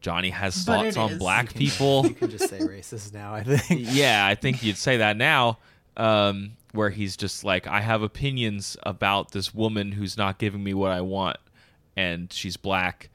Johnny 0.00 0.30
has 0.30 0.64
thoughts 0.64 0.96
on 0.96 1.12
is. 1.12 1.18
black 1.18 1.54
people. 1.54 2.06
You 2.06 2.14
can 2.14 2.30
just 2.30 2.48
say 2.48 2.58
racist 2.60 3.12
now. 3.12 3.34
I 3.34 3.42
think. 3.42 3.86
yeah, 3.92 4.26
I 4.26 4.34
think 4.34 4.62
you'd 4.62 4.76
say 4.76 4.98
that 4.98 5.16
now. 5.16 5.58
Um, 5.96 6.52
where 6.72 6.90
he's 6.90 7.16
just 7.16 7.44
like, 7.44 7.66
I 7.66 7.80
have 7.80 8.02
opinions 8.02 8.76
about 8.84 9.32
this 9.32 9.52
woman 9.54 9.92
who's 9.92 10.16
not 10.16 10.38
giving 10.38 10.62
me 10.62 10.74
what 10.74 10.92
I 10.92 11.00
want, 11.00 11.38
and 11.96 12.32
she's 12.32 12.56
black, 12.56 13.08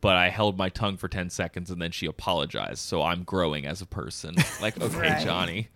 but 0.00 0.16
I 0.16 0.28
held 0.28 0.58
my 0.58 0.68
tongue 0.68 0.96
for 0.96 1.08
10 1.08 1.30
seconds 1.30 1.70
and 1.70 1.80
then 1.80 1.90
she 1.92 2.06
apologized. 2.06 2.78
So 2.80 3.02
I'm 3.02 3.22
growing 3.22 3.64
as 3.64 3.80
a 3.80 3.86
person. 3.86 4.34
Like, 4.60 4.80
okay, 4.80 4.98
Right. 4.98 5.24
Johnny. 5.24 5.68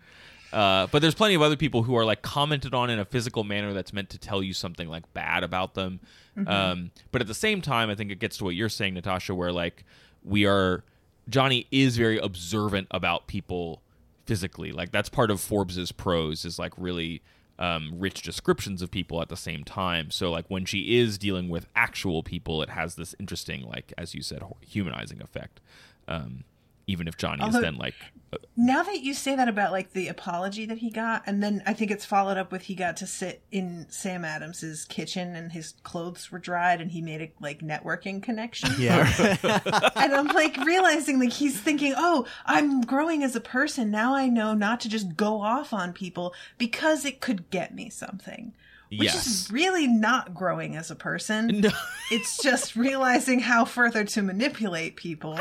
Uh, 0.55 0.87
but 0.87 1.01
there's 1.01 1.13
plenty 1.13 1.35
of 1.35 1.41
other 1.41 1.57
people 1.57 1.83
who 1.83 1.97
are 1.97 2.05
like 2.05 2.21
commented 2.21 2.73
on 2.73 2.89
in 2.89 2.97
a 2.97 3.03
physical 3.03 3.43
manner 3.43 3.73
that's 3.73 3.91
meant 3.91 4.09
to 4.09 4.17
tell 4.17 4.41
you 4.41 4.53
something 4.53 4.87
like 4.87 5.03
bad 5.13 5.43
about 5.43 5.73
them. 5.73 5.99
Um, 6.47 6.91
but 7.11 7.19
at 7.21 7.27
the 7.27 7.33
same 7.33 7.61
time, 7.61 7.89
I 7.89 7.95
think 7.95 8.09
it 8.09 8.19
gets 8.19 8.37
to 8.37 8.45
what 8.45 8.55
you're 8.55 8.69
saying, 8.69 8.93
Natasha, 8.93 9.35
where 9.35 9.51
like 9.51 9.83
we 10.23 10.45
are, 10.45 10.85
Johnny 11.27 11.67
is 11.71 11.97
very 11.97 12.17
observant 12.17 12.87
about 12.91 13.27
people 13.27 13.81
physically. 14.25 14.71
Like 14.71 14.91
that's 14.91 15.09
part 15.09 15.29
of 15.29 15.41
Forbes's 15.41 15.91
prose 15.91 16.45
is 16.45 16.57
like 16.57 16.71
really 16.77 17.21
um, 17.59 17.91
rich 17.97 18.21
descriptions 18.21 18.81
of 18.81 18.89
people 18.91 19.21
at 19.21 19.27
the 19.27 19.37
same 19.37 19.65
time. 19.65 20.09
So 20.09 20.31
like 20.31 20.45
when 20.47 20.63
she 20.63 20.97
is 20.97 21.17
dealing 21.17 21.49
with 21.49 21.67
actual 21.75 22.23
people, 22.23 22.61
it 22.61 22.69
has 22.69 22.95
this 22.95 23.13
interesting, 23.19 23.63
like 23.63 23.93
as 23.97 24.15
you 24.15 24.21
said, 24.21 24.41
humanizing 24.61 25.21
effect. 25.21 25.59
Um, 26.07 26.45
even 26.87 27.07
if 27.07 27.17
Johnny 27.17 27.45
is 27.47 27.53
then 27.53 27.77
like 27.77 27.95
uh, 28.33 28.37
Now 28.55 28.83
that 28.83 29.01
you 29.01 29.13
say 29.13 29.35
that 29.35 29.47
about 29.47 29.71
like 29.71 29.93
the 29.93 30.07
apology 30.07 30.65
that 30.65 30.77
he 30.79 30.89
got, 30.91 31.23
and 31.25 31.41
then 31.41 31.63
I 31.65 31.73
think 31.73 31.91
it's 31.91 32.05
followed 32.05 32.37
up 32.37 32.51
with 32.51 32.63
he 32.63 32.75
got 32.75 32.97
to 32.97 33.07
sit 33.07 33.41
in 33.51 33.85
Sam 33.89 34.23
Adams's 34.25 34.85
kitchen 34.85 35.35
and 35.35 35.51
his 35.51 35.73
clothes 35.83 36.31
were 36.31 36.39
dried 36.39 36.81
and 36.81 36.91
he 36.91 37.01
made 37.01 37.21
a 37.21 37.31
like 37.39 37.61
networking 37.61 38.21
connection. 38.21 38.69
Yeah. 38.77 39.09
and 39.95 40.13
I'm 40.13 40.27
like 40.27 40.57
realizing 40.65 41.19
like 41.19 41.33
he's 41.33 41.59
thinking, 41.59 41.93
oh, 41.97 42.25
I'm 42.45 42.81
growing 42.81 43.23
as 43.23 43.35
a 43.35 43.41
person. 43.41 43.89
Now 43.91 44.15
I 44.15 44.27
know 44.27 44.53
not 44.53 44.79
to 44.81 44.89
just 44.89 45.15
go 45.15 45.41
off 45.41 45.73
on 45.73 45.93
people 45.93 46.33
because 46.57 47.05
it 47.05 47.21
could 47.21 47.49
get 47.49 47.73
me 47.73 47.89
something. 47.89 48.53
Which 48.91 49.01
Yes. 49.15 49.25
is 49.27 49.51
really 49.51 49.87
not 49.87 50.35
growing 50.35 50.75
as 50.75 50.91
a 50.91 50.95
person. 50.95 51.47
no, 51.61 51.71
It's 52.11 52.37
just 52.41 52.75
realizing 52.75 53.39
how 53.39 53.65
further 53.65 54.03
to 54.05 54.21
manipulate 54.21 54.95
people, 54.95 55.39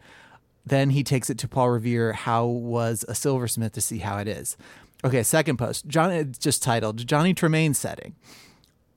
Then 0.67 0.91
he 0.91 1.05
takes 1.05 1.31
it 1.31 1.39
to 1.39 1.47
Paul 1.47 1.71
Revere. 1.71 2.13
How 2.13 2.45
was 2.45 3.05
a 3.07 3.15
silversmith 3.15 3.75
to 3.75 3.81
see 3.81 3.99
how 3.99 4.19
it 4.19 4.27
is? 4.27 4.57
Okay, 5.05 5.23
second 5.23 5.59
post. 5.59 5.87
John, 5.87 6.11
it's 6.11 6.39
just 6.39 6.61
titled 6.61 7.07
Johnny 7.07 7.35
Tremain 7.35 7.77
setting. 7.77 8.17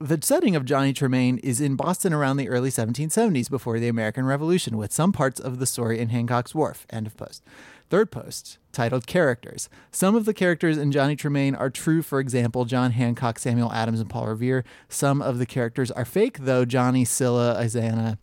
The 0.02 0.18
setting 0.20 0.56
of 0.56 0.64
Johnny 0.64 0.92
Tremain 0.92 1.38
is 1.44 1.60
in 1.60 1.76
Boston 1.76 2.12
around 2.12 2.36
the 2.36 2.48
early 2.48 2.70
1770s 2.70 3.48
before 3.48 3.78
the 3.78 3.86
American 3.86 4.24
Revolution, 4.24 4.76
with 4.76 4.92
some 4.92 5.12
parts 5.12 5.38
of 5.38 5.60
the 5.60 5.64
story 5.64 6.00
in 6.00 6.08
Hancock's 6.08 6.56
Wharf. 6.56 6.88
End 6.90 7.06
of 7.06 7.16
post. 7.16 7.44
Third 7.88 8.10
post, 8.10 8.58
titled 8.72 9.06
Characters. 9.06 9.68
Some 9.92 10.16
of 10.16 10.24
the 10.24 10.34
characters 10.34 10.76
in 10.76 10.90
Johnny 10.90 11.14
Tremain 11.14 11.56
are 11.56 11.70
true, 11.70 12.02
for 12.02 12.18
example, 12.18 12.64
John 12.64 12.90
Hancock, 12.90 13.38
Samuel 13.38 13.72
Adams, 13.72 14.00
and 14.00 14.10
Paul 14.10 14.26
Revere. 14.26 14.64
Some 14.88 15.22
of 15.22 15.38
the 15.38 15.46
characters 15.46 15.92
are 15.92 16.04
fake, 16.04 16.38
though 16.40 16.64
Johnny, 16.64 17.04
Cilla, 17.04 17.54
Isannah, 17.54 18.18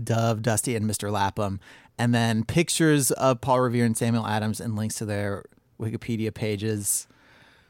Dove, 0.00 0.42
Dusty, 0.42 0.76
and 0.76 0.88
Mr. 0.88 1.10
Lapham. 1.10 1.58
And 1.98 2.14
then 2.14 2.44
pictures 2.44 3.10
of 3.10 3.40
Paul 3.40 3.62
Revere 3.62 3.84
and 3.84 3.96
Samuel 3.96 4.28
Adams 4.28 4.60
and 4.60 4.76
links 4.76 4.94
to 4.98 5.06
their 5.06 5.44
Wikipedia 5.80 6.32
pages. 6.32 7.08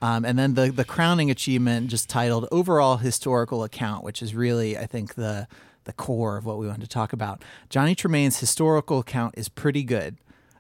Um, 0.02 0.24
and 0.24 0.38
then 0.38 0.54
the 0.54 0.70
the 0.70 0.84
crowning 0.84 1.30
achievement, 1.30 1.88
just 1.88 2.08
titled 2.08 2.48
"Overall 2.50 2.98
Historical 2.98 3.64
Account," 3.64 4.04
which 4.04 4.22
is 4.22 4.34
really, 4.34 4.78
I 4.78 4.86
think, 4.86 5.14
the 5.14 5.46
the 5.84 5.92
core 5.92 6.36
of 6.36 6.44
what 6.44 6.58
we 6.58 6.66
wanted 6.66 6.82
to 6.82 6.88
talk 6.88 7.12
about. 7.12 7.42
Johnny 7.68 7.94
Tremain's 7.94 8.38
historical 8.38 8.98
account 8.98 9.34
is 9.36 9.48
pretty 9.48 9.82
good. 9.82 10.16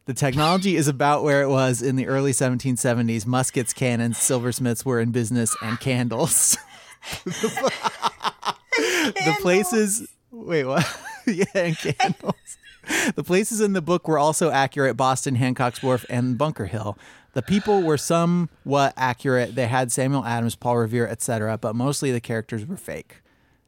The 0.06 0.14
technology 0.14 0.76
is 0.76 0.88
about 0.88 1.22
where 1.22 1.42
it 1.42 1.48
was 1.48 1.82
in 1.82 1.96
the 1.96 2.06
early 2.06 2.32
1770s. 2.32 3.26
Muskets, 3.26 3.72
cannons, 3.72 4.18
silversmiths 4.18 4.84
were 4.84 4.98
in 4.98 5.12
business, 5.12 5.54
and 5.62 5.78
candles. 5.78 6.56
the 7.24 9.36
places. 9.40 10.08
Wait, 10.30 10.64
what? 10.64 10.86
yeah, 11.26 11.44
and 11.54 11.76
candles. 11.76 12.34
The 13.14 13.24
places 13.24 13.60
in 13.60 13.72
the 13.72 13.82
book 13.82 14.08
were 14.08 14.18
also 14.18 14.50
accurate 14.50 14.96
Boston, 14.96 15.36
Hancock's 15.36 15.82
Wharf, 15.82 16.04
and 16.08 16.36
Bunker 16.36 16.66
Hill. 16.66 16.98
The 17.32 17.42
people 17.42 17.82
were 17.82 17.96
somewhat 17.96 18.92
accurate. 18.96 19.54
They 19.54 19.66
had 19.66 19.92
Samuel 19.92 20.24
Adams, 20.24 20.56
Paul 20.56 20.78
Revere, 20.78 21.06
etc., 21.06 21.58
but 21.58 21.76
mostly 21.76 22.10
the 22.12 22.20
characters 22.20 22.66
were 22.66 22.76
fake. 22.76 23.22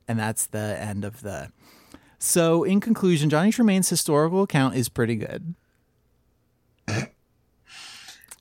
And 0.08 0.18
that's 0.18 0.46
the 0.46 0.76
end 0.80 1.04
of 1.04 1.22
the. 1.22 1.50
So, 2.18 2.64
in 2.64 2.80
conclusion, 2.80 3.30
Johnny 3.30 3.50
Tremain's 3.50 3.88
historical 3.88 4.42
account 4.42 4.74
is 4.76 4.88
pretty 4.88 5.16
good. 5.16 5.54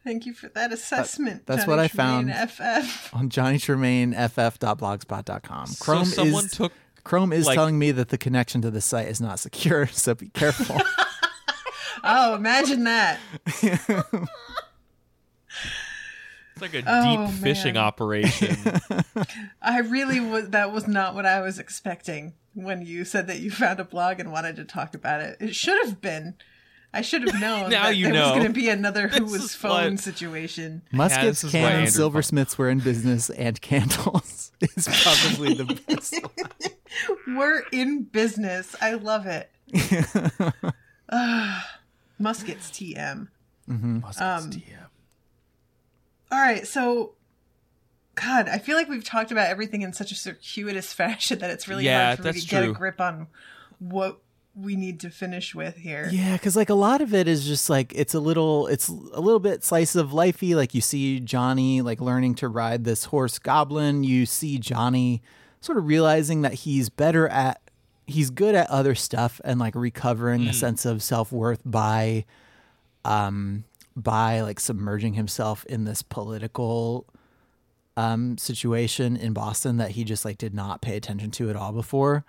Thank 0.03 0.26
you 0.26 0.34
for 0.34 0.49
that 0.49 0.73
assessment. 0.73 1.45
that's 1.45 1.65
Johnny 1.65 1.69
what 1.69 1.77
I 1.80 1.88
Tremain 1.88 2.34
found. 2.34 2.51
FF. 2.51 3.14
On 3.14 3.30
johnnytremaineff.blogspot.com. 3.30 5.68
Chrome 5.80 6.05
so 6.05 6.23
someone 6.23 6.45
is 6.45 6.51
took 6.51 6.73
Chrome 7.03 7.34
is 7.34 7.45
like- 7.48 7.56
telling 7.56 7.78
me 7.80 7.91
that 7.91 8.10
the 8.10 8.18
connection 8.18 8.61
to 8.61 8.72
the 8.72 8.82
site 8.82 9.07
is 9.07 9.19
not 9.22 9.40
secure, 9.40 9.88
so 9.91 10.14
be 10.15 10.30
careful. 10.30 10.80
Oh, 12.03 12.34
imagine 12.34 12.86
that. 12.86 13.19
it's 13.45 13.88
like 16.60 16.73
a 16.73 16.84
Oh, 16.88 17.28
deep 17.28 17.36
fishing 17.44 17.76
man. 17.76 17.84
operation. 17.84 18.56
I 19.61 19.80
really 19.82 20.19
was. 20.19 20.49
That 20.49 20.72
was 20.72 20.88
not 20.88 21.14
what 21.15 21.26
I 21.28 21.41
was 21.41 21.60
expecting 21.60 22.34
when 22.53 22.84
you 22.86 23.06
said 23.06 23.28
that 23.28 23.40
you 23.40 23.52
found 23.52 23.80
a 23.80 23.84
blog 23.84 24.19
and 24.19 24.32
wanted 24.32 24.56
to 24.56 24.65
talk 24.65 24.95
about 24.95 25.22
it. 25.22 25.38
It 25.40 25.53
should 25.56 25.80
have 25.86 26.02
been. 26.02 26.36
I 26.93 27.01
should 27.01 27.22
have 27.27 27.39
known 27.39 27.69
Now 27.69 27.84
that 27.85 27.95
you 27.97 28.05
there 28.05 28.13
know. 28.13 28.22
was 28.23 28.31
going 28.31 28.47
to 28.47 28.53
be 28.53 28.68
another 28.69 29.07
who 29.07 29.22
This 29.22 29.31
was 29.31 29.43
is 29.45 29.55
phone 29.55 29.91
what- 29.93 29.99
situation. 29.99 30.81
Muskets, 30.91 31.41
this 31.41 31.43
is 31.45 31.53
why 31.53 31.59
cannons, 31.59 31.76
Andrew- 31.76 31.91
silversmiths 31.91 32.57
were 32.57 32.69
in 32.69 32.80
business, 32.80 33.30
and 33.30 33.61
candles 33.61 34.51
is 34.61 34.88
probably 35.03 35.53
the 35.53 35.81
best. 35.88 36.15
We're 37.27 37.63
in 37.72 38.03
business. 38.03 38.76
I 38.81 38.95
love 38.95 39.26
it. 39.26 39.49
Ah, 41.09 41.68
Muskets 42.19 42.69
TM. 42.72 43.27
Muskets, 43.68 44.22
Um, 44.22 44.51
DM. 44.51 44.63
All 46.31 46.39
right, 46.39 46.65
so 46.68 47.13
God, 48.15 48.47
I 48.49 48.57
feel 48.57 48.76
like 48.76 48.89
we've 48.89 49.03
talked 49.03 49.31
about 49.31 49.47
everything 49.49 49.81
in 49.81 49.93
such 49.93 50.11
a 50.11 50.15
circuitous 50.15 50.91
fashion 50.93 51.39
that 51.39 51.49
it's 51.51 51.68
really 51.68 51.85
Yeah, 51.85 52.07
hard 52.07 52.18
for 52.18 52.23
me 52.26 52.31
that's 52.31 52.43
to 52.45 52.49
get 52.49 52.63
a 52.65 52.72
grip 52.73 52.99
on 53.01 53.27
what 53.80 54.19
we 54.53 54.76
need 54.76 54.99
to 54.99 55.10
finish 55.10 55.56
with 55.56 55.78
here. 55.78 56.10
Yeah, 56.11 56.34
because 56.34 56.56
like 56.56 56.69
a 56.69 56.76
lot 56.76 57.02
of 57.02 57.14
it 57.14 57.28
is 57.28 57.45
just 57.45 57.69
like 57.69 57.94
it's 57.95 58.14
a 58.14 58.19
little, 58.19 58.68
it's 58.68 58.90
a 58.90 59.19
little 59.22 59.40
bit 59.40 59.64
slice 59.64 59.95
of 59.95 60.10
lifey. 60.10 60.56
Like 60.56 60.73
you 60.73 60.82
see 60.82 61.19
Johnny 61.19 61.82
like 61.82 62.02
learning 62.02 62.36
to 62.36 62.48
ride 62.48 62.84
this 62.84 63.06
horse 63.06 63.40
goblin. 63.40 64.03
You 64.03 64.26
see 64.26 64.57
Johnny 64.57 65.22
sort 65.61 65.78
of 65.78 65.86
realizing 65.86 66.41
that 66.41 66.53
he's 66.53 66.90
better 66.90 67.28
at 67.30 67.61
he's 68.07 68.30
good 68.30 68.56
at 68.56 68.69
other 68.69 68.94
stuff 68.95 69.40
and 69.45 69.60
like 69.60 69.73
recovering 69.76 70.48
a 70.48 70.53
sense 70.53 70.86
of 70.86 71.02
self-worth 71.02 71.61
by 71.64 72.26
um 73.06 73.64
by 73.95 74.41
like 74.41 74.60
submerging 74.60 75.14
himself 75.14 75.64
in 75.65 75.86
this 75.86 76.02
political 76.02 77.06
um 77.95 78.38
situation 78.38 79.15
in 79.15 79.32
Boston 79.32 79.78
that 79.78 79.91
he 79.91 80.03
just 80.03 80.26
like 80.26 80.38
did 80.38 80.53
not 80.53 80.82
pay 80.82 80.98
attention 80.98 81.32
to 81.32 81.49
at 81.49 81.56
all 81.56 81.72
before. 81.72 82.26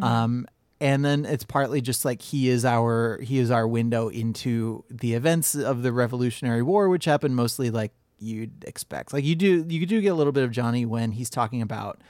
Um 0.00 0.46
and 0.82 1.04
then 1.04 1.24
it's 1.24 1.44
partly 1.44 1.80
just 1.80 2.04
like 2.04 2.20
he 2.20 2.48
is 2.48 2.64
our 2.64 3.18
he 3.22 3.38
is 3.38 3.50
our 3.52 3.68
window 3.68 4.08
into 4.08 4.84
the 4.90 5.14
events 5.14 5.54
of 5.54 5.82
the 5.82 5.92
Revolutionary 5.92 6.60
War, 6.62 6.88
which 6.88 7.04
happened 7.04 7.36
mostly 7.36 7.70
like 7.70 7.92
you'd 8.18 8.64
expect. 8.64 9.12
Like 9.12 9.24
you 9.24 9.36
do 9.36 9.64
you 9.68 9.86
do 9.86 10.00
get 10.00 10.08
a 10.08 10.14
little 10.14 10.32
bit 10.32 10.42
of 10.42 10.50
Johnny 10.50 10.84
when 10.84 11.12
he's 11.12 11.30
talking 11.30 11.62
about 11.62 12.00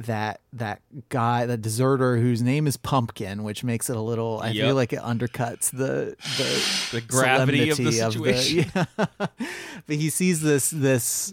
that 0.00 0.40
that 0.52 0.82
guy, 1.08 1.46
that 1.46 1.62
deserter 1.62 2.16
whose 2.16 2.42
name 2.42 2.66
is 2.66 2.76
Pumpkin, 2.76 3.44
which 3.44 3.62
makes 3.62 3.88
it 3.88 3.96
a 3.96 4.00
little. 4.00 4.40
I 4.42 4.48
Yep. 4.48 4.66
feel 4.66 4.74
like 4.74 4.92
it 4.92 4.98
undercuts 4.98 5.70
the 5.70 6.16
the 6.36 6.88
The 6.98 7.00
gravity 7.00 7.70
of 7.70 7.76
the 7.76 7.92
situation. 7.92 8.70
yeah. 8.74 8.86
but 8.98 9.96
he 9.96 10.10
sees 10.10 10.40
this 10.42 10.70
this 10.70 11.32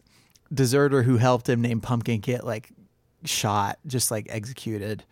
deserter 0.54 1.02
who 1.02 1.18
helped 1.18 1.50
him 1.50 1.60
named 1.62 1.82
Pumpkin 1.82 2.20
get 2.20 2.46
like 2.46 2.70
shot, 3.26 3.80
just 3.88 4.12
like 4.12 4.28
executed. 4.30 5.04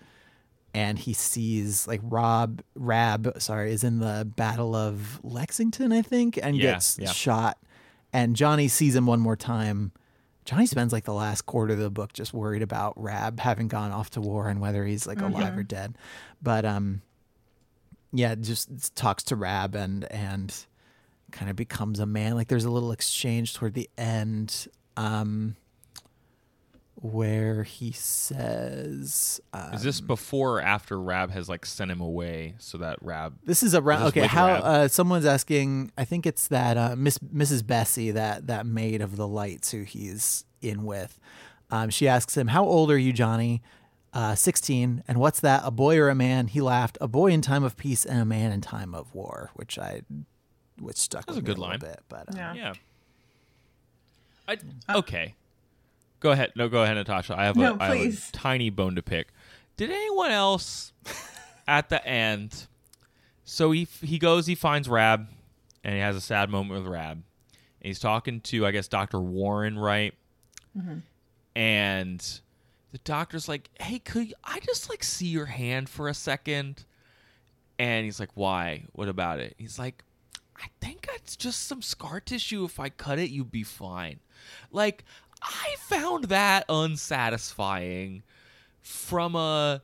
And 0.73 0.99
he 0.99 1.13
sees 1.13 1.87
like 1.87 1.99
Rob 2.03 2.61
Rab, 2.75 3.41
sorry, 3.41 3.71
is 3.73 3.83
in 3.83 3.99
the 3.99 4.27
Battle 4.35 4.75
of 4.75 5.19
Lexington, 5.23 5.91
I 5.91 6.01
think, 6.01 6.37
and 6.41 6.55
Yeah, 6.55 6.73
gets 6.73 6.99
yeah. 6.99 7.11
shot. 7.11 7.57
And 8.13 8.35
Johnny 8.35 8.67
sees 8.67 8.95
him 8.95 9.05
one 9.05 9.19
more 9.19 9.35
time. 9.35 9.91
Johnny 10.45 10.65
spends 10.65 10.91
like 10.93 11.03
the 11.05 11.13
last 11.13 11.43
quarter 11.45 11.73
of 11.73 11.79
the 11.79 11.91
book 11.91 12.13
just 12.13 12.33
worried 12.33 12.61
about 12.63 12.93
Rab 13.01 13.39
having 13.39 13.67
gone 13.67 13.91
off 13.91 14.09
to 14.11 14.21
war 14.21 14.47
and 14.47 14.59
whether 14.59 14.83
he's 14.85 15.05
like 15.05 15.21
alive 15.21 15.55
or 15.57 15.63
dead. 15.63 15.95
But 16.41 16.65
um 16.65 17.01
yeah, 18.11 18.33
just 18.35 18.95
talks 18.95 19.23
to 19.25 19.35
Rab 19.35 19.75
and 19.75 20.05
and 20.11 20.55
kind 21.31 21.49
of 21.51 21.55
becomes 21.55 21.99
a 21.99 22.07
man. 22.07 22.33
Like 22.33 22.47
there's 22.47 22.65
a 22.65 22.71
little 22.71 22.91
exchange 22.91 23.53
toward 23.53 23.75
the 23.75 23.89
end 23.97 24.67
um 24.97 25.55
where 27.01 27.63
he 27.63 27.91
says 27.91 29.39
uh, 29.53 29.71
Is 29.73 29.83
this 29.83 30.01
before 30.01 30.57
or 30.57 30.61
after 30.61 30.99
Rab 30.99 31.31
has 31.31 31.47
like 31.47 31.65
sent 31.65 31.89
him 31.91 32.01
away 32.01 32.55
so 32.59 32.77
that 32.79 32.97
Rab 33.01 33.37
This 33.45 33.63
is 33.63 33.73
around. 33.73 34.01
This 34.01 34.09
Okay, 34.09 34.27
how 34.27 34.47
uh, 34.47 34.87
someone's 34.87 35.25
asking. 35.25 35.91
I 35.97 36.03
think 36.05 36.25
it's 36.25 36.47
that 36.49 36.77
uh, 36.77 36.95
Miss 36.97 37.17
Mrs. 37.19 37.65
Bessie, 37.65 38.11
that 38.11 38.47
that 38.47 38.65
maid 38.65 39.01
of 39.01 39.15
the 39.15 39.27
Lytes 39.27 39.71
who 39.71 39.83
he's 39.83 40.43
in 40.61 40.83
with. 40.83 41.19
Um, 41.71 41.89
she 41.89 42.07
asks 42.07 42.35
him, 42.35 42.47
"How 42.47 42.65
old 42.65 42.91
are 42.91 42.97
you, 42.97 43.13
Johnny?" 43.13 43.61
Uh, 44.11 44.35
Sixteen. 44.35 45.03
And 45.07 45.19
what's 45.19 45.39
that? 45.39 45.61
A 45.63 45.71
boy 45.71 45.97
or 45.97 46.09
a 46.09 46.15
man? 46.15 46.47
He 46.47 46.59
laughed. 46.61 46.97
A 46.99 47.07
boy 47.07 47.27
in 47.31 47.41
time 47.41 47.63
of 47.63 47.77
peace 47.77 48.05
and 48.05 48.19
a 48.19 48.25
man 48.25 48.51
in 48.51 48.59
time 48.59 48.93
of 48.93 49.13
war. 49.15 49.51
Which 49.53 49.77
I, 49.79 50.01
which 50.79 50.97
stuck 50.97 51.27
That's 51.27 51.35
with 51.35 51.37
a 51.37 51.41
me 51.41 51.45
good 51.45 51.57
a 51.57 51.61
little 51.61 51.69
line. 51.71 51.79
bit. 51.79 52.01
But 52.09 52.29
uh, 52.29 52.33
Yeah. 52.35 52.53
Yeah. 52.55 52.73
I 54.47 54.57
okay. 54.97 55.35
Go 56.19 56.31
ahead. 56.31 56.51
No, 56.55 56.67
go 56.67 56.83
ahead, 56.83 56.95
Natasha. 56.95 57.35
I 57.37 57.45
have, 57.45 57.55
a, 57.55 57.59
No, 57.59 57.77
I 57.79 57.95
have 57.95 58.13
a 58.13 58.31
tiny 58.31 58.69
bone 58.69 58.95
to 58.95 59.01
pick. 59.01 59.29
Did 59.77 59.89
anyone 59.89 60.31
else 60.31 60.91
at 61.67 61.89
the 61.89 62.05
end? 62.05 62.67
So 63.45 63.71
he 63.71 63.87
he 64.01 64.19
goes, 64.19 64.45
he 64.45 64.55
finds 64.55 64.87
Rab, 64.89 65.27
and 65.83 65.93
he 65.95 65.99
has 66.01 66.15
a 66.15 66.21
sad 66.21 66.49
moment 66.49 66.83
with 66.83 66.91
Rab. 66.91 67.13
And 67.17 67.87
he's 67.87 67.99
talking 67.99 68.41
to, 68.41 68.65
I 68.65 68.71
guess, 68.71 68.87
Doctor 68.87 69.19
Warren, 69.19 69.79
right? 69.79 70.13
Mm-hmm. 70.77 70.99
And 71.55 72.41
the 72.91 72.97
doctor's 72.99 73.47
like, 73.47 73.69
"Hey, 73.79 73.99
could 73.99 74.33
I 74.43 74.59
just 74.59 74.89
like 74.89 75.03
see 75.03 75.27
your 75.27 75.45
hand 75.45 75.89
for 75.89 76.09
a 76.09 76.13
second? 76.13 76.85
And 77.79 78.05
he's 78.05 78.19
like, 78.19 78.31
"Why? 78.35 78.83
What 78.91 79.07
about 79.07 79.39
it?" 79.39 79.55
He's 79.57 79.79
like, 79.79 80.03
I 80.61 80.67
think 80.81 81.07
it's 81.15 81.35
just 81.35 81.67
some 81.67 81.81
scar 81.81 82.19
tissue. 82.19 82.65
If 82.65 82.79
I 82.79 82.89
cut 82.89 83.19
it, 83.19 83.29
you'd 83.29 83.51
be 83.51 83.63
fine. 83.63 84.19
Like, 84.71 85.05
I 85.41 85.75
found 85.79 86.25
that 86.25 86.65
unsatisfying 86.69 88.23
from 88.81 89.35
a, 89.35 89.81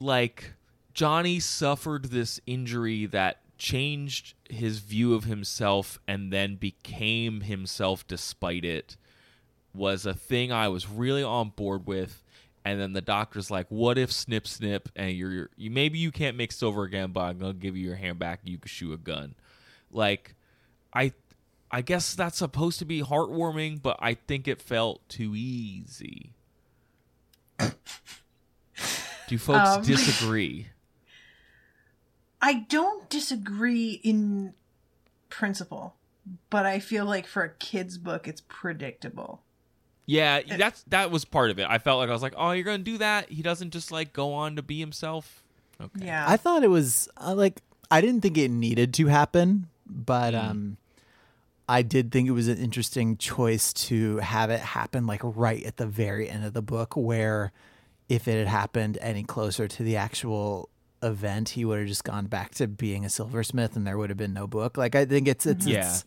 like, 0.00 0.54
Johnny 0.92 1.40
suffered 1.40 2.06
this 2.06 2.40
injury 2.46 3.06
that 3.06 3.40
changed 3.58 4.34
his 4.50 4.78
view 4.80 5.14
of 5.14 5.24
himself 5.24 5.98
and 6.06 6.32
then 6.32 6.56
became 6.56 7.42
himself 7.42 8.06
despite 8.06 8.64
it 8.64 8.96
was 9.74 10.06
a 10.06 10.14
thing 10.14 10.52
I 10.52 10.68
was 10.68 10.88
really 10.88 11.22
on 11.22 11.50
board 11.50 11.86
with. 11.86 12.22
And 12.64 12.80
then 12.80 12.94
the 12.94 13.02
doctor's 13.02 13.50
like, 13.50 13.70
"What 13.70 13.98
if 13.98 14.10
snip 14.10 14.46
snip 14.46 14.88
and 14.96 15.12
you're 15.12 15.50
you 15.56 15.70
maybe 15.70 15.98
you 15.98 16.10
can't 16.10 16.36
make 16.36 16.50
silver 16.50 16.84
again, 16.84 17.12
but 17.12 17.20
I'm 17.20 17.38
gonna 17.38 17.52
give 17.52 17.76
you 17.76 17.84
your 17.84 17.96
hand 17.96 18.18
back. 18.18 18.40
You 18.44 18.56
can 18.58 18.68
shoot 18.68 18.92
a 18.92 18.96
gun." 18.96 19.34
Like, 19.90 20.34
I 20.94 21.12
I 21.74 21.80
guess 21.82 22.14
that's 22.14 22.38
supposed 22.38 22.78
to 22.78 22.84
be 22.84 23.02
heartwarming, 23.02 23.82
but 23.82 23.96
I 24.00 24.14
think 24.14 24.46
it 24.46 24.62
felt 24.62 25.06
too 25.08 25.34
easy. 25.34 26.30
Do 29.26 29.38
folks 29.38 29.68
Um. 29.70 29.82
disagree? 29.82 30.68
I 32.42 32.66
don't 32.68 33.08
disagree 33.08 34.00
in 34.04 34.52
principle, 35.30 35.96
but 36.50 36.66
I 36.66 36.78
feel 36.78 37.06
like 37.06 37.26
for 37.26 37.42
a 37.42 37.48
kid's 37.48 37.96
book, 37.96 38.28
it's 38.28 38.42
predictable. 38.48 39.42
Yeah, 40.06 40.42
that's 40.42 40.82
that 40.88 41.10
was 41.10 41.24
part 41.24 41.50
of 41.50 41.58
it. 41.58 41.66
I 41.68 41.78
felt 41.78 41.98
like 41.98 42.10
I 42.10 42.12
was 42.12 42.20
like, 42.22 42.34
"Oh, 42.36 42.50
you're 42.52 42.64
gonna 42.64 42.78
do 42.78 42.98
that." 42.98 43.30
He 43.30 43.42
doesn't 43.42 43.70
just 43.70 43.90
like 43.90 44.12
go 44.12 44.34
on 44.34 44.56
to 44.56 44.62
be 44.62 44.78
himself. 44.78 45.42
Okay. 45.80 46.04
Yeah. 46.06 46.24
I 46.28 46.36
thought 46.36 46.62
it 46.62 46.68
was 46.68 47.08
uh, 47.16 47.34
like 47.34 47.62
I 47.90 48.00
didn't 48.02 48.20
think 48.20 48.36
it 48.36 48.50
needed 48.50 48.92
to 48.94 49.06
happen, 49.06 49.68
but 49.86 50.34
Mm. 50.34 50.50
um 50.50 50.76
I 51.68 51.82
did 51.82 52.12
think 52.12 52.28
it 52.28 52.32
was 52.32 52.48
an 52.48 52.58
interesting 52.58 53.16
choice 53.16 53.72
to 53.74 54.18
have 54.18 54.50
it 54.50 54.60
happen 54.60 55.06
like 55.06 55.20
right 55.22 55.64
at 55.64 55.76
the 55.78 55.86
very 55.86 56.28
end 56.28 56.44
of 56.44 56.52
the 56.52 56.62
book 56.62 56.94
where 56.96 57.52
if 58.08 58.28
it 58.28 58.38
had 58.38 58.48
happened 58.48 58.98
any 59.00 59.22
closer 59.22 59.66
to 59.66 59.82
the 59.82 59.96
actual 59.96 60.68
event, 61.02 61.50
he 61.50 61.64
would 61.64 61.78
have 61.78 61.88
just 61.88 62.04
gone 62.04 62.26
back 62.26 62.54
to 62.56 62.66
being 62.66 63.04
a 63.04 63.08
silversmith 63.08 63.76
and 63.76 63.86
there 63.86 63.96
would 63.96 64.10
have 64.10 64.18
been 64.18 64.34
no 64.34 64.46
book. 64.46 64.76
Like 64.76 64.94
I 64.94 65.04
think 65.06 65.26
it's 65.26 65.46
it's, 65.46 65.66
Yeah. 65.66 65.88
it's 65.88 66.04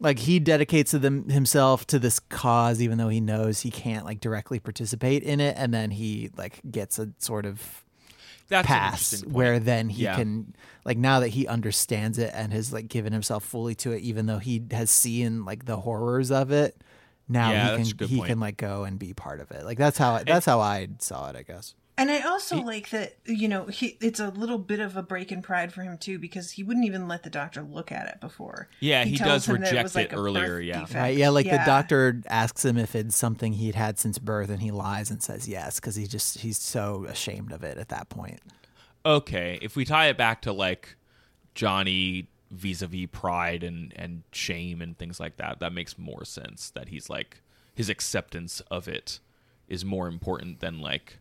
like 0.00 0.20
he 0.20 0.38
dedicates 0.38 0.92
to 0.92 0.98
them 0.98 1.28
himself 1.28 1.86
to 1.88 1.98
this 1.98 2.18
cause 2.18 2.80
even 2.80 2.96
though 2.98 3.08
he 3.08 3.20
knows 3.20 3.60
he 3.60 3.70
can't 3.70 4.04
like 4.06 4.20
directly 4.20 4.58
participate 4.58 5.22
in 5.22 5.40
it 5.40 5.54
and 5.58 5.74
then 5.74 5.90
he 5.90 6.30
like 6.36 6.60
gets 6.70 6.98
a 6.98 7.10
sort 7.18 7.44
of 7.44 7.84
That's 8.48 8.66
pass 8.66 9.24
where 9.24 9.58
then 9.58 9.88
he 9.90 10.04
Yeah. 10.04 10.16
can 10.16 10.54
like 10.84 10.96
now 10.98 11.20
that 11.20 11.28
he 11.28 11.46
understands 11.46 12.18
it 12.18 12.30
and 12.34 12.52
has 12.52 12.72
like 12.72 12.88
given 12.88 13.12
himself 13.12 13.44
fully 13.44 13.74
to 13.76 13.92
it 13.92 14.00
even 14.02 14.26
though 14.26 14.38
he 14.38 14.62
has 14.70 14.90
seen 14.90 15.44
like 15.44 15.66
the 15.66 15.76
horrors 15.76 16.30
of 16.30 16.50
it 16.50 16.82
now 17.28 17.50
Yeah, 17.52 17.76
he 17.76 17.92
can 17.92 18.08
he 18.08 18.16
point. 18.18 18.28
can 18.28 18.40
like 18.40 18.56
go 18.56 18.84
and 18.84 18.98
be 18.98 19.12
part 19.12 19.40
of 19.40 19.50
it 19.50 19.64
like 19.64 19.76
that's 19.76 19.98
how 19.98 20.22
that's 20.24 20.46
how 20.46 20.60
i 20.60 20.88
saw 20.98 21.28
it 21.28 21.36
i 21.36 21.42
guess 21.42 21.74
And 21.98 22.10
I 22.10 22.20
also 22.20 22.62
like 22.62 22.90
that, 22.90 23.16
you 23.26 23.48
know, 23.48 23.66
he 23.66 23.98
it's 24.00 24.20
a 24.20 24.30
little 24.30 24.58
bit 24.58 24.80
of 24.80 24.96
a 24.96 25.02
break 25.02 25.32
in 25.32 25.42
pride 25.42 25.72
for 25.72 25.82
him 25.82 25.98
too, 25.98 26.18
because 26.18 26.52
he 26.52 26.62
wouldn't 26.62 26.86
even 26.86 27.08
let 27.08 27.24
the 27.24 27.30
doctor 27.30 27.62
look 27.62 27.92
at 27.92 28.08
it 28.08 28.20
before. 28.20 28.68
Yeah, 28.80 29.04
he 29.04 29.16
tells 29.16 29.44
does 29.44 29.48
him 29.48 29.60
that 29.60 29.70
reject 29.70 29.82
was, 29.82 29.94
like, 29.94 30.12
it 30.12 30.16
earlier, 30.16 30.60
yeah. 30.60 30.80
defect. 30.80 30.94
right 30.94 31.16
yeah 31.16 31.28
like 31.28 31.46
the 31.46 31.60
doctor 31.66 32.22
asks 32.28 32.64
him 32.64 32.78
if 32.78 32.94
it's 32.94 33.16
something 33.16 33.52
he'd 33.52 33.74
had 33.74 33.98
since 33.98 34.18
birth 34.18 34.48
and 34.48 34.62
he 34.62 34.70
lies 34.70 35.10
and 35.10 35.22
says 35.22 35.48
yes 35.48 35.80
because 35.80 35.96
he 35.96 36.06
just 36.06 36.38
he's 36.38 36.58
so 36.58 37.04
ashamed 37.08 37.52
of 37.52 37.62
it 37.62 37.76
at 37.76 37.88
that 37.88 38.08
point 38.08 38.40
okay, 39.04 39.58
if 39.62 39.76
we 39.76 39.84
tie 39.84 40.08
it 40.08 40.16
back 40.16 40.42
to 40.42 40.52
like 40.52 40.96
Johnny 41.54 42.28
vis-a-vis 42.50 43.06
pride 43.12 43.62
and 43.62 43.92
and 43.96 44.22
shame 44.32 44.80
and 44.80 44.96
things 44.96 45.18
like 45.18 45.36
that, 45.36 45.60
that 45.60 45.72
makes 45.72 45.98
more 45.98 46.24
sense. 46.24 46.70
That 46.70 46.88
he's 46.88 47.10
like 47.10 47.40
his 47.74 47.88
acceptance 47.88 48.60
of 48.70 48.88
it 48.88 49.20
is 49.68 49.84
more 49.84 50.08
important 50.08 50.60
than 50.60 50.80
like 50.80 51.18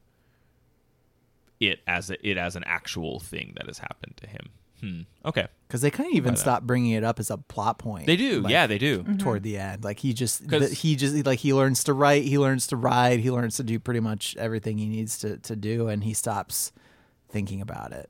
it 1.60 1.80
as 1.88 2.10
a, 2.12 2.28
it 2.30 2.38
as 2.38 2.56
an 2.56 2.64
actual 2.66 3.20
thing 3.20 3.54
that 3.58 3.68
has 3.68 3.80
happened 3.80 4.14
to 4.18 4.28
him. 4.28 4.50
Hmm. 4.80 5.02
Okay, 5.28 5.48
because 5.68 5.82
they 5.82 5.90
kind 5.90 6.08
of 6.08 6.16
even 6.16 6.36
that. 6.36 6.40
stop 6.40 6.62
bringing 6.64 6.92
it 6.92 7.04
up 7.04 7.20
as 7.20 7.32
a 7.32 7.38
plot 7.38 7.80
point 7.80 8.06
they 8.06 8.16
do. 8.16 8.42
like, 8.42 8.52
yeah, 8.52 8.68
they 8.68 8.78
do. 8.78 9.04
toward 9.18 9.42
the 9.42 9.58
end 9.58 9.84
like 9.84 9.98
he 9.98 10.14
just 10.14 10.48
that 10.50 10.72
he 10.72 10.96
just 10.96 11.26
like 11.26 11.40
he 11.40 11.52
learns 11.52 11.84
to 11.86 11.94
write 11.94 12.26
he 12.26 12.38
learns 12.38 12.68
to 12.68 12.76
ride 12.76 13.20
he 13.20 13.32
learns 13.32 13.56
to 13.58 13.64
do 13.64 13.80
pretty 13.80 14.00
much 14.02 14.36
everything 14.38 14.78
he 14.78 14.88
needs 14.88 15.18
to 15.18 15.38
to 15.38 15.56
do 15.56 15.88
and 15.88 16.04
he 16.04 16.14
stops 16.14 16.72
thinking 17.28 17.60
about 17.60 17.92
it 17.92 18.08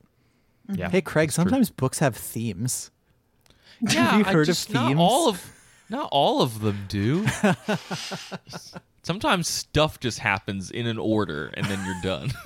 Yeah. 0.70 0.90
hey 0.90 1.00
craig 1.02 1.30
that's 1.30 1.36
true. 1.36 1.44
sometimes 1.46 1.70
books 1.70 2.00
have 2.00 2.18
themes 2.18 2.92
Yeah, 3.80 4.18
you 4.18 4.26
I 4.26 4.32
heard 4.34 4.42
of 4.42 4.48
just, 4.48 4.70
not 4.74 4.88
themes? 4.90 5.00
all 5.00 5.30
of 5.30 5.54
not 5.90 6.10
all 6.12 6.42
of 6.42 6.60
them 6.60 6.84
do. 6.90 7.26
Sometimes 9.08 9.48
stuff 9.48 10.02
just 10.02 10.20
happens 10.20 10.70
in 10.70 10.86
an 10.86 10.98
order 10.98 11.50
and 11.54 11.66
then 11.68 11.80
you're 11.86 12.02
done. 12.02 12.30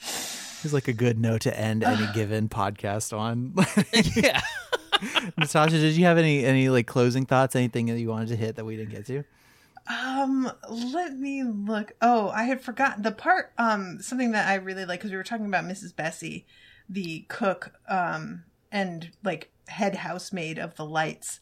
it's 0.00 0.72
like 0.72 0.88
a 0.88 0.92
good 0.92 1.20
note 1.20 1.42
to 1.42 1.56
end 1.56 1.84
any 1.84 2.12
given 2.14 2.48
podcast 2.48 3.16
on 3.16 3.54
yeah. 4.16 4.40
natasha 5.38 5.78
did 5.78 5.94
you 5.94 6.04
have 6.04 6.18
any 6.18 6.44
any 6.44 6.68
like 6.68 6.88
closing 6.88 7.24
thoughts 7.24 7.54
anything 7.54 7.86
that 7.86 8.00
you 8.00 8.08
wanted 8.08 8.26
to 8.26 8.34
hit 8.34 8.56
that 8.56 8.64
we 8.64 8.76
didn't 8.76 8.90
get 8.90 9.06
to 9.06 9.22
Um, 9.86 10.50
let 10.68 11.16
me 11.16 11.44
look. 11.44 11.92
Oh, 12.02 12.30
I 12.30 12.44
had 12.44 12.60
forgotten 12.60 13.04
the 13.04 13.12
part. 13.12 13.52
Um, 13.56 13.98
something 14.00 14.32
that 14.32 14.48
I 14.48 14.54
really 14.54 14.84
like 14.84 14.98
because 14.98 15.12
we 15.12 15.16
were 15.16 15.22
talking 15.22 15.46
about 15.46 15.64
Mrs. 15.64 15.94
Bessie, 15.94 16.44
the 16.88 17.26
cook, 17.28 17.70
um, 17.88 18.44
and 18.72 19.10
like 19.22 19.52
head 19.68 19.94
housemaid 19.96 20.58
of 20.58 20.74
the 20.74 20.84
Lytes. 20.84 21.38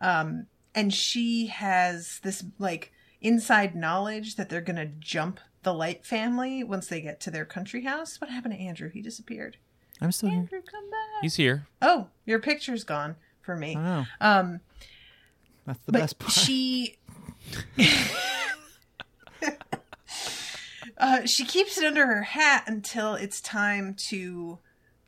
Um, 0.00 0.46
and 0.74 0.92
she 0.92 1.46
has 1.46 2.20
this 2.22 2.44
like 2.58 2.92
inside 3.20 3.74
knowledge 3.74 4.36
that 4.36 4.48
they're 4.48 4.60
gonna 4.60 4.86
jump 4.86 5.40
the 5.62 5.74
Lyte 5.74 6.04
family 6.04 6.64
once 6.64 6.86
they 6.86 7.00
get 7.00 7.20
to 7.20 7.30
their 7.30 7.44
country 7.44 7.84
house. 7.84 8.20
What 8.20 8.30
happened 8.30 8.54
to 8.54 8.60
Andrew? 8.60 8.88
He 8.90 9.02
disappeared. 9.02 9.56
I'm 10.00 10.12
still 10.12 10.30
here. 10.30 10.38
Andrew, 10.38 10.62
come 10.62 10.90
back. 10.90 11.22
He's 11.22 11.36
here. 11.36 11.66
Oh, 11.82 12.08
your 12.24 12.38
picture's 12.38 12.84
gone 12.84 13.16
for 13.42 13.54
me. 13.56 13.76
I 13.76 13.82
know. 13.82 14.04
Um, 14.20 14.60
That's 15.66 15.80
the 15.84 15.92
but 15.92 15.98
best 16.00 16.18
part. 16.18 16.32
she 16.32 16.96
uh, 20.98 21.26
she 21.26 21.44
keeps 21.44 21.76
it 21.78 21.84
under 21.84 22.06
her 22.06 22.22
hat 22.22 22.64
until 22.66 23.14
it's 23.14 23.40
time 23.40 23.94
to 23.94 24.58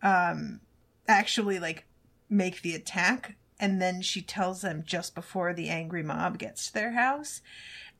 um 0.03 0.61
actually 1.09 1.59
like 1.59 1.85
make 2.29 2.63
the 2.63 2.75
attack 2.75 3.37
and 3.63 3.81
then 3.81 4.03
she 4.03 4.21
tells 4.21 4.61
them 4.61 4.83
just 4.85 5.15
before 5.15 5.55
the 5.55 5.71
angry 5.71 6.03
mob 6.03 6.37
gets 6.37 6.67
to 6.67 6.75
their 6.75 6.93
house 6.93 7.41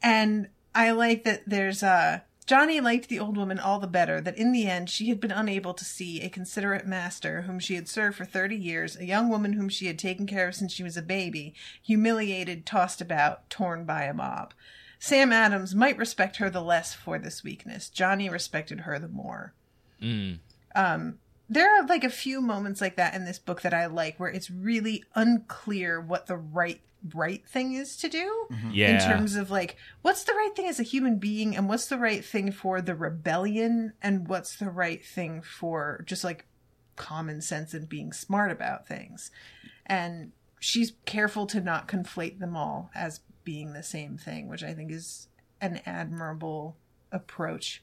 and 0.03 0.49
i 0.75 0.91
like 0.91 1.25
that 1.25 1.43
there's 1.47 1.83
a 1.83 2.23
Johnny 2.45 2.81
liked 2.81 3.09
the 3.09 3.21
old 3.21 3.37
woman 3.37 3.61
all 3.61 3.79
the 3.79 3.87
better 3.87 4.21
that 4.21 4.37
in 4.37 4.51
the 4.51 4.67
end 4.67 4.91
she 4.91 5.09
had 5.09 5.21
been 5.21 5.31
unable 5.31 5.75
to 5.75 5.85
see 5.85 6.21
a 6.21 6.29
considerate 6.29 6.87
master 6.87 7.43
whom 7.43 7.61
she 7.61 7.77
had 7.77 7.89
served 7.89 8.17
for 8.17 8.25
30 8.25 8.57
years, 8.57 8.97
a 8.97 9.05
young 9.05 9.29
woman 9.29 9.53
whom 9.53 9.69
she 9.69 9.87
had 9.87 9.99
taken 9.99 10.27
care 10.27 10.49
of 10.49 10.55
since 10.57 10.73
she 10.73 10.83
was 10.83 10.97
a 10.97 11.03
baby, 11.03 11.55
humiliated, 11.83 12.67
tossed 12.67 13.01
about, 13.01 13.49
torn 13.49 13.85
by 13.85 14.03
a 14.03 14.13
mob. 14.13 14.55
Sam 14.99 15.33
Adams 15.33 15.75
might 15.75 15.97
respect 15.97 16.37
her 16.37 16.51
the 16.51 16.61
less 16.61 16.95
for 16.95 17.19
this 17.19 17.43
weakness. 17.45 17.89
Johnny 17.89 18.29
respected 18.29 18.81
her 18.81 18.99
the 18.99 19.09
more. 19.09 19.55
Mm. 20.03 20.39
Um, 20.75 21.19
there 21.49 21.75
are 21.77 21.87
like 21.87 22.05
a 22.05 22.11
few 22.11 22.41
moments 22.41 22.81
like 22.81 22.97
that 22.97 23.15
in 23.15 23.25
this 23.25 23.39
book 23.39 23.63
that 23.63 23.75
I 23.75 23.87
like 23.87 24.19
where 24.19 24.31
it's 24.31 24.51
really 24.51 25.05
unclear 25.15 26.01
what 26.01 26.27
the 26.27 26.37
right 26.37 26.81
right 27.13 27.45
thing 27.49 27.73
is 27.73 27.97
to 27.97 28.09
do 28.09 28.47
mm-hmm. 28.51 28.71
Yeah. 28.73 28.95
in 28.95 29.11
terms 29.11 29.35
of 29.35 29.51
like 29.51 29.77
what's 30.03 30.23
the 30.23 30.35
right 30.35 30.55
thing 30.55 30.69
as 30.69 30.79
a 30.79 30.85
human 30.85 31.19
being 31.19 31.57
and 31.57 31.69
what's 31.69 31.87
the 31.87 31.99
right 31.99 32.25
thing 32.25 32.53
for 32.53 32.81
the 32.81 32.95
rebellion 32.95 33.93
and 34.01 34.29
what's 34.29 34.57
the 34.57 34.71
right 34.71 35.05
thing 35.05 35.43
for 35.43 36.05
just 36.07 36.23
like 36.23 36.47
common 36.95 37.41
sense 37.41 37.75
and 37.75 37.89
being 37.89 38.13
smart 38.13 38.53
about 38.53 38.87
things. 38.87 39.33
And 39.85 40.31
she's 40.63 40.93
careful 41.07 41.45
to 41.49 41.61
not 41.61 41.89
conflate 41.89 42.39
them 42.39 42.57
all 42.57 42.89
as 42.95 43.21
being 43.45 43.73
the 43.73 43.83
same 43.83 44.17
thing 44.17 44.49
which 44.49 44.63
i 44.63 44.73
think 44.73 44.93
is 44.93 45.27
an 45.61 45.81
admirable 45.85 46.77
approach 47.11 47.83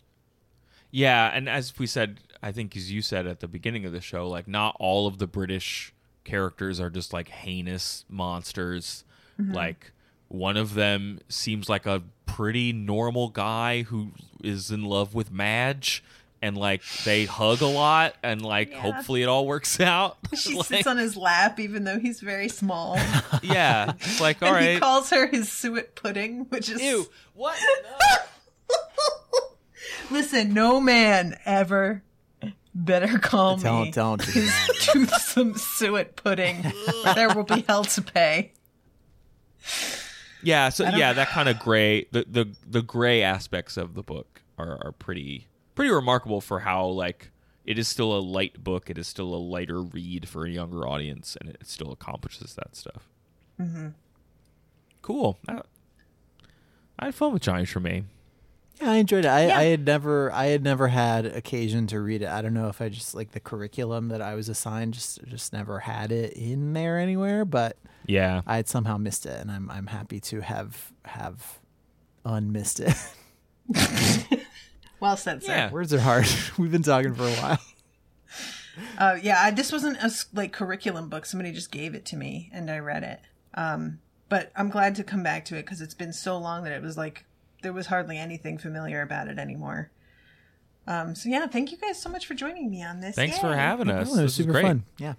Yeah, 0.92 1.28
and 1.34 1.48
as 1.50 1.78
we 1.78 1.86
said, 1.88 2.20
I 2.42 2.52
think 2.52 2.76
as 2.76 2.92
you 2.92 3.02
said 3.02 3.28
at 3.28 3.40
the 3.42 3.48
beginning 3.48 3.86
of 3.86 3.92
the 3.92 4.02
show, 4.02 4.28
like 4.28 4.48
not 4.48 4.76
all 4.80 5.08
of 5.08 5.18
the 5.20 5.28
British 5.28 5.94
characters 6.24 6.80
are 6.80 6.90
just 6.90 7.14
like 7.14 7.28
heinous 7.30 8.06
monsters. 8.10 9.04
Mm-hmm. 9.40 9.54
Like 9.54 9.92
one 10.28 10.58
of 10.58 10.74
them 10.74 11.20
seems 11.28 11.70
like 11.70 11.86
a 11.86 12.04
pretty 12.26 12.72
normal 12.74 13.30
guy 13.30 13.84
who 13.84 14.12
is 14.44 14.72
in 14.72 14.84
love 14.84 15.14
with 15.14 15.32
Madge 15.32 16.04
and 16.42 16.56
like 16.58 16.82
they 17.04 17.26
hug 17.26 17.62
a 17.62 17.66
lot 17.68 18.16
and 18.24 18.42
like 18.42 18.70
Yeah. 18.72 18.80
hopefully 18.82 19.22
it 19.24 19.28
all 19.28 19.46
works 19.46 19.80
out. 19.82 20.18
she 20.36 20.56
Like, 20.56 20.66
sits 20.68 20.88
on 20.88 20.98
his 20.98 21.18
lap 21.18 21.60
even 21.60 21.84
though 21.84 22.00
he's 22.00 22.20
very 22.22 22.48
small 22.48 22.96
yeah, 23.44 23.92
it's 24.00 24.22
like 24.22 24.42
all 24.42 24.56
and 24.56 24.66
he 24.66 24.80
calls 24.80 25.10
her 25.10 25.28
his 25.28 25.52
suet 25.52 25.96
pudding 25.96 26.46
which 26.50 26.70
is 26.70 26.82
Ew. 26.82 27.06
What? 27.34 27.58
Listen 30.12 30.54
no 30.54 30.80
man 30.82 31.38
ever 31.46 32.04
better 32.74 33.18
call 33.20 33.58
me 33.58 33.64
Don't 33.64 33.94
don't 33.94 34.26
do 34.26 34.32
his 34.32 34.54
toothsome 34.82 35.56
suet 35.58 36.16
pudding 36.16 36.64
there 37.16 37.34
will 37.34 37.44
be 37.44 37.62
hell 37.68 37.84
to 37.84 38.02
pay 38.02 38.54
Yeah, 40.42 40.70
so 40.70 40.86
yeah, 40.86 41.14
that 41.14 41.30
kind 41.30 41.50
of 41.50 41.60
gray 41.60 42.06
the, 42.12 42.26
the 42.30 42.56
the 42.68 42.82
gray 42.82 43.22
aspects 43.24 43.76
of 43.76 43.96
the 43.96 44.04
book 44.04 44.42
are, 44.58 44.80
are 44.84 44.92
pretty 44.92 45.48
pretty 45.76 45.92
remarkable 45.92 46.42
for 46.42 46.60
how 46.62 46.86
like 46.86 47.32
it 47.66 47.78
is 47.78 47.88
still 47.88 48.18
a 48.18 48.20
light 48.20 48.64
book, 48.64 48.90
it 48.90 48.98
is 48.98 49.08
still 49.08 49.34
a 49.34 49.38
lighter 49.38 49.82
read 49.82 50.28
for 50.28 50.44
a 50.44 50.50
younger 50.50 50.88
audience, 50.88 51.38
and 51.40 51.50
it 51.52 51.68
still 51.68 51.92
accomplishes 51.92 52.56
that 52.56 52.76
stuff. 52.76 53.08
Mm-hmm. 53.62 53.90
Cool. 55.04 55.38
I, 55.48 55.62
I 56.98 57.06
had 57.06 57.16
fun 57.16 57.34
with 57.34 57.44
Johnny 57.44 57.66
Tremain. 57.66 58.06
Yeah, 58.82 58.92
I 58.92 58.96
enjoyed 58.96 59.26
it. 59.26 59.30
I, 59.30 59.48
Yeah. 59.48 59.58
I 59.58 59.64
had 59.66 59.86
never 59.86 60.32
I 60.32 60.46
had 60.48 60.64
never 60.64 60.88
had 60.88 61.26
occasion 61.26 61.88
to 61.88 62.00
read 62.00 62.22
it. 62.22 62.28
I 62.30 62.42
don't 62.42 62.54
know 62.54 62.68
if 62.70 62.82
I 62.82 62.90
just 62.90 63.14
like 63.16 63.32
the 63.32 63.40
curriculum 63.40 64.08
that 64.10 64.22
I 64.22 64.36
was 64.36 64.50
assigned 64.50 64.94
just 64.94 65.24
just 65.26 65.52
never 65.54 65.80
had 65.80 66.12
it 66.12 66.34
in 66.34 66.74
there 66.74 66.98
anywhere, 66.98 67.46
but 67.46 67.78
Yeah, 68.06 68.42
I 68.48 68.56
had 68.58 68.68
somehow 68.68 68.98
missed 68.98 69.26
it 69.26 69.40
and 69.40 69.52
I'm 69.52 69.70
I'm 69.70 69.88
happy 69.88 70.20
to 70.22 70.42
have 70.42 70.92
have 71.06 71.60
unmissed 72.26 72.80
it. 72.80 72.96
well 75.00 75.18
said 75.18 75.44
sir 75.44 75.52
yeah. 75.52 75.72
Words 75.72 75.94
are 75.94 76.00
hard. 76.00 76.28
We've 76.58 76.72
been 76.72 76.84
talking 76.84 77.14
for 77.14 77.24
a 77.24 77.32
while. 77.32 77.60
Uh, 78.98 79.18
yeah, 79.22 79.42
I, 79.42 79.52
this 79.52 79.74
wasn't 79.74 79.98
a 80.02 80.10
like 80.34 80.54
curriculum 80.54 81.10
book. 81.10 81.26
Somebody 81.26 81.52
just 81.52 81.70
gave 81.70 81.96
it 81.96 82.06
to 82.06 82.16
me, 82.16 82.50
and 82.54 82.72
I 82.72 82.80
read 82.80 83.04
it. 83.04 83.20
Um, 83.54 84.00
but 84.30 84.54
I'm 84.56 84.70
glad 84.70 84.96
to 84.96 85.04
come 85.04 85.22
back 85.22 85.44
to 85.46 85.56
it 85.58 85.64
because 85.66 85.82
it's 85.82 85.94
been 85.94 86.14
so 86.14 86.38
long 86.38 86.64
that 86.64 86.72
it 86.72 86.82
was 86.82 86.96
like 86.96 87.26
there 87.62 87.74
was 87.74 87.88
hardly 87.88 88.18
anything 88.18 88.58
familiar 88.58 89.02
about 89.02 89.28
it 89.28 89.38
anymore. 89.40 89.92
Um, 90.88 91.14
so 91.16 91.30
yeah, 91.30 91.46
thank 91.48 91.72
you 91.72 91.78
guys 91.78 92.02
so 92.02 92.10
much 92.10 92.26
for 92.26 92.34
joining 92.34 92.70
me 92.72 92.84
on 92.84 93.00
this. 93.00 93.16
Thanks 93.16 93.38
for 93.38 93.56
having 93.56 93.90
Oh, 93.92 94.00
us. 94.00 94.08
it 94.08 94.12
was 94.12 94.20
This 94.20 94.32
is 94.32 94.36
super 94.38 94.52
great. 94.54 94.64
fun. 94.66 94.84
Yeah. 94.98 95.14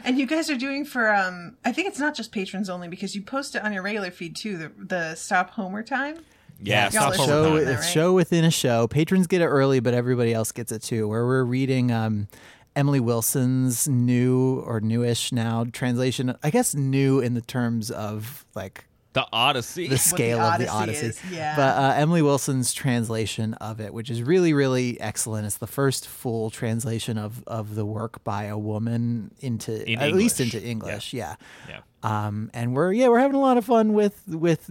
And 0.03 0.17
you 0.17 0.25
guys 0.25 0.49
are 0.49 0.57
doing 0.57 0.85
for 0.85 1.13
um, 1.13 1.57
I 1.65 1.71
think 1.71 1.87
it's 1.87 1.99
not 1.99 2.15
just 2.15 2.31
patrons 2.31 2.69
only 2.69 2.87
because 2.87 3.15
you 3.15 3.21
post 3.21 3.55
it 3.55 3.63
on 3.63 3.73
your 3.73 3.81
regular 3.83 4.11
feed 4.11 4.35
too. 4.35 4.57
The 4.57 4.71
the 4.77 5.15
stop 5.15 5.51
Homer 5.51 5.83
time. 5.83 6.19
Yeah, 6.61 6.83
Y'all 6.83 6.91
stop 6.91 7.11
are 7.11 7.15
show 7.15 7.43
time. 7.43 7.55
time. 7.57 7.65
That 7.65 7.71
it's 7.73 7.85
right? 7.85 7.93
show 7.93 8.13
within 8.13 8.45
a 8.45 8.51
show. 8.51 8.87
Patrons 8.87 9.27
get 9.27 9.41
it 9.41 9.47
early, 9.47 9.79
but 9.79 9.93
everybody 9.93 10.33
else 10.33 10.51
gets 10.51 10.71
it 10.71 10.81
too. 10.83 11.07
Where 11.07 11.25
we're 11.25 11.43
reading 11.43 11.91
um, 11.91 12.27
Emily 12.75 12.99
Wilson's 12.99 13.87
new 13.87 14.61
or 14.61 14.79
newish 14.79 15.31
now 15.31 15.65
translation. 15.71 16.35
I 16.43 16.49
guess 16.49 16.73
new 16.75 17.19
in 17.19 17.33
the 17.33 17.41
terms 17.41 17.91
of 17.91 18.45
like 18.55 18.85
The 19.17 19.27
Odyssey. 19.33 19.87
the 19.87 19.97
scale 19.97 20.39
of 20.39 20.59
the 20.59 20.67
Odyssey 20.67 21.01
Odyssey. 21.01 21.05
is, 21.07 21.31
yeah. 21.31 21.55
But 21.55 21.75
uh, 21.75 21.93
Emily 21.95 22.21
Wilson's 22.21 22.71
translation 22.71 23.55
of 23.55 23.81
it, 23.81 23.91
which 23.91 24.11
is 24.11 24.21
really, 24.21 24.53
really 24.53 25.01
excellent. 25.01 25.47
It's 25.47 25.57
the 25.57 25.65
first 25.65 26.07
full 26.07 26.51
translation 26.51 27.17
of, 27.17 27.43
of 27.47 27.73
the 27.73 27.83
work 27.83 28.23
by 28.23 28.43
a 28.43 28.57
woman 28.59 29.31
into 29.39 29.91
In 29.91 29.97
at 29.97 30.13
least 30.13 30.39
into 30.39 30.63
English. 30.63 31.13
Yeah. 31.13 31.35
yeah. 31.67 31.79
Um, 32.03 32.51
and 32.53 32.75
we're 32.75 32.93
yeah 32.93 33.07
we're 33.07 33.17
having 33.17 33.37
a 33.37 33.41
lot 33.41 33.57
of 33.57 33.65
fun 33.65 33.93
with 33.93 34.21
with 34.27 34.69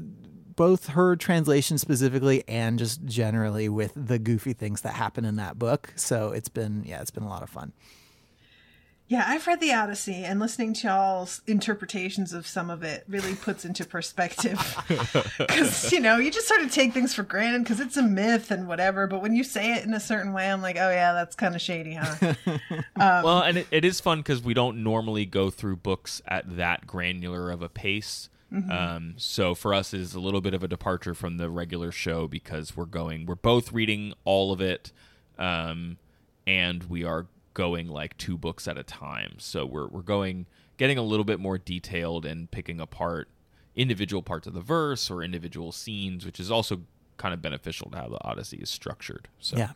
both 0.55 0.91
her 0.91 1.17
translation 1.17 1.77
specifically 1.77 2.45
and 2.47 2.79
just 2.79 3.05
generally 3.05 3.69
with 3.69 3.93
the 3.97 4.21
goofy 4.21 4.53
things 4.53 4.83
that 4.83 4.95
happen 4.95 5.25
in 5.25 5.37
that 5.37 5.59
book. 5.59 5.93
So 5.97 6.31
it's 6.31 6.49
been 6.49 6.85
yeah 6.87 7.01
it's 7.01 7.11
been 7.11 7.25
a 7.25 7.29
lot 7.29 7.43
of 7.43 7.51
fun. 7.51 7.73
Yeah, 9.09 9.25
I've 9.25 9.47
read 9.47 9.61
the 9.61 9.73
Odyssey, 9.73 10.25
and 10.25 10.41
listening 10.41 10.73
to 10.75 10.89
y'all's 10.89 11.41
interpretations 11.47 12.33
of 12.33 12.45
some 12.45 12.71
of 12.71 12.83
it 12.83 13.05
really 13.07 13.37
puts 13.37 13.65
into 13.65 13.85
perspective. 13.85 14.59
Because 15.39 15.93
you 15.93 16.01
know, 16.01 16.17
you 16.17 16.31
just 16.31 16.49
sort 16.49 16.63
of 16.63 16.73
take 16.73 16.93
things 16.93 17.15
for 17.15 17.23
granted 17.23 17.63
because 17.63 17.81
it's 17.81 17.97
a 17.97 18.03
myth 18.03 18.51
and 18.51 18.67
whatever. 18.67 19.07
But 19.07 19.23
when 19.23 19.35
you 19.37 19.45
say 19.45 19.75
it 19.75 19.85
in 19.85 19.95
a 19.95 20.01
certain 20.01 20.33
way, 20.33 20.51
I'm 20.51 20.61
like, 20.63 20.77
oh 20.77 20.91
yeah, 20.91 21.13
that's 21.13 21.37
kind 21.37 21.55
of 21.55 21.61
shady, 21.61 21.95
huh? 21.95 22.35
well, 22.97 23.41
and 23.43 23.59
it, 23.59 23.67
it 23.71 23.85
is 23.85 24.01
fun 24.01 24.19
because 24.19 24.43
we 24.43 24.55
don't 24.55 24.83
normally 24.83 25.25
go 25.25 25.51
through 25.51 25.77
books 25.77 26.21
at 26.27 26.57
that 26.57 26.87
granular 26.87 27.51
of 27.51 27.63
a 27.63 27.69
pace. 27.69 28.29
Um, 28.71 29.15
so 29.17 29.55
for 29.55 29.75
us, 29.75 29.93
it 29.93 30.01
is 30.01 30.15
a 30.15 30.21
little 30.21 30.41
bit 30.41 30.55
of 30.55 30.63
a 30.63 30.69
departure 30.69 31.15
from 31.15 31.37
the 31.37 31.51
regular 31.51 31.93
show 31.93 32.27
because 32.27 32.77
we're 32.77 32.87
going, 32.87 33.27
we're 33.27 33.35
both 33.35 33.73
reading 33.73 34.15
all 34.25 34.53
of 34.53 34.61
it, 34.61 34.93
um, 35.39 35.99
and 36.47 36.85
we 36.85 37.05
are 37.05 37.27
going 37.57 37.89
like 37.89 38.17
two 38.19 38.37
books 38.37 38.69
at 38.69 38.77
a 38.77 38.83
time. 38.83 39.37
So 39.39 39.65
we're 39.65 39.89
we're 39.89 40.03
going, 40.03 40.45
getting 40.77 40.99
a 40.99 41.03
little 41.03 41.25
bit 41.25 41.41
more 41.41 41.57
detailed 41.57 42.27
and 42.27 42.51
picking 42.51 42.79
apart 42.81 43.29
individual 43.75 44.23
parts 44.23 44.47
of 44.47 44.53
the 44.53 44.61
verse 44.61 45.11
or 45.11 45.23
individual 45.23 45.73
scenes, 45.73 46.27
which 46.27 46.39
is 46.39 46.51
also 46.51 46.83
kind 47.17 47.33
of 47.33 47.41
beneficial 47.41 47.91
to 47.91 47.97
how 47.97 48.09
the 48.09 48.23
Odyssey 48.23 48.59
is 48.59 48.69
structured. 48.69 49.29
So 49.41 49.57
Yeah. 49.57 49.71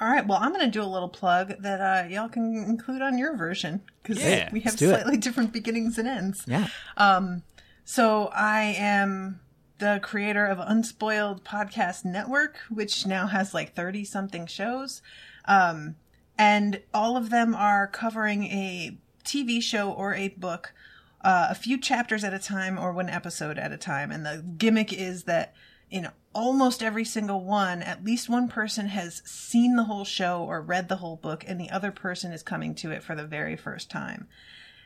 All 0.00 0.08
right, 0.08 0.26
well, 0.26 0.38
I'm 0.40 0.52
going 0.52 0.64
to 0.64 0.70
do 0.70 0.82
a 0.82 0.86
little 0.86 1.08
plug 1.08 1.54
that 1.60 1.80
uh, 1.80 2.08
y'all 2.08 2.28
can 2.28 2.56
include 2.68 3.00
on 3.00 3.16
your 3.16 3.36
version 3.36 3.80
because 4.02 4.22
Yeah, 4.22 4.50
we 4.52 4.60
have 4.60 4.72
let's 4.72 4.82
it. 4.82 4.88
slightly 4.90 5.16
different 5.16 5.52
beginnings 5.52 5.98
and 5.98 6.08
ends. 6.08 6.44
Yeah. 6.46 6.68
Um, 6.96 7.42
So 7.84 8.26
I 8.34 8.74
am 8.76 9.40
the 9.78 10.00
creator 10.02 10.46
of 10.46 10.58
Unspoiled 10.58 11.44
Podcast 11.44 12.04
Network, 12.04 12.58
which 12.70 13.06
now 13.06 13.26
has 13.28 13.54
like 13.54 13.74
30 13.74 14.04
something 14.04 14.46
shows. 14.46 15.00
Um, 15.46 15.96
and 16.36 16.82
all 16.92 17.16
of 17.16 17.30
them 17.30 17.54
are 17.54 17.86
covering 17.86 18.44
a 18.44 18.96
TV 19.24 19.62
show 19.62 19.90
or 19.90 20.14
a 20.14 20.28
book, 20.28 20.72
uh, 21.22 21.48
a 21.50 21.54
few 21.54 21.78
chapters 21.78 22.24
at 22.24 22.34
a 22.34 22.38
time 22.38 22.78
or 22.78 22.92
one 22.92 23.08
episode 23.08 23.58
at 23.58 23.72
a 23.72 23.76
time. 23.76 24.10
And 24.10 24.26
the 24.26 24.44
gimmick 24.56 24.92
is 24.92 25.24
that 25.24 25.54
in 25.90 26.08
almost 26.34 26.82
every 26.82 27.04
single 27.04 27.44
one, 27.44 27.82
at 27.82 28.04
least 28.04 28.28
one 28.28 28.48
person 28.48 28.88
has 28.88 29.22
seen 29.24 29.76
the 29.76 29.84
whole 29.84 30.04
show 30.04 30.42
or 30.42 30.60
read 30.60 30.88
the 30.88 30.96
whole 30.96 31.16
book, 31.16 31.44
and 31.46 31.60
the 31.60 31.70
other 31.70 31.92
person 31.92 32.32
is 32.32 32.42
coming 32.42 32.74
to 32.74 32.90
it 32.90 33.02
for 33.02 33.14
the 33.14 33.24
very 33.24 33.56
first 33.56 33.90
time. 33.90 34.26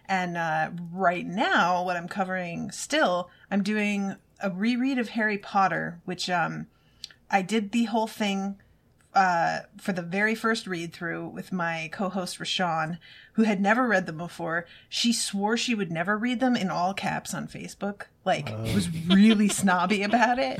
And 0.07 0.37
uh, 0.37 0.71
right 0.93 1.27
now, 1.27 1.83
what 1.85 1.97
I'm 1.97 2.09
covering 2.09 2.71
still, 2.71 3.31
I'm 3.51 3.63
doing 3.63 4.17
a 4.43 4.51
reread 4.51 4.99
of 4.99 5.11
Harry 5.11 5.39
Potter, 5.39 6.01
which 6.05 6.29
um, 6.31 6.67
I 7.31 7.43
did 7.43 7.73
the 7.73 7.85
whole 7.85 8.07
thing 8.07 8.57
uh, 9.15 9.61
for 9.79 9.93
the 9.93 10.03
very 10.03 10.35
first 10.35 10.67
read 10.67 10.93
through 10.93 11.29
with 11.29 11.53
my 11.53 11.89
co-host 11.93 12.39
Rashawn, 12.39 12.99
who 13.39 13.45
had 13.45 13.61
never 13.61 13.87
read 13.87 14.07
them 14.07 14.17
before. 14.19 14.67
She 14.89 15.13
swore 15.13 15.57
she 15.57 15.73
would 15.73 15.93
never 15.93 16.19
read 16.19 16.41
them 16.41 16.57
in 16.57 16.71
all 16.71 16.93
caps 16.93 17.33
on 17.33 17.47
Facebook. 17.47 18.07
Like 18.25 18.51
was 18.75 18.91
really 19.07 19.49
snobby 19.61 20.03
about 20.03 20.41
it. 20.41 20.59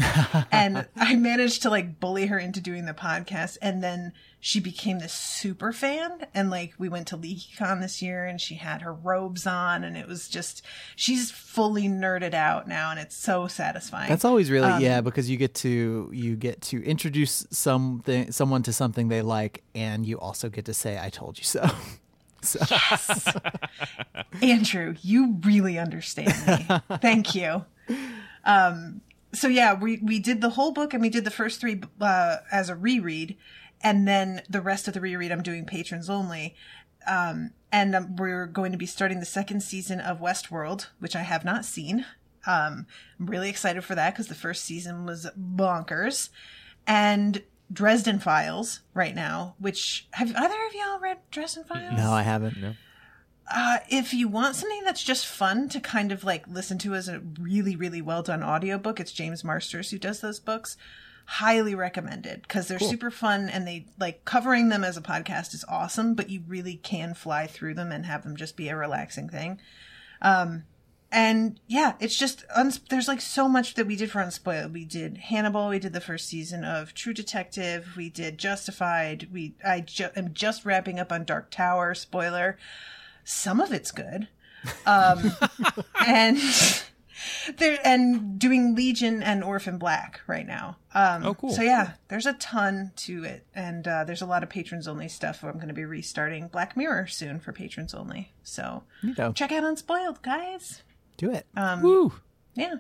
And 0.53 0.87
I 0.97 1.17
managed 1.17 1.63
to 1.63 1.71
like 1.71 1.99
bully 1.99 2.27
her 2.27 2.39
into 2.39 2.61
doing 2.61 2.85
the 2.87 2.95
podcast 2.95 3.59
and 3.61 3.83
then 3.83 4.13
she 4.39 4.61
became 4.61 5.01
this 5.01 5.13
super 5.13 5.73
fan 5.73 6.25
and 6.33 6.51
like 6.51 6.73
we 6.79 6.89
went 6.89 7.09
to 7.09 7.17
LeakyCon 7.19 7.81
this 7.81 8.01
year 8.01 8.25
and 8.25 8.41
she 8.41 8.55
had 8.55 8.83
her 8.83 8.95
robes 8.95 9.45
on 9.45 9.83
and 9.83 9.97
it 9.97 10.07
was 10.07 10.29
just 10.29 10.63
she's 10.95 11.33
fully 11.33 11.89
nerded 11.89 12.33
out 12.33 12.69
now 12.69 12.93
and 12.93 13.01
it's 13.01 13.17
so 13.17 13.49
satisfying. 13.49 14.09
That's 14.09 14.25
always 14.25 14.53
really 14.53 14.71
Um, 14.71 14.81
yeah 14.81 15.01
because 15.01 15.29
you 15.29 15.37
get 15.37 15.53
to 15.57 16.09
you 16.15 16.37
get 16.37 16.61
to 16.63 16.81
introduce 16.85 17.45
something 17.51 18.31
someone 18.31 18.63
to 18.63 18.73
something 18.73 19.09
they 19.09 19.23
like 19.23 19.65
and 19.75 20.07
you 20.07 20.21
also 20.21 20.49
get 20.49 20.67
to 20.67 20.75
say 20.75 20.97
I 20.97 21.11
told 21.11 21.39
you 21.39 21.45
so. 21.45 21.69
so 22.43 22.61
Andrew, 24.43 24.95
you 25.03 25.39
really 25.45 25.79
understand 25.79 26.35
me. 26.47 26.99
Thank 26.99 27.35
you. 27.35 27.65
Um, 28.45 29.01
so 29.33 29.49
yeah, 29.49 29.75
we 29.75 29.99
we 29.99 30.19
did 30.19 30.41
the 30.41 30.51
whole 30.51 30.73
book 30.73 30.95
and 30.95 31.03
we 31.03 31.11
did 31.11 31.25
the 31.25 31.31
first 31.31 31.61
three 31.61 31.81
uh, 32.01 32.37
as 32.51 32.69
a 32.69 32.75
reread, 32.75 33.37
and 33.83 34.07
then 34.07 34.43
the 34.49 34.61
rest 34.61 34.89
of 34.89 34.95
the 34.95 35.01
reread 35.01 35.33
I'm 35.33 35.43
doing 35.43 35.65
patrons 35.65 36.09
only. 36.09 36.55
Um, 37.07 37.53
and 37.73 37.95
um, 37.95 38.17
we're 38.17 38.47
going 38.47 38.73
to 38.73 38.79
be 38.79 38.87
starting 38.87 39.21
the 39.21 39.27
second 39.27 39.63
season 39.63 40.01
of 40.01 40.21
Westworld, 40.21 40.89
which 40.99 41.17
I 41.17 41.23
have 41.23 41.45
not 41.45 41.65
seen. 41.65 42.05
Um, 42.47 42.87
I'm 43.19 43.27
really 43.27 43.51
excited 43.51 43.85
for 43.85 43.95
that 43.95 44.15
because 44.15 44.29
the 44.29 44.35
first 44.35 44.65
season 44.65 45.05
was 45.05 45.27
bonkers, 45.39 46.31
and 46.87 47.43
Dresden 47.73 48.19
Files 48.19 48.81
right 48.95 49.15
now. 49.15 49.55
Which 49.59 50.07
have 50.13 50.35
either 50.35 50.67
of 50.67 50.75
y'all 50.75 50.99
read 51.01 51.19
Dresden 51.31 51.65
Files? 51.65 51.97
no, 51.97 52.13
I 52.13 52.23
haven't. 52.23 52.77
Uh, 53.51 53.79
if 53.89 54.13
you 54.13 54.29
want 54.29 54.57
something 54.57 54.83
that's 54.85 55.03
just 55.03 55.27
fun 55.27 55.69
to 55.71 55.81
kind 55.81 56.13
of 56.13 56.23
like 56.23 56.47
listen 56.47 56.77
to 56.79 56.95
as 56.95 57.09
a 57.09 57.21
really, 57.41 57.77
really 57.77 58.03
well 58.03 58.23
done 58.23 58.43
audiobook, 58.43 59.01
it's 59.01 59.13
James 59.13 59.43
Marsters 59.43 59.91
who 59.91 59.99
does 59.99 60.21
those 60.21 60.39
books. 60.41 60.77
Highly 61.25 61.75
recommended 61.75 62.43
because 62.43 62.69
they're 62.69 62.79
super 62.79 63.11
fun 63.11 63.51
and 63.51 63.67
they 63.67 63.87
like 63.99 64.25
covering 64.25 64.71
them 64.71 64.83
as 64.83 64.97
a 64.97 65.03
podcast 65.03 65.53
is 65.53 65.65
awesome, 65.69 66.15
but 66.15 66.31
you 66.31 66.43
really 66.47 66.77
can 66.77 67.13
fly 67.13 67.47
through 67.47 67.75
them 67.75 67.93
and 67.93 68.07
have 68.07 68.23
them 68.23 68.35
just 68.37 68.57
be 68.57 68.69
a 68.71 68.77
relaxing 68.77 69.29
thing. 69.29 69.61
Um, 70.23 70.65
and 71.11 71.59
yeah, 71.67 71.95
it's 72.01 72.17
just 72.17 72.45
uns- 72.55 72.81
there's 72.91 73.09
like 73.09 73.21
so 73.21 73.49
much 73.49 73.75
that 73.75 73.87
we 73.87 73.97
did 73.97 74.11
for 74.11 74.21
Unspoiled. 74.21 74.73
We 74.73 74.85
did 74.85 75.17
Hannibal. 75.19 75.69
We 75.69 75.79
did 75.79 75.93
the 75.93 76.01
first 76.01 76.27
season 76.29 76.65
of 76.65 76.95
True 76.95 77.15
Detective. 77.15 77.95
We 77.97 78.11
did 78.11 78.39
Justified. 78.39 79.29
We 79.33 79.55
I 79.67 79.81
ju- 79.81 80.11
am 80.17 80.35
just 80.35 80.65
wrapping 80.65 80.99
up 81.01 81.11
on 81.13 81.25
Dark 81.25 81.51
Tower. 81.51 81.95
Spoiler. 81.95 82.59
Some 83.25 83.61
of 83.61 83.73
it's 83.73 83.91
good, 83.91 84.29
um, 84.87 85.33
and 86.07 86.39
there 87.59 87.79
and 87.85 88.39
doing 88.39 88.75
Legion 88.75 89.23
and 89.23 89.43
Orphan 89.43 89.77
Black 89.79 90.21
right 90.27 90.47
now. 90.47 90.77
Um, 90.95 91.27
Oh, 91.27 91.35
cool. 91.35 91.51
So 91.53 91.63
yeah, 91.63 91.93
there's 92.09 92.27
a 92.27 92.33
ton 92.35 92.93
to 92.97 93.25
it, 93.25 93.45
and 93.55 93.87
uh, 93.87 94.05
there's 94.05 94.23
a 94.23 94.27
lot 94.27 94.43
of 94.43 94.49
patrons 94.49 94.87
only 94.89 95.09
stuff. 95.09 95.43
I'm 95.43 95.55
going 95.55 95.69
to 95.69 95.75
be 95.75 95.85
restarting 95.85 96.49
Black 96.49 96.77
Mirror 96.77 97.09
soon 97.09 97.41
for 97.41 97.53
patrons 97.53 97.93
only. 97.95 98.33
So 98.43 98.85
You 99.03 99.15
know, 99.19 99.33
check 99.33 99.53
out 99.53 99.65
Unspoiled, 99.65 100.23
guys. 100.23 100.83
Do 101.19 101.31
it. 101.33 101.47
Um, 101.57 101.83
Woo! 101.83 102.13
yeah. 102.55 102.77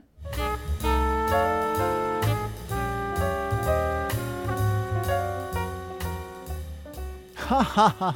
Ha 7.36 7.62
ha 7.62 7.88
ha 7.98 8.10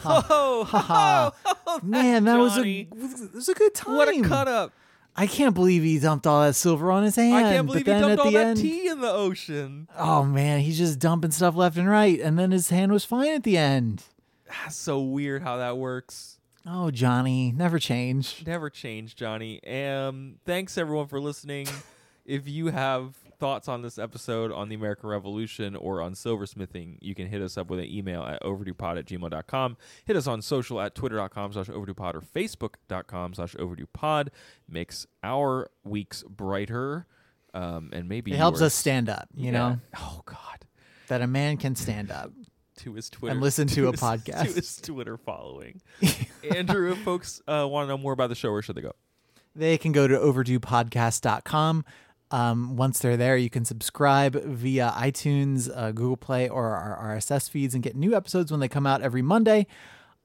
ha! 0.64 1.32
Oh, 1.66 1.80
Man, 1.82 2.24
that 2.24 2.38
was 2.38 2.58
a 2.58 2.86
was 3.34 3.48
a 3.48 3.54
good 3.54 3.74
time. 3.74 3.96
what 3.96 4.08
a 4.08 4.20
cut 4.22 4.46
up! 4.46 4.72
I 5.16 5.26
can't 5.26 5.54
believe 5.54 5.82
he 5.82 5.98
dumped 5.98 6.26
all 6.26 6.42
that 6.42 6.54
silver 6.54 6.90
on 6.92 7.02
his 7.02 7.16
hand. 7.16 7.34
I 7.34 7.42
can't 7.52 7.66
believe 7.66 7.84
but 7.86 7.94
he 7.94 8.00
dumped 8.00 8.12
at 8.12 8.18
all 8.18 8.30
the 8.30 8.36
that 8.38 8.46
end, 8.48 8.58
tea 8.60 8.88
in 8.88 9.00
the 9.00 9.10
ocean. 9.10 9.88
Oh 9.96 10.24
man, 10.24 10.60
he's 10.60 10.76
just 10.76 10.98
dumping 10.98 11.30
stuff 11.30 11.54
left 11.56 11.76
and 11.76 11.88
right, 11.88 12.20
and 12.20 12.38
then 12.38 12.50
his 12.50 12.68
hand 12.70 12.92
was 12.92 13.04
fine 13.04 13.30
at 13.30 13.42
the 13.42 13.56
end. 13.56 14.02
That's 14.46 14.76
so 14.76 15.00
weird 15.00 15.42
how 15.42 15.56
that 15.56 15.78
works. 15.78 16.38
Oh, 16.66 16.90
Johnny, 16.90 17.50
never 17.52 17.78
change. 17.78 18.44
Never 18.46 18.70
change, 18.70 19.16
Johnny. 19.16 19.62
Um, 19.66 20.36
thanks 20.44 20.78
everyone 20.78 21.08
for 21.08 21.20
listening. 21.20 21.66
if 22.24 22.46
you 22.48 22.68
have 22.68 23.16
thoughts 23.40 23.66
on 23.66 23.82
this 23.82 23.98
episode 23.98 24.52
on 24.52 24.68
the 24.68 24.76
American 24.76 25.08
Revolution 25.08 25.74
or 25.74 26.00
on 26.00 26.12
silversmithing, 26.14 26.98
you 27.00 27.12
can 27.16 27.26
hit 27.26 27.42
us 27.42 27.58
up 27.58 27.68
with 27.68 27.80
an 27.80 27.86
email 27.86 28.22
at 28.22 28.40
overduepod 28.42 28.96
at 28.98 29.06
gmail.com. 29.06 29.76
Hit 30.04 30.16
us 30.16 30.28
on 30.28 30.40
social 30.40 30.80
at 30.80 30.94
twitter.com 30.94 31.52
slash 31.52 31.66
overduepod 31.66 32.14
or 32.14 32.20
facebook.com 32.20 33.34
slash 33.34 33.54
overduepod. 33.56 34.28
Makes 34.68 35.06
our 35.24 35.68
weeks 35.82 36.22
brighter. 36.22 37.06
Um, 37.54 37.90
and 37.92 38.08
maybe 38.08 38.32
It 38.32 38.36
helps 38.36 38.60
yours. 38.60 38.68
us 38.68 38.74
stand 38.74 39.08
up, 39.08 39.28
you 39.34 39.46
Yeah. 39.46 39.50
know, 39.50 39.78
Oh 39.98 40.22
God. 40.24 40.64
that 41.08 41.20
a 41.20 41.26
man 41.26 41.56
can 41.56 41.74
stand 41.74 42.10
up. 42.12 42.30
To 42.82 42.94
his 42.94 43.10
Twitter 43.10 43.32
and 43.32 43.40
listen 43.40 43.66
to 43.68 43.88
a 43.88 43.90
his- 43.92 44.00
podcast. 44.00 44.46
to 44.48 44.52
his 44.52 44.76
Twitter 44.80 45.16
following. 45.16 45.80
Andrew, 46.54 46.92
if 46.92 46.98
folks 46.98 47.40
uh, 47.48 47.66
want 47.68 47.84
to 47.86 47.88
know 47.88 47.98
more 47.98 48.12
about 48.12 48.28
the 48.28 48.34
show, 48.34 48.52
where 48.52 48.62
should 48.62 48.76
they 48.76 48.82
go? 48.82 48.92
They 49.54 49.76
can 49.78 49.92
go 49.92 50.06
to 50.08 50.16
overduepodcast.com. 50.16 51.84
Um, 52.30 52.76
once 52.76 52.98
they're 52.98 53.18
there, 53.18 53.36
you 53.36 53.50
can 53.50 53.64
subscribe 53.66 54.34
via 54.42 54.90
iTunes, 54.96 55.70
uh, 55.74 55.92
Google 55.92 56.16
Play, 56.16 56.48
or 56.48 56.70
our 56.70 57.16
RSS 57.16 57.50
feeds 57.50 57.74
and 57.74 57.82
get 57.82 57.94
new 57.94 58.14
episodes 58.16 58.50
when 58.50 58.60
they 58.60 58.68
come 58.68 58.86
out 58.86 59.02
every 59.02 59.20
Monday. 59.20 59.66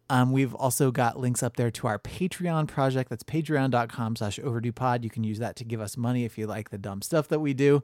Um, 0.09 0.31
we've 0.31 0.55
also 0.55 0.89
got 0.89 1.19
links 1.19 1.43
up 1.43 1.57
there 1.57 1.69
to 1.69 1.87
our 1.87 1.99
Patreon 1.99 2.69
project. 2.69 3.09
That's 3.09 3.23
patreon.com 3.23 4.15
slash 4.15 4.39
overduepod. 4.39 5.03
You 5.03 5.09
can 5.09 5.25
use 5.25 5.39
that 5.39 5.57
to 5.57 5.65
give 5.65 5.81
us 5.81 5.97
money 5.97 6.23
if 6.23 6.37
you 6.37 6.47
like 6.47 6.69
the 6.69 6.77
dumb 6.77 7.01
stuff 7.01 7.27
that 7.27 7.39
we 7.41 7.53
do. 7.53 7.83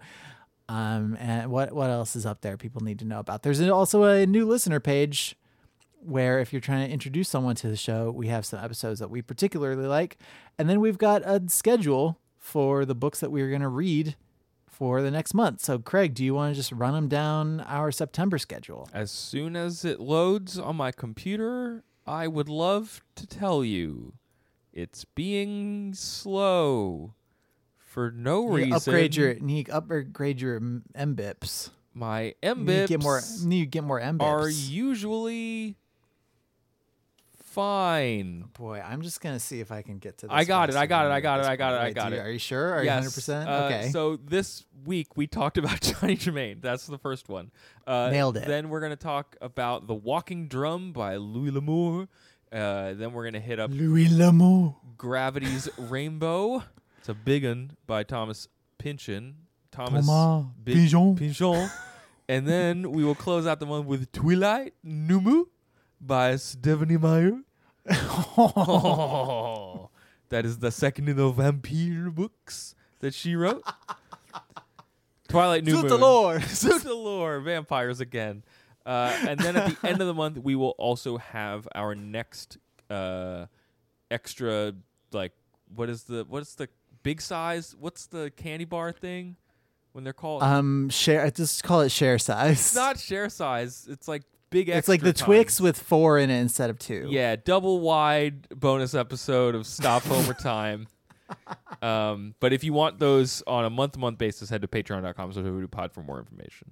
Um, 0.70 1.18
and 1.20 1.52
what, 1.52 1.74
what 1.74 1.90
else 1.90 2.16
is 2.16 2.26
up 2.26 2.42
there 2.42 2.58
people 2.58 2.82
need 2.82 3.00
to 3.00 3.06
know 3.06 3.20
about? 3.20 3.44
There's 3.44 3.62
also 3.62 4.04
a 4.04 4.26
new 4.26 4.46
listener 4.46 4.80
page 4.80 5.36
where 6.00 6.40
if 6.40 6.52
you're 6.52 6.62
trying 6.62 6.88
to 6.88 6.94
introduce 6.94 7.30
someone 7.30 7.56
to 7.56 7.68
the 7.68 7.76
show, 7.76 8.12
we 8.12 8.28
have 8.28 8.46
some 8.46 8.64
episodes 8.64 9.00
that 9.00 9.10
we 9.10 9.22
particularly 9.22 9.88
like. 9.88 10.18
And 10.58 10.70
then 10.70 10.80
we've 10.80 10.98
got 10.98 11.22
a 11.26 11.42
schedule 11.48 12.20
for 12.38 12.86
the 12.86 12.96
books 12.96 13.20
that 13.20 13.32
we're 13.32 13.50
going 13.50 13.62
to 13.62 13.68
read 13.68 14.16
for 14.68 15.02
the 15.02 15.12
next 15.12 15.34
month. 15.34 15.62
So, 15.62 15.80
Craig, 15.80 16.14
do 16.14 16.24
you 16.26 16.34
want 16.34 16.54
to 16.54 16.60
just 16.60 16.72
run 16.72 16.94
them 16.94 17.08
down 17.08 17.62
our 17.62 17.92
September 17.92 18.38
schedule? 18.38 18.90
As 18.94 19.12
soon 19.12 19.56
as 19.56 19.86
it 19.86 20.00
loads 20.00 20.58
on 20.58 20.76
my 20.76 20.92
computer, 20.92 21.84
I 22.06 22.28
would 22.28 22.50
love 22.50 23.02
to 23.16 23.28
tell 23.28 23.64
you 23.64 24.14
it's 24.74 25.06
being 25.06 25.94
slow 25.94 27.14
for 27.94 28.12
no 28.12 28.48
You 28.50 28.56
reason. 28.56 28.74
upgrade 28.74 29.16
your 29.16 29.36
need 29.36 29.70
upgrade 29.70 30.42
your 30.42 30.56
M- 30.58 30.84
MBIPs. 30.98 31.70
my 31.94 32.34
You 32.44 32.56
need 32.56 32.88
get 32.90 33.02
more. 33.04 33.20
MBIPs 33.20 33.46
Need 33.46 33.72
get 33.72 33.84
more 33.84 34.02
MBIPs. 34.02 34.22
are 34.24 34.50
usually 34.50 35.78
fine. 37.44 38.46
Boy, 38.58 38.82
I'm 38.84 39.02
just 39.04 39.22
gonna 39.22 39.40
see 39.40 39.60
if 39.60 39.72
I 39.72 39.82
can 39.84 40.00
get 40.00 40.18
to. 40.20 40.26
This 40.28 40.34
I 40.36 40.44
got 40.44 40.70
it, 40.70 40.76
I 40.76 40.86
got 40.88 41.06
it, 41.06 41.12
I 41.12 41.20
got 41.22 41.40
it, 41.40 41.46
I 41.46 41.56
got 41.56 41.74
it, 41.74 41.78
I 41.82 41.92
got 41.92 42.14
it. 42.14 42.20
Are 42.20 42.32
you 42.32 42.40
sure? 42.40 42.74
Are 42.74 42.80
you 42.80 42.86
yes. 42.86 42.96
100? 42.96 43.14
percent 43.14 43.50
uh, 43.50 43.54
Okay. 43.66 43.90
So 43.92 44.18
this 44.18 44.66
week 44.86 45.16
we 45.16 45.28
talked 45.28 45.58
about 45.60 45.80
Johnny 45.82 46.16
Germain. 46.16 46.60
That's 46.62 46.88
the 46.88 46.98
first 46.98 47.30
one. 47.30 47.52
Uh, 47.86 48.10
Nailed 48.12 48.38
it. 48.38 48.48
Then 48.48 48.70
we're 48.70 48.82
gonna 48.82 48.96
talk 48.96 49.36
about 49.42 49.88
The 49.88 49.94
Walking 49.94 50.48
Drum 50.48 50.94
by 50.94 51.18
Louis 51.18 51.52
L'Amour. 51.52 52.08
Uh, 52.52 52.94
then 52.94 53.14
we're 53.14 53.26
gonna 53.26 53.40
hit 53.40 53.60
up 53.60 53.70
Louis 53.72 54.10
L'Amour. 54.10 54.76
Gravity's 54.98 55.70
Rainbow. 55.78 56.64
It's 57.04 57.10
a 57.10 57.14
big 57.14 57.44
one 57.44 57.72
by 57.86 58.04
Thomas 58.04 58.48
Pynchon. 58.78 59.36
Thomas, 59.74 60.08
Thomas 60.08 60.46
Bi- 60.64 60.72
Pigeon. 60.72 61.18
Pigeon. 61.18 61.70
and 62.30 62.48
then 62.48 62.94
we 62.94 63.04
will 63.04 63.14
close 63.14 63.46
out 63.46 63.60
the 63.60 63.66
month 63.66 63.88
with 63.88 64.10
Twilight 64.14 64.74
Numu 64.88 65.48
by 66.00 66.38
Stephenie 66.38 66.96
Meyer. 66.96 67.42
Oh, 68.38 69.90
that 70.30 70.46
is 70.46 70.60
the 70.60 70.72
second 70.72 71.10
in 71.10 71.18
the 71.18 71.30
vampire 71.30 72.10
books 72.10 72.74
that 73.02 73.14
she 73.14 73.36
wrote. 73.36 73.64
Twilight 75.28 75.66
New 75.66 75.72
Suit 75.72 75.82
Moon. 75.82 75.90
the 75.90 75.98
lore. 75.98 76.40
Suit 76.44 76.84
the 76.84 76.94
lore. 76.94 77.42
Vampires 77.42 78.00
again. 78.00 78.46
Uh, 78.86 79.14
and 79.28 79.38
then 79.42 79.58
at 79.58 79.82
the 79.82 79.90
end 79.90 80.00
of 80.00 80.08
the 80.08 80.14
month, 80.14 80.38
we 80.38 80.56
will 80.56 80.76
also 80.78 81.18
have 81.18 81.68
our 81.76 81.96
next 81.96 82.60
uh, 82.90 83.48
extra, 84.10 84.72
like, 85.12 85.34
what 85.76 85.90
is 85.90 86.04
the 86.04 86.24
what 86.30 86.42
is 86.44 86.56
the 86.56 86.70
big 87.04 87.22
size? 87.22 87.76
What's 87.80 88.08
the 88.08 88.32
candy 88.36 88.66
bar 88.66 88.92
thing 88.92 89.36
when 89.92 90.04
they're 90.04 90.14
called? 90.14 90.42
Um, 90.44 90.90
share. 90.90 91.24
I 91.26 91.30
Just 91.30 91.64
call 91.64 91.82
it 91.82 91.90
share 91.90 92.18
size. 92.18 92.52
it's 92.60 92.76
not 92.76 93.00
share 93.00 93.30
size. 93.30 93.88
It's 93.90 94.08
like 94.08 94.24
big. 94.50 94.70
It's 94.70 94.88
like 94.88 95.02
the 95.02 95.14
Twix 95.14 95.62
with 95.62 95.78
four 95.80 96.18
in 96.18 96.30
it 96.30 96.40
instead 96.40 96.70
of 96.70 96.80
two. 96.80 97.08
Yeah, 97.10 97.36
double 97.36 97.80
wide 97.82 98.48
bonus 98.50 98.94
episode 98.96 99.56
of 99.56 99.68
Stop 99.68 100.04
Homer 100.04 100.34
Time. 100.34 100.88
Um, 101.82 102.36
but 102.40 102.54
if 102.54 102.64
you 102.64 102.72
want 102.74 103.00
those 103.00 103.42
on 103.48 103.66
a 103.66 103.70
month 103.70 103.94
to 103.94 104.00
month 104.00 104.18
basis, 104.18 104.50
head 104.50 104.62
to 104.62 104.68
patreon.com 104.68 105.34
so 105.34 105.68
pod 105.70 105.92
for 105.92 106.02
more 106.02 106.20
information. 106.20 106.72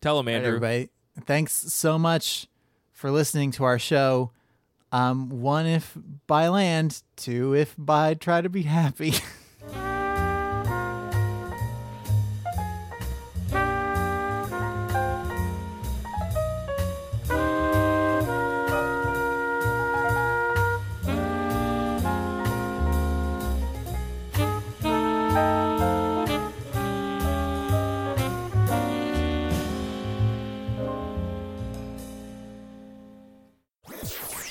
Tell 0.00 0.16
them, 0.16 0.26
All 0.26 0.32
right, 0.32 0.36
Andrew. 0.38 0.48
everybody. 0.56 0.88
Thanks 1.24 1.52
so 1.52 1.98
much 1.98 2.48
for 2.92 3.10
listening 3.10 3.50
to 3.52 3.64
our 3.64 3.78
show. 3.78 4.32
Um, 4.94 5.28
one 5.28 5.66
if 5.66 5.98
by 6.28 6.46
land, 6.46 7.02
two 7.16 7.52
if 7.52 7.74
by 7.76 8.14
try 8.14 8.40
to 8.40 8.48
be 8.48 8.62
happy. 8.62 9.14